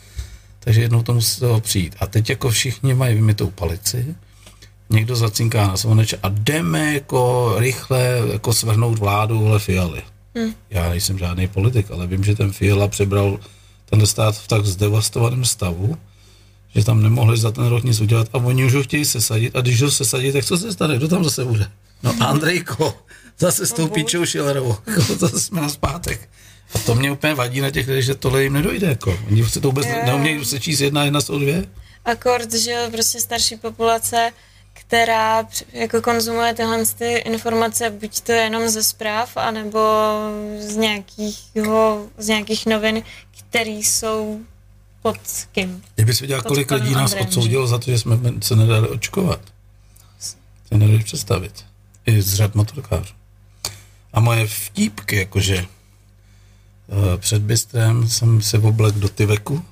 Takže 0.60 0.82
jednou 0.82 1.04
to 1.04 1.14
musí 1.14 1.40
toho 1.40 1.62
přijít. 1.62 1.96
A 2.00 2.08
teď 2.08 2.30
jako 2.30 2.50
všichni 2.50 2.94
mají 2.94 3.16
vymytou 3.16 3.52
palici, 3.52 4.16
někdo 4.90 5.16
zacinká 5.16 5.68
na 5.68 5.78
svoneč 5.78 6.14
a 6.24 6.30
jdeme 6.30 6.94
jako 6.94 7.54
rychle 7.58 8.22
jako 8.34 8.54
svrhnout 8.54 9.00
vládu 9.00 9.40
vole 9.40 9.60
Fialy. 9.60 10.02
Hmm. 10.36 10.54
Já 10.70 10.90
nejsem 10.90 11.18
žádný 11.18 11.48
politik, 11.48 11.92
ale 11.92 12.08
vím, 12.08 12.24
že 12.24 12.36
ten 12.36 12.52
Fiala 12.52 12.88
přebral 12.88 13.40
ten 13.86 14.06
stát 14.06 14.38
v 14.38 14.48
tak 14.48 14.66
zdevastovaném 14.66 15.46
stavu, 15.46 15.98
že 16.76 16.86
tam 16.86 17.04
nemohli 17.04 17.38
za 17.38 17.52
ten 17.52 17.66
rok 17.66 17.84
nic 17.84 18.02
udělat 18.02 18.30
a 18.34 18.38
oni 18.38 18.66
už 18.66 18.74
ho 18.74 18.84
chtějí 18.84 19.06
sesadit 19.06 19.56
a 19.56 19.62
když 19.62 19.82
ho 19.82 19.92
sesadí, 19.92 20.32
tak 20.32 20.46
co 20.46 20.58
se 20.58 20.74
stane? 20.74 20.98
Kdo 20.98 21.08
tam 21.08 21.24
zase 21.24 21.46
bude? 21.46 21.68
No 22.06 22.16
Andrejko, 22.28 22.98
zase 23.40 23.66
s 23.66 23.72
tou 23.74 23.88
píčou 23.88 24.26
Šilerovou, 24.26 24.78
Jako 24.88 25.02
zase 25.18 25.40
jsme 25.40 25.62
na 25.62 25.70
zpátek. 25.70 26.30
A 26.76 26.80
to 26.80 26.96
mě 26.96 27.12
úplně 27.12 27.34
vadí 27.34 27.62
na 27.62 27.72
těch 27.72 27.88
lidech, 27.88 28.06
že 28.06 28.16
tohle 28.16 28.44
jim 28.44 28.54
nedojde. 28.54 28.88
Jako. 28.88 29.20
Oni 29.28 29.46
si 29.46 29.62
to 29.62 29.68
vůbec 29.68 29.88
Jo. 29.88 29.96
neumějí 30.06 30.46
se 30.46 30.60
číst 30.60 30.80
jedna, 30.80 31.04
jedna 31.04 31.22
jsou 31.22 31.40
dvě. 31.40 31.66
Akord, 32.06 32.54
že 32.54 32.72
jo, 32.72 32.92
prostě 32.92 33.20
starší 33.20 33.58
populace, 33.58 34.32
která 34.74 35.48
jako 35.74 36.02
konzumuje 36.02 36.54
tyhle 36.54 36.86
ty 36.86 37.14
informace, 37.14 37.90
buď 37.90 38.22
to 38.22 38.32
jenom 38.32 38.70
ze 38.70 38.84
zpráv, 38.84 39.38
anebo 39.38 39.80
z, 40.60 40.76
nějakýho, 40.76 42.08
z 42.18 42.28
nějakých 42.28 42.66
novin, 42.66 43.04
které 43.50 43.70
jsou 43.70 44.40
pod 45.02 45.18
kým. 45.52 45.84
Kdybys 45.96 46.20
viděl, 46.20 46.42
Pod 46.42 46.48
kolik 46.48 46.72
lidí 46.72 46.94
nás 46.94 47.14
odsoudilo 47.22 47.68
za 47.68 47.78
to, 47.78 47.92
že 47.92 48.00
jsme 48.00 48.20
se 48.42 48.56
nedali 48.56 48.88
očkovat. 48.88 49.40
To 50.70 50.78
nedali 50.78 51.04
představit. 51.04 51.66
I 52.06 52.22
z 52.22 52.34
řad 52.34 52.56
motorkářů. 52.56 53.14
A 54.14 54.20
moje 54.20 54.48
vtípky, 54.48 55.16
jakože 55.16 55.66
uh, 56.88 57.18
před 57.18 57.42
bystrem 57.42 58.10
jsem 58.10 58.42
se 58.42 58.60
oblek 58.60 58.96
do 58.96 59.10
tyveku, 59.10 59.66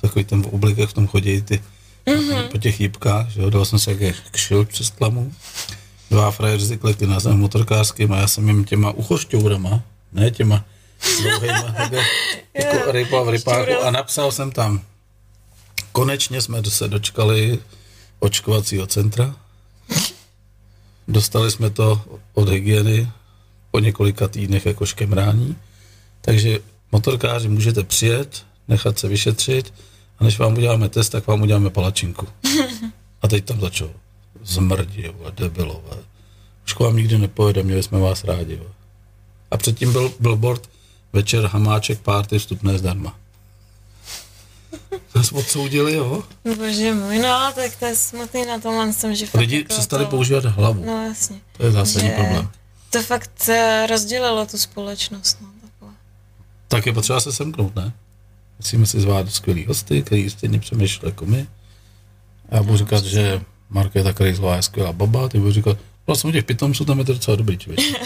takový 0.00 0.24
ten 0.24 0.44
oblek, 0.50 0.78
jak 0.78 0.90
v 0.90 0.92
tom 0.92 1.06
chodí 1.06 1.42
ty 1.42 1.62
mm-hmm. 2.06 2.48
po 2.48 2.58
těch 2.58 2.80
jípkách, 2.80 3.28
že 3.28 3.40
jo, 3.40 3.50
dal 3.50 3.64
jsem 3.64 3.78
se 3.78 3.96
jak 3.98 4.16
kšil 4.30 4.64
přes 4.64 4.90
tlamu. 4.90 5.32
Dva 6.10 6.30
frajeři 6.30 6.78
klekli 6.78 7.06
na 7.06 7.20
zem 7.20 7.38
motorkářským 7.38 8.12
a 8.12 8.16
já 8.16 8.28
jsem 8.28 8.48
jim 8.48 8.64
těma 8.64 8.90
uchošťourama, 8.90 9.82
ne 10.12 10.30
těma 10.30 10.64
dlouhýma, 11.22 11.62
takhle, 11.62 12.04
jako 12.54 12.92
rypa 12.92 13.22
v 13.22 13.28
rypáku 13.28 13.82
a 13.84 13.90
napsal 13.90 14.32
jsem 14.32 14.50
tam, 14.50 14.80
konečně 15.92 16.42
jsme 16.42 16.62
se 16.64 16.88
dočkali 16.88 17.58
očkovacího 18.18 18.86
centra. 18.86 19.34
Dostali 21.10 21.50
jsme 21.50 21.70
to 21.70 22.02
od 22.34 22.48
hygieny 22.48 23.08
po 23.70 23.78
několika 23.78 24.28
týdnech 24.28 24.66
jako 24.66 24.86
škemrání. 24.86 25.56
Takže 26.20 26.58
motorkáři 26.92 27.48
můžete 27.48 27.82
přijet, 27.84 28.46
nechat 28.68 28.98
se 28.98 29.08
vyšetřit 29.08 29.74
a 30.18 30.24
než 30.24 30.38
vám 30.38 30.54
uděláme 30.54 30.88
test, 30.88 31.08
tak 31.08 31.26
vám 31.26 31.42
uděláme 31.42 31.70
palačinku. 31.70 32.26
A 33.22 33.28
teď 33.28 33.44
tam 33.44 33.60
začalo 33.60 33.90
zmrdí, 34.42 35.04
vole, 35.18 35.32
debilové. 35.36 35.96
Už 36.64 36.72
k 36.72 36.80
vám 36.80 36.96
nikdy 36.96 37.18
nepojede, 37.18 37.62
měli 37.62 37.82
jsme 37.82 37.98
vás 37.98 38.24
rádi. 38.24 38.60
A 39.50 39.56
předtím 39.56 39.92
byl 39.92 40.12
billboard 40.20 40.70
večer 41.12 41.46
Hamáček 41.46 42.00
party 42.00 42.38
vstupné 42.38 42.78
zdarma. 42.78 43.18
Nás 45.14 45.32
odsoudili, 45.32 45.94
jo? 45.94 46.22
Bože 46.56 46.94
můj, 46.94 47.18
no, 47.18 47.52
tak 47.54 47.76
to 47.76 47.84
je 47.86 47.96
smutný 47.96 48.46
na 48.46 48.58
tomhle, 48.58 48.92
tom, 48.92 49.14
že 49.14 49.26
lidi 49.34 49.56
jako 49.56 49.68
přestali 49.68 50.04
to, 50.04 50.10
používat 50.10 50.44
hlavu. 50.44 50.84
No 50.86 51.06
jasně. 51.06 51.40
To 51.56 51.66
je 51.66 51.72
zásadní 51.72 52.08
že 52.08 52.14
problém. 52.14 52.48
To 52.90 53.02
fakt 53.02 53.48
eh, 53.48 53.86
rozdělilo 53.86 54.46
tu 54.46 54.58
společnost, 54.58 55.38
no, 55.40 55.48
takhle. 55.62 55.88
Tak 56.68 56.86
je 56.86 56.92
potřeba 56.92 57.20
se 57.20 57.32
semknout, 57.32 57.76
ne? 57.76 57.92
Musíme 58.58 58.86
si 58.86 59.00
zvát 59.00 59.32
skvělý 59.32 59.66
hosty, 59.66 60.02
který 60.02 60.30
stejně 60.30 60.58
přemýšlí 60.58 61.08
jako 61.08 61.26
my. 61.26 61.46
A 62.48 62.56
já 62.56 62.62
budu 62.62 62.76
říkat, 62.78 63.04
že 63.04 63.40
Markéta 63.70 64.12
Krejzlová 64.12 64.56
je 64.56 64.62
skvělá 64.62 64.92
baba, 64.92 65.28
ty 65.28 65.38
budu 65.38 65.52
říkat, 65.52 65.78
vlastně 66.06 66.32
těch 66.32 66.44
pitomců 66.44 66.84
tam 66.84 66.98
je 66.98 67.04
to 67.04 67.12
docela 67.12 67.36
dobrý 67.36 67.58
člověk. 67.58 67.98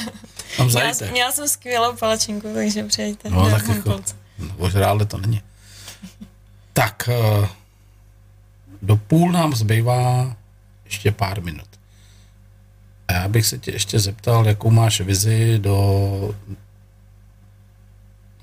Tam 0.56 0.66
Měla, 0.68 0.82
zajďte. 0.82 1.10
měla 1.10 1.32
jsem 1.32 1.48
skvělou 1.48 1.96
palačinku, 1.96 2.48
takže 2.54 2.84
přejďte. 2.84 3.30
No 3.30 3.50
tak 3.50 3.68
jako, 3.68 4.00
no, 4.98 5.06
to 5.06 5.18
není. 5.18 5.42
Tak, 6.74 7.08
eh, 7.08 7.48
do 8.82 8.96
půl 8.96 9.32
nám 9.32 9.54
zbývá 9.54 10.36
ještě 10.84 11.12
pár 11.12 11.42
minut. 11.42 11.68
A 13.08 13.12
já 13.12 13.28
bych 13.28 13.46
se 13.46 13.58
tě 13.58 13.70
ještě 13.70 13.98
zeptal, 14.00 14.46
jakou 14.46 14.70
máš 14.70 15.00
vizi 15.00 15.58
do 15.58 16.34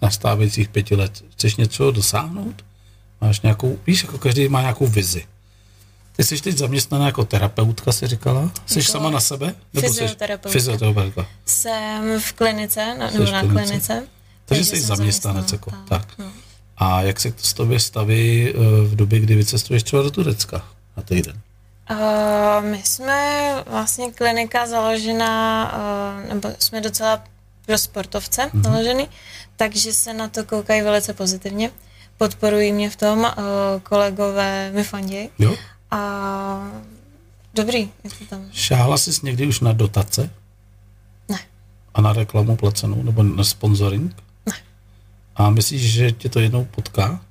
nastávajících 0.01 0.69
pěti 0.69 0.95
let. 0.95 1.23
Chceš 1.31 1.55
něco 1.55 1.91
dosáhnout? 1.91 2.65
Máš 3.21 3.41
nějakou, 3.41 3.79
víš, 3.87 4.03
jako 4.03 4.17
každý 4.17 4.47
má 4.47 4.61
nějakou 4.61 4.87
vizi. 4.87 5.25
Ty 6.15 6.23
jsi 6.23 6.41
teď 6.41 6.57
zaměstnaná 6.57 7.05
jako 7.05 7.25
terapeutka, 7.25 7.91
jsi 7.91 8.07
říkala? 8.07 8.51
Jsi 8.65 8.79
Jako 8.79 8.91
sama 8.91 9.09
na 9.09 9.19
sebe? 9.19 9.55
jsi 9.75 9.81
fyzioterapeutka. 9.81 10.49
Fyzioterapeutka. 10.59 11.25
Jsem 11.45 12.19
v 12.19 12.33
klinice, 12.33 12.95
na, 12.99 13.09
nebo 13.11 13.31
na 13.31 13.39
klinice. 13.39 13.65
klinice. 13.65 14.03
Takže 14.45 14.65
jsi 14.65 14.81
zaměstnanec, 14.81 15.51
jako, 15.51 15.71
tak. 15.89 16.17
No. 16.17 16.31
A 16.81 17.01
jak 17.01 17.19
se 17.19 17.31
to 17.31 17.43
s 17.43 17.53
tobě 17.53 17.79
staví 17.79 18.49
eh, 18.49 18.53
v 18.83 18.95
době, 18.95 19.19
kdy 19.19 19.35
vycestuješ 19.35 19.83
třeba 19.83 20.01
do 20.01 20.11
Turecka 20.11 20.65
na 20.97 21.03
týden? 21.03 21.41
Uh, 21.91 22.65
my 22.65 22.81
jsme 22.83 23.53
vlastně 23.69 24.11
klinika 24.11 24.67
založená, 24.67 25.73
uh, 25.73 26.29
nebo 26.29 26.49
jsme 26.59 26.81
docela 26.81 27.23
pro 27.65 27.77
sportovce 27.77 28.41
mm-hmm. 28.41 28.61
založený, 28.61 29.07
takže 29.55 29.93
se 29.93 30.13
na 30.13 30.27
to 30.27 30.43
koukají 30.43 30.81
velice 30.81 31.13
pozitivně. 31.13 31.71
Podporují 32.17 32.71
mě 32.71 32.89
v 32.89 32.95
tom, 32.95 33.19
uh, 33.19 33.33
kolegové 33.83 34.71
mi 34.71 34.83
fandí. 34.83 35.29
Jo? 35.39 35.55
A 35.91 36.71
dobrý, 37.53 37.79
je 37.79 38.09
to 38.19 38.25
tam. 38.29 38.49
Šáhla 38.51 38.97
jsi 38.97 39.11
někdy 39.23 39.47
už 39.47 39.59
na 39.59 39.73
dotace? 39.73 40.29
Ne. 41.29 41.39
A 41.93 42.01
na 42.01 42.13
reklamu 42.13 42.55
placenou, 42.55 43.03
nebo 43.03 43.23
na 43.23 43.43
sponsoring? 43.43 44.15
A 45.41 45.49
myslíš, 45.49 45.93
že 45.93 46.11
tě 46.11 46.29
to 46.29 46.39
jednou 46.39 46.65
potká? 46.65 47.21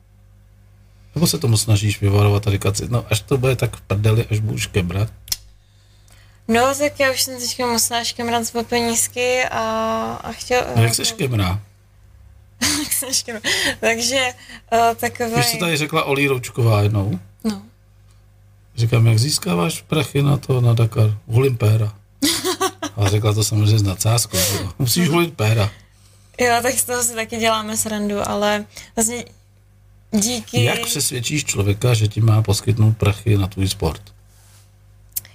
Nebo 1.14 1.26
se 1.26 1.38
tomu 1.38 1.56
snažíš 1.56 2.00
vyvarovat 2.00 2.46
a 2.46 2.50
říkat 2.50 2.76
si, 2.76 2.88
no 2.88 3.06
až 3.10 3.20
to 3.20 3.38
bude 3.38 3.56
tak 3.56 3.76
v 3.76 3.80
prdeli, 3.80 4.26
až 4.30 4.40
budeš 4.40 4.66
kebrat? 4.66 5.12
No, 6.48 6.74
tak 6.78 7.00
já 7.00 7.12
už 7.12 7.22
jsem 7.22 7.38
teďka 7.40 7.66
musela 7.66 8.04
škemrat 8.04 8.44
z 8.44 8.64
penízky 8.64 9.44
a, 9.44 9.60
a 10.24 10.32
chtěl... 10.32 10.64
No 10.76 10.82
jak 10.82 10.94
se 10.94 11.04
škemrá? 11.04 11.60
Takže 13.80 14.28
uh, 14.72 14.94
takový... 14.94 15.34
Víš, 15.34 15.50
co 15.50 15.56
tady 15.58 15.76
řekla 15.76 16.04
Olí 16.04 16.28
Roučková 16.28 16.82
jednou? 16.82 17.18
No. 17.44 17.62
Říkám, 18.76 19.06
jak 19.06 19.18
získáváš 19.18 19.82
prachy 19.82 20.22
na 20.22 20.36
to, 20.36 20.60
na 20.60 20.74
Dakar? 20.74 21.18
Hulím 21.26 21.56
péra. 21.56 21.94
A 22.96 23.08
řekla 23.08 23.32
to 23.32 23.44
samozřejmě 23.44 23.78
s 23.78 23.82
nadsázkou. 23.82 24.38
Musíš 24.78 25.08
hulit 25.08 25.34
péra. 25.34 25.70
Jo, 26.40 26.54
tak 26.62 26.74
z 26.78 26.84
toho 26.84 27.02
si 27.02 27.14
taky 27.14 27.36
děláme 27.36 27.76
srandu, 27.76 28.28
ale 28.28 28.64
vlastně 28.96 29.24
díky... 30.10 30.64
Jak 30.64 30.80
přesvědčíš 30.80 31.44
člověka, 31.44 31.94
že 31.94 32.08
ti 32.08 32.20
má 32.20 32.42
poskytnout 32.42 32.96
prachy 32.96 33.36
na 33.38 33.46
tvůj 33.46 33.68
sport? 33.68 34.02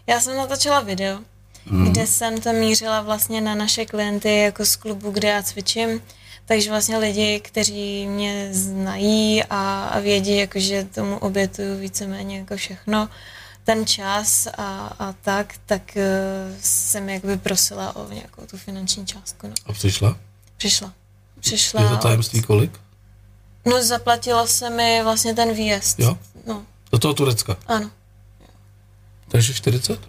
Já 0.07 0.19
jsem 0.19 0.37
natočila 0.37 0.79
video, 0.79 1.19
hmm. 1.65 1.91
kde 1.91 2.07
jsem 2.07 2.41
to 2.41 2.53
mířila 2.53 3.01
vlastně 3.01 3.41
na 3.41 3.55
naše 3.55 3.85
klienty 3.85 4.37
jako 4.37 4.65
z 4.65 4.75
klubu, 4.75 5.11
kde 5.11 5.27
já 5.27 5.43
cvičím. 5.43 6.01
Takže 6.45 6.69
vlastně 6.69 6.97
lidi, 6.97 7.39
kteří 7.39 8.07
mě 8.07 8.49
znají 8.51 9.43
a, 9.43 9.85
a 9.85 9.99
vědí, 9.99 10.37
jako, 10.37 10.59
že 10.59 10.83
tomu 10.83 11.17
obětuju 11.17 11.79
víceméně 11.79 12.39
jako 12.39 12.57
všechno, 12.57 13.09
ten 13.63 13.85
čas 13.85 14.47
a, 14.57 14.95
a 14.99 15.13
tak, 15.21 15.53
tak 15.65 15.81
uh, 15.95 16.01
jsem 16.61 17.09
jakoby 17.09 17.37
prosila 17.37 17.95
o 17.95 18.13
nějakou 18.13 18.45
tu 18.45 18.57
finanční 18.57 19.05
částku. 19.05 19.47
No. 19.47 19.53
A 19.65 19.73
přišla? 19.73 20.17
Přišla. 20.57 20.93
Přišla. 21.39 21.81
Je 21.81 21.89
to 21.89 21.97
tajemství 21.97 22.41
kolik? 22.41 22.79
No 23.65 23.83
zaplatila 23.83 24.47
se 24.47 24.69
mi 24.69 25.03
vlastně 25.03 25.33
ten 25.33 25.53
výjezd. 25.53 25.99
Jo? 25.99 26.17
No, 26.47 26.65
Do 26.91 26.99
toho 26.99 27.13
Turecka. 27.13 27.57
ano. 27.67 27.91
Takže 29.27 29.53
40? 29.53 29.99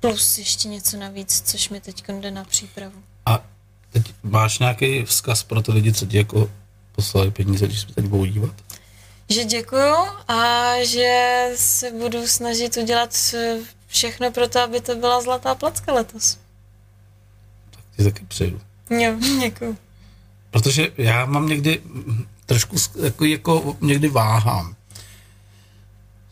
Plus 0.00 0.38
ještě 0.38 0.68
něco 0.68 0.96
navíc, 0.96 1.42
což 1.50 1.68
mi 1.68 1.80
teď 1.80 2.04
jde 2.08 2.30
na 2.30 2.44
přípravu. 2.44 3.02
A 3.26 3.44
teď 3.90 4.14
máš 4.22 4.58
nějaký 4.58 5.04
vzkaz 5.04 5.42
pro 5.42 5.62
ty 5.62 5.72
lidi, 5.72 5.92
co 5.92 6.06
ti 6.06 6.16
jako 6.16 6.50
poslali 6.92 7.30
peníze, 7.30 7.66
když 7.66 7.80
se 7.80 7.86
teď 7.86 8.04
budou 8.04 8.24
dívat? 8.24 8.54
Že 9.28 9.44
děkuju 9.44 9.94
a 10.28 10.72
že 10.84 11.44
se 11.56 11.90
budu 11.90 12.26
snažit 12.26 12.76
udělat 12.76 13.16
všechno 13.86 14.30
pro 14.30 14.48
to, 14.48 14.60
aby 14.60 14.80
to 14.80 14.94
byla 14.94 15.22
zlatá 15.22 15.54
placka 15.54 15.92
letos. 15.92 16.38
Tak 17.70 17.80
ti 17.96 18.04
taky 18.04 18.24
přeju. 18.24 18.60
Jo, 18.90 19.14
děkuju. 19.40 19.76
Protože 20.50 20.88
já 20.98 21.26
mám 21.26 21.48
někdy 21.48 21.80
mm, 21.84 22.26
trošku 22.46 22.76
jako, 23.02 23.24
jako 23.24 23.76
někdy 23.80 24.08
váhám. 24.08 24.74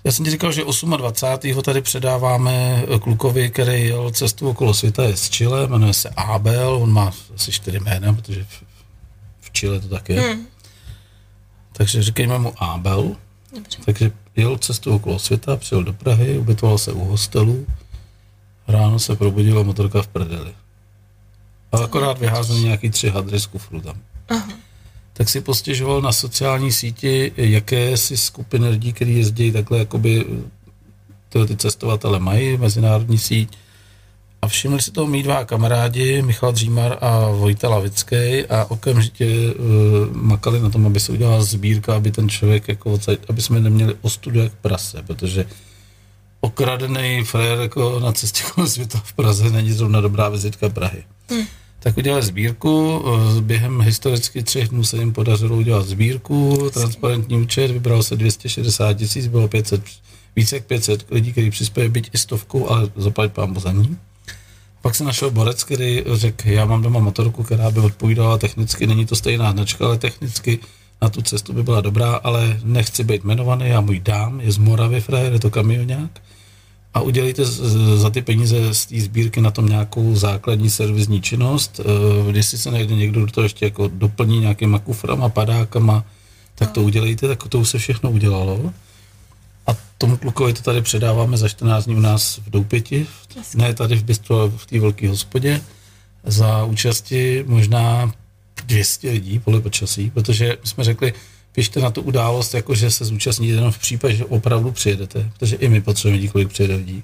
Já 0.05 0.13
jsem 0.13 0.25
ti 0.25 0.31
říkal, 0.31 0.53
že 0.53 0.63
28. 0.97 1.63
tady 1.63 1.81
předáváme 1.81 2.85
klukovi, 3.01 3.51
který 3.51 3.85
jel 3.85 4.11
cestu 4.11 4.49
okolo 4.49 4.75
světa, 4.75 5.05
je 5.05 5.17
z 5.17 5.31
Chile, 5.31 5.69
jmenuje 5.69 5.95
se 5.95 6.09
Abel, 6.09 6.75
on 6.75 6.93
má 6.93 7.13
asi 7.35 7.53
čtyři 7.53 7.81
jména, 7.81 8.13
protože 8.13 8.45
v, 8.45 8.63
v 9.41 9.51
Chile 9.51 9.81
to 9.81 9.89
tak 9.89 10.09
je. 10.09 10.21
Hmm. 10.21 10.47
Takže 11.73 12.03
říkejme 12.03 12.39
mu 12.39 12.63
Abel. 12.63 13.17
Dobře. 13.55 13.79
Takže 13.85 14.13
jel 14.37 14.59
cestu 14.59 14.95
okolo 14.95 15.19
světa, 15.19 15.57
přijel 15.57 15.85
do 15.85 15.93
Prahy, 15.93 16.39
ubytoval 16.39 16.79
se 16.79 16.93
u 16.93 17.05
hostelu, 17.05 17.67
ráno 18.69 18.99
se 18.99 19.17
probudila 19.17 19.63
motorka 19.63 20.03
v 20.03 20.07
prdeli. 20.07 20.55
A 21.81 21.85
akorát 21.85 22.19
vyházel 22.19 22.59
nějaký 22.59 22.91
tři 22.91 23.09
hadry 23.09 23.41
z 23.41 23.47
kufru 23.47 23.81
tam. 23.81 23.97
Aha. 24.29 24.49
Tak 25.13 25.29
si 25.29 25.41
postěžoval 25.41 26.01
na 26.03 26.13
sociální 26.13 26.73
síti, 26.73 27.33
jaké 27.37 27.97
si 27.97 28.17
skupiny 28.17 28.69
lidí, 28.69 28.93
kteří 28.93 29.19
jezdí 29.19 29.53
takhle, 29.53 29.79
jakoby 29.79 30.27
tyhle 31.29 31.47
ty 31.47 31.57
cestovatele 31.57 32.19
mají, 32.19 32.57
mezinárodní 32.57 33.19
síť. 33.19 33.57
A 34.43 34.49
všimli 34.49 34.83
si 34.83 34.91
toho 34.91 35.07
mý 35.07 35.23
dva 35.23 35.45
kamarádi, 35.45 36.23
Michal 36.23 36.53
Dřímar 36.53 36.99
a 37.01 37.29
Vojta 37.31 37.69
Lavický 37.69 38.47
a 38.47 38.65
okamžitě 38.69 39.27
uh, 39.27 40.17
makali 40.17 40.61
na 40.61 40.71
tom, 40.71 40.87
aby 40.87 41.01
se 41.01 41.13
udělala 41.13 41.43
sbírka, 41.43 41.97
aby 41.97 42.11
ten 42.11 42.29
člověk, 42.29 42.69
jako, 42.69 42.99
aby 43.29 43.43
jsme 43.43 43.61
neměli 43.61 43.95
ostudu 44.01 44.41
jak 44.41 44.53
prase, 44.53 45.03
protože 45.03 45.47
okradený 46.41 47.25
frér 47.25 47.59
jako 47.59 48.01
na 48.01 48.13
cestě 48.13 48.43
kolem 48.55 48.69
světa 48.69 49.01
v 49.05 49.13
Praze 49.13 49.51
není 49.51 49.73
zrovna 49.73 50.01
dobrá 50.01 50.29
vizitka 50.29 50.69
Prahy. 50.69 51.05
Hmm. 51.31 51.47
Tak 51.87 51.97
udělali 51.97 52.23
sbírku, 52.23 53.05
eh, 53.07 53.41
během 53.41 53.81
historicky 53.81 54.43
třech 54.43 54.69
dnů 54.69 54.85
se 54.85 54.97
jim 54.97 55.13
podařilo 55.13 55.57
udělat 55.57 55.87
sbírku, 55.87 56.71
transparentní 56.75 57.37
účet, 57.37 57.71
vybralo 57.71 58.03
se 58.03 58.17
260 58.17 58.93
tisíc, 58.95 59.27
bylo 59.27 59.49
500, 59.49 59.83
více 60.37 60.57
jak 60.57 60.65
500 60.65 61.07
lidí, 61.11 61.33
kteří 61.33 61.51
přispěli 61.51 61.89
byť 61.89 62.11
i 62.13 62.19
stovkou, 62.19 62.69
ale 62.69 62.91
zaplať 62.97 63.33
pán 63.33 63.61
za 63.61 63.73
ní. 63.73 63.97
Pak 64.83 64.95
se 64.95 65.05
našel 65.05 65.31
borec, 65.31 65.65
který 65.65 66.05
řekl, 66.13 66.49
já 66.49 66.65
mám 66.65 66.83
doma 66.83 67.01
motorku, 67.01 67.43
která 67.43 67.71
by 67.71 67.81
odpovídala 67.81 68.39
technicky, 68.39 68.87
není 68.87 69.07
to 69.07 69.17
stejná 69.17 69.53
značka, 69.53 69.87
ale 69.87 69.99
technicky 69.99 70.59
na 71.03 71.09
tu 71.09 71.23
cestu 71.23 71.53
by 71.53 71.63
byla 71.63 71.81
dobrá, 71.81 72.15
ale 72.15 72.61
nechci 72.65 73.05
být 73.05 73.25
jmenovaný, 73.25 73.69
já 73.69 73.81
můj 73.81 74.01
dám, 74.01 74.41
je 74.41 74.53
z 74.53 74.59
Moravy, 74.59 75.01
frajer, 75.01 75.33
je 75.33 75.41
to 75.41 75.51
kamionák 75.51 76.11
a 76.97 77.01
udělejte 77.01 77.45
z- 77.45 77.61
z- 77.61 78.01
za 78.01 78.11
ty 78.11 78.23
peníze 78.23 78.75
z 78.75 78.87
té 78.87 79.01
sbírky 79.01 79.41
na 79.41 79.51
tom 79.51 79.67
nějakou 79.69 80.15
základní 80.15 80.71
servisní 80.71 81.21
činnost. 81.21 81.81
Eh, 81.81 82.31
Když 82.31 82.47
si 82.47 82.59
se 82.59 82.71
najde 82.71 82.95
někdo, 82.97 83.21
kdo 83.23 83.33
to 83.33 83.43
ještě 83.43 83.65
jako 83.65 83.89
doplní 83.89 84.39
nějakýma 84.41 84.79
kuframa, 84.79 85.29
padákama, 85.29 86.05
tak 86.55 86.71
to 86.71 86.83
udělejte, 86.83 87.29
tak 87.29 87.49
to 87.49 87.59
už 87.59 87.69
se 87.69 87.79
všechno 87.79 88.11
udělalo. 88.11 88.73
A 89.67 89.77
tomu 89.99 90.17
klukovi 90.17 90.53
to 90.53 90.63
tady 90.63 90.83
předáváme 90.83 91.37
za 91.37 91.49
14 91.49 91.85
dní 91.85 91.97
u 91.97 92.01
nás 92.01 92.37
v 92.47 92.51
Doupěti, 92.51 93.07
ne 93.55 93.75
tady 93.75 93.97
v 93.97 94.05
Bystro, 94.05 94.53
v 94.57 94.67
té 94.67 94.81
velké 94.81 95.09
hospodě, 95.09 95.61
za 96.25 96.65
účasti 96.65 97.45
možná 97.47 98.13
200 98.67 99.11
lidí 99.11 99.39
podle 99.39 99.61
počasí, 99.61 100.11
protože 100.11 100.57
my 100.63 100.69
jsme 100.69 100.85
řekli, 100.85 101.13
pište 101.57 101.81
na 101.81 101.91
tu 101.91 102.03
událost, 102.03 102.55
jako 102.55 102.75
že 102.75 102.91
se 102.91 103.05
zúčastníte 103.05 103.55
jenom 103.55 103.73
v 103.73 103.79
případě, 103.79 104.15
že 104.15 104.25
opravdu 104.25 104.73
přijedete, 104.73 105.31
protože 105.33 105.57
i 105.57 105.69
my 105.69 105.81
potřebujeme 105.81 106.17
lidí, 106.17 106.29
kolik 106.29 106.49
přijede 106.49 106.75
lidí. 106.75 107.03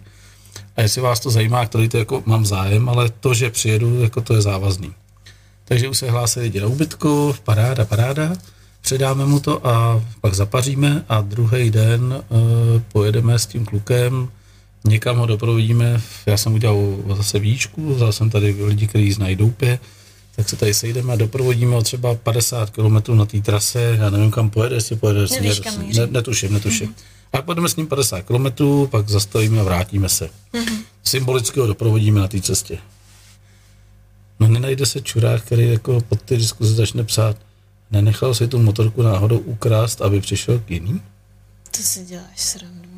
A 0.77 0.83
jestli 0.83 1.01
vás 1.01 1.21
to 1.21 1.31
zajímá, 1.31 1.67
který 1.67 1.89
to 1.89 1.99
jako 1.99 2.23
mám 2.27 2.47
zájem, 2.47 2.89
ale 2.89 3.11
to, 3.21 3.35
že 3.35 3.51
přijedu, 3.51 4.03
jako 4.03 4.21
to 4.21 4.35
je 4.35 4.43
závazný. 4.43 4.93
Takže 5.65 5.89
už 5.89 5.99
se 5.99 6.11
hlásí 6.11 6.41
lidi 6.41 6.61
na 6.61 6.67
ubytku, 6.67 7.35
paráda, 7.45 7.85
paráda, 7.85 8.33
předáme 8.81 9.27
mu 9.27 9.41
to 9.41 9.67
a 9.67 10.05
pak 10.21 10.35
zapaříme 10.35 11.05
a 11.09 11.21
druhý 11.21 11.71
den 11.71 12.13
uh, 12.13 12.39
pojedeme 12.93 13.39
s 13.39 13.47
tím 13.47 13.65
klukem, 13.65 14.29
někam 14.85 15.17
ho 15.17 15.27
doprovodíme, 15.27 16.01
já 16.27 16.37
jsem 16.37 16.55
udělal 16.55 16.77
zase 17.17 17.39
výčku, 17.39 17.95
vzal 17.95 18.13
jsem 18.13 18.31
tady 18.31 18.57
lidi, 18.65 18.87
kteří 18.87 19.13
znají 19.13 19.37
doupě, 19.37 19.79
tak 20.37 20.49
se 20.49 20.57
tady 20.57 20.75
sejdeme 20.75 21.13
a 21.13 21.17
doprovodíme 21.17 21.75
ho 21.75 21.83
třeba 21.83 22.15
50 22.15 22.71
km 22.71 23.17
na 23.17 23.27
té 23.27 23.41
trase, 23.41 23.97
já 24.01 24.11
nevím, 24.11 24.31
kam 24.31 24.51
pojede, 24.51 24.77
jestli 24.77 24.97
pojede 24.97 25.21
Nevíš, 25.21 25.37
směr, 25.37 25.61
kam 25.61 25.79
míří. 25.87 26.01
ne, 26.01 26.07
netuším, 26.07 26.53
netuším. 26.53 26.89
Mm-hmm. 26.89 27.39
A 27.39 27.43
půjdeme 27.43 27.69
s 27.69 27.77
ním 27.77 27.87
50 27.87 28.23
km, 28.23 28.65
pak 28.91 29.09
zastavíme 29.09 29.61
a 29.61 29.63
vrátíme 29.63 30.09
se. 30.09 30.31
Mm-hmm. 30.55 30.79
Symbolicky 31.05 31.61
ho 31.61 31.67
doprovodíme 31.67 32.21
na 32.21 32.29
té 32.29 32.41
cestě. 32.41 32.79
No 34.41 34.49
nenajde 34.49 34.87
se 34.87 35.01
čurák, 35.01 35.43
který 35.43 35.69
jako 35.71 36.01
pod 36.01 36.23
ty 36.23 36.37
diskuze 36.37 36.75
začne 36.75 37.05
psát, 37.05 37.37
nenechal 37.91 38.35
si 38.35 38.49
tu 38.49 38.59
motorku 38.59 39.03
náhodou 39.03 39.39
ukrást, 39.39 40.03
aby 40.03 40.21
přišel 40.21 40.59
k 40.59 40.71
jiným? 40.71 41.03
To 41.77 41.83
si 41.83 42.05
děláš 42.05 42.41
srandu. 42.41 42.89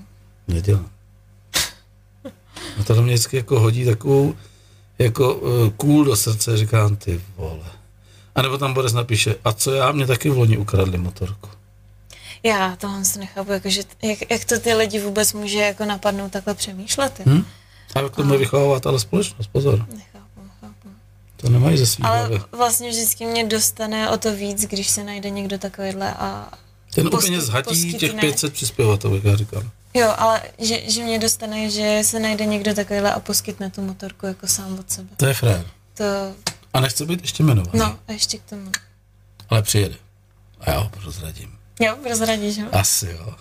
Nedělám. 0.48 0.90
No 2.78 2.84
to 2.84 3.02
mě 3.02 3.14
vždycky 3.14 3.36
jako 3.36 3.60
hodí 3.60 3.84
takovou 3.84 4.34
jako 4.98 5.34
uh, 5.34 5.70
kůl 5.70 6.04
do 6.04 6.16
srdce, 6.16 6.56
říkám, 6.56 6.96
ty 6.96 7.20
vole. 7.36 7.64
A 8.34 8.42
nebo 8.42 8.58
tam 8.58 8.74
Boris 8.74 8.92
napíše, 8.92 9.36
a 9.44 9.52
co 9.52 9.72
já, 9.72 9.92
mě 9.92 10.06
taky 10.06 10.30
v 10.30 10.38
loni 10.38 10.58
ukradli 10.58 10.98
motorku. 10.98 11.48
Já 12.42 12.76
tohle 12.76 13.04
si 13.04 13.18
nechápu, 13.18 13.52
jakože, 13.52 13.82
jak, 14.02 14.30
jak 14.30 14.44
to 14.44 14.60
ty 14.60 14.74
lidi 14.74 15.00
vůbec 15.00 15.32
může 15.32 15.58
jako 15.58 15.84
napadnout 15.84 16.32
takhle 16.32 16.54
přemýšlet. 16.54 17.20
Hm? 17.26 17.44
A 17.94 18.00
jak 18.00 18.16
to 18.16 18.22
bude 18.22 18.38
vychovávat 18.38 18.86
ale 18.86 19.00
společnost, 19.00 19.46
pozor. 19.52 19.78
Nechápu, 19.78 20.40
nechápu. 20.42 20.88
To 21.36 21.48
nemají 21.48 21.78
ze 21.78 21.86
svých 21.86 22.06
Ale 22.06 22.18
hlavy. 22.18 22.40
vlastně 22.52 22.90
vždycky 22.90 23.26
mě 23.26 23.44
dostane 23.44 24.10
o 24.10 24.18
to 24.18 24.36
víc, 24.36 24.66
když 24.66 24.90
se 24.90 25.04
najde 25.04 25.30
někdo 25.30 25.58
takovýhle 25.58 26.14
a... 26.14 26.48
Ten 26.94 27.06
úplně 27.06 27.40
zhatí 27.40 27.94
těch 27.94 28.14
500 28.14 28.52
přispěvatelů, 28.52 29.14
jak 29.14 29.24
já 29.24 29.36
říkám. 29.36 29.70
Jo, 29.94 30.14
ale 30.18 30.42
že, 30.58 30.90
že 30.90 31.02
mě 31.04 31.18
dostane, 31.18 31.70
že 31.70 32.00
se 32.04 32.20
najde 32.20 32.46
někdo 32.46 32.74
takovýhle 32.74 33.12
a 33.12 33.20
poskytne 33.20 33.70
tu 33.70 33.82
motorku 33.82 34.26
jako 34.26 34.46
sám 34.46 34.78
od 34.78 34.90
sebe. 34.90 35.08
To 35.16 35.26
je 35.26 35.34
frér. 35.34 35.66
To, 35.94 36.04
A 36.72 36.80
nechce 36.80 37.06
být 37.06 37.20
ještě 37.20 37.42
jmenovaný. 37.42 37.78
no 37.78 37.98
a 38.08 38.12
ještě 38.12 38.38
k 38.38 38.42
tomu. 38.42 38.70
Ale 39.50 39.62
přijede. 39.62 39.94
A 40.60 40.70
já 40.70 40.78
ho 40.78 40.88
prozradím. 40.88 41.58
Jo, 41.80 41.96
prozradíš 42.02 42.58
ho. 42.62 42.68
Asi 42.74 43.06
jo. 43.06 43.34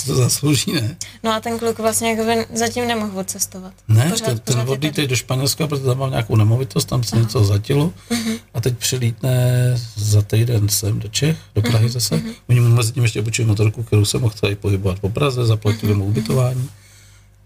Co 0.00 0.06
to 0.06 0.14
zaslouží, 0.14 0.72
ne? 0.72 0.96
No 1.22 1.32
a 1.32 1.40
ten 1.40 1.58
kluk 1.58 1.78
vlastně 1.78 2.10
jako 2.10 2.46
zatím 2.54 2.86
nemohl 2.88 3.18
odcestovat. 3.18 3.72
Ne, 3.88 4.10
Pořád- 4.10 4.24
ten, 4.26 4.38
ten 4.38 4.60
odlítej 4.70 5.06
do 5.06 5.16
Španělska, 5.16 5.66
protože 5.66 5.84
tam 5.84 5.98
mám 5.98 6.10
nějakou 6.10 6.36
nemovitost, 6.36 6.84
tam 6.84 7.04
se 7.04 7.16
něco 7.16 7.44
zatilo 7.44 7.92
Mhm. 8.10 8.32
a 8.54 8.60
teď 8.60 8.78
přilítne 8.78 9.32
za 9.96 10.22
týden 10.22 10.68
sem 10.68 10.98
do 10.98 11.08
Čech, 11.08 11.36
do 11.54 11.62
Prahy 11.62 11.84
Mhm, 11.84 11.92
zase. 11.92 12.22
Oni 12.48 12.60
mu 12.60 12.68
mezi 12.68 12.92
tím 12.92 13.02
ještě 13.02 13.20
obučují 13.20 13.48
motorku, 13.48 13.82
kterou 13.82 14.04
se 14.04 14.18
mohl 14.18 14.34
tady 14.40 14.54
pohybovat 14.56 14.98
po 14.98 15.08
Praze, 15.08 15.46
zaplatili 15.46 15.92
Mhm, 15.92 15.98
mu 16.02 16.08
ubytování. 16.08 16.68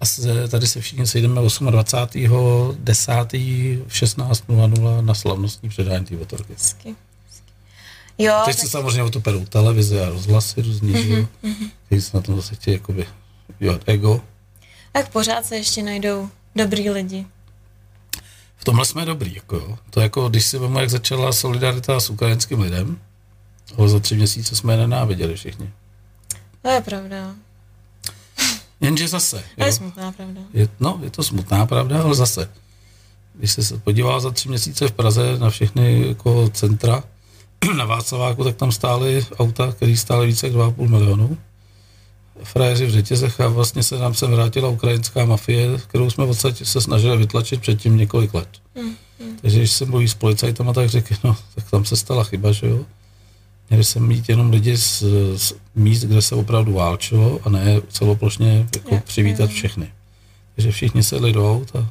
A 0.00 0.06
se, 0.06 0.48
tady 0.48 0.66
se 0.66 0.80
všichni 0.80 1.06
sejdeme 1.06 1.40
28. 1.70 2.76
10. 2.78 3.12
v 3.88 3.92
16.00 3.94 5.00
na 5.02 5.14
slavnostní 5.14 5.68
předání 5.68 6.04
té 6.04 6.14
motorky. 6.16 6.52
Hezky. 6.52 6.94
Jo, 8.18 8.42
Teď 8.44 8.56
tak, 8.56 8.64
se 8.64 8.70
samozřejmě 8.70 9.02
o 9.02 9.10
to 9.10 9.20
perou 9.20 9.44
televize 9.44 10.06
a 10.06 10.08
rozhlasy 10.10 10.62
různý, 10.62 11.02
že 11.02 11.12
jo, 11.18 11.26
kteří 11.86 12.02
se 12.02 12.16
na 12.16 12.20
tom 12.22 12.36
zase 12.36 12.54
chtějí 12.54 12.74
jakoby 12.76 13.06
dělat 13.58 13.80
ego. 13.86 14.20
tak 14.92 15.08
pořád 15.08 15.46
se 15.46 15.56
ještě 15.56 15.82
najdou 15.82 16.28
dobrý 16.56 16.90
lidi. 16.90 17.26
V 18.56 18.64
tomhle 18.64 18.84
jsme 18.86 19.04
dobrý, 19.04 19.34
jako 19.34 19.56
jo. 19.56 19.78
To 19.90 20.00
jako, 20.00 20.28
když 20.28 20.44
si 20.46 20.58
vemu, 20.58 20.78
jak 20.78 20.90
začala 20.90 21.32
solidarita 21.32 22.00
s 22.00 22.10
ukrajinským 22.10 22.60
lidem, 22.60 22.98
ale 23.78 23.88
za 23.88 24.00
tři 24.00 24.14
měsíce 24.16 24.56
jsme 24.56 24.72
je 24.72 24.76
nenáviděli 24.78 25.34
všichni. 25.36 25.70
To 26.62 26.68
je 26.68 26.80
pravda. 26.80 27.34
Jenže 28.80 29.08
zase, 29.08 29.36
To 29.36 29.62
jo, 29.62 29.66
je 29.66 29.72
smutná 29.72 30.12
pravda. 30.12 30.40
je, 30.52 30.68
no, 30.80 31.00
je 31.02 31.10
to 31.10 31.22
smutná 31.22 31.66
pravda, 31.66 32.02
ale 32.02 32.14
zase, 32.14 32.50
když 33.34 33.52
jsi 33.52 33.64
se 33.64 33.78
podíval 33.78 34.20
za 34.20 34.30
tři 34.30 34.48
měsíce 34.48 34.88
v 34.88 34.92
Praze 34.92 35.38
na 35.38 35.50
všechny 35.50 36.08
jako 36.08 36.48
centra, 36.50 37.02
na 37.76 37.84
Václaváku, 37.84 38.44
tak 38.44 38.56
tam 38.56 38.72
stály 38.72 39.26
auta, 39.38 39.72
které 39.72 39.96
stály 39.96 40.26
více 40.26 40.46
jak 40.46 40.56
2,5 40.56 40.88
milionu. 40.88 41.38
frajeři 42.42 42.86
v 42.86 42.90
řetězech 42.90 43.40
a 43.40 43.48
vlastně 43.48 43.82
se 43.82 43.98
nám 43.98 44.14
sem 44.14 44.30
vrátila 44.30 44.68
ukrajinská 44.68 45.24
mafie, 45.24 45.78
kterou 45.78 46.10
jsme 46.10 46.24
v 46.24 46.28
podstatě 46.28 46.64
se 46.64 46.80
snažili 46.80 47.16
vytlačit 47.16 47.60
předtím 47.60 47.96
několik 47.96 48.34
let. 48.34 48.48
Mm, 48.74 48.82
mm. 48.82 49.36
Takže 49.40 49.58
když 49.58 49.70
se 49.70 49.84
mluví 49.84 50.08
s 50.08 50.14
policajtama, 50.14 50.72
tak 50.72 50.88
řekl, 50.88 51.14
no, 51.24 51.36
tak 51.54 51.70
tam 51.70 51.84
se 51.84 51.96
stala 51.96 52.24
chyba, 52.24 52.52
že 52.52 52.66
jo. 52.66 52.84
Měli 53.70 53.84
se 53.84 54.00
mít 54.00 54.28
jenom 54.28 54.50
lidi 54.50 54.76
z, 54.76 55.02
z 55.36 55.52
míst, 55.74 56.04
kde 56.04 56.22
se 56.22 56.34
opravdu 56.34 56.72
válčilo 56.72 57.40
a 57.44 57.50
ne 57.50 57.80
celoplošně 57.88 58.66
jako 58.74 59.00
přivítat 59.04 59.50
všechny. 59.50 59.88
Takže 60.54 60.70
všichni 60.70 61.02
sedli 61.02 61.32
do 61.32 61.52
auta. 61.52 61.88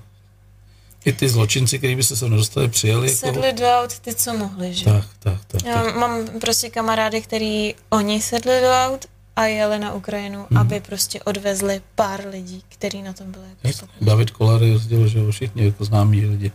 I 1.06 1.14
ty 1.14 1.30
zločinci, 1.30 1.78
kteří 1.78 1.96
by 1.96 2.04
se 2.04 2.16
sem 2.16 2.30
nedostali, 2.30 2.68
přijeli. 2.68 3.08
Jako- 3.08 3.18
sedli 3.18 3.48
jako... 3.48 3.60
do 3.60 3.68
aut 3.68 4.00
ty, 4.00 4.16
co 4.16 4.34
mohli, 4.34 4.74
že? 4.74 4.86
Tak, 4.86 5.06
tak, 5.20 5.46
tak. 5.48 5.66
Já 5.66 5.84
tak. 5.84 5.96
mám 5.96 6.28
prostě 6.42 6.70
kamarády, 6.70 7.22
který 7.22 7.76
oni 7.90 8.22
sedli 8.22 8.62
do 8.62 8.72
aut 8.72 9.06
a 9.36 9.46
jeli 9.46 9.80
na 9.80 9.94
Ukrajinu, 9.94 10.48
hmm. 10.50 10.58
aby 10.58 10.80
prostě 10.80 11.24
odvezli 11.24 11.82
pár 11.96 12.28
lidí, 12.28 12.64
kteří 12.70 13.02
na 13.02 13.14
tom 13.14 13.32
byli. 13.32 13.46
Jako 13.64 13.88
David 14.02 14.32
Kolar 14.32 14.64
jezdil, 14.64 15.08
že 15.08 15.32
všichni 15.32 15.66
jako 15.66 15.86
známí 15.86 16.26
lidi. 16.26 16.52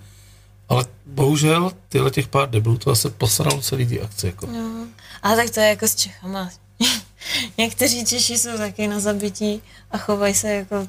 Ale 0.69 0.85
bohužel 1.07 1.73
tyhle 1.89 2.11
těch 2.11 2.29
pár 2.29 2.51
deblů 2.51 2.79
to 2.79 2.97
se 2.97 3.11
posralo 3.11 3.63
celý 3.63 3.87
ty 3.87 4.01
akce. 4.01 4.27
Jako. 4.27 4.47
No, 4.47 4.87
ale 5.23 5.37
tak 5.37 5.51
to 5.51 5.61
je 5.61 5.69
jako 5.69 5.89
s 5.89 5.95
Čechama. 5.95 6.51
Někteří 7.59 8.05
Češi 8.05 8.39
jsou 8.39 8.57
taky 8.59 8.89
na 8.89 9.01
zabití 9.01 9.63
a 9.91 9.99
chovají 9.99 10.35
se 10.35 10.49
jako... 10.49 10.89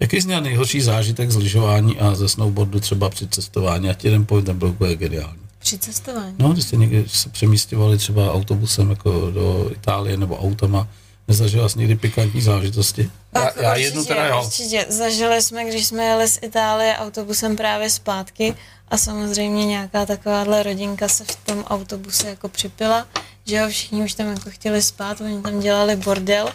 Jaký 0.00 0.20
jsi 0.20 0.26
měl 0.26 0.40
nejhorší 0.40 0.80
zážitek 0.80 1.30
z 1.30 1.36
lyžování 1.36 1.98
a 1.98 2.14
ze 2.14 2.28
snowboardu 2.28 2.80
třeba 2.80 3.10
při 3.10 3.28
cestování? 3.28 3.90
A 3.90 3.94
ti 3.94 4.06
jeden 4.06 4.26
point 4.26 4.48
byl 4.48 4.68
úplně 4.68 4.96
geniální. 4.96 5.40
Při 5.58 5.78
cestování? 5.78 6.34
No, 6.38 6.52
když 6.52 6.64
jste 6.64 6.76
někdy 6.76 7.04
se 7.06 7.28
přemístěvali 7.28 7.98
třeba 7.98 8.32
autobusem 8.32 8.90
jako 8.90 9.30
do 9.30 9.70
Itálie 9.74 10.16
nebo 10.16 10.38
autama, 10.38 10.88
Nezažila 11.28 11.68
jsi 11.68 11.78
někdy 11.78 11.96
pikantní 11.96 12.40
zážitosti? 12.40 13.10
Já, 13.34 13.40
já 13.40 13.70
určitě, 13.70 13.86
jednu 13.86 14.04
teda 14.04 14.26
jo. 14.26 14.42
Určitě. 14.44 14.86
Zažili 14.88 15.42
jsme, 15.42 15.64
když 15.64 15.86
jsme 15.86 16.04
jeli 16.04 16.28
z 16.28 16.38
Itálie 16.42 16.96
autobusem 16.96 17.56
právě 17.56 17.90
zpátky 17.90 18.54
a 18.88 18.98
samozřejmě 18.98 19.66
nějaká 19.66 20.06
takováhle 20.06 20.62
rodinka 20.62 21.08
se 21.08 21.24
v 21.24 21.36
tom 21.36 21.64
autobuse 21.64 22.28
jako 22.28 22.48
připila, 22.48 23.06
že 23.46 23.56
jo, 23.56 23.68
všichni 23.68 24.04
už 24.04 24.12
tam 24.12 24.26
jako 24.26 24.50
chtěli 24.50 24.82
spát, 24.82 25.20
oni 25.20 25.42
tam 25.42 25.60
dělali 25.60 25.96
bordel 25.96 26.48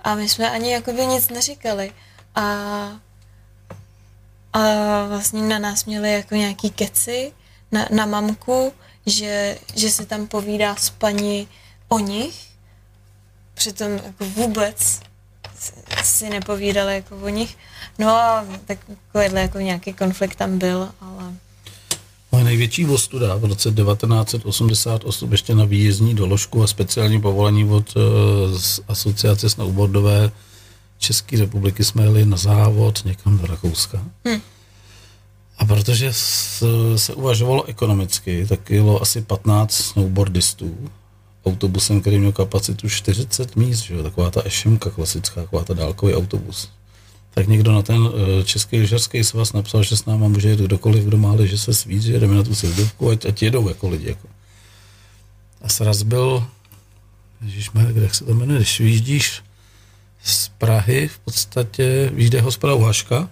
a 0.00 0.14
my 0.14 0.28
jsme 0.28 0.50
ani 0.50 0.72
jako 0.72 0.92
by 0.92 1.06
nic 1.06 1.28
neříkali. 1.28 1.92
A, 2.34 2.44
a 4.52 4.60
vlastně 5.08 5.42
na 5.42 5.58
nás 5.58 5.84
měli 5.84 6.12
jako 6.12 6.34
nějaký 6.34 6.70
keci, 6.70 7.32
na, 7.72 7.88
na 7.90 8.06
mamku, 8.06 8.72
že, 9.06 9.58
že 9.76 9.90
se 9.90 10.06
tam 10.06 10.26
povídá 10.26 10.76
s 10.76 10.90
paní 10.90 11.48
o 11.88 11.98
nich 11.98 12.48
přitom 13.54 13.92
jako 13.92 14.24
vůbec 14.24 15.00
si 16.04 16.30
nepovídali 16.30 16.94
jako 16.94 17.16
o 17.16 17.28
nich. 17.28 17.56
No 17.98 18.10
a 18.10 18.44
takovýhle 18.66 19.40
jako 19.40 19.58
nějaký 19.58 19.92
konflikt 19.92 20.34
tam 20.34 20.58
byl, 20.58 20.88
ale... 21.00 21.34
Moje 22.32 22.44
největší 22.44 22.86
ostuda 22.86 23.36
v 23.36 23.44
roce 23.44 23.72
1988 23.72 25.32
ještě 25.32 25.54
na 25.54 25.64
výjezdní 25.64 26.14
doložku 26.14 26.62
a 26.62 26.66
speciální 26.66 27.20
povolení 27.20 27.64
od 27.64 27.96
uh, 27.96 28.02
asociace 28.88 29.50
snowboardové 29.50 30.30
České 30.98 31.38
republiky 31.38 31.84
jsme 31.84 32.02
jeli 32.02 32.26
na 32.26 32.36
závod 32.36 33.04
někam 33.04 33.38
do 33.38 33.46
Rakouska. 33.46 34.04
Hmm. 34.24 34.40
A 35.58 35.64
protože 35.64 36.12
se 36.96 37.14
uvažovalo 37.14 37.64
ekonomicky, 37.64 38.46
tak 38.46 38.70
jelo 38.70 39.02
asi 39.02 39.20
15 39.22 39.72
snowboardistů 39.72 40.90
autobusem, 41.46 42.00
který 42.00 42.18
měl 42.18 42.32
kapacitu 42.32 42.88
40 42.88 43.56
míst, 43.56 43.78
že 43.78 43.94
jo? 43.94 44.02
taková 44.02 44.30
ta 44.30 44.42
ešemka 44.44 44.90
klasická, 44.90 45.42
taková 45.42 45.64
ta 45.64 45.74
dálkový 45.74 46.14
autobus. 46.14 46.68
Tak 47.34 47.46
někdo 47.46 47.72
na 47.72 47.82
ten 47.82 48.08
eh, 48.08 48.44
český 48.44 48.80
lyžařský 48.80 49.24
svaz 49.24 49.52
napsal, 49.52 49.82
že 49.82 49.96
s 49.96 50.04
náma 50.04 50.28
může 50.28 50.50
jít 50.50 50.60
kdokoliv, 50.60 51.04
kdo 51.04 51.16
má 51.16 51.36
že 51.44 51.58
se 51.58 51.74
svíc, 51.74 52.02
že 52.02 52.20
jdeme 52.20 52.34
na 52.34 52.42
tu 52.42 52.54
sjezdovku, 52.54 53.10
ať, 53.10 53.26
ať 53.26 53.42
jedou 53.42 53.68
jako 53.68 53.88
lidi. 53.88 54.08
Jako. 54.08 54.28
A 55.62 55.68
sraz 55.68 56.02
byl, 56.02 56.44
ježišme, 57.44 57.92
kde 57.92 58.08
se 58.12 58.24
to 58.24 58.34
jmenuje, 58.34 58.58
když 58.58 58.80
vyjíždíš 58.80 59.42
z 60.24 60.48
Prahy, 60.48 61.08
v 61.08 61.18
podstatě 61.18 62.10
vyjde 62.14 62.40
hospoda 62.40 62.74
Uhaška, 62.74 63.28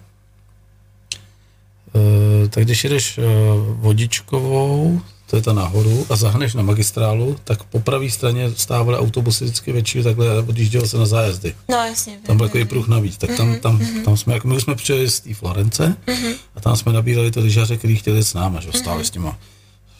e, 1.95 2.47
tak 2.47 2.63
když 2.63 2.83
jedeš 2.83 3.17
e, 3.17 3.21
vodičkovou, 3.65 5.01
to 5.29 5.35
je 5.35 5.41
ta 5.41 5.53
nahoru, 5.53 6.05
a 6.09 6.15
zahneš 6.15 6.53
na 6.53 6.63
magistrálu, 6.63 7.37
tak 7.43 7.63
po 7.63 7.79
pravé 7.79 8.09
straně 8.09 8.51
stávaly 8.55 8.97
autobusy 8.97 9.43
vždycky 9.43 9.71
větší, 9.71 10.03
takhle 10.03 10.39
odjíždělo 10.39 10.87
se 10.87 10.97
na 10.97 11.05
zájezdy. 11.05 11.55
No 11.69 11.77
jasně. 11.77 12.17
Tam 12.25 12.37
byl 12.37 12.47
takový 12.47 12.65
pruh 12.65 12.87
navíc, 12.87 13.17
tak 13.17 13.37
tam, 13.37 13.47
mhm, 13.47 13.59
tam, 13.59 13.79
mm-hmm. 13.79 14.03
tam 14.03 14.17
jsme, 14.17 14.33
jako 14.33 14.47
my 14.47 14.61
jsme 14.61 14.75
přijeli 14.75 15.09
z 15.09 15.19
té 15.19 15.33
Florence 15.33 15.95
mm-hmm. 16.07 16.35
a 16.55 16.61
tam 16.61 16.75
jsme 16.75 16.93
nabírali 16.93 17.31
ty 17.31 17.39
lyžaře, 17.39 17.77
kteří 17.77 17.95
chtěli 17.95 18.23
s 18.23 18.33
náma, 18.33 18.59
že 18.59 18.71
stále 18.73 19.01
mm-hmm. 19.01 19.07
s 19.07 19.09
těma 19.09 19.37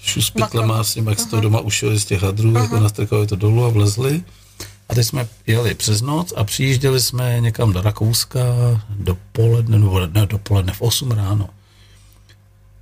šuspitlema, 0.08 0.84
s 0.84 0.94
těma, 0.94 1.12
jak 1.12 1.20
se 1.20 1.28
to 1.28 1.42
doma 1.42 1.60
ušili 1.60 2.00
z 2.00 2.06
těch 2.06 2.24
hadrů, 2.24 2.52
uh-huh. 2.52 2.62
jako 2.62 2.80
nastrkali 2.80 3.28
to 3.28 3.36
dolů 3.36 3.66
a 3.66 3.70
vlezli. 3.70 4.24
A 4.90 4.96
teď 4.96 5.08
jsme 5.08 5.28
jeli 5.48 5.76
přes 5.76 6.02
noc 6.02 6.34
a 6.36 6.44
přijížděli 6.44 7.02
jsme 7.02 7.42
někam 7.42 7.74
do 7.74 7.82
Rakouska 7.82 8.40
dopoledne, 8.90 9.80
nebo 9.80 10.08
ne, 10.08 10.26
dopoledne 10.26 10.74
v 10.74 10.82
8 10.82 11.12
ráno. 11.12 11.50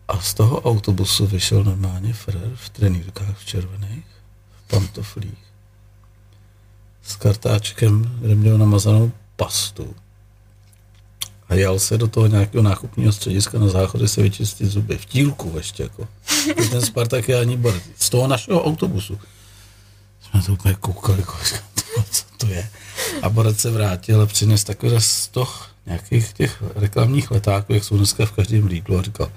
A 0.08 0.20
z 0.20 0.34
toho 0.34 0.62
autobusu 0.62 1.28
vyšel 1.28 1.64
normálně 1.64 2.14
frér 2.14 2.52
v 2.56 2.70
trenýrkách 2.70 3.38
v 3.38 3.46
červených, 3.46 4.06
v 4.66 4.68
pantoflích, 4.68 5.46
s 7.04 7.16
kartáčkem, 7.16 8.18
kde 8.22 8.36
měl 8.36 8.58
namazanou 8.58 9.12
pastu. 9.36 9.96
A 11.50 11.56
jel 11.56 11.80
se 11.80 11.98
do 11.98 12.08
toho 12.08 12.28
nějakého 12.28 12.64
nákupního 12.64 13.12
střediska 13.12 13.60
na 13.60 13.68
záchody 13.68 14.08
se 14.08 14.22
vyčistit 14.22 14.68
zuby. 14.68 14.98
V 14.98 15.06
tílku 15.06 15.54
ještě 15.58 15.84
jako. 15.84 16.08
Ten 16.70 16.82
Spartakiální 16.82 17.58
bar. 17.58 17.74
Z 17.98 18.10
toho 18.10 18.28
našeho 18.28 18.64
autobusu. 18.64 19.20
Jsme 20.22 20.42
to 20.42 20.54
úplně 20.54 20.76
koukali, 20.80 21.20
jako, 21.20 21.38
co 22.12 22.24
to 22.38 22.48
je. 22.48 22.70
A 23.22 23.30
Borec 23.30 23.60
se 23.60 23.72
vrátil 23.72 24.22
a 24.22 24.26
přines 24.26 24.64
takový 24.64 24.96
stoch 25.00 25.70
nějakých 25.86 26.34
těch 26.34 26.64
reklamních 26.76 27.32
letáků, 27.32 27.74
jak 27.74 27.84
jsou 27.84 27.98
dneska 27.98 28.26
v 28.26 28.32
každém 28.32 28.68
Lidlu 28.68 29.00
a 29.00 29.02
říkal, 29.02 29.32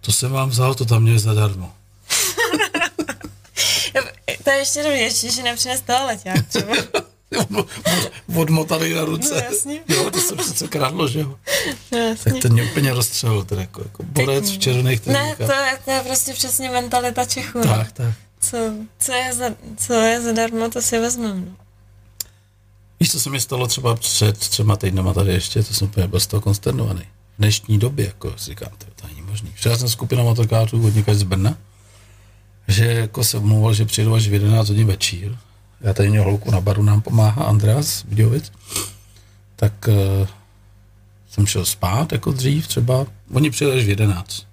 to 0.00 0.12
jsem 0.12 0.32
vám 0.32 0.48
vzal, 0.48 0.74
to 0.74 0.84
tam 0.84 1.02
měli 1.02 1.18
zadarmo. 1.18 1.72
to 4.44 4.50
je 4.50 4.56
ještě 4.56 4.82
dobrý, 4.82 5.10
že 5.10 5.42
nepřines 5.42 5.82
třeba. 6.48 6.74
Odmotaný 8.36 8.94
na 8.94 9.04
ruce. 9.04 9.34
No, 9.34 9.40
jasně. 9.40 9.80
Jo, 9.88 10.10
to 10.10 10.20
se 10.20 10.36
přece 10.36 10.68
kradlo, 10.68 11.08
že 11.08 11.20
jo. 11.20 11.34
No, 11.92 11.98
jasně. 11.98 12.32
Tak 12.32 12.42
to 12.42 12.48
mě 12.48 12.64
úplně 12.64 12.94
rozstřelil, 12.94 13.44
teda 13.44 13.60
jako, 13.60 13.82
jako 13.82 14.02
borec 14.02 14.50
v 14.50 14.58
červených 14.58 15.06
Ne, 15.06 15.36
to 15.36 15.42
je, 15.42 15.78
to 15.84 15.90
je 15.90 16.00
prostě 16.00 16.32
přesně 16.32 16.70
mentalita 16.70 17.24
Čechů. 17.24 17.60
Tak, 17.60 17.98
no. 17.98 18.04
tak. 18.04 18.14
Co, 18.40 18.56
co, 18.98 19.12
je 19.12 19.32
za, 19.32 19.44
co 19.76 19.94
je 19.94 20.20
zadarmo, 20.20 20.70
to 20.70 20.82
si 20.82 20.98
vezmeme. 20.98 21.40
No. 21.40 21.67
Víš, 23.00 23.12
co 23.12 23.20
se 23.20 23.30
mi 23.30 23.40
stalo 23.40 23.66
třeba 23.66 23.94
před 23.94 24.38
třema 24.38 24.76
týdnama 24.76 25.14
tady 25.14 25.32
ještě, 25.32 25.62
to 25.62 25.74
jsem 25.74 25.90
byl 26.06 26.20
z 26.20 26.26
toho 26.26 26.40
konsternovaný. 26.40 27.02
V 27.02 27.38
dnešní 27.38 27.78
době, 27.78 28.06
jako 28.06 28.34
říkám, 28.36 28.70
to, 28.78 28.86
to 29.00 29.06
není 29.06 29.22
možný. 29.22 29.50
Včera 29.54 29.76
jsem 29.76 29.88
skupina 29.88 30.22
motorkářů 30.22 30.86
od 30.86 31.14
z 31.14 31.22
Brna, 31.22 31.56
že 32.68 32.84
jako 32.84 33.24
se 33.24 33.38
omlouval, 33.38 33.74
že 33.74 33.84
přijedu 33.84 34.14
až 34.14 34.28
v 34.28 34.32
11 34.32 34.68
hodin 34.68 34.86
večír. 34.86 35.36
Já 35.80 35.94
tady 35.94 36.10
měl 36.10 36.24
holku 36.24 36.50
na 36.50 36.60
baru, 36.60 36.82
nám 36.82 37.00
pomáhá 37.00 37.44
Andreas 37.44 38.04
Bdějovic. 38.04 38.52
Tak 39.56 39.88
uh, 39.88 40.28
jsem 41.30 41.46
šel 41.46 41.64
spát 41.64 42.12
jako 42.12 42.32
dřív 42.32 42.66
třeba. 42.66 43.06
Oni 43.32 43.50
přijeli 43.50 43.78
až 43.78 43.84
v 43.84 43.88
11. 43.88 44.47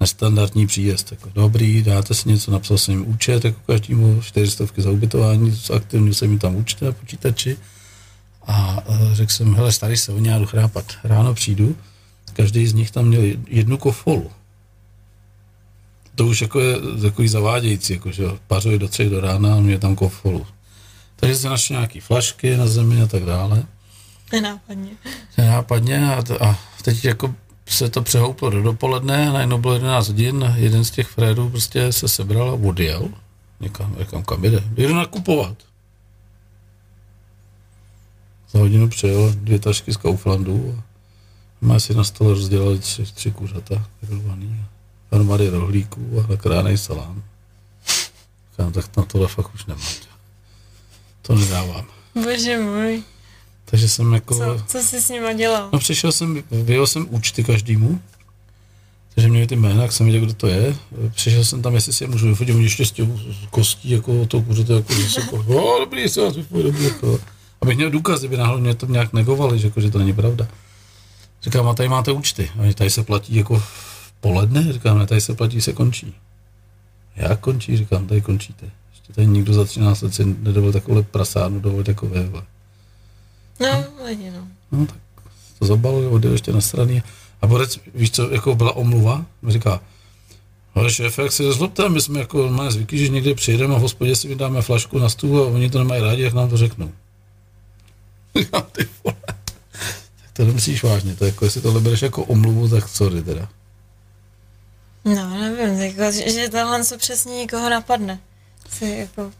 Nestandardní 0.00 0.66
příjezd. 0.66 1.10
Jako, 1.10 1.30
dobrý, 1.34 1.82
dáte 1.82 2.14
si 2.14 2.28
něco, 2.28 2.50
napsal 2.50 2.78
jsem 2.78 2.94
jim 2.94 3.08
účet, 3.08 3.44
jako 3.44 3.60
každému 3.66 4.22
400 4.22 4.64
za 4.76 4.90
ubytování, 4.90 5.60
aktivně 5.76 6.14
jsem 6.14 6.30
jim 6.30 6.38
tam 6.38 6.56
účet 6.56 6.82
na 6.82 6.92
počítači. 6.92 7.56
A 8.42 8.86
uh, 8.88 9.12
řekl 9.12 9.32
jsem, 9.32 9.54
hele, 9.54 9.72
starý 9.72 9.96
se, 9.96 10.12
oni 10.12 10.28
já 10.28 10.38
jdu 10.38 10.46
chrápat. 10.46 10.92
Ráno 11.04 11.34
přijdu, 11.34 11.76
každý 12.32 12.66
z 12.66 12.74
nich 12.74 12.90
tam 12.90 13.04
měl 13.04 13.22
jednu 13.48 13.76
kofolu. 13.76 14.30
To 16.14 16.26
už 16.26 16.42
jako 16.42 16.60
je 16.60 16.76
takový 17.02 17.28
zavádějící, 17.28 17.92
jako 17.92 18.12
že 18.12 18.24
pařuji 18.46 18.78
do 18.78 18.88
třech 18.88 19.10
do 19.10 19.20
rána 19.20 19.54
a 19.54 19.60
mě 19.60 19.78
tam 19.78 19.96
kofolu. 19.96 20.46
Takže 21.16 21.36
se 21.36 21.48
našli 21.48 21.74
nějaký 21.74 22.00
flašky 22.00 22.56
na 22.56 22.66
zemi 22.66 23.02
a 23.02 23.06
tak 23.06 23.24
dále. 23.24 23.62
Nenápadně. 24.32 24.90
Nenápadně 25.38 26.14
a, 26.14 26.24
a 26.40 26.58
teď 26.82 27.04
jako 27.04 27.34
se 27.72 27.90
to 27.90 28.02
přehouplo 28.02 28.50
do 28.50 28.62
dopoledne 28.62 29.28
a 29.28 29.32
najednou 29.32 29.58
bylo 29.58 29.74
11 29.74 30.08
hodin 30.08 30.54
jeden 30.56 30.84
z 30.84 30.90
těch 30.90 31.08
frérů 31.08 31.50
prostě 31.50 31.92
se 31.92 32.08
sebral 32.08 32.50
a 32.50 32.52
odjel 32.52 33.08
někam, 33.60 33.96
někam 33.98 34.22
kam 34.22 34.44
jde. 34.44 34.64
Jde 34.74 34.94
nakupovat. 34.94 35.56
Za 38.50 38.58
hodinu 38.58 38.88
přijel 38.88 39.32
dvě 39.34 39.58
tašky 39.58 39.92
z 39.92 39.96
Kauflandu 39.96 40.74
a 40.78 40.82
má 41.60 41.80
si 41.80 41.94
na 41.94 42.04
stole 42.04 42.30
rozdělali 42.30 42.78
tři, 42.78 43.02
tři 43.02 43.30
kuřata 43.30 43.86
grillovaný, 44.00 44.64
armady 45.10 45.48
rohlíků 45.48 46.20
a 46.20 46.30
nakránej 46.30 46.78
salám. 46.78 47.22
Říkám, 48.50 48.72
tak 48.72 48.96
na 48.96 49.04
tohle 49.04 49.28
fakt 49.28 49.54
už 49.54 49.66
nemám. 49.66 49.92
To 51.22 51.34
nedávám. 51.34 51.86
Bože 52.14 52.58
můj. 52.58 53.02
Takže 53.70 53.88
jsem 53.88 54.12
jako... 54.12 54.34
Co, 54.34 54.64
co 54.66 54.78
jsi 54.78 55.02
s 55.02 55.08
nima 55.08 55.32
dělal? 55.32 55.68
No 55.72 55.78
přišel 55.78 56.12
jsem, 56.12 56.42
vyjel 56.50 56.86
jsem 56.86 57.06
účty 57.10 57.44
každému, 57.44 58.00
takže 59.14 59.28
měli 59.28 59.46
ty 59.46 59.56
jména, 59.56 59.82
jak 59.82 59.92
jsem 59.92 60.06
viděl, 60.06 60.20
kdo 60.20 60.34
to 60.34 60.46
je. 60.46 60.76
Přišel 61.14 61.44
jsem 61.44 61.62
tam, 61.62 61.74
jestli 61.74 61.92
si 61.92 62.04
je 62.04 62.08
můžu 62.08 62.28
vyfotit, 62.28 62.54
oni 62.54 62.64
ještě 62.64 62.86
s 62.86 62.90
těm 62.90 63.20
kostí, 63.50 63.90
jako 63.90 64.26
to 64.26 64.42
kuřete, 64.42 64.72
jako, 64.72 64.94
že 64.94 65.20
jako, 65.20 65.36
o, 65.36 65.78
dobrý, 65.78 66.08
se 66.08 66.20
vás 66.20 66.36
vyfotit, 66.36 66.66
dobrý, 66.66 66.84
jako. 66.84 67.20
Abych 67.60 67.76
měl 67.76 67.90
důkaz, 67.90 68.20
kdyby 68.20 68.36
náhodou 68.36 68.60
mě 68.60 68.74
to 68.74 68.86
nějak 68.86 69.12
negovali, 69.12 69.58
že, 69.58 69.66
jako, 69.66 69.80
že 69.80 69.90
to 69.90 69.98
není 69.98 70.12
pravda. 70.12 70.48
Říkám, 71.42 71.68
a 71.68 71.74
tady 71.74 71.88
máte 71.88 72.12
účty. 72.12 72.50
A 72.58 72.72
tady 72.72 72.90
se 72.90 73.02
platí 73.02 73.36
jako 73.36 73.58
v 73.58 74.12
poledne? 74.20 74.72
Říkám, 74.72 74.98
ne, 74.98 75.06
tady 75.06 75.20
se 75.20 75.34
platí, 75.34 75.60
se 75.60 75.72
končí. 75.72 76.14
Jak 77.16 77.40
končí? 77.40 77.76
Říkám, 77.76 78.06
tady 78.06 78.20
končíte. 78.20 78.70
Ještě 78.90 79.12
tady 79.12 79.26
nikdo 79.26 79.54
za 79.54 79.64
13 79.64 80.02
let 80.02 80.14
si 80.14 80.24
nedovolil 80.24 80.72
takovou 80.72 81.02
prasárnu 81.02 81.60
dovolit 81.60 81.88
jako 81.88 82.06
vy. 82.06 82.30
No, 83.60 83.84
lidi, 84.04 84.30
no. 84.30 84.48
No 84.72 84.86
tak 84.86 84.96
to 85.58 85.66
zabalili, 85.66 86.06
odjel 86.06 86.32
ještě 86.32 86.52
na 86.52 86.60
straně. 86.60 87.02
A 87.42 87.46
borec, 87.46 87.78
víš 87.94 88.10
co, 88.10 88.30
jako 88.30 88.54
byla 88.54 88.76
omluva, 88.76 89.26
mi 89.42 89.52
říká, 89.52 89.80
ale 90.74 90.90
šéf, 90.90 91.18
jak 91.18 91.32
se 91.32 91.52
zlobte, 91.52 91.88
my 91.88 92.00
jsme 92.00 92.20
jako 92.20 92.48
máme 92.48 92.70
zvyklí, 92.70 92.98
že 92.98 93.08
někde 93.08 93.34
přijedeme 93.34 93.74
a 93.74 93.78
v 93.78 93.80
hospodě 93.80 94.16
si 94.16 94.28
vydáme 94.28 94.62
flašku 94.62 94.98
na 94.98 95.08
stůl 95.08 95.42
a 95.42 95.46
oni 95.46 95.70
to 95.70 95.78
nemají 95.78 96.02
rádi, 96.02 96.22
jak 96.22 96.34
nám 96.34 96.48
to 96.48 96.56
řeknou. 96.56 96.92
Říkám, 98.38 98.62
ty 98.72 98.88
vole. 99.04 99.16
Tak 99.22 100.32
to 100.32 100.44
nemyslíš 100.44 100.82
vážně, 100.82 101.16
to 101.16 101.24
jako, 101.24 101.44
jestli 101.44 101.60
tohle 101.60 101.80
bereš 101.80 102.02
jako 102.02 102.24
omluvu, 102.24 102.68
tak 102.68 102.88
sorry 102.88 103.22
teda. 103.22 103.48
No, 105.04 105.30
nevím, 105.30 105.80
jako, 105.80 106.12
že 106.12 106.48
tohle 106.48 106.84
co 106.84 106.98
přesně 106.98 107.36
nikoho 107.36 107.70
napadne. 107.70 108.20
Si 108.70 108.88
jako... 108.88 109.32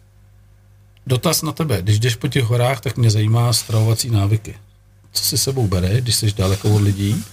Dotaz 1.11 1.43
na 1.43 1.53
tebe, 1.53 1.83
když 1.83 1.99
jdeš 1.99 2.15
po 2.15 2.29
těch 2.29 2.45
horách, 2.45 2.81
tak 2.81 2.97
mě 2.97 3.11
zajímá 3.11 3.53
stravovací 3.53 4.11
návyky. 4.11 4.59
Co 5.13 5.25
si 5.25 5.39
sebou 5.39 5.67
bere, 5.67 6.01
když 6.01 6.15
jsi 6.15 6.33
daleko 6.33 6.75
od 6.75 6.83
lidí? 6.83 7.25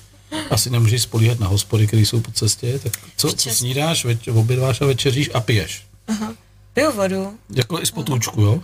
Asi 0.50 0.70
nemůžeš 0.70 1.02
spolíhat 1.02 1.40
na 1.40 1.48
hospody, 1.48 1.88
které 1.88 2.02
jsou 2.02 2.20
po 2.22 2.32
cestě, 2.32 2.80
tak 2.80 2.94
co, 3.18 3.34
co 3.34 3.50
snídáš, 3.50 4.06
več, 4.06 4.28
obědváš 4.28 4.82
a 4.82 4.86
večeříš 4.86 5.30
a 5.34 5.40
piješ? 5.40 5.88
Aha. 6.08 6.34
Piju 6.74 6.92
vodu. 6.92 7.38
Jako 7.56 7.82
i 7.82 7.86
z 7.86 7.92
potůčku, 7.92 8.42
jo? 8.42 8.64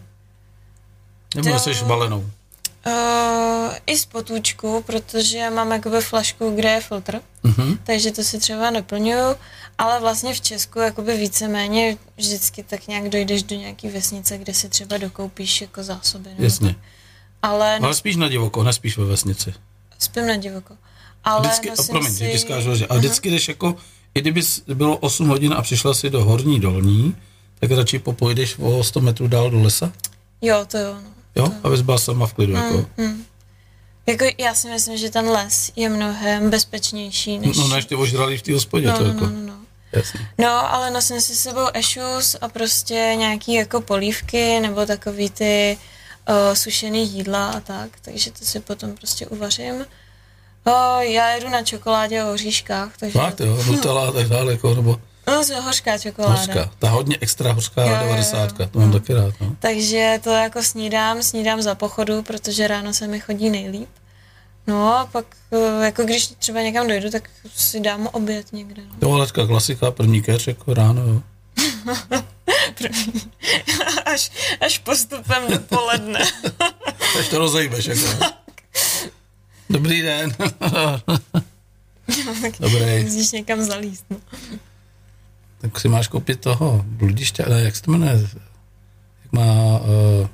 Nebo 1.36 1.60
jsi 1.60 1.86
balenou? 1.86 2.30
Uh, 2.88 3.74
I 3.86 3.98
z 3.98 4.06
potůčku, 4.06 4.84
protože 4.86 5.50
mám 5.50 5.72
jakoby 5.72 6.02
flašku, 6.02 6.52
kde 6.56 6.70
je 6.70 6.82
filtr, 6.82 7.22
Mhm. 7.44 7.78
takže 7.84 8.12
to 8.12 8.24
si 8.24 8.40
třeba 8.40 8.70
neplňuju, 8.72 9.36
ale 9.78 10.00
vlastně 10.00 10.34
v 10.34 10.42
Česku 10.42 10.80
jakoby 10.80 11.18
víceméně 11.18 11.98
vždycky 12.18 12.64
tak 12.64 12.88
nějak 12.88 13.10
dojdeš 13.10 13.44
do 13.44 13.56
nějaký 13.56 13.88
vesnice, 13.90 14.38
kde 14.38 14.54
si 14.54 14.70
třeba 14.70 14.98
dokoupíš 14.98 15.62
jako 15.62 15.84
zásoby. 15.84 16.30
Jasně. 16.38 16.76
Ale 17.42 17.80
no, 17.80 17.86
Ale 17.86 17.96
spíš 17.96 18.16
na 18.16 18.28
divoko, 18.30 18.64
nespíš 18.64 18.98
ve 18.98 19.06
vesnici. 19.06 19.54
spím 20.00 20.28
na 20.28 20.36
divoko. 20.36 20.78
Ale 21.24 21.42
Vždycky, 21.48 21.70
a 21.72 21.74
promiň, 21.90 22.12
si... 22.14 22.38
že, 22.78 22.88
ale 22.88 23.00
vždycky 23.00 23.32
jdeš 23.32 23.48
jako, 23.48 23.76
i 24.16 24.22
kdyby 24.22 24.42
bylo 24.74 24.98
8 24.98 25.28
hodin 25.28 25.54
a 25.54 25.62
přišla 25.62 25.94
si 25.94 26.10
do 26.10 26.24
horní 26.26 26.60
dolní, 26.60 27.16
tak 27.60 27.72
radši 27.72 28.00
popojdeš 28.00 28.56
o 28.60 28.84
100 28.84 29.02
metrů 29.02 29.28
dál 29.28 29.50
do 29.50 29.62
lesa, 29.62 29.92
Jo, 30.42 30.66
to 30.68 30.78
jo. 30.78 30.94
No. 30.94 31.10
Jo? 31.36 31.52
Abys 31.64 31.82
byla 31.82 31.98
sama 31.98 32.28
v 32.28 32.34
klidu, 32.34 32.54
jako. 32.54 32.86
Mm. 32.98 33.26
Jako 34.06 34.26
já 34.38 34.56
si 34.56 34.70
myslím, 34.70 34.98
že 34.98 35.10
ten 35.10 35.30
les 35.30 35.72
je 35.76 35.90
mnohem 35.90 36.50
bezpečnější 36.50 37.40
než... 37.40 37.58
No, 37.58 37.68
než 37.68 37.86
ty 37.86 37.96
ožralí 37.96 38.38
v 38.38 38.42
té 38.42 38.54
hospodě, 38.54 38.88
no, 38.88 38.98
to 38.98 39.04
no, 39.04 39.10
jako, 39.10 39.26
no, 39.26 39.32
no, 39.32 39.42
no. 39.48 39.54
jasně. 39.92 40.30
No, 40.38 40.74
ale 40.74 40.92
nosím 40.92 41.22
si 41.22 41.36
s 41.36 41.40
sebou 41.40 41.68
ešus 41.74 42.36
a 42.42 42.48
prostě 42.48 43.14
nějaký 43.18 43.54
jako 43.54 43.82
polívky 43.82 44.60
nebo 44.60 44.86
takový 44.86 45.30
ty 45.30 45.78
uh, 46.30 46.54
sušený 46.54 47.10
jídla 47.10 47.52
a 47.52 47.60
tak, 47.60 47.90
takže 48.02 48.32
to 48.32 48.46
si 48.46 48.60
potom 48.60 48.96
prostě 48.96 49.28
uvařím. 49.28 49.76
Uh, 49.76 51.02
já 51.02 51.30
jedu 51.30 51.50
na 51.50 51.64
čokoládě 51.64 52.22
a 52.22 52.32
oříškách, 52.32 52.98
takže... 53.00 53.20
Fakt, 53.20 53.40
jo, 53.40 53.64
Nutella 53.64 54.08
a 54.08 54.12
tak 54.12 54.28
dále, 54.28 54.52
jako, 54.52 54.76
nebo 54.76 55.00
No, 55.28 55.62
hořká 55.62 55.98
čokoláda. 55.98 56.36
hořka. 56.36 56.72
Ta 56.80 56.90
hodně 56.90 57.18
extra 57.22 57.52
hořká 57.54 57.82
Jo, 57.84 57.90
jo, 57.90 57.96
jo. 57.96 58.02
90, 58.04 58.54
to 58.72 58.80
mám 58.80 58.92
taky 58.92 59.14
rád, 59.14 59.34
no. 59.42 59.56
Takže 59.60 60.20
to 60.24 60.30
jako 60.30 60.64
snídám, 60.64 61.24
snídám 61.24 61.62
za 61.62 61.76
pochodu, 61.76 62.22
protože 62.24 62.68
ráno 62.68 62.94
se 62.94 63.08
mi 63.08 63.20
chodí 63.20 63.50
nejlíp. 63.50 63.90
No 64.68 64.98
a 64.98 65.06
pak, 65.06 65.26
eh, 65.52 65.86
jako 65.86 66.04
když 66.04 66.28
třeba 66.28 66.62
někam 66.62 66.88
dojdu, 66.88 67.10
tak 67.12 67.30
si 67.56 67.80
dám 67.80 68.08
oběd 68.12 68.54
někde. 68.54 68.82
No. 68.82 68.96
Jo, 69.02 69.12
ale 69.14 69.28
klasika, 69.28 69.92
první 69.92 70.22
keř, 70.22 70.48
jako 70.48 70.74
ráno, 70.74 71.02
jo. 71.02 71.22
až, 74.06 74.32
až 74.62 74.78
postupem 74.80 75.44
dopoledne. 75.50 76.20
Až 77.20 77.28
to 77.30 77.38
rozejmeš, 77.38 77.86
jako. 77.86 78.26
Dobrý 79.70 80.02
den. 80.02 80.36
Dobrý. 82.60 83.04
Musíš 83.04 83.32
někam 83.32 83.64
zalíst. 83.64 84.06
No. 84.10 84.18
Tak 85.64 85.80
si 85.80 85.88
máš 85.88 86.08
koupit 86.08 86.40
toho 86.40 86.84
bludiště, 86.86 87.44
ale 87.44 87.62
jak 87.62 87.76
se 87.76 87.82
to 87.82 87.92
jmenuje? 87.92 88.12
Jak 89.24 89.32
má 89.32 89.80
uh, 89.80 90.28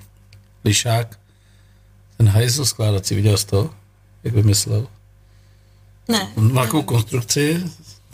lišák 0.66 1.20
ten 2.18 2.30
hajzl 2.30 2.66
skládací, 2.66 3.16
viděl 3.16 3.38
jsi 3.38 3.46
to? 3.48 3.70
Jak 4.24 4.34
vymyslel? 4.34 4.88
Ne. 6.08 6.32
On 6.36 6.54
má 6.54 6.62
takovou 6.62 6.84
konstrukci, 6.84 7.64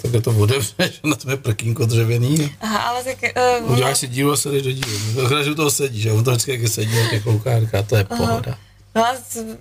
takhle 0.01 0.21
to 0.21 0.31
otevřeš 0.31 0.99
a 1.03 1.07
na 1.07 1.15
tebe 1.15 1.37
prkínko 1.37 1.85
dřevěný. 1.85 2.55
Aha, 2.61 2.79
ale 2.79 3.03
tak... 3.03 3.17
Uh, 3.63 3.71
Uděláš 3.71 3.97
si 3.97 4.07
dílu 4.07 4.31
a 4.31 4.37
se 4.37 4.49
jdeš 4.49 4.63
do 4.63 4.71
dílu. 4.71 5.25
Akorát, 5.25 5.43
že 5.43 5.51
u 5.51 5.55
toho 5.55 5.71
sedíš, 5.71 6.03
že 6.03 6.11
on 6.11 6.23
to 6.23 6.31
vždycky 6.31 6.51
jak 6.51 6.67
sedí, 6.67 6.95
jak 6.95 7.23
kouká, 7.23 7.59
říká, 7.59 7.83
to 7.83 7.95
je 7.95 8.03
pohoda. 8.03 8.57
no 8.95 9.03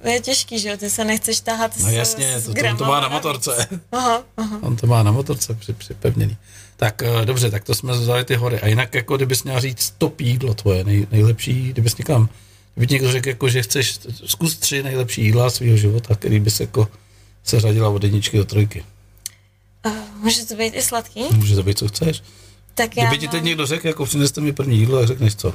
to 0.02 0.09
je 0.09 0.20
těžký, 0.20 0.59
že 0.59 0.68
jo? 0.68 0.76
Ty 0.76 0.90
se 0.90 1.05
nechceš 1.05 1.40
tahat 1.40 1.72
No 1.78 1.89
s, 1.89 1.93
jasně, 1.93 2.40
s 2.40 2.44
to, 2.44 2.55
to, 2.55 2.66
on 2.70 2.76
to 2.76 2.85
má 2.85 3.01
na 3.01 3.09
motorce. 3.09 3.68
Aha, 3.93 4.22
aha. 4.36 4.59
On 4.62 4.76
to 4.76 4.86
má 4.86 5.02
na 5.02 5.12
motorce 5.12 5.55
při, 5.55 5.72
připevněný. 5.72 6.36
Tak 6.85 7.02
eh, 7.02 7.24
dobře, 7.24 7.51
tak 7.51 7.65
to 7.65 7.74
jsme 7.74 7.93
vzali 7.93 8.24
ty 8.24 8.35
hory. 8.35 8.61
A 8.61 8.66
jinak, 8.66 8.94
jako 8.94 9.16
kdybys 9.16 9.43
měl 9.43 9.61
říct 9.61 9.94
top 9.98 10.20
jídlo 10.20 10.55
tvoje, 10.55 10.85
nej, 10.85 11.06
nejlepší, 11.11 11.69
kdybys 11.73 11.97
někam, 11.97 12.28
kdyby 12.74 12.93
někdo 12.93 13.12
řekl, 13.12 13.28
jako, 13.28 13.48
že 13.48 13.62
chceš, 13.62 13.98
zkus 14.27 14.56
tři 14.56 14.82
nejlepší 14.82 15.23
jídla 15.23 15.51
svého 15.51 15.77
života, 15.77 16.15
který 16.15 16.40
bys 16.40 16.61
jako 16.61 16.89
se 17.44 17.61
řadila 17.61 17.89
od 17.89 18.05
jedničky 18.05 18.36
do 18.36 18.44
trojky. 18.44 18.85
Uh, 19.86 19.93
může 20.23 20.44
to 20.47 20.55
být 20.55 20.74
i 20.74 20.82
sladký? 20.82 21.24
Může 21.35 21.55
to 21.55 21.62
být, 21.62 21.78
co 21.78 21.89
chceš. 21.89 22.23
Tak 22.74 22.97
já 22.97 23.06
Kdyby 23.06 23.19
ti 23.19 23.28
teď 23.28 23.43
někdo 23.44 23.66
řekl, 23.66 23.86
jako 23.86 24.05
přineste 24.05 24.40
mi 24.40 24.52
první 24.52 24.78
jídlo, 24.78 24.98
tak 24.98 25.09
řekneš 25.09 25.35
co? 25.35 25.55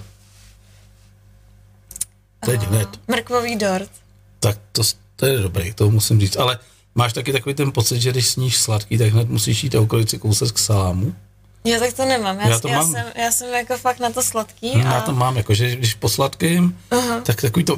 Teď 2.45 2.61
hned. 2.61 2.89
mrkvový 3.07 3.56
dort. 3.56 3.91
Tak 4.39 4.60
to, 4.72 4.81
to 5.15 5.26
je 5.26 5.38
dobrý, 5.38 5.73
to 5.73 5.91
musím 5.91 6.19
říct. 6.19 6.38
Ale 6.38 6.60
máš 6.95 7.14
taky 7.14 7.34
takový 7.34 7.56
ten 7.56 7.72
pocit, 7.72 8.02
že 8.02 8.11
když 8.11 8.28
sníš 8.28 8.57
sladký, 8.57 8.98
tak 8.98 9.07
hned 9.07 9.30
musíš 9.30 9.64
jít 9.64 9.76
a 9.76 9.88
si 10.07 10.18
kousek 10.20 10.52
k 10.52 10.60
salámu. 10.60 11.16
Já 11.64 11.80
tak 11.80 11.94
to 11.94 12.06
nemám. 12.06 12.40
Já, 12.40 12.48
Já 12.49 12.60
to 12.60 12.68
já, 12.68 12.78
mám. 12.78 12.91
Jsem, 12.91 13.06
já 13.16 13.32
jsem 13.32 13.53
jako 13.53 13.78
fakt 13.78 13.99
na 13.99 14.10
to 14.10 14.24
sladký. 14.24 14.70
Hmm, 14.72 14.88
a... 14.88 14.94
Já 14.94 15.02
to 15.02 15.11
mám, 15.11 15.38
jako, 15.38 15.53
že 15.53 15.76
když 15.76 15.94
po 15.94 16.10
sladkým, 16.10 16.78
uh-huh. 16.91 17.22
tak 17.22 17.41
takový 17.41 17.66
to, 17.66 17.76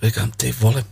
to 0.00 0.06
říkám, 0.06 0.30
ty 0.36 0.52
vole, 0.52 0.84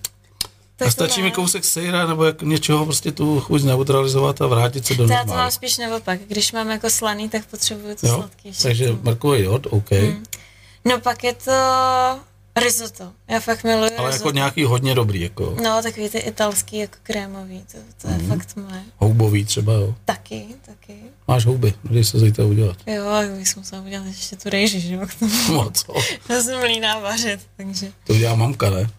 tak 0.77 0.89
a 0.89 0.90
stačí 0.90 1.23
mi 1.23 1.31
kousek 1.31 1.64
sejra 1.64 2.06
nebo 2.06 2.24
jak 2.24 2.43
něčeho 2.43 2.85
prostě 2.85 3.12
tu 3.12 3.40
chuť 3.40 3.62
neutralizovat 3.62 4.40
a 4.43 4.47
vrátit 4.47 4.86
se 4.86 4.94
do 4.94 5.06
To 5.06 5.12
já 5.12 5.18
to 5.18 5.27
normálu. 5.27 5.43
mám 5.43 5.51
spíš 5.51 5.78
naopak. 5.78 6.20
Když 6.20 6.52
mám 6.52 6.70
jako 6.70 6.90
slaný, 6.90 7.28
tak 7.28 7.47
potřebuju 7.47 7.94
to 7.94 8.06
Jo? 8.06 8.14
sladký. 8.14 8.52
Takže 8.62 8.97
markový 9.02 9.43
jod, 9.43 9.66
OK, 9.70 9.90
hmm. 9.90 10.24
No 10.85 11.01
pak 11.01 11.24
je 11.24 11.32
to 11.32 11.52
risotto. 12.56 13.12
Já 13.28 13.40
fakt 13.40 13.64
miluji 13.64 13.90
ale 13.96 14.06
risotto. 14.10 14.28
jako 14.28 14.34
nějaký 14.34 14.64
hodně 14.64 14.94
dobrý, 14.94 15.20
jako 15.20 15.56
No, 15.62 15.82
takový 15.82 16.08
ty 16.08 16.18
italský, 16.18 16.78
jako 16.78 16.94
krémový, 17.02 17.64
to, 17.72 17.78
to 18.02 18.08
je 18.08 18.14
Mhm. 18.18 18.28
fakt 18.28 18.56
moje. 18.56 18.82
houbový 18.96 19.44
třeba, 19.44 19.72
jo. 19.72 19.94
Taky, 20.04 20.46
taky. 20.66 20.96
Máš 21.28 21.46
houby, 21.46 21.74
dej 21.84 22.04
se 22.04 22.18
zítra 22.18 22.44
udělat. 22.44 22.76
Jo, 22.86 23.06
ale 23.06 23.26
bych 23.28 23.56
musela 23.56 23.82
udělat 23.82 24.06
ještě 24.06 24.36
tu 24.36 24.50
rejži, 24.50 24.80
že 24.80 24.94
jo, 24.94 25.06
k 25.06 25.14
tomu. 25.14 25.32
No, 25.52 25.70
co? 25.70 25.94
Já 26.28 26.42
jsem 26.42 26.62
líná 26.62 26.98
vařit, 26.98 27.40
takže. 27.56 27.92
To 28.06 28.12
udělá 28.12 28.34
mamka, 28.34 28.70
ne? 28.70 28.90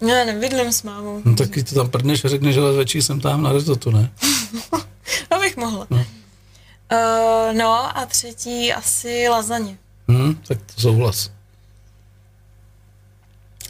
No, 0.00 0.08
já 0.08 0.24
nebydlím 0.24 0.72
s 0.72 0.82
mámou. 0.82 1.20
No 1.24 1.34
tak 1.36 1.48
to 1.68 1.74
tam 1.74 1.90
prdneš 1.90 2.24
a 2.24 2.28
řekneš, 2.28 2.54
že 2.54 2.60
večer 2.60 3.02
jsem 3.02 3.20
tam 3.20 3.42
na 3.42 3.52
risotto, 3.52 3.90
ne? 3.90 4.10
Abych 5.30 5.56
mohla. 5.56 5.86
No. 5.90 5.96
Uh, 6.92 7.56
no 7.56 7.98
a 7.98 8.06
třetí 8.06 8.72
asi 8.72 9.28
lazaně. 9.28 9.78
Hm, 10.10 10.34
tak 10.48 10.58
to 10.74 10.80
souhlas. 10.80 11.30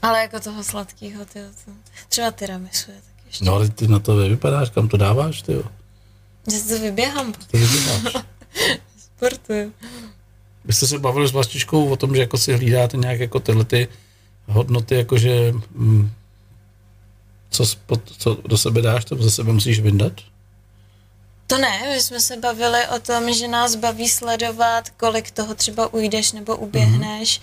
Ale 0.05 0.21
jako 0.21 0.41
toho 0.41 0.65
sladkého, 0.65 1.25
ty 1.25 1.41
to, 1.65 1.71
třeba 2.09 2.31
tiramisu 2.31 2.91
je 2.91 2.97
tak 2.97 3.27
ještě. 3.27 3.45
No 3.45 3.55
ale 3.55 3.69
ty 3.69 3.89
na 3.89 3.99
to 3.99 4.17
vypadáš, 4.17 4.71
kam 4.71 4.89
to 4.89 4.97
dáváš, 4.97 5.43
ty 5.43 5.53
jo? 5.53 5.63
Si 6.49 6.69
to 6.69 6.79
vyběhám, 6.79 7.33
To 7.33 7.59
vybíráš. 7.59 8.03
sportuju. 9.17 9.73
Vy 10.65 10.73
jste 10.73 10.87
se 10.87 10.99
bavili 10.99 11.29
s 11.29 11.33
Vlastičkou 11.33 11.89
o 11.89 11.97
tom, 11.97 12.15
že 12.15 12.21
jako 12.21 12.39
si 12.39 12.53
hlídáte 12.53 12.97
nějak 12.97 13.21
jako 13.21 13.41
tyhle 13.41 13.65
ty 13.65 13.89
hodnoty, 14.47 14.95
jakože 14.95 15.53
mm, 15.75 16.11
co, 17.51 17.67
spod, 17.67 18.01
co 18.19 18.35
do 18.35 18.59
sebe 18.59 18.83
dáš, 18.83 19.05
to 19.05 19.17
ze 19.17 19.31
sebe 19.31 19.53
musíš 19.53 19.81
vyndat? 19.81 20.13
To 21.47 21.59
ne, 21.59 21.83
my 21.95 22.01
jsme 22.01 22.21
se 22.21 22.37
bavili 22.37 22.89
o 22.97 23.01
tom, 23.01 23.33
že 23.33 23.49
nás 23.49 23.75
baví 23.77 24.09
sledovat, 24.09 24.91
kolik 24.91 25.31
toho 25.31 25.55
třeba 25.55 25.93
ujdeš 25.95 26.33
nebo 26.33 26.57
uběhneš 26.57 27.41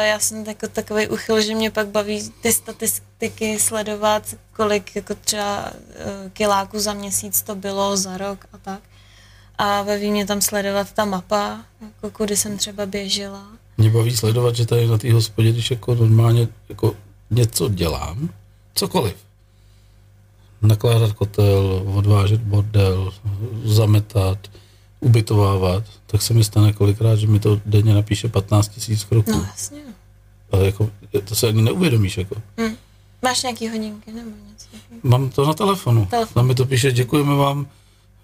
já 0.00 0.18
jsem 0.18 0.44
jako 0.46 0.68
takový 0.68 1.08
uchyl, 1.08 1.40
že 1.40 1.54
mě 1.54 1.70
pak 1.70 1.88
baví 1.88 2.30
ty 2.42 2.52
statistiky 2.52 3.58
sledovat, 3.58 4.34
kolik 4.56 4.96
jako 4.96 5.14
třeba 5.14 5.72
uh, 5.72 6.30
kiláků 6.32 6.78
za 6.78 6.92
měsíc 6.92 7.42
to 7.42 7.54
bylo, 7.54 7.96
za 7.96 8.16
rok 8.16 8.44
a 8.52 8.58
tak. 8.58 8.80
A 9.58 9.82
baví 9.84 10.10
mě 10.10 10.26
tam 10.26 10.40
sledovat 10.40 10.92
ta 10.92 11.04
mapa, 11.04 11.60
jako 11.80 12.10
kudy 12.10 12.36
jsem 12.36 12.58
třeba 12.58 12.86
běžela. 12.86 13.46
Mě 13.78 13.90
baví 13.90 14.16
sledovat, 14.16 14.56
že 14.56 14.66
tady 14.66 14.86
na 14.86 14.98
té 14.98 15.12
hospodě, 15.12 15.52
když 15.52 15.70
jako 15.70 15.94
normálně 15.94 16.48
jako 16.68 16.96
něco 17.30 17.68
dělám, 17.68 18.28
cokoliv, 18.74 19.16
nakládat 20.62 21.12
kotel, 21.12 21.82
odvážet 21.94 22.40
bordel, 22.40 23.12
zametat, 23.64 24.38
ubytovávat, 25.04 25.84
tak 26.06 26.22
se 26.22 26.34
mi 26.34 26.44
stane 26.44 26.72
kolikrát, 26.72 27.16
že 27.16 27.26
mi 27.26 27.40
to 27.40 27.60
denně 27.66 27.94
napíše 27.94 28.28
15 28.28 28.68
tisíc 28.68 29.04
kroků. 29.04 29.30
No 29.30 29.46
jasně. 29.50 29.80
Ale 30.52 30.66
jako, 30.66 30.90
to 31.24 31.34
se 31.34 31.48
ani 31.48 31.62
neuvědomíš. 31.62 32.18
Jako. 32.18 32.34
Hm. 32.60 32.76
Máš 33.22 33.42
nějaký 33.42 33.68
hodinky 33.68 34.12
nebo 34.12 34.30
něco? 34.50 34.66
Mám 35.02 35.30
to 35.30 35.46
na 35.46 35.54
telefonu. 35.54 36.06
Telefon. 36.06 36.34
Tam 36.34 36.46
mi 36.46 36.54
to 36.54 36.66
píše, 36.66 36.92
děkujeme 36.92 37.34
vám, 37.34 37.66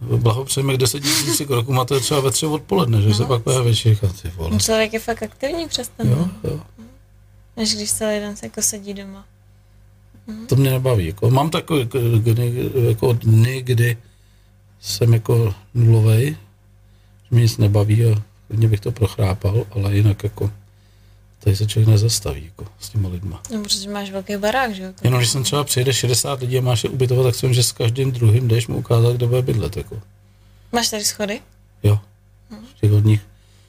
blahopřejeme 0.01 0.74
k 0.74 0.77
10 0.77 1.01
tisíci 1.01 1.47
krokům 1.47 1.81
a 1.81 1.85
to 1.85 1.94
je 1.94 2.01
třeba 2.01 2.20
ve 2.20 2.31
tři 2.31 2.47
odpoledne, 2.47 3.02
že 3.02 3.09
no, 3.09 3.15
se 3.15 3.24
pak 3.24 3.43
pojaví 3.43 3.69
večer. 3.69 3.97
Ty 4.23 4.28
vole. 4.36 4.59
Člověk 4.59 4.93
je 4.93 4.98
fakt 4.98 5.23
aktivní 5.23 5.69
přes 5.69 5.89
ten 5.89 6.09
Jo, 6.09 6.16
den, 6.16 6.31
jo. 6.44 6.61
než 7.57 7.74
když 7.74 7.93
celý 7.93 8.20
den 8.20 8.36
se 8.36 8.47
jako 8.47 8.62
sedí 8.62 8.94
doma. 8.94 9.24
To 10.48 10.57
mě 10.57 10.70
nebaví. 10.70 11.07
Jako, 11.07 11.31
mám 11.31 11.51
takové 11.51 11.81
jako, 11.81 11.98
jako 12.89 13.12
dny, 13.12 13.62
kdy 13.62 13.97
jsem 14.81 15.15
jako 15.15 15.55
nulovej, 15.74 16.27
že 16.31 16.36
mě 17.31 17.43
nic 17.43 17.57
nebaví 17.59 18.05
a 18.05 18.23
hodně 18.51 18.69
bych 18.69 18.81
to 18.81 18.93
prochrápal, 18.93 19.66
ale 19.70 19.97
jinak 19.97 20.24
jako 20.24 20.51
tady 21.39 21.57
se 21.57 21.66
člověk 21.66 21.89
nezastaví 21.89 22.44
jako, 22.44 22.66
s 22.81 22.89
těma 22.89 23.09
lidma. 23.09 23.43
No, 23.55 23.62
protože 23.62 23.90
máš 23.90 24.11
velký 24.11 24.36
barák, 24.36 24.74
že 24.74 24.82
jo? 24.82 24.93
Jenom 25.02 25.19
když 25.20 25.31
sem 25.31 25.43
třeba 25.43 25.65
přijede 25.65 25.93
60 25.93 26.40
lidí 26.40 26.59
a 26.59 26.61
máš 26.61 26.85
je 26.85 26.90
ubytovat, 26.90 27.32
tak 27.35 27.43
vím, 27.43 27.55
že 27.55 27.62
s 27.62 27.73
každým 27.73 28.12
druhým 28.12 28.48
jdeš 28.48 28.66
mu 28.66 28.77
ukázat, 28.77 29.16
kde 29.16 29.27
bude 29.27 29.43
bydlet. 29.43 29.77
Jako. 29.77 30.02
Máš 30.73 30.89
tady 30.90 31.05
schody? 31.05 31.40
Jo. 31.82 31.98
V 32.77 32.81
těch 32.81 32.93
od 32.93 33.05
nich 33.05 33.20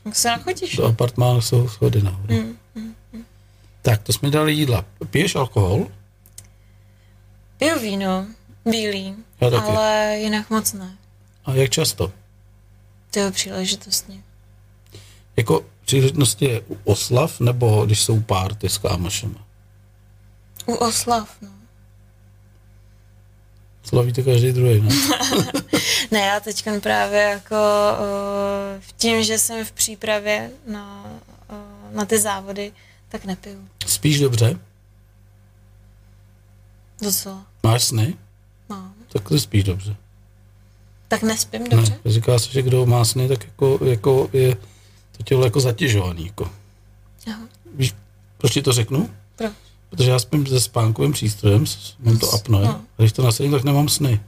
Jak 0.06 0.16
se 0.16 0.28
nachodíš? 0.28 0.76
do 0.76 0.86
apartmánu 0.86 1.42
jsou 1.42 1.68
schody 1.70 2.02
nahoru. 2.02 2.34
Mm, 2.76 2.94
Tak, 3.82 4.02
to 4.04 4.14
jsme 4.14 4.30
dali 4.30 4.54
jídla. 4.54 4.86
Piješ 5.10 5.36
alkohol? 5.36 5.88
Piju 7.58 7.80
víno, 7.80 8.26
bílý, 8.66 9.16
ale 9.62 10.18
jinak 10.20 10.50
moc 10.50 10.74
ne. 10.74 10.98
A 11.46 11.54
jak 11.54 11.70
často? 11.70 12.12
To 13.12 13.32
příležitostně. 13.32 14.24
Jako 15.38 15.66
příležitosti 15.86 16.46
je 16.46 16.62
u 16.62 16.78
oslav, 16.84 17.40
nebo 17.40 17.86
když 17.86 18.02
jsou 18.02 18.22
párty 18.22 18.70
s 18.70 18.78
kámošema? 18.78 19.48
U 20.66 20.74
oslav, 20.74 21.38
no. 21.42 21.50
Slavíte 23.84 24.24
každý 24.24 24.52
druhý, 24.52 24.82
ne? 24.82 24.90
Ne, 26.12 26.20
já 26.20 26.40
teď 26.40 26.66
právě 26.82 27.22
jako 27.22 27.56
uh, 27.56 28.84
tím, 28.98 29.24
že 29.24 29.38
jsem 29.38 29.66
v 29.66 29.72
přípravě 29.72 30.52
na, 30.68 31.04
uh, 31.50 31.96
na 31.96 32.06
ty 32.06 32.20
závody, 32.20 32.72
tak 33.10 33.26
nepiju. 33.26 33.68
Spíš 33.88 34.20
dobře? 34.20 34.60
Docela. 37.02 37.46
Máš 37.64 37.84
sny? 37.84 38.18
No. 38.70 38.94
Tak 39.14 39.30
to 39.30 39.40
spíš 39.40 39.64
dobře. 39.64 39.96
Tak 41.12 41.24
nespím 41.24 41.70
dobře? 41.70 42.00
Ne, 42.06 42.12
říká 42.12 42.40
se, 42.40 42.52
že 42.52 42.62
kdo 42.62 42.86
má 42.86 43.06
sny, 43.06 43.28
tak 43.28 43.44
jako, 43.46 43.80
jako 43.86 44.30
je 44.34 44.56
to 45.18 45.24
tělo 45.24 45.44
jako 45.46 45.60
zatěžovaný. 45.60 46.26
Jako. 46.26 46.50
Aha. 47.28 47.40
Víš, 47.76 47.94
proč 48.38 48.54
ti 48.54 48.62
to 48.62 48.74
řeknu? 48.74 49.10
Proč? 49.36 49.52
Protože 49.90 50.10
já 50.12 50.20
spím 50.20 50.48
se 50.48 50.62
spánkovým 50.62 51.12
přístrojem, 51.12 51.66
mám 52.00 52.18
to 52.18 52.34
apnoe, 52.34 52.66
No. 52.66 52.72
a 52.72 52.82
když 52.98 53.12
to 53.12 53.24
nasadím, 53.24 53.52
tak 53.52 53.64
nemám 53.64 53.90
sny. 53.90 54.20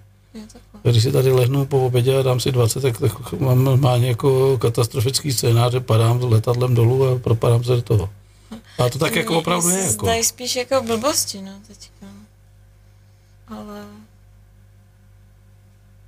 A 0.85 0.89
když 0.89 1.03
si 1.03 1.11
tady 1.11 1.31
lehnu 1.31 1.65
po 1.65 1.85
obědě 1.85 2.19
a 2.19 2.21
dám 2.21 2.39
si 2.39 2.51
20, 2.51 2.81
tak, 2.81 2.97
tak 2.99 3.33
mám 3.33 3.63
normálně 3.63 4.07
jako 4.07 4.57
katastrofický 4.57 5.31
scénář, 5.33 5.71
že 5.71 5.79
padám 5.79 6.23
letadlem 6.23 6.75
dolů 6.75 7.07
a 7.07 7.19
propadám 7.19 7.63
se 7.63 7.71
do 7.75 7.81
toho. 7.81 8.09
A 8.79 8.89
to 8.89 8.99
tak 8.99 9.15
jako 9.15 9.33
Mně 9.33 9.39
opravdu 9.39 9.69
je. 9.69 9.83
Jako. 9.83 10.07
Spíš 10.23 10.55
jako 10.55 10.81
blbosti, 10.81 11.41
no, 11.41 11.51
teďka. 11.67 12.05
Ale... 13.47 13.85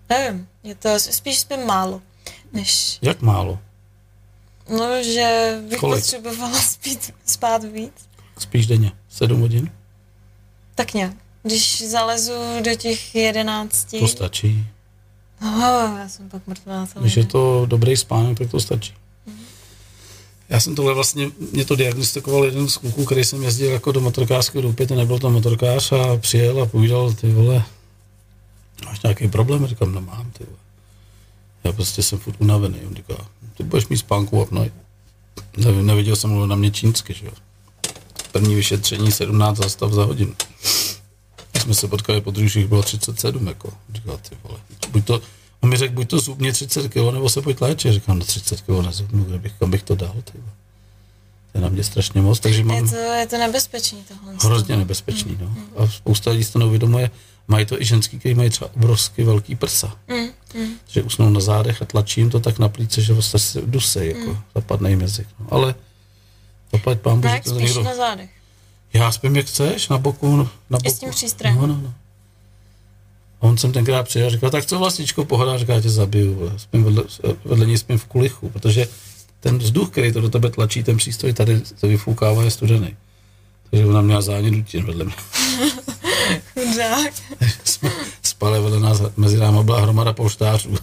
Nevím, 0.10 0.48
je 0.64 0.76
to, 0.76 0.99
spíš 0.99 1.40
spím 1.40 1.65
málo, 1.65 2.02
než, 2.53 2.99
Jak 3.02 3.22
málo? 3.22 3.60
no, 4.69 5.03
že 5.03 5.57
bych 5.69 5.80
Kolik? 5.80 5.99
potřebovala 6.03 6.60
spít, 6.61 7.14
spát 7.26 7.64
víc. 7.64 7.94
Spíš 8.38 8.68
denně? 8.68 8.91
7 9.10 9.41
hodin? 9.41 9.72
Tak 10.76 10.94
nějak. 10.94 11.14
Když 11.44 11.84
zalezu 11.88 12.34
do 12.61 12.76
těch 12.76 13.15
jedenácti, 13.15 13.99
To 13.99 14.07
stačí. 14.07 14.68
no, 15.41 15.98
já 15.99 16.10
jsem 16.10 16.30
pak 16.30 16.48
mrtvá 16.48 16.88
celý 16.88 17.03
Když 17.03 17.18
je 17.18 17.26
to 17.26 17.65
dobrý 17.65 17.98
spánek, 17.98 18.38
tak 18.38 18.52
to 18.52 18.60
stačí. 18.60 18.94
Já 20.49 20.60
jsem 20.60 20.76
tohle 20.76 20.94
vlastně, 20.94 21.30
mě 21.52 21.65
to 21.65 21.76
diagnostikoval 21.76 22.45
jeden 22.45 22.69
z 22.69 22.77
kluků, 22.77 23.06
který 23.06 23.23
jsem 23.23 23.44
jezdil 23.44 23.72
jako 23.72 23.91
do 23.91 24.02
motorkářského 24.02 24.61
doupěte, 24.61 24.95
nebyl 24.95 25.19
to 25.19 25.30
motorkář 25.30 25.91
a 25.91 26.18
přijel 26.18 26.61
a 26.61 26.65
povídal, 26.65 27.14
ty 27.14 27.32
vole, 27.32 27.64
máš 28.85 29.02
nějaký 29.03 29.27
problém? 29.27 29.68
Říkám, 29.68 29.91
no 29.93 30.02
mám, 30.02 30.31
ty 30.38 30.43
vole. 30.43 30.57
Já 31.64 31.72
prostě 31.72 32.03
jsem 32.03 32.19
furt 32.19 32.35
unavený. 32.41 32.80
On 32.88 32.95
říká, 32.95 33.14
ty 33.57 33.64
budeš 33.64 33.88
mít 33.88 33.97
spánku 33.97 34.41
a 34.41 34.47
ne, 34.52 34.69
ne, 35.57 35.84
neviděl 35.84 36.15
jsem 36.15 36.30
mluvit 36.30 36.47
na 36.47 36.56
mě 36.56 36.72
čínsky, 36.72 37.14
že 37.14 37.26
jo. 37.26 37.31
První 38.31 38.56
vyšetření 38.56 39.11
17 39.11 39.57
zastav 39.57 39.91
za 39.91 40.03
hodinu. 40.03 40.34
Když 41.52 41.64
jsme 41.64 41.73
se 41.73 41.88
potkali 41.88 42.22
po 42.22 42.31
druhých, 42.31 42.68
bylo 42.68 42.84
37, 42.84 43.47
jako. 43.47 43.73
Říkal, 43.93 44.18
ty 44.30 44.38
vole, 44.43 44.60
buď 44.91 45.06
to, 45.06 45.22
on 45.61 45.69
mi 45.69 45.77
řekl, 45.77 45.93
buď 45.93 46.10
to 46.10 46.19
zubně 46.19 46.52
30 46.53 46.88
kg, 46.89 46.95
nebo 47.14 47.30
se 47.30 47.41
pojď 47.41 47.61
léčit. 47.61 47.93
Říkám, 47.93 48.19
no 48.19 48.26
30 48.26 48.61
kg 48.61 48.69
nezubnu, 48.85 49.23
kde 49.23 49.38
bych, 49.38 49.53
kam 49.60 49.72
bych 49.72 49.84
to 49.84 49.95
dal, 49.95 50.15
ty 50.23 50.31
vole. 50.38 50.52
To 51.52 51.57
je 51.57 51.61
na 51.61 51.69
mě 51.69 51.84
strašně 51.84 52.22
moc, 52.22 52.39
takže 52.39 52.60
Je 52.60 52.65
mám 52.65 52.89
to, 52.89 52.95
je 52.95 53.27
to 53.27 53.38
nebezpečný 53.38 54.03
tohle. 54.07 54.34
hrozně 54.43 54.77
nebezpečný, 54.77 55.38
no. 55.41 55.56
A 55.77 55.88
spousta 55.88 56.31
lidí 56.31 56.45
to 56.45 56.60
neuvědomuje, 56.60 57.11
mají 57.47 57.65
to 57.65 57.81
i 57.81 57.85
ženský, 57.85 58.19
kteří 58.19 58.35
mají 58.35 58.49
třeba 58.49 58.69
obrovsky 58.76 59.23
velký 59.23 59.55
prsa. 59.55 59.95
Mm, 60.07 60.61
mm. 60.61 60.73
Že 60.88 61.03
usnou 61.03 61.30
na 61.30 61.39
zádech 61.39 61.81
a 61.81 61.85
tlačí 61.85 62.22
jim 62.22 62.30
to 62.30 62.39
tak 62.39 62.59
na 62.59 62.69
plíce, 62.69 63.01
že 63.01 63.13
vlastně 63.13 63.39
se 63.39 63.61
dusej, 63.61 64.07
jako 64.07 64.38
zapadne 64.55 64.89
jim 64.89 65.01
jazyk. 65.01 65.27
No. 65.39 65.45
Ale 65.49 65.76
zaplať 66.72 66.99
pán 66.99 67.15
No 67.15 67.22
Bože, 67.22 67.34
jak 67.34 67.43
to 67.43 67.59
někdo... 67.59 67.84
na 67.84 67.95
zádech. 67.95 68.30
Já 68.93 69.11
spím, 69.11 69.35
jak 69.35 69.45
chceš, 69.45 69.89
na 69.89 69.97
boku, 69.97 70.38
na 70.38 70.49
boku. 70.69 70.88
I 70.88 70.91
s 70.91 70.99
tím 70.99 71.09
přístrojem. 71.09 71.57
No, 71.57 71.67
no, 71.67 71.80
no. 71.84 71.93
A 73.41 73.43
on 73.43 73.57
jsem 73.57 73.72
tenkrát 73.72 74.03
přijel 74.03 74.27
a 74.27 74.30
říkal, 74.31 74.49
tak 74.49 74.65
co 74.65 74.80
vlastičko, 74.80 75.26
pohoda, 75.26 75.57
říká, 75.57 75.73
já 75.73 75.81
tě 75.81 75.89
zabiju. 75.89 76.35
vole. 76.35 76.51
Spím 76.57 76.84
vedle, 76.84 77.03
vedle 77.45 77.65
ní 77.65 77.77
spím 77.77 77.97
v 77.97 78.05
kulichu, 78.05 78.49
protože 78.49 78.88
ten 79.39 79.57
vzduch, 79.57 79.89
který 79.89 80.11
to 80.11 80.22
do 80.22 80.30
tebe 80.30 80.49
tlačí, 80.49 80.84
ten 80.84 80.97
přístroj 80.97 81.34
tady 81.34 81.61
to 81.61 81.88
vyfoukává, 81.88 82.43
je 82.43 82.51
studený. 82.51 82.95
Takže 83.70 83.86
ona 83.86 84.02
měla 84.02 84.22
zánět 84.22 84.54
dutin 84.54 84.86
vedle 84.86 85.06
mě. 85.06 85.14
Chudák. 86.54 87.14
Jsme 87.64 87.92
spali 88.24 88.62
vedle 88.62 88.80
nás, 88.80 89.02
mezi 89.18 89.38
náma 89.38 89.64
byla 89.64 89.82
hromada 89.82 90.14
polštářů. 90.14 90.76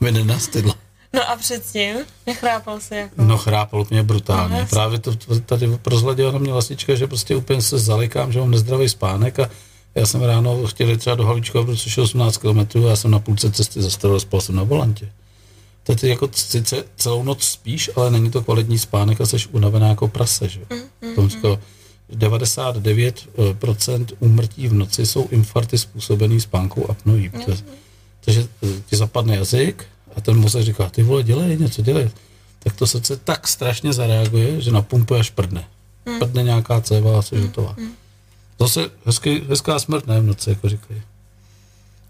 Mi 0.00 0.12
nenastydla. 0.12 0.74
No 1.12 1.30
a 1.30 1.36
předtím 1.36 1.96
nechrápal 2.26 2.80
se 2.80 2.96
jako. 2.96 3.14
No 3.18 3.38
chrápal 3.38 3.80
úplně 3.80 4.02
brutálně. 4.02 4.54
No, 4.54 4.60
jasně. 4.60 4.74
Právě 4.74 4.98
to 4.98 5.16
to 5.16 5.40
tady 5.40 5.78
prozhleděla 5.82 6.32
na 6.32 6.38
mě 6.38 6.52
vlastička, 6.52 6.94
že 6.94 7.06
prostě 7.06 7.36
úplně 7.36 7.62
se 7.62 7.78
zalikám, 7.78 8.32
že 8.32 8.40
mám 8.40 8.50
nezdravý 8.50 8.88
spánek 8.88 9.38
a 9.38 9.50
já 9.94 10.06
jsem 10.06 10.22
ráno 10.22 10.66
chtěl 10.66 10.96
třeba 10.96 11.16
do 11.16 11.26
Havlíčka, 11.26 11.62
protože 11.62 12.00
je 12.00 12.04
18 12.04 12.36
km 12.36 12.58
a 12.58 12.88
já 12.88 12.96
jsem 12.96 13.10
na 13.10 13.18
půlce 13.18 13.52
cesty 13.52 13.82
zastavil 13.82 14.20
spal 14.20 14.40
jsem 14.40 14.54
na 14.54 14.62
volantě. 14.62 15.08
To 15.84 15.94
ty 15.94 16.08
jako 16.08 16.28
sice 16.34 16.84
celou 16.96 17.22
noc 17.22 17.42
spíš, 17.44 17.90
ale 17.96 18.10
není 18.10 18.30
to 18.30 18.42
kvalitní 18.42 18.78
spánek 18.78 19.20
a 19.20 19.26
jsi 19.26 19.36
unavená 19.52 19.88
jako 19.88 20.08
prase, 20.08 20.48
že? 20.48 20.60
Mm, 20.70 21.10
mm, 21.22 21.28
říkal, 21.28 21.58
99% 22.12 24.06
úmrtí 24.20 24.68
v 24.68 24.72
noci 24.74 25.06
jsou 25.06 25.28
infarkty 25.30 25.78
způsobený 25.78 26.40
spánkou 26.40 26.90
apnoí. 26.90 27.28
protože- 27.28 27.64
Takže 28.24 28.48
eh, 28.62 28.82
ti 28.86 28.96
zapadne 28.96 29.36
jazyk 29.36 29.84
a 30.16 30.20
ten 30.20 30.36
mozek 30.36 30.62
říká, 30.64 30.88
ty 30.90 31.02
vole, 31.02 31.22
dělej 31.22 31.56
něco, 31.58 31.82
dělej. 31.82 32.10
Tak 32.58 32.76
to 32.76 32.86
srdce 32.86 33.16
tak 33.16 33.48
strašně 33.48 33.92
zareaguje, 33.92 34.60
že 34.60 34.70
napumpuje 34.70 35.20
až 35.20 35.30
prdne. 35.30 35.64
Prdne 36.18 36.42
nějaká 36.42 36.80
céva 36.80 37.18
a 37.18 37.22
jsi 37.22 37.40
hotová. 37.40 37.76
Zase 38.60 38.90
hezký, 39.04 39.40
hezká 39.48 39.78
smrt, 39.78 40.06
ne 40.06 40.20
v 40.20 40.24
noci, 40.26 40.50
jako 40.50 40.68
říkají. 40.68 41.02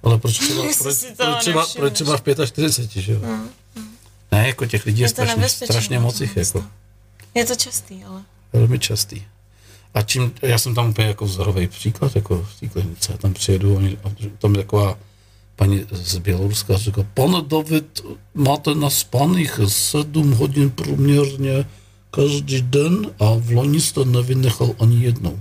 Ale 0.02 0.18
proč 0.18 0.38
třeba, 0.38 0.62
proč, 0.62 0.96
proč, 1.16 1.38
třeba, 1.40 1.66
proč 1.76 1.92
třeba 1.92 2.16
v 2.16 2.22
45, 2.46 3.02
že 3.02 3.12
jo? 3.12 3.20
Ne, 4.34 4.46
jako 4.46 4.66
těch 4.66 4.86
lidí 4.86 5.00
je, 5.00 5.04
Je 5.04 5.08
to 5.08 5.14
strašně, 5.14 5.48
strašně 5.48 5.96
no, 5.96 6.02
moc 6.02 6.20
jich, 6.20 6.36
jako. 6.36 6.64
Je 7.34 7.44
to 7.46 7.54
častý, 7.54 8.04
ale. 8.04 8.22
Velmi 8.52 8.78
častý. 8.78 9.22
A 9.94 10.02
čím, 10.02 10.32
já 10.42 10.58
jsem 10.58 10.74
tam 10.74 10.90
úplně 10.90 11.08
jako 11.08 11.24
vzorový 11.24 11.68
příklad, 11.68 12.16
jako 12.16 12.42
v 12.42 12.60
té 12.60 12.68
klinice, 12.68 13.12
já 13.12 13.18
tam 13.18 13.34
přijedu, 13.34 13.76
oni, 13.76 13.98
tam 14.38 14.54
je 14.54 14.62
taková 14.62 14.98
paní 15.56 15.86
z 15.92 16.18
Běloruska 16.18 16.76
říká, 16.76 17.06
pane 17.14 17.42
David, 17.42 18.00
máte 18.34 18.74
na 18.74 18.90
spaných 18.90 19.60
7 19.68 20.32
hodin 20.32 20.70
průměrně, 20.70 21.66
každý 22.10 22.62
den 22.62 23.10
a 23.18 23.34
v 23.36 23.50
loni 23.50 23.80
to 23.80 24.04
nevynechal 24.04 24.74
ani 24.78 25.04
jednou. 25.04 25.40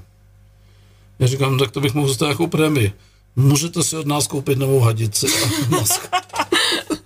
Já 1.20 1.28
říkám, 1.28 1.60
tak 1.60 1.72
to 1.72 1.82
bych 1.82 1.94
mohl 1.94 2.08
dostat 2.08 2.28
jako 2.28 2.48
prémii. 2.48 2.94
Můžete 3.36 3.84
si 3.84 3.98
od 3.98 4.08
nás 4.08 4.28
koupit 4.28 4.58
novou 4.58 4.80
hadici 4.80 5.28
a 5.28 5.70
masku. 5.70 6.08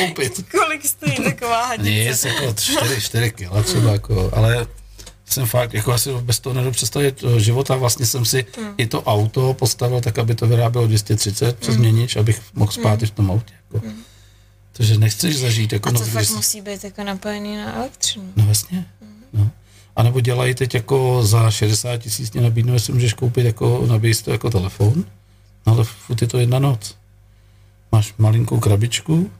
koupit. 0.00 0.44
Kolik 0.50 0.86
stojí 0.86 1.16
taková 1.24 1.66
hadice? 1.66 1.90
Nic, 1.90 2.24
jako 2.24 2.54
4, 2.54 3.00
4 3.00 3.30
kg 3.30 3.64
třeba, 3.64 3.92
jako, 3.92 4.30
ale 4.32 4.66
jsem 5.26 5.46
fakt, 5.46 5.74
jako 5.74 5.92
asi 5.92 6.10
bez 6.12 6.40
toho 6.40 6.54
nedobu 6.54 6.72
představit 6.72 7.24
eh, 7.26 7.40
život 7.40 7.70
a 7.70 7.76
vlastně 7.76 8.06
jsem 8.06 8.24
si 8.24 8.46
mm. 8.58 8.74
i 8.76 8.86
to 8.86 9.02
auto 9.02 9.54
postavil 9.54 10.00
tak, 10.00 10.18
aby 10.18 10.34
to 10.34 10.46
vyrábělo 10.46 10.86
230 10.86 11.58
přes 11.58 11.76
měnič, 11.76 12.16
abych 12.16 12.40
mohl 12.54 12.72
spát 12.72 13.00
mm. 13.00 13.06
v 13.06 13.10
tom 13.10 13.30
autě. 13.30 13.54
Jako. 13.74 13.86
Mm. 13.86 14.02
Takže 14.72 14.98
nechceš 14.98 15.38
zažít 15.38 15.72
jako... 15.72 15.88
A 15.88 15.92
to 15.92 15.98
no, 15.98 16.04
fakt 16.04 16.16
když- 16.16 16.30
musí 16.30 16.60
být 16.60 16.84
jako 16.84 17.04
napojený 17.04 17.56
na 17.56 17.76
elektřinu. 17.76 18.32
No 18.36 18.44
vlastně. 18.44 18.86
No. 19.32 19.50
A 19.96 20.02
nebo 20.02 20.20
dělají 20.20 20.54
teď 20.54 20.74
jako 20.74 21.26
za 21.26 21.50
60 21.50 21.96
tisíc 21.96 22.32
mě 22.32 22.42
nabídnou, 22.42 22.72
jestli 22.72 22.92
můžeš 22.92 23.12
koupit 23.12 23.46
jako, 23.46 23.86
nabíjíš 23.86 24.22
to 24.22 24.32
jako 24.32 24.50
telefon, 24.50 25.04
no 25.66 25.72
ale 25.72 25.84
furt 25.84 26.22
je 26.22 26.28
to 26.28 26.38
jedna 26.38 26.58
noc. 26.58 26.96
Máš 27.92 28.14
malinkou 28.18 28.60
krabičku 28.60 29.30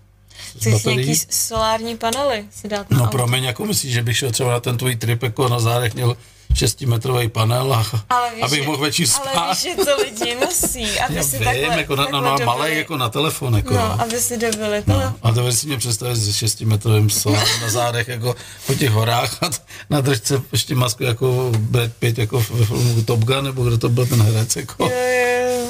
Chceš 0.56 0.84
nějaký 0.84 1.16
s- 1.16 1.26
solární 1.30 1.96
panely 1.96 2.44
si 2.50 2.68
dát 2.68 2.90
na 2.90 2.96
No 2.98 3.02
auto. 3.04 3.10
promiň, 3.12 3.44
jako 3.44 3.64
myslíš, 3.64 3.92
že 3.92 4.02
bych 4.02 4.16
šel 4.16 4.30
třeba 4.30 4.50
na 4.52 4.60
ten 4.60 4.76
tvůj 4.76 4.96
trip 4.96 5.22
jako 5.22 5.48
na 5.48 5.60
zádech 5.60 5.94
měl 5.94 6.16
6-metrový 6.54 7.28
panel 7.28 7.72
a 7.74 7.86
Ale 8.10 8.30
víš, 8.34 8.42
abych 8.44 8.66
mohl 8.66 8.78
večer 8.78 9.06
Ale 9.14 9.30
spát. 9.30 9.50
víš, 9.54 9.62
že 9.62 9.84
to 9.84 9.96
lidi 10.02 10.34
nosí, 10.40 11.00
aby 11.00 11.14
Já 11.16 11.22
si 11.22 11.36
vím, 11.38 11.44
takhle, 11.44 11.78
jako 11.78 11.96
na, 11.96 12.02
takhle 12.04 12.20
na 12.22 12.30
dobili, 12.30 12.46
malej, 12.46 12.78
jako 12.78 12.96
na 12.96 13.08
telefon. 13.08 13.54
Jako, 13.56 13.74
No, 13.74 14.00
aby 14.00 14.20
si 14.20 14.36
dobili 14.38 14.82
to. 14.82 14.92
No, 14.92 15.14
a 15.22 15.30
dovedeš 15.30 15.58
si 15.60 15.66
mě 15.66 15.76
představit 15.78 16.16
se 16.16 16.32
6 16.32 16.60
metrovým 16.60 17.10
solárem 17.10 17.60
na 17.62 17.70
zádech, 17.70 18.08
jako 18.08 18.36
po 18.66 18.74
těch 18.74 18.90
horách 18.90 19.42
a 19.42 19.50
na 19.90 20.00
držce 20.00 20.42
ještě 20.52 20.74
masku 20.74 21.02
jako 21.02 21.52
Brad 21.58 21.90
Pitt, 21.98 22.18
jako 22.18 22.46
ve 22.50 22.66
filmu 22.66 23.02
Top 23.02 23.20
Gun, 23.20 23.44
nebo 23.44 23.64
kdo 23.64 23.78
to 23.78 23.88
byl 23.88 24.06
ten 24.06 24.22
herec, 24.22 24.56
jako. 24.56 24.84
Jo, 24.84 24.90
jo, 24.90 25.60
jo. 25.60 25.66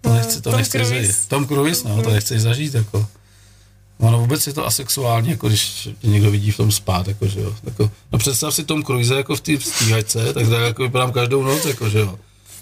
To 0.00 0.12
nechci, 0.14 0.40
to 0.40 0.50
Tom 0.50 0.58
nechci 0.58 0.70
Cruise. 0.78 0.94
zažít. 1.06 1.28
Tom 1.28 1.46
Cruise, 1.46 1.88
no, 1.88 2.02
to 2.02 2.10
nechci 2.10 2.40
zažít, 2.40 2.74
jako. 2.74 3.06
Ono 4.00 4.18
vůbec 4.18 4.46
je 4.46 4.52
to 4.52 4.66
asexuální, 4.66 5.30
jako 5.30 5.48
když 5.48 5.88
někdo 6.02 6.30
vidí 6.30 6.50
v 6.50 6.56
tom 6.56 6.72
spát, 6.72 7.08
jako, 7.08 7.26
že 7.26 7.40
jo. 7.40 7.54
Jako, 7.64 7.90
no 8.12 8.18
představ 8.18 8.54
si 8.54 8.64
Tom 8.64 8.82
Cruise 8.84 9.14
jako 9.14 9.36
v 9.36 9.40
té 9.40 9.60
stíhačce, 9.60 10.24
tak 10.34 10.48
tak 10.48 10.60
jako 10.60 10.82
vypadám 10.82 11.12
každou 11.12 11.42
noc, 11.42 11.64
jako, 11.64 11.88
že 11.88 11.98
jo. 11.98 12.18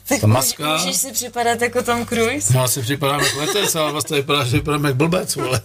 Tak 0.09 0.21
Ta 0.21 0.27
maska- 0.27 0.79
Můžeš 0.79 0.97
si 0.97 1.13
připadat 1.13 1.63
jako 1.63 1.83
Tom 1.83 2.07
Cruise? 2.07 2.53
No, 2.55 2.63
asi 2.63 2.83
připadám 2.83 3.21
jako 3.21 3.39
letec, 3.39 3.75
ale 3.77 3.93
vlastně 3.93 4.17
vypadá, 4.17 4.45
že 4.45 4.57
vypadám 4.57 4.85
jak 4.85 4.97
blbec, 4.97 5.37
vole. 5.37 5.61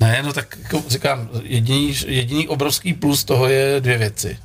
Ne, 0.00 0.22
no 0.22 0.32
tak 0.32 0.58
jako 0.62 0.82
říkám, 0.88 1.28
jediný, 1.42 1.94
jediný 2.06 2.48
obrovský 2.48 2.94
plus 2.94 3.24
toho 3.24 3.48
je 3.48 3.80
dvě 3.80 3.98
věci. 3.98 4.38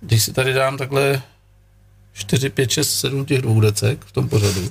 Když 0.00 0.22
si 0.24 0.32
tady 0.32 0.52
dám 0.52 0.78
takhle 0.78 1.22
4, 2.12 2.50
5, 2.50 2.70
6, 2.70 2.98
7 3.00 3.24
těch 3.24 3.42
dvou 3.42 3.60
decek 3.60 4.04
v 4.04 4.12
tom 4.12 4.28
pořadu, 4.28 4.70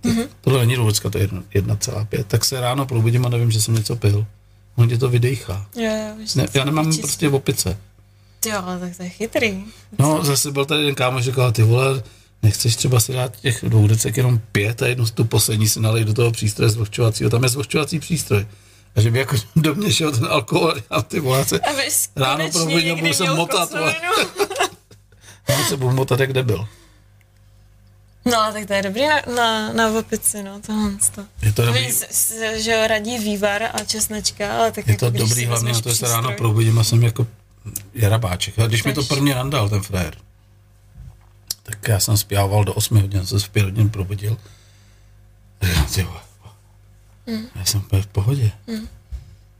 tak 0.00 0.12
tohle 0.40 0.58
není 0.60 0.74
dvoudecka, 0.74 1.10
to 1.10 1.18
je 1.18 1.24
jedna- 1.24 1.42
1,5, 1.54 2.24
tak 2.28 2.44
se 2.44 2.60
ráno 2.60 2.86
probudím 2.86 3.26
a 3.26 3.28
nevím, 3.28 3.50
že 3.50 3.60
jsem 3.62 3.74
něco 3.74 3.96
pil. 3.96 4.26
On 4.76 4.88
tě 4.88 4.98
to 4.98 5.08
vydechá. 5.08 5.66
Jo, 5.76 5.82
jo, 5.82 6.26
Ne, 6.34 6.46
já 6.54 6.64
nemám 6.64 6.86
čistý. 6.86 7.02
prostě 7.02 7.28
opice. 7.28 7.78
Jo, 8.46 8.62
tak 8.80 8.96
to 8.96 9.02
je 9.02 9.08
chytrý. 9.08 9.64
No, 9.98 10.24
zase 10.24 10.50
byl 10.52 10.64
tady 10.64 10.80
jeden 10.80 10.94
kámoš, 10.94 11.24
říkal, 11.24 11.52
ty 11.52 11.62
vole, 11.62 12.02
nechceš 12.42 12.76
třeba 12.76 13.00
si 13.00 13.12
dát 13.12 13.36
těch 13.40 13.64
dvou 13.68 13.86
decek 13.86 14.16
jenom 14.16 14.40
pět 14.52 14.82
a 14.82 14.86
jednu 14.86 15.06
tu 15.06 15.24
poslední 15.24 15.68
si 15.68 15.80
nalej 15.80 16.04
do 16.04 16.14
toho 16.14 16.30
přístroje 16.30 16.70
zvlhčovacího, 16.70 17.30
tam 17.30 17.42
je 17.42 17.48
zvlhčovací 17.48 17.98
přístroj. 18.00 18.46
A 18.96 19.00
že 19.00 19.10
by 19.10 19.18
jako 19.18 19.36
do 19.56 19.74
mě 19.74 19.92
šel 19.92 20.12
ten 20.12 20.26
alkohol 20.30 20.74
a 20.90 21.02
ty 21.02 21.20
vole, 21.20 21.44
se, 21.44 21.60
Ráno 22.16 22.50
probudil, 22.50 22.96
budu 22.96 23.12
se 23.14 23.30
motat, 23.34 23.70
vole. 23.70 23.94
já 25.48 25.64
se 25.64 25.76
budu 25.76 25.92
motat 25.96 26.20
jak 26.20 26.32
debil. 26.32 26.66
No, 28.24 28.52
tak 28.52 28.66
to 28.66 28.72
je 28.72 28.82
dobrý 28.82 29.02
na, 29.06 29.22
na, 29.36 29.72
na 29.72 29.98
opici, 29.98 30.42
no, 30.42 30.60
tohle. 30.66 30.90
To. 31.14 31.24
Je 31.42 31.52
to 31.52 31.66
dobrý, 31.66 31.86
Víš, 31.86 32.00
že 32.56 32.72
jo, 32.72 32.86
radí 32.86 33.18
vývar 33.18 33.62
a 33.62 33.84
česnečka, 33.86 34.58
ale 34.58 34.72
tak 34.72 34.86
je 34.86 34.92
jako 34.92 35.06
to 35.06 35.10
když 35.10 35.28
dobrý 35.28 35.44
hlavně 35.46 35.72
na 35.72 35.80
to, 35.80 35.88
že 35.88 35.94
se 35.96 36.08
ráno 36.08 36.32
probudím 36.32 36.78
a 36.78 36.84
jsem 36.84 37.02
jako 37.02 37.26
jarabáček. 37.94 38.58
A 38.58 38.66
když 38.66 38.84
mi 38.84 38.92
to 38.92 39.02
prvně 39.02 39.34
randal, 39.34 39.68
ten 39.68 39.82
frér, 39.82 40.14
tak 41.62 41.88
já 41.88 42.00
jsem 42.00 42.16
spával 42.16 42.64
do 42.64 42.74
8 42.74 43.00
hodin, 43.00 43.26
jsem 43.26 43.40
se 43.40 43.46
v 43.46 43.50
5 43.50 43.62
hodin 43.64 43.88
probudil. 43.90 44.36
A 45.60 45.66
říkám, 45.66 45.86
ty 45.86 46.06
Mm. 47.26 47.46
já 47.54 47.64
jsem 47.64 47.80
úplně 47.80 48.02
v 48.02 48.06
pohodě. 48.06 48.50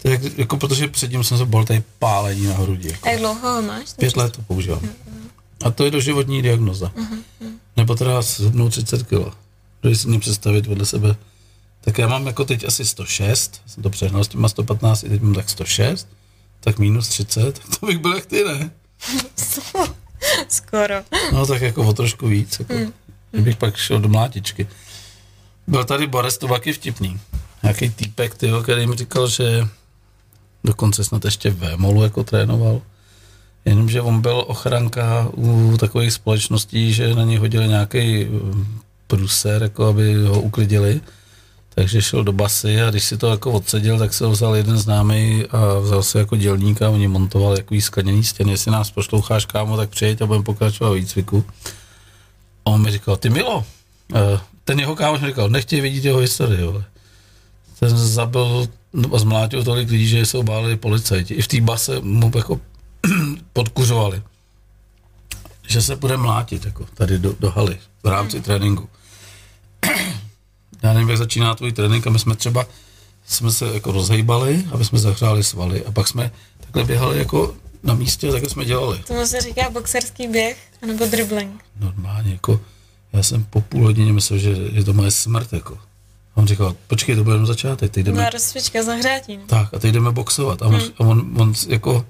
To 0.03 0.09
je 0.09 0.13
jak, 0.13 0.39
jako, 0.39 0.57
protože 0.57 0.89
předtím 0.89 1.25
jsem 1.25 1.39
se 1.39 1.45
bol 1.45 1.65
tady 1.65 1.83
pálení 1.99 2.47
na 2.47 2.55
hrudi. 2.55 2.89
Jako. 2.91 3.09
Jak 3.09 3.19
dlouho 3.19 3.53
ho 3.55 3.63
máš? 3.63 3.93
Pět 3.97 4.17
let 4.17 4.33
to 4.37 4.43
používám. 4.43 4.81
A 5.65 5.71
to 5.71 5.85
je 5.85 5.91
doživotní 5.91 6.43
diagnoza. 6.43 6.93
Nebo 7.77 7.95
teda 7.95 8.23
zhubnout 8.23 8.73
30 8.73 9.03
kg. 9.03 9.35
Když 9.81 10.01
si 10.01 10.09
mě 10.09 10.19
představit 10.21 10.67
vedle 10.67 10.87
sebe. 10.87 11.17
Tak 11.81 11.99
já 11.99 12.09
mám 12.09 12.27
jako 12.27 12.45
teď 12.45 12.65
asi 12.65 12.85
106, 12.85 13.63
jsem 13.67 13.83
to 13.83 13.91
přehnal 13.91 14.25
s 14.25 14.29
těma 14.29 14.49
115, 14.49 15.01
teď 15.01 15.23
mám 15.23 15.35
tak 15.35 15.51
106, 15.51 16.09
tak 16.61 16.79
minus 16.79 17.09
30, 17.09 17.59
tak 17.59 17.79
to 17.81 17.87
bych 17.87 17.99
byl 17.99 18.15
jak 18.15 18.27
ty, 18.27 18.45
ne? 18.45 18.71
Skoro. 20.49 20.95
No 21.33 21.47
tak 21.47 21.63
jako 21.63 21.83
o 21.83 21.93
trošku 21.93 22.29
víc, 22.29 22.59
jako, 22.59 22.93
kdybych 23.31 23.57
pak 23.57 23.77
šel 23.77 24.01
do 24.01 24.09
mlátičky. 24.09 24.69
Byl 25.67 25.85
tady 25.85 26.07
Boris 26.07 26.39
Tovaky 26.39 26.73
vtipný. 26.73 27.21
Nějaký 27.63 27.91
týpek, 27.91 28.35
tyjo, 28.35 28.63
který 28.63 28.87
mi 28.87 28.97
říkal, 28.97 29.29
že 29.29 29.69
dokonce 30.65 31.05
snad 31.05 31.25
ještě 31.25 31.51
v 31.51 31.77
molu 31.77 32.03
jako 32.03 32.25
trénoval. 32.25 32.83
Jenomže 33.65 34.01
on 34.01 34.21
byl 34.21 34.45
ochranka 34.47 35.29
u 35.37 35.77
takových 35.77 36.13
společností, 36.13 36.93
že 36.93 37.15
na 37.15 37.25
něj 37.25 37.37
hodili 37.37 37.69
nějaký 37.69 38.27
pruser, 39.07 39.63
jako 39.63 39.87
aby 39.87 40.15
ho 40.15 40.41
uklidili. 40.41 41.01
Takže 41.75 42.03
šel 42.03 42.25
do 42.25 42.33
basy 42.33 42.83
a 42.83 42.91
když 42.91 43.05
si 43.05 43.17
to 43.17 43.31
jako 43.31 43.53
odseděl, 43.53 43.99
tak 43.99 44.15
se 44.15 44.25
ho 44.25 44.31
vzal 44.31 44.57
jeden 44.57 44.79
známý 44.79 45.45
a 45.51 45.79
vzal 45.79 46.03
se 46.03 46.19
jako 46.19 46.37
dělníka, 46.37 46.91
oni 46.91 47.09
montovali 47.09 47.57
takový 47.57 47.81
skleněný 47.81 48.25
stěny, 48.25 48.51
jestli 48.51 48.71
nás 48.71 48.91
posloucháš, 48.91 49.47
kámo, 49.47 49.77
tak 49.77 49.91
přijeď 49.91 50.23
a 50.23 50.27
budeme 50.27 50.45
pokračovat 50.45 50.91
v 50.91 50.95
výcviku. 50.95 51.45
A 52.65 52.71
on 52.71 52.83
mi 52.83 52.91
říkal, 52.91 53.17
ty 53.17 53.31
Milo, 53.31 53.65
eh, 54.15 54.41
ten 54.65 54.81
jeho 54.81 54.97
kámoš 54.97 55.21
mi 55.21 55.27
říkal, 55.27 55.49
nechtěj 55.49 55.81
vidět 55.81 56.05
jeho 56.05 56.19
historii, 56.19 56.63
vole. 56.63 56.85
Ten 57.81 57.99
zabil 57.99 58.69
no, 58.93 59.15
a 59.15 59.19
zmlátil 59.19 59.65
tolik 59.65 59.91
lidí, 59.91 60.07
že 60.07 60.27
se 60.27 60.39
obálili 60.39 60.77
policajti. 60.77 61.35
I 61.35 61.43
v 61.43 61.49
té 61.49 61.61
base 61.61 62.01
mu 62.01 62.31
jako 62.35 62.61
podkuřovali. 63.55 64.23
Že 65.69 65.83
se 65.83 65.97
bude 65.97 66.17
mlátit, 66.17 66.65
jako 66.65 66.87
tady 66.95 67.19
do, 67.19 67.35
do 67.41 67.51
haly, 67.51 67.79
v 68.03 68.09
rámci 68.09 68.41
tréninku. 68.41 68.89
Já 70.83 70.93
nevím, 70.93 71.09
jak 71.09 71.19
začíná 71.19 71.55
tvůj 71.55 71.73
trénink 71.73 72.07
a 72.07 72.11
my 72.11 72.19
jsme 72.19 72.37
třeba 72.37 72.67
jsme 73.27 73.53
se 73.53 73.67
jako 73.75 73.93
rozhejbali, 73.93 74.65
aby 74.73 74.85
jsme 74.85 74.99
zahřáli 74.99 75.45
svaly 75.45 75.85
a 75.85 75.93
pak 75.93 76.09
jsme 76.09 76.31
takhle 76.61 76.85
běhali 76.85 77.19
jako 77.19 77.55
na 77.83 77.95
místě, 77.95 78.31
takhle 78.33 78.51
jsme 78.51 78.65
dělali. 78.65 78.99
Tomu 78.99 79.27
se 79.27 79.41
říká 79.41 79.71
boxerský 79.71 80.29
běh, 80.29 80.59
anebo 80.83 81.07
dribbling. 81.07 81.65
Normálně, 81.81 82.33
jako 82.33 82.61
já 83.13 83.23
jsem 83.23 83.45
po 83.45 83.61
půl 83.61 83.85
hodině 83.85 84.13
myslel, 84.13 84.39
že 84.39 84.51
je 84.51 84.85
to 84.85 84.93
moje 84.93 85.11
smrt, 85.11 85.53
jako. 85.53 85.75
A 86.35 86.37
on 86.37 86.47
říkal, 86.47 86.77
počkej, 86.87 87.17
to 87.17 87.25
bude 87.25 87.35
jenom 87.35 87.47
začátek, 87.47 87.93
teď 87.93 88.05
jdeme, 88.05 88.17
Byla 88.17 88.31
rozcvička 88.31 88.83
zahřátí. 88.83 89.39
Tak 89.47 89.75
a 89.75 89.79
teď 89.79 89.93
jdeme 89.95 90.11
boxovat. 90.11 90.63
A 90.63 90.67
on, 90.67 90.81
a 90.99 91.01
on, 91.01 91.31
on 91.37 91.53
jako, 91.69 92.07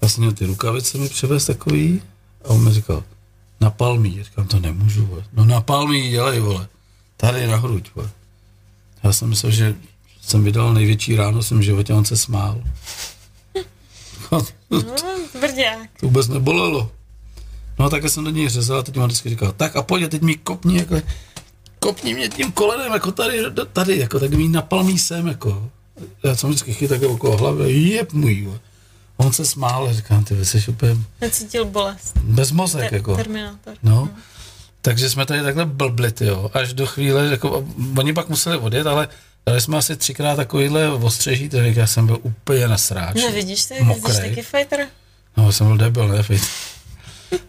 vlastně 0.00 0.20
měl 0.20 0.32
ty 0.32 0.46
rukavice 0.46 0.98
mi 0.98 1.08
převez 1.08 1.46
takový 1.46 2.02
a 2.44 2.48
on 2.48 2.64
mi 2.64 2.72
říkal, 2.72 3.04
na 3.60 3.70
palmí, 3.70 4.22
říkám, 4.22 4.46
to 4.46 4.60
nemůžu, 4.60 5.06
vole. 5.06 5.24
no 5.32 5.44
na 5.44 5.60
palmí 5.60 6.10
dělej, 6.10 6.40
vole, 6.40 6.68
tady 7.16 7.46
na 7.46 7.56
hruď, 7.56 7.90
vole. 7.94 8.10
Já 9.02 9.12
jsem 9.12 9.28
myslel, 9.28 9.52
že 9.52 9.74
jsem 10.22 10.44
vydal 10.44 10.74
největší 10.74 11.16
ráno 11.16 11.40
v 11.40 11.46
svém 11.46 11.62
životě, 11.62 11.92
a 11.92 11.96
on 11.96 12.04
se 12.04 12.16
smál. 12.16 12.62
No, 14.32 14.42
tvrdák. 15.32 15.90
To 16.00 16.06
vůbec 16.06 16.28
nebolelo. 16.28 16.90
No 17.78 17.84
a 17.84 17.88
takhle 17.88 18.10
jsem 18.10 18.24
do 18.24 18.30
něj 18.30 18.48
řezal 18.48 18.78
a 18.78 18.82
teď 18.82 18.96
mi 18.96 19.02
on 19.02 19.06
vždycky 19.06 19.28
říkal, 19.28 19.52
tak 19.56 19.76
a 19.76 19.82
pojď, 19.82 20.04
a 20.04 20.08
teď 20.08 20.22
mi 20.22 20.34
kopni, 20.34 20.78
jako, 20.78 21.00
kopni 21.78 22.14
mě 22.14 22.28
tím 22.28 22.52
kolenem, 22.52 22.92
jako 22.92 23.12
tady, 23.12 23.42
tady, 23.72 23.98
jako, 23.98 24.20
tak 24.20 24.30
mi 24.30 24.48
napalmí 24.48 24.98
sem, 24.98 25.26
jako. 25.26 25.70
Já 26.22 26.36
jsem 26.36 26.50
vždycky 26.50 26.72
chytil 26.72 26.88
takhle 26.88 27.08
okolo 27.08 27.36
hlavy, 27.36 27.72
jeb 27.72 28.12
můj, 28.12 28.42
vole. 28.42 28.60
On 29.20 29.32
se 29.32 29.44
smál 29.44 29.88
a 29.88 29.92
říkám, 29.92 30.24
ty 30.24 30.44
jsi 30.44 30.64
úplně 30.68 30.96
Necítil 31.20 31.64
bolest. 31.64 32.18
bez 32.22 32.50
mozek, 32.52 32.90
Te- 32.90 32.96
jako. 32.96 33.16
Terminátor. 33.16 33.74
No. 33.82 34.08
Takže 34.82 35.10
jsme 35.10 35.26
tady 35.26 35.42
takhle 35.42 35.64
blbli, 35.66 36.12
jo, 36.20 36.50
až 36.54 36.72
do 36.72 36.86
chvíle, 36.86 37.26
jako, 37.26 37.64
oni 37.98 38.12
pak 38.12 38.28
museli 38.28 38.56
odjet, 38.56 38.86
ale 38.86 39.08
dali 39.46 39.60
jsme 39.60 39.78
asi 39.78 39.96
třikrát 39.96 40.36
takovýhle 40.36 40.90
ostřeží, 40.92 41.48
tak 41.48 41.76
já 41.76 41.86
jsem 41.86 42.06
byl 42.06 42.18
úplně 42.22 42.68
na. 42.68 42.76
Nevidíš 43.14 43.66
to, 43.66 43.74
jsi 43.74 43.82
Mokrý. 43.84 44.14
taky 44.16 44.42
fighter? 44.42 44.86
No, 45.36 45.52
jsem 45.52 45.66
byl 45.66 45.76
debil, 45.76 46.08
ne, 46.08 46.22
fit. 46.22 46.42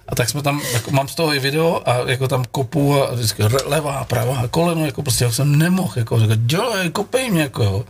A 0.08 0.16
tak 0.16 0.30
jsme 0.30 0.42
tam, 0.42 0.62
jako, 0.74 0.92
mám 0.92 1.08
z 1.08 1.16
toho 1.16 1.34
i 1.34 1.40
video 1.40 1.82
a 1.90 2.10
jako 2.10 2.28
tam 2.28 2.46
kopu 2.52 3.04
a 3.04 3.14
vždycky 3.14 3.44
levá, 3.44 4.04
pravá, 4.06 4.48
koleno, 4.48 4.86
jako 4.86 5.04
prostě 5.04 5.32
jsem 5.32 5.58
nemohl, 5.58 5.94
jako 5.96 6.20
říkat, 6.20 6.40
dělej, 6.40 6.90
kopej 6.90 7.32
mě, 7.32 7.42
jako 7.42 7.64
jo. 7.64 7.86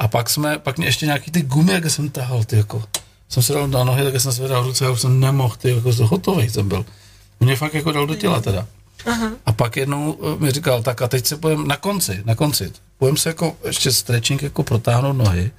A 0.00 0.08
pak 0.08 0.30
jsme, 0.30 0.58
pak 0.58 0.78
mě 0.78 0.86
ještě 0.86 1.06
nějaký 1.06 1.30
ty 1.30 1.42
gumy, 1.42 1.72
jak 1.72 1.90
jsem 1.90 2.10
tahal, 2.10 2.44
ty 2.44 2.56
jako, 2.56 2.84
jsem 3.28 3.42
se 3.42 3.52
dal 3.52 3.68
na 3.68 3.84
nohy, 3.84 4.04
tak 4.04 4.20
jsem 4.20 4.32
se 4.32 4.48
dal 4.48 4.62
ruce, 4.62 4.84
já 4.84 4.90
už 4.90 5.00
jsem 5.00 5.20
nemohl, 5.20 5.56
ty 5.56 5.70
jako 5.70 5.92
hotový 5.92 6.50
jsem 6.50 6.68
byl. 6.68 6.86
Mě 7.40 7.56
fakt 7.56 7.74
jako 7.74 7.92
dal 7.92 8.06
do 8.06 8.14
těla 8.14 8.40
teda. 8.40 8.66
Aha. 9.06 9.30
A 9.46 9.52
pak 9.52 9.76
jednou 9.76 10.18
eh, 10.22 10.44
mi 10.44 10.50
říkal, 10.50 10.82
tak 10.82 11.02
a 11.02 11.08
teď 11.08 11.26
se 11.26 11.36
půjdeme 11.36 11.66
na 11.66 11.76
konci, 11.76 12.22
na 12.24 12.34
konci. 12.34 12.72
Půjdeme 12.98 13.18
se 13.18 13.28
jako 13.28 13.56
ještě 13.64 13.92
stretching 13.92 14.42
jako 14.42 14.62
protáhnout 14.62 15.16
nohy. 15.16 15.50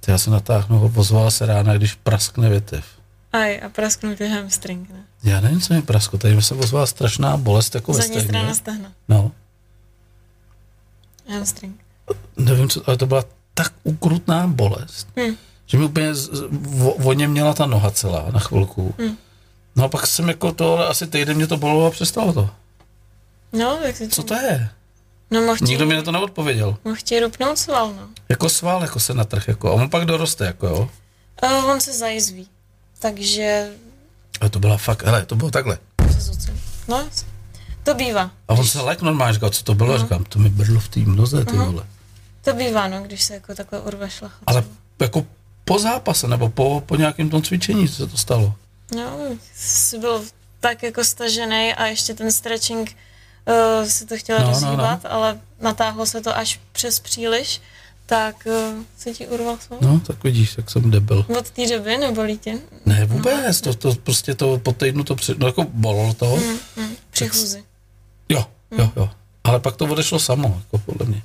To 0.00 0.10
já 0.10 0.18
se 0.18 0.30
natáhnu, 0.30 0.92
ozvala 0.96 1.30
se 1.30 1.46
rána, 1.46 1.74
když 1.74 1.94
praskne 1.94 2.48
větev. 2.48 2.84
Aj, 3.32 3.60
a 3.66 3.68
prasknul 3.68 4.14
tě 4.14 4.26
hamstring, 4.26 4.90
ne? 4.90 5.04
Já 5.24 5.40
nevím, 5.40 5.60
co 5.60 5.74
mi 5.74 5.82
prasklo, 5.82 6.18
tady 6.18 6.34
mi 6.34 6.42
se 6.42 6.54
ozvala 6.54 6.86
strašná 6.86 7.36
bolest 7.36 7.74
jako 7.74 7.92
Zadní 7.92 8.16
ve 8.16 8.22
strana 8.22 8.54
stehna. 8.54 8.92
No. 9.08 9.32
Hamstring. 11.28 11.80
Nevím, 12.36 12.68
co, 12.68 12.82
ale 12.86 12.96
to 12.96 13.06
byla 13.06 13.24
tak 13.58 13.72
ukrutná 13.84 14.46
bolest, 14.46 15.06
hmm. 15.16 15.36
že 15.66 15.78
mi 15.78 15.84
úplně 15.84 16.12
o, 17.04 17.12
něm 17.12 17.30
měla 17.30 17.54
ta 17.54 17.66
noha 17.66 17.90
celá 17.90 18.26
na 18.30 18.40
chvilku. 18.40 18.94
Hmm. 18.98 19.16
No 19.76 19.84
a 19.84 19.88
pak 19.88 20.06
jsem 20.06 20.28
jako 20.28 20.52
to, 20.52 20.88
asi 20.88 21.06
týden 21.06 21.36
mě 21.36 21.46
to 21.46 21.56
bolelo 21.56 21.86
a 21.86 21.90
přestalo 21.90 22.32
to. 22.32 22.50
No, 23.52 23.78
tak 23.82 23.96
si 23.96 24.08
Co 24.08 24.22
to 24.22 24.34
je? 24.34 24.68
No, 25.30 25.40
mohl 25.40 25.58
Nikdo 25.62 25.86
mi 25.86 25.96
na 25.96 26.02
to 26.02 26.12
neodpověděl. 26.12 26.76
Mohl 26.84 26.96
ti 27.04 27.20
rupnout 27.20 27.58
sval, 27.58 27.92
no. 27.94 28.08
Jako 28.28 28.48
sval, 28.48 28.82
jako 28.82 29.00
se 29.00 29.14
natrh, 29.14 29.48
jako. 29.48 29.68
A 29.68 29.72
on 29.72 29.90
pak 29.90 30.04
doroste, 30.04 30.44
jako 30.46 30.66
jo? 30.66 30.90
Uh, 31.42 31.70
on 31.70 31.80
se 31.80 31.92
zajizví. 31.92 32.48
Takže... 32.98 33.70
Ale 34.40 34.50
to 34.50 34.58
byla 34.58 34.76
fakt, 34.76 35.04
hele, 35.04 35.26
to 35.26 35.36
bylo 35.36 35.50
takhle. 35.50 35.78
No, 36.88 37.08
to 37.82 37.94
bývá. 37.94 38.30
A 38.48 38.54
on 38.54 38.66
se 38.66 38.80
lek 38.80 39.02
normálně 39.02 39.34
říkal, 39.34 39.50
co 39.50 39.64
to 39.64 39.74
bylo, 39.74 39.94
uh-huh. 39.94 40.00
říkám, 40.00 40.24
to 40.24 40.38
mi 40.38 40.48
brdlo 40.48 40.80
v 40.80 40.88
té 40.88 41.00
mnoze, 41.00 41.44
ty 41.44 41.52
uh-huh. 41.52 41.66
vole. 41.66 41.84
To 42.48 42.54
bývá, 42.54 42.88
no, 42.88 43.02
když 43.02 43.22
se 43.22 43.34
jako 43.34 43.54
takhle 43.54 43.80
urve 43.80 44.10
šlachat. 44.10 44.42
Ale 44.46 44.64
jako 45.00 45.26
po 45.64 45.78
zápase, 45.78 46.28
nebo 46.28 46.48
po, 46.48 46.82
po 46.86 46.96
nějakém 46.96 47.30
tom 47.30 47.42
cvičení, 47.42 47.88
co 47.88 47.94
se 47.94 48.06
to 48.06 48.16
stalo? 48.16 48.54
No, 48.96 49.18
jsi 49.54 49.98
byl 49.98 50.24
tak 50.60 50.82
jako 50.82 51.04
stažený 51.04 51.74
a 51.74 51.86
ještě 51.86 52.14
ten 52.14 52.32
stretching 52.32 52.96
uh, 53.80 53.88
si 53.88 54.06
to 54.06 54.16
chtěla 54.16 54.38
no, 54.38 54.48
rozhýbat, 54.48 55.04
no, 55.04 55.10
no. 55.10 55.12
ale 55.12 55.40
natáhlo 55.60 56.06
se 56.06 56.20
to 56.20 56.36
až 56.36 56.60
přes 56.72 57.00
příliš, 57.00 57.60
tak 58.06 58.36
uh, 58.46 58.82
se 58.98 59.12
ti 59.12 59.26
urval 59.26 59.58
svou. 59.58 59.78
No, 59.80 60.00
tak 60.00 60.24
vidíš, 60.24 60.54
jak 60.56 60.70
jsem 60.70 60.90
debil. 60.90 61.26
Od 61.38 61.50
té 61.50 61.66
doby 61.66 61.96
nebolí 61.96 62.38
tě? 62.38 62.58
Ne, 62.86 63.06
vůbec, 63.06 63.62
no. 63.62 63.74
to, 63.74 63.92
to 63.92 64.00
prostě 64.00 64.34
to 64.34 64.58
po 64.58 64.72
týdnu 64.72 65.04
to 65.04 65.14
při, 65.14 65.34
no 65.38 65.46
jako 65.46 65.66
bolelo 65.72 66.14
to. 66.14 66.36
Mm, 66.36 66.58
mm, 66.84 66.96
při 67.10 67.28
chůzi. 67.28 67.64
Jo, 68.28 68.44
jo, 68.78 68.84
mm. 68.84 68.92
jo. 68.96 69.10
Ale 69.44 69.60
pak 69.60 69.76
to 69.76 69.84
odešlo 69.84 70.18
samo, 70.18 70.62
jako 70.64 70.78
podle 70.78 71.06
mě. 71.06 71.22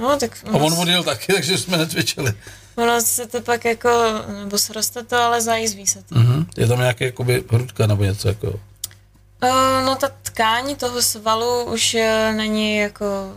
No, 0.00 0.16
tak... 0.18 0.44
A 0.52 0.56
on 0.56 0.72
odjel 0.72 1.02
taky, 1.04 1.32
takže 1.32 1.58
jsme 1.58 1.76
netvičili. 1.76 2.32
Ono 2.76 3.00
se 3.00 3.26
to 3.26 3.40
pak 3.40 3.64
jako, 3.64 3.88
nebo 4.42 4.58
sroste 4.58 5.04
to, 5.04 5.16
ale 5.16 5.42
zajizví 5.42 5.86
se 5.86 6.02
to. 6.02 6.14
Mm-hmm. 6.14 6.46
Je 6.56 6.66
tam 6.66 6.78
nějaké 6.78 7.04
jakoby 7.04 7.44
hrudka 7.50 7.86
nebo 7.86 8.04
něco 8.04 8.28
jako? 8.28 8.48
Uh, 9.42 9.86
no 9.86 9.96
ta 9.96 10.10
tkání 10.22 10.76
toho 10.76 11.02
svalu 11.02 11.64
už 11.64 11.94
uh, 11.94 12.36
není 12.36 12.76
jako 12.76 13.32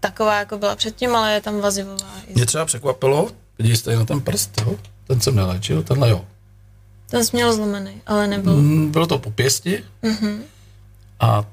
taková, 0.00 0.38
jako 0.38 0.58
byla 0.58 0.76
předtím, 0.76 1.16
ale 1.16 1.32
je 1.32 1.40
tam 1.40 1.60
vazivová. 1.60 2.12
Mě 2.34 2.46
třeba 2.46 2.64
překvapilo, 2.64 3.30
když 3.56 3.78
jste 3.78 3.96
na 3.96 4.04
ten 4.04 4.20
prst, 4.20 4.60
jo? 4.60 4.76
ten 5.06 5.20
jsem 5.20 5.36
neléčil, 5.36 5.82
tenhle 5.82 6.10
jo. 6.10 6.24
Ten 7.10 7.24
jsi 7.24 7.36
měl 7.36 7.52
zlomený, 7.52 8.02
ale 8.06 8.26
nebyl. 8.26 8.56
Mm, 8.56 8.90
bylo 8.90 9.06
to 9.06 9.18
po 9.18 9.30
pěsti 9.30 9.84
mm-hmm. 10.02 10.38
a 11.20 11.44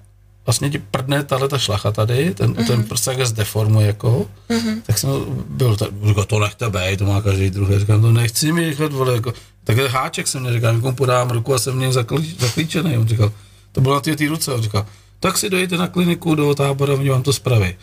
vlastně 0.47 0.69
ti 0.69 0.77
prdne 0.77 1.23
tahle 1.23 1.47
ta 1.47 1.57
šlacha 1.57 1.91
tady, 1.91 2.33
ten, 2.33 2.53
mm-hmm. 2.53 2.67
ten 2.67 2.83
prostě 2.83 3.11
jak 3.11 3.27
zdeformuje 3.27 3.87
jako, 3.87 4.25
mm-hmm. 4.49 4.81
tak 4.85 4.97
jsem 4.97 5.09
byl, 5.49 5.75
tak, 5.75 5.89
říkal, 6.07 6.25
to 6.25 6.39
nechte 6.39 6.69
bej, 6.69 6.97
to 6.97 7.05
má 7.05 7.21
každý 7.21 7.49
druhý, 7.49 7.79
říkám, 7.79 8.01
to 8.01 8.11
nechci 8.11 8.51
mi 8.51 8.71
říkat, 8.71 8.93
vole, 8.93 9.13
jako, 9.13 9.33
takhle 9.63 9.87
háček 9.87 10.27
jsem 10.27 10.41
mě 10.41 10.53
říkal, 10.53 10.75
někomu 10.75 10.95
podám 10.95 11.29
ruku 11.29 11.53
a 11.53 11.59
jsem 11.59 11.77
v 11.77 11.79
něm 11.79 11.93
zaklíčený, 12.39 12.97
on 12.97 13.07
říkal, 13.07 13.31
to 13.71 13.81
bylo 13.81 13.95
na 13.95 14.01
ty, 14.01 14.15
ty 14.15 14.27
ruce, 14.27 14.53
on 14.53 14.61
říkal, 14.61 14.85
tak 15.19 15.37
si 15.37 15.49
dojete 15.49 15.77
na 15.77 15.87
kliniku 15.87 16.35
do 16.35 16.55
tábora, 16.55 16.93
oni 16.93 17.09
vám 17.09 17.23
to 17.23 17.33
spraví. 17.33 17.75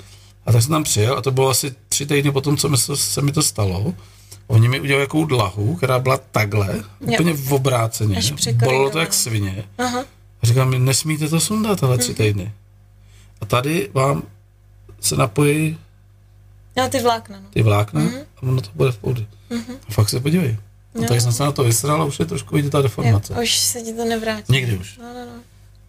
A 0.47 0.53
tak 0.53 0.63
jsem 0.63 0.71
tam 0.71 0.85
přijel 0.85 1.19
a 1.19 1.21
to 1.21 1.31
bylo 1.31 1.49
asi 1.49 1.75
tři 1.89 2.07
týdny 2.07 2.33
potom, 2.33 2.57
co 2.57 2.69
mi 2.69 2.77
se 2.95 3.23
mi 3.23 3.33
to 3.33 3.43
stalo. 3.43 3.95
Oni 4.47 4.69
mi 4.69 4.81
udělali 4.81 5.03
jakou 5.03 5.25
dlahu, 5.25 5.77
která 5.77 5.99
byla 5.99 6.21
takhle, 6.31 6.69
jo. 6.77 6.83
úplně 7.01 7.33
v 7.33 7.53
obráceně. 7.53 8.21
Bolelo 8.65 8.91
to 8.91 8.99
jak 8.99 9.15
svině. 9.15 9.65
Aha. 9.79 10.05
Říkám, 10.45 10.85
nesmíte 10.85 11.29
to 11.29 11.41
sundat, 11.41 11.83
ale 11.83 11.99
tři 11.99 12.13
mhm. 12.13 12.17
týdny. 12.17 12.53
A 13.41 13.47
tady 13.47 13.91
vám 13.93 14.23
se 15.01 15.17
napojí 15.17 15.79
No, 16.77 16.89
ty 16.89 17.01
vlákna. 17.01 17.41
No. 17.41 17.49
Ty 17.51 17.63
vlákna 17.63 18.01
mm-hmm. 18.01 18.25
a 18.37 18.43
ono 18.43 18.61
to 18.61 18.71
bude 18.75 18.93
v 18.93 18.99
pohodě. 18.99 19.27
Mm-hmm. 19.51 19.77
A 19.89 19.93
fakt 19.93 20.09
se 20.09 20.21
podívej. 20.21 20.59
No, 20.95 21.09
tak 21.09 21.21
jsem 21.21 21.33
se 21.33 21.43
na 21.43 21.53
to 21.53 21.65
vysral 21.65 22.03
a 22.03 22.05
už 22.05 22.19
je 22.19 22.27
trošku 22.27 22.55
vidět 22.55 22.71
ta 22.71 22.83
deformace. 22.83 23.33
Jo, 23.33 23.43
už 23.43 23.59
se 23.59 23.83
ti 23.83 23.93
to 23.93 24.05
nevrátí. 24.05 24.53
Nikdy 24.53 24.77
už. 24.77 24.99
No, 24.99 25.15
no, 25.15 25.27
no. 25.27 25.43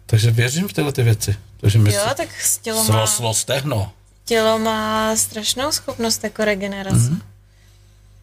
Takže 0.06 0.30
věřím 0.30 0.68
v 0.68 0.72
tyhle 0.72 0.92
ty 0.92 1.02
věci. 1.02 1.36
Takže 1.60 1.78
mi 1.78 1.94
jo, 1.94 2.02
tak 2.16 2.28
tělo 2.62 2.78
má... 2.78 2.84
Sroslo 2.84 3.34
stehno. 3.34 3.92
Tělo 4.24 4.58
má 4.58 5.16
strašnou 5.16 5.72
schopnost 5.72 6.24
jako 6.24 6.44
regenerace. 6.44 6.96
Mm-hmm. 6.96 7.20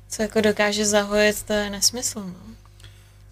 Co 0.10 0.22
jako 0.22 0.41
dokáže 0.41 0.85
zahojit, 0.85 1.43
to 1.43 1.53
je 1.53 1.69
nesmysl. 1.69 2.19
No. 2.19 2.55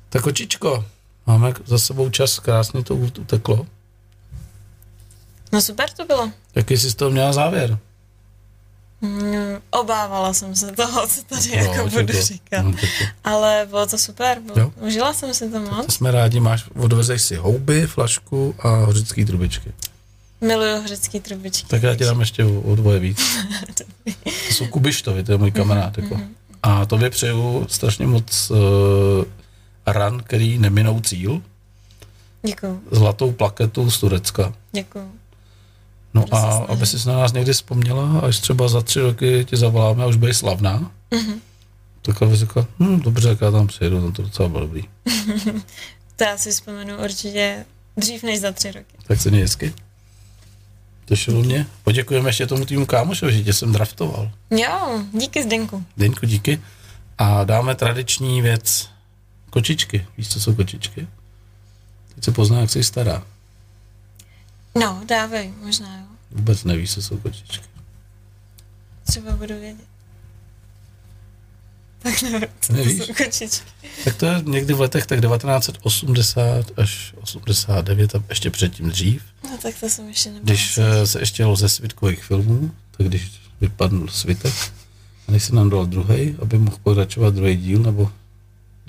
Tak 0.10 0.26
očičko, 0.26 0.86
máme 1.26 1.54
za 1.66 1.78
sebou 1.78 2.10
čas, 2.10 2.40
krásně 2.40 2.84
to 2.84 2.96
uteklo. 2.96 3.68
No 5.52 5.62
super 5.62 5.90
to 5.90 6.06
bylo. 6.06 6.32
Jaký 6.56 6.78
jsi 6.78 6.90
z 6.90 6.96
toho 6.96 7.12
měla 7.12 7.34
závěr? 7.34 7.78
Mm, 9.02 9.58
obávala 9.70 10.34
jsem 10.34 10.56
se 10.56 10.72
toho, 10.72 11.08
co 11.08 11.24
tady 11.24 11.50
no, 11.50 11.64
jako 11.64 11.90
budu 11.90 12.14
to, 12.14 12.22
říkat. 12.22 12.62
No, 12.62 12.72
to. 12.72 12.88
Ale 13.24 13.68
bylo 13.70 13.86
to 13.88 13.98
super, 13.98 14.40
bylo, 14.40 14.74
užila 14.82 15.14
jsem 15.14 15.34
si 15.34 15.50
to 15.50 15.60
moc. 15.60 15.86
To 15.86 15.92
jsme 15.92 16.12
rádi, 16.12 16.40
máš, 16.40 16.66
odvezeš 16.76 17.22
si 17.22 17.36
houby, 17.36 17.88
flašku 17.88 18.56
a 18.60 18.70
hořický 18.70 19.26
trubičky. 19.26 19.72
Miluju 20.42 20.82
hořický 20.82 21.20
trubičky. 21.20 21.68
Tak 21.68 21.84
já 21.84 21.96
ti 21.96 22.04
dám 22.04 22.20
ještě 22.20 22.46
o, 22.46 22.62
o 22.62 22.76
dvoje 22.76 23.00
víc. 23.00 23.38
to 23.76 24.30
jsou 24.52 24.68
Kubištovi, 24.68 25.24
to 25.24 25.32
je 25.32 25.38
můj 25.38 25.52
kamarád. 25.52 25.98
Mm-hmm. 25.98 26.04
Jako. 26.04 26.16
Mhm. 26.16 26.36
A 26.64 26.86
tobě 26.86 27.10
přeju 27.10 27.66
strašně 27.70 28.08
moc 28.08 28.52
uh, 28.52 28.58
ran, 29.86 30.20
který 30.20 30.58
neminou 30.58 31.02
cíl. 31.02 31.42
Děkuju. 32.44 32.82
Zlatou 32.92 33.32
plaketu 33.32 33.92
z 33.92 34.00
Turecka. 34.00 34.54
Děkuju. 34.72 35.12
No 36.14 36.26
a 36.32 36.66
aby 36.68 36.86
si 36.86 37.08
na 37.08 37.18
nás 37.18 37.34
někdy 37.34 37.54
vzpomněla, 37.54 38.20
až 38.20 38.40
třeba 38.40 38.68
za 38.68 38.82
tři 38.82 39.02
roky 39.02 39.46
ti 39.46 39.58
zavoláme 39.58 40.04
a 40.04 40.08
už 40.08 40.16
budeš 40.16 40.38
slavná, 40.38 40.92
mm-hmm. 41.12 41.40
tak 42.02 42.22
aby 42.22 42.36
řekla, 42.36 42.68
hm, 42.80 43.00
dobře, 43.00 43.30
jak 43.30 43.42
já 43.42 43.52
tam 43.52 43.68
přijedu, 43.68 44.02
no 44.02 44.12
to 44.12 44.22
docela 44.22 44.50
bylo 44.50 44.62
dobrý. 44.62 44.84
to 46.16 46.24
já 46.24 46.38
si 46.38 46.52
vzpomenu 46.52 46.98
určitě 47.04 47.66
dřív 47.98 48.24
než 48.24 48.40
za 48.40 48.52
tři 48.52 48.72
roky. 48.72 48.98
Tak 49.08 49.22
se 49.22 49.30
měj 49.30 49.42
hezky. 49.42 49.74
Těšilo 51.06 51.44
mě. 51.44 51.68
Poděkujeme 51.84 52.30
ještě 52.30 52.48
tomu 52.48 52.66
týmu 52.66 52.86
kámošovi, 52.86 53.34
že 53.34 53.44
tě 53.44 53.54
jsem 53.54 53.72
draftoval. 53.72 54.32
Jo, 54.50 55.04
díky 55.14 55.44
Zdenku. 55.44 55.84
Zdenku, 55.98 56.26
díky. 56.26 56.62
A 57.18 57.44
dáme 57.44 57.76
tradiční 57.76 58.42
věc. 58.42 58.90
Kočičky. 59.52 60.06
Víš, 60.18 60.30
co 60.30 60.40
jsou 60.40 60.56
kočičky? 60.56 61.08
Teď 62.16 62.24
se 62.24 62.32
pozná, 62.32 62.60
jak 62.60 62.70
jsi 62.70 62.84
stará. 62.84 63.24
No, 64.76 65.02
dávej, 65.06 65.54
možná 65.64 65.98
jo. 65.98 66.06
Vůbec 66.32 66.64
nevíš, 66.64 66.94
co 66.94 67.02
jsou 67.02 67.18
kočičky. 67.18 67.66
Třeba 69.04 69.32
budu 69.32 69.60
vědět. 69.60 69.86
Tak 72.04 72.22
nevím, 72.22 72.50
co 72.62 72.74
Nevíš? 72.74 72.98
to 72.98 73.06
jsou 73.06 73.14
kočičky. 73.14 73.66
Tak 74.04 74.16
to 74.16 74.26
je 74.26 74.42
někdy 74.46 74.74
v 74.74 74.82
letech 74.82 75.06
tak 75.06 75.22
1980 75.22 76.72
až 76.78 77.14
89 77.22 78.16
a 78.16 78.24
ještě 78.30 78.50
předtím 78.50 78.90
dřív. 78.90 79.24
No 79.44 79.58
tak 79.58 79.76
to 79.80 79.90
jsem 79.90 80.08
ještě 80.08 80.30
nebyla. 80.30 80.44
Když 80.46 80.78
uh, 80.78 80.84
se 81.06 81.20
ještě 81.20 81.44
jelo 81.44 81.56
ze 81.56 81.70
svitkových 81.70 82.24
filmů, 82.24 82.72
tak 82.98 83.08
když 83.08 83.32
vypadl 83.62 84.08
svitek, 84.08 84.54
a 85.28 85.32
než 85.32 85.44
se 85.44 85.56
nám 85.56 85.70
dal 85.70 85.86
druhý, 85.86 86.36
aby 86.42 86.58
mohl 86.58 86.78
pokračovat 86.84 87.34
druhý 87.36 87.56
díl, 87.56 87.80
nebo 87.80 88.12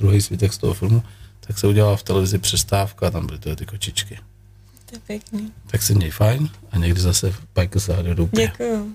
druhý 0.03 0.21
svitek 0.21 0.53
z 0.53 0.59
toho 0.59 0.75
filmu, 0.75 1.03
tak 1.41 1.59
se 1.59 1.67
udělala 1.67 1.97
v 1.97 2.03
televizi 2.03 2.39
přestávka 2.39 3.07
a 3.07 3.11
tam 3.11 3.27
byly 3.27 3.39
ty 3.57 3.67
kočičky. 3.67 4.19
To 4.87 4.97
je 4.97 5.01
pěkný. 5.07 5.53
Tak 5.67 5.83
si 5.83 5.95
měj 5.95 6.11
fajn 6.11 6.49
a 6.71 6.79
někdy 6.79 7.01
zase 7.01 7.35
pak 7.53 7.71
se 7.79 7.97
do 8.15 8.29
Děkuju. 8.33 8.93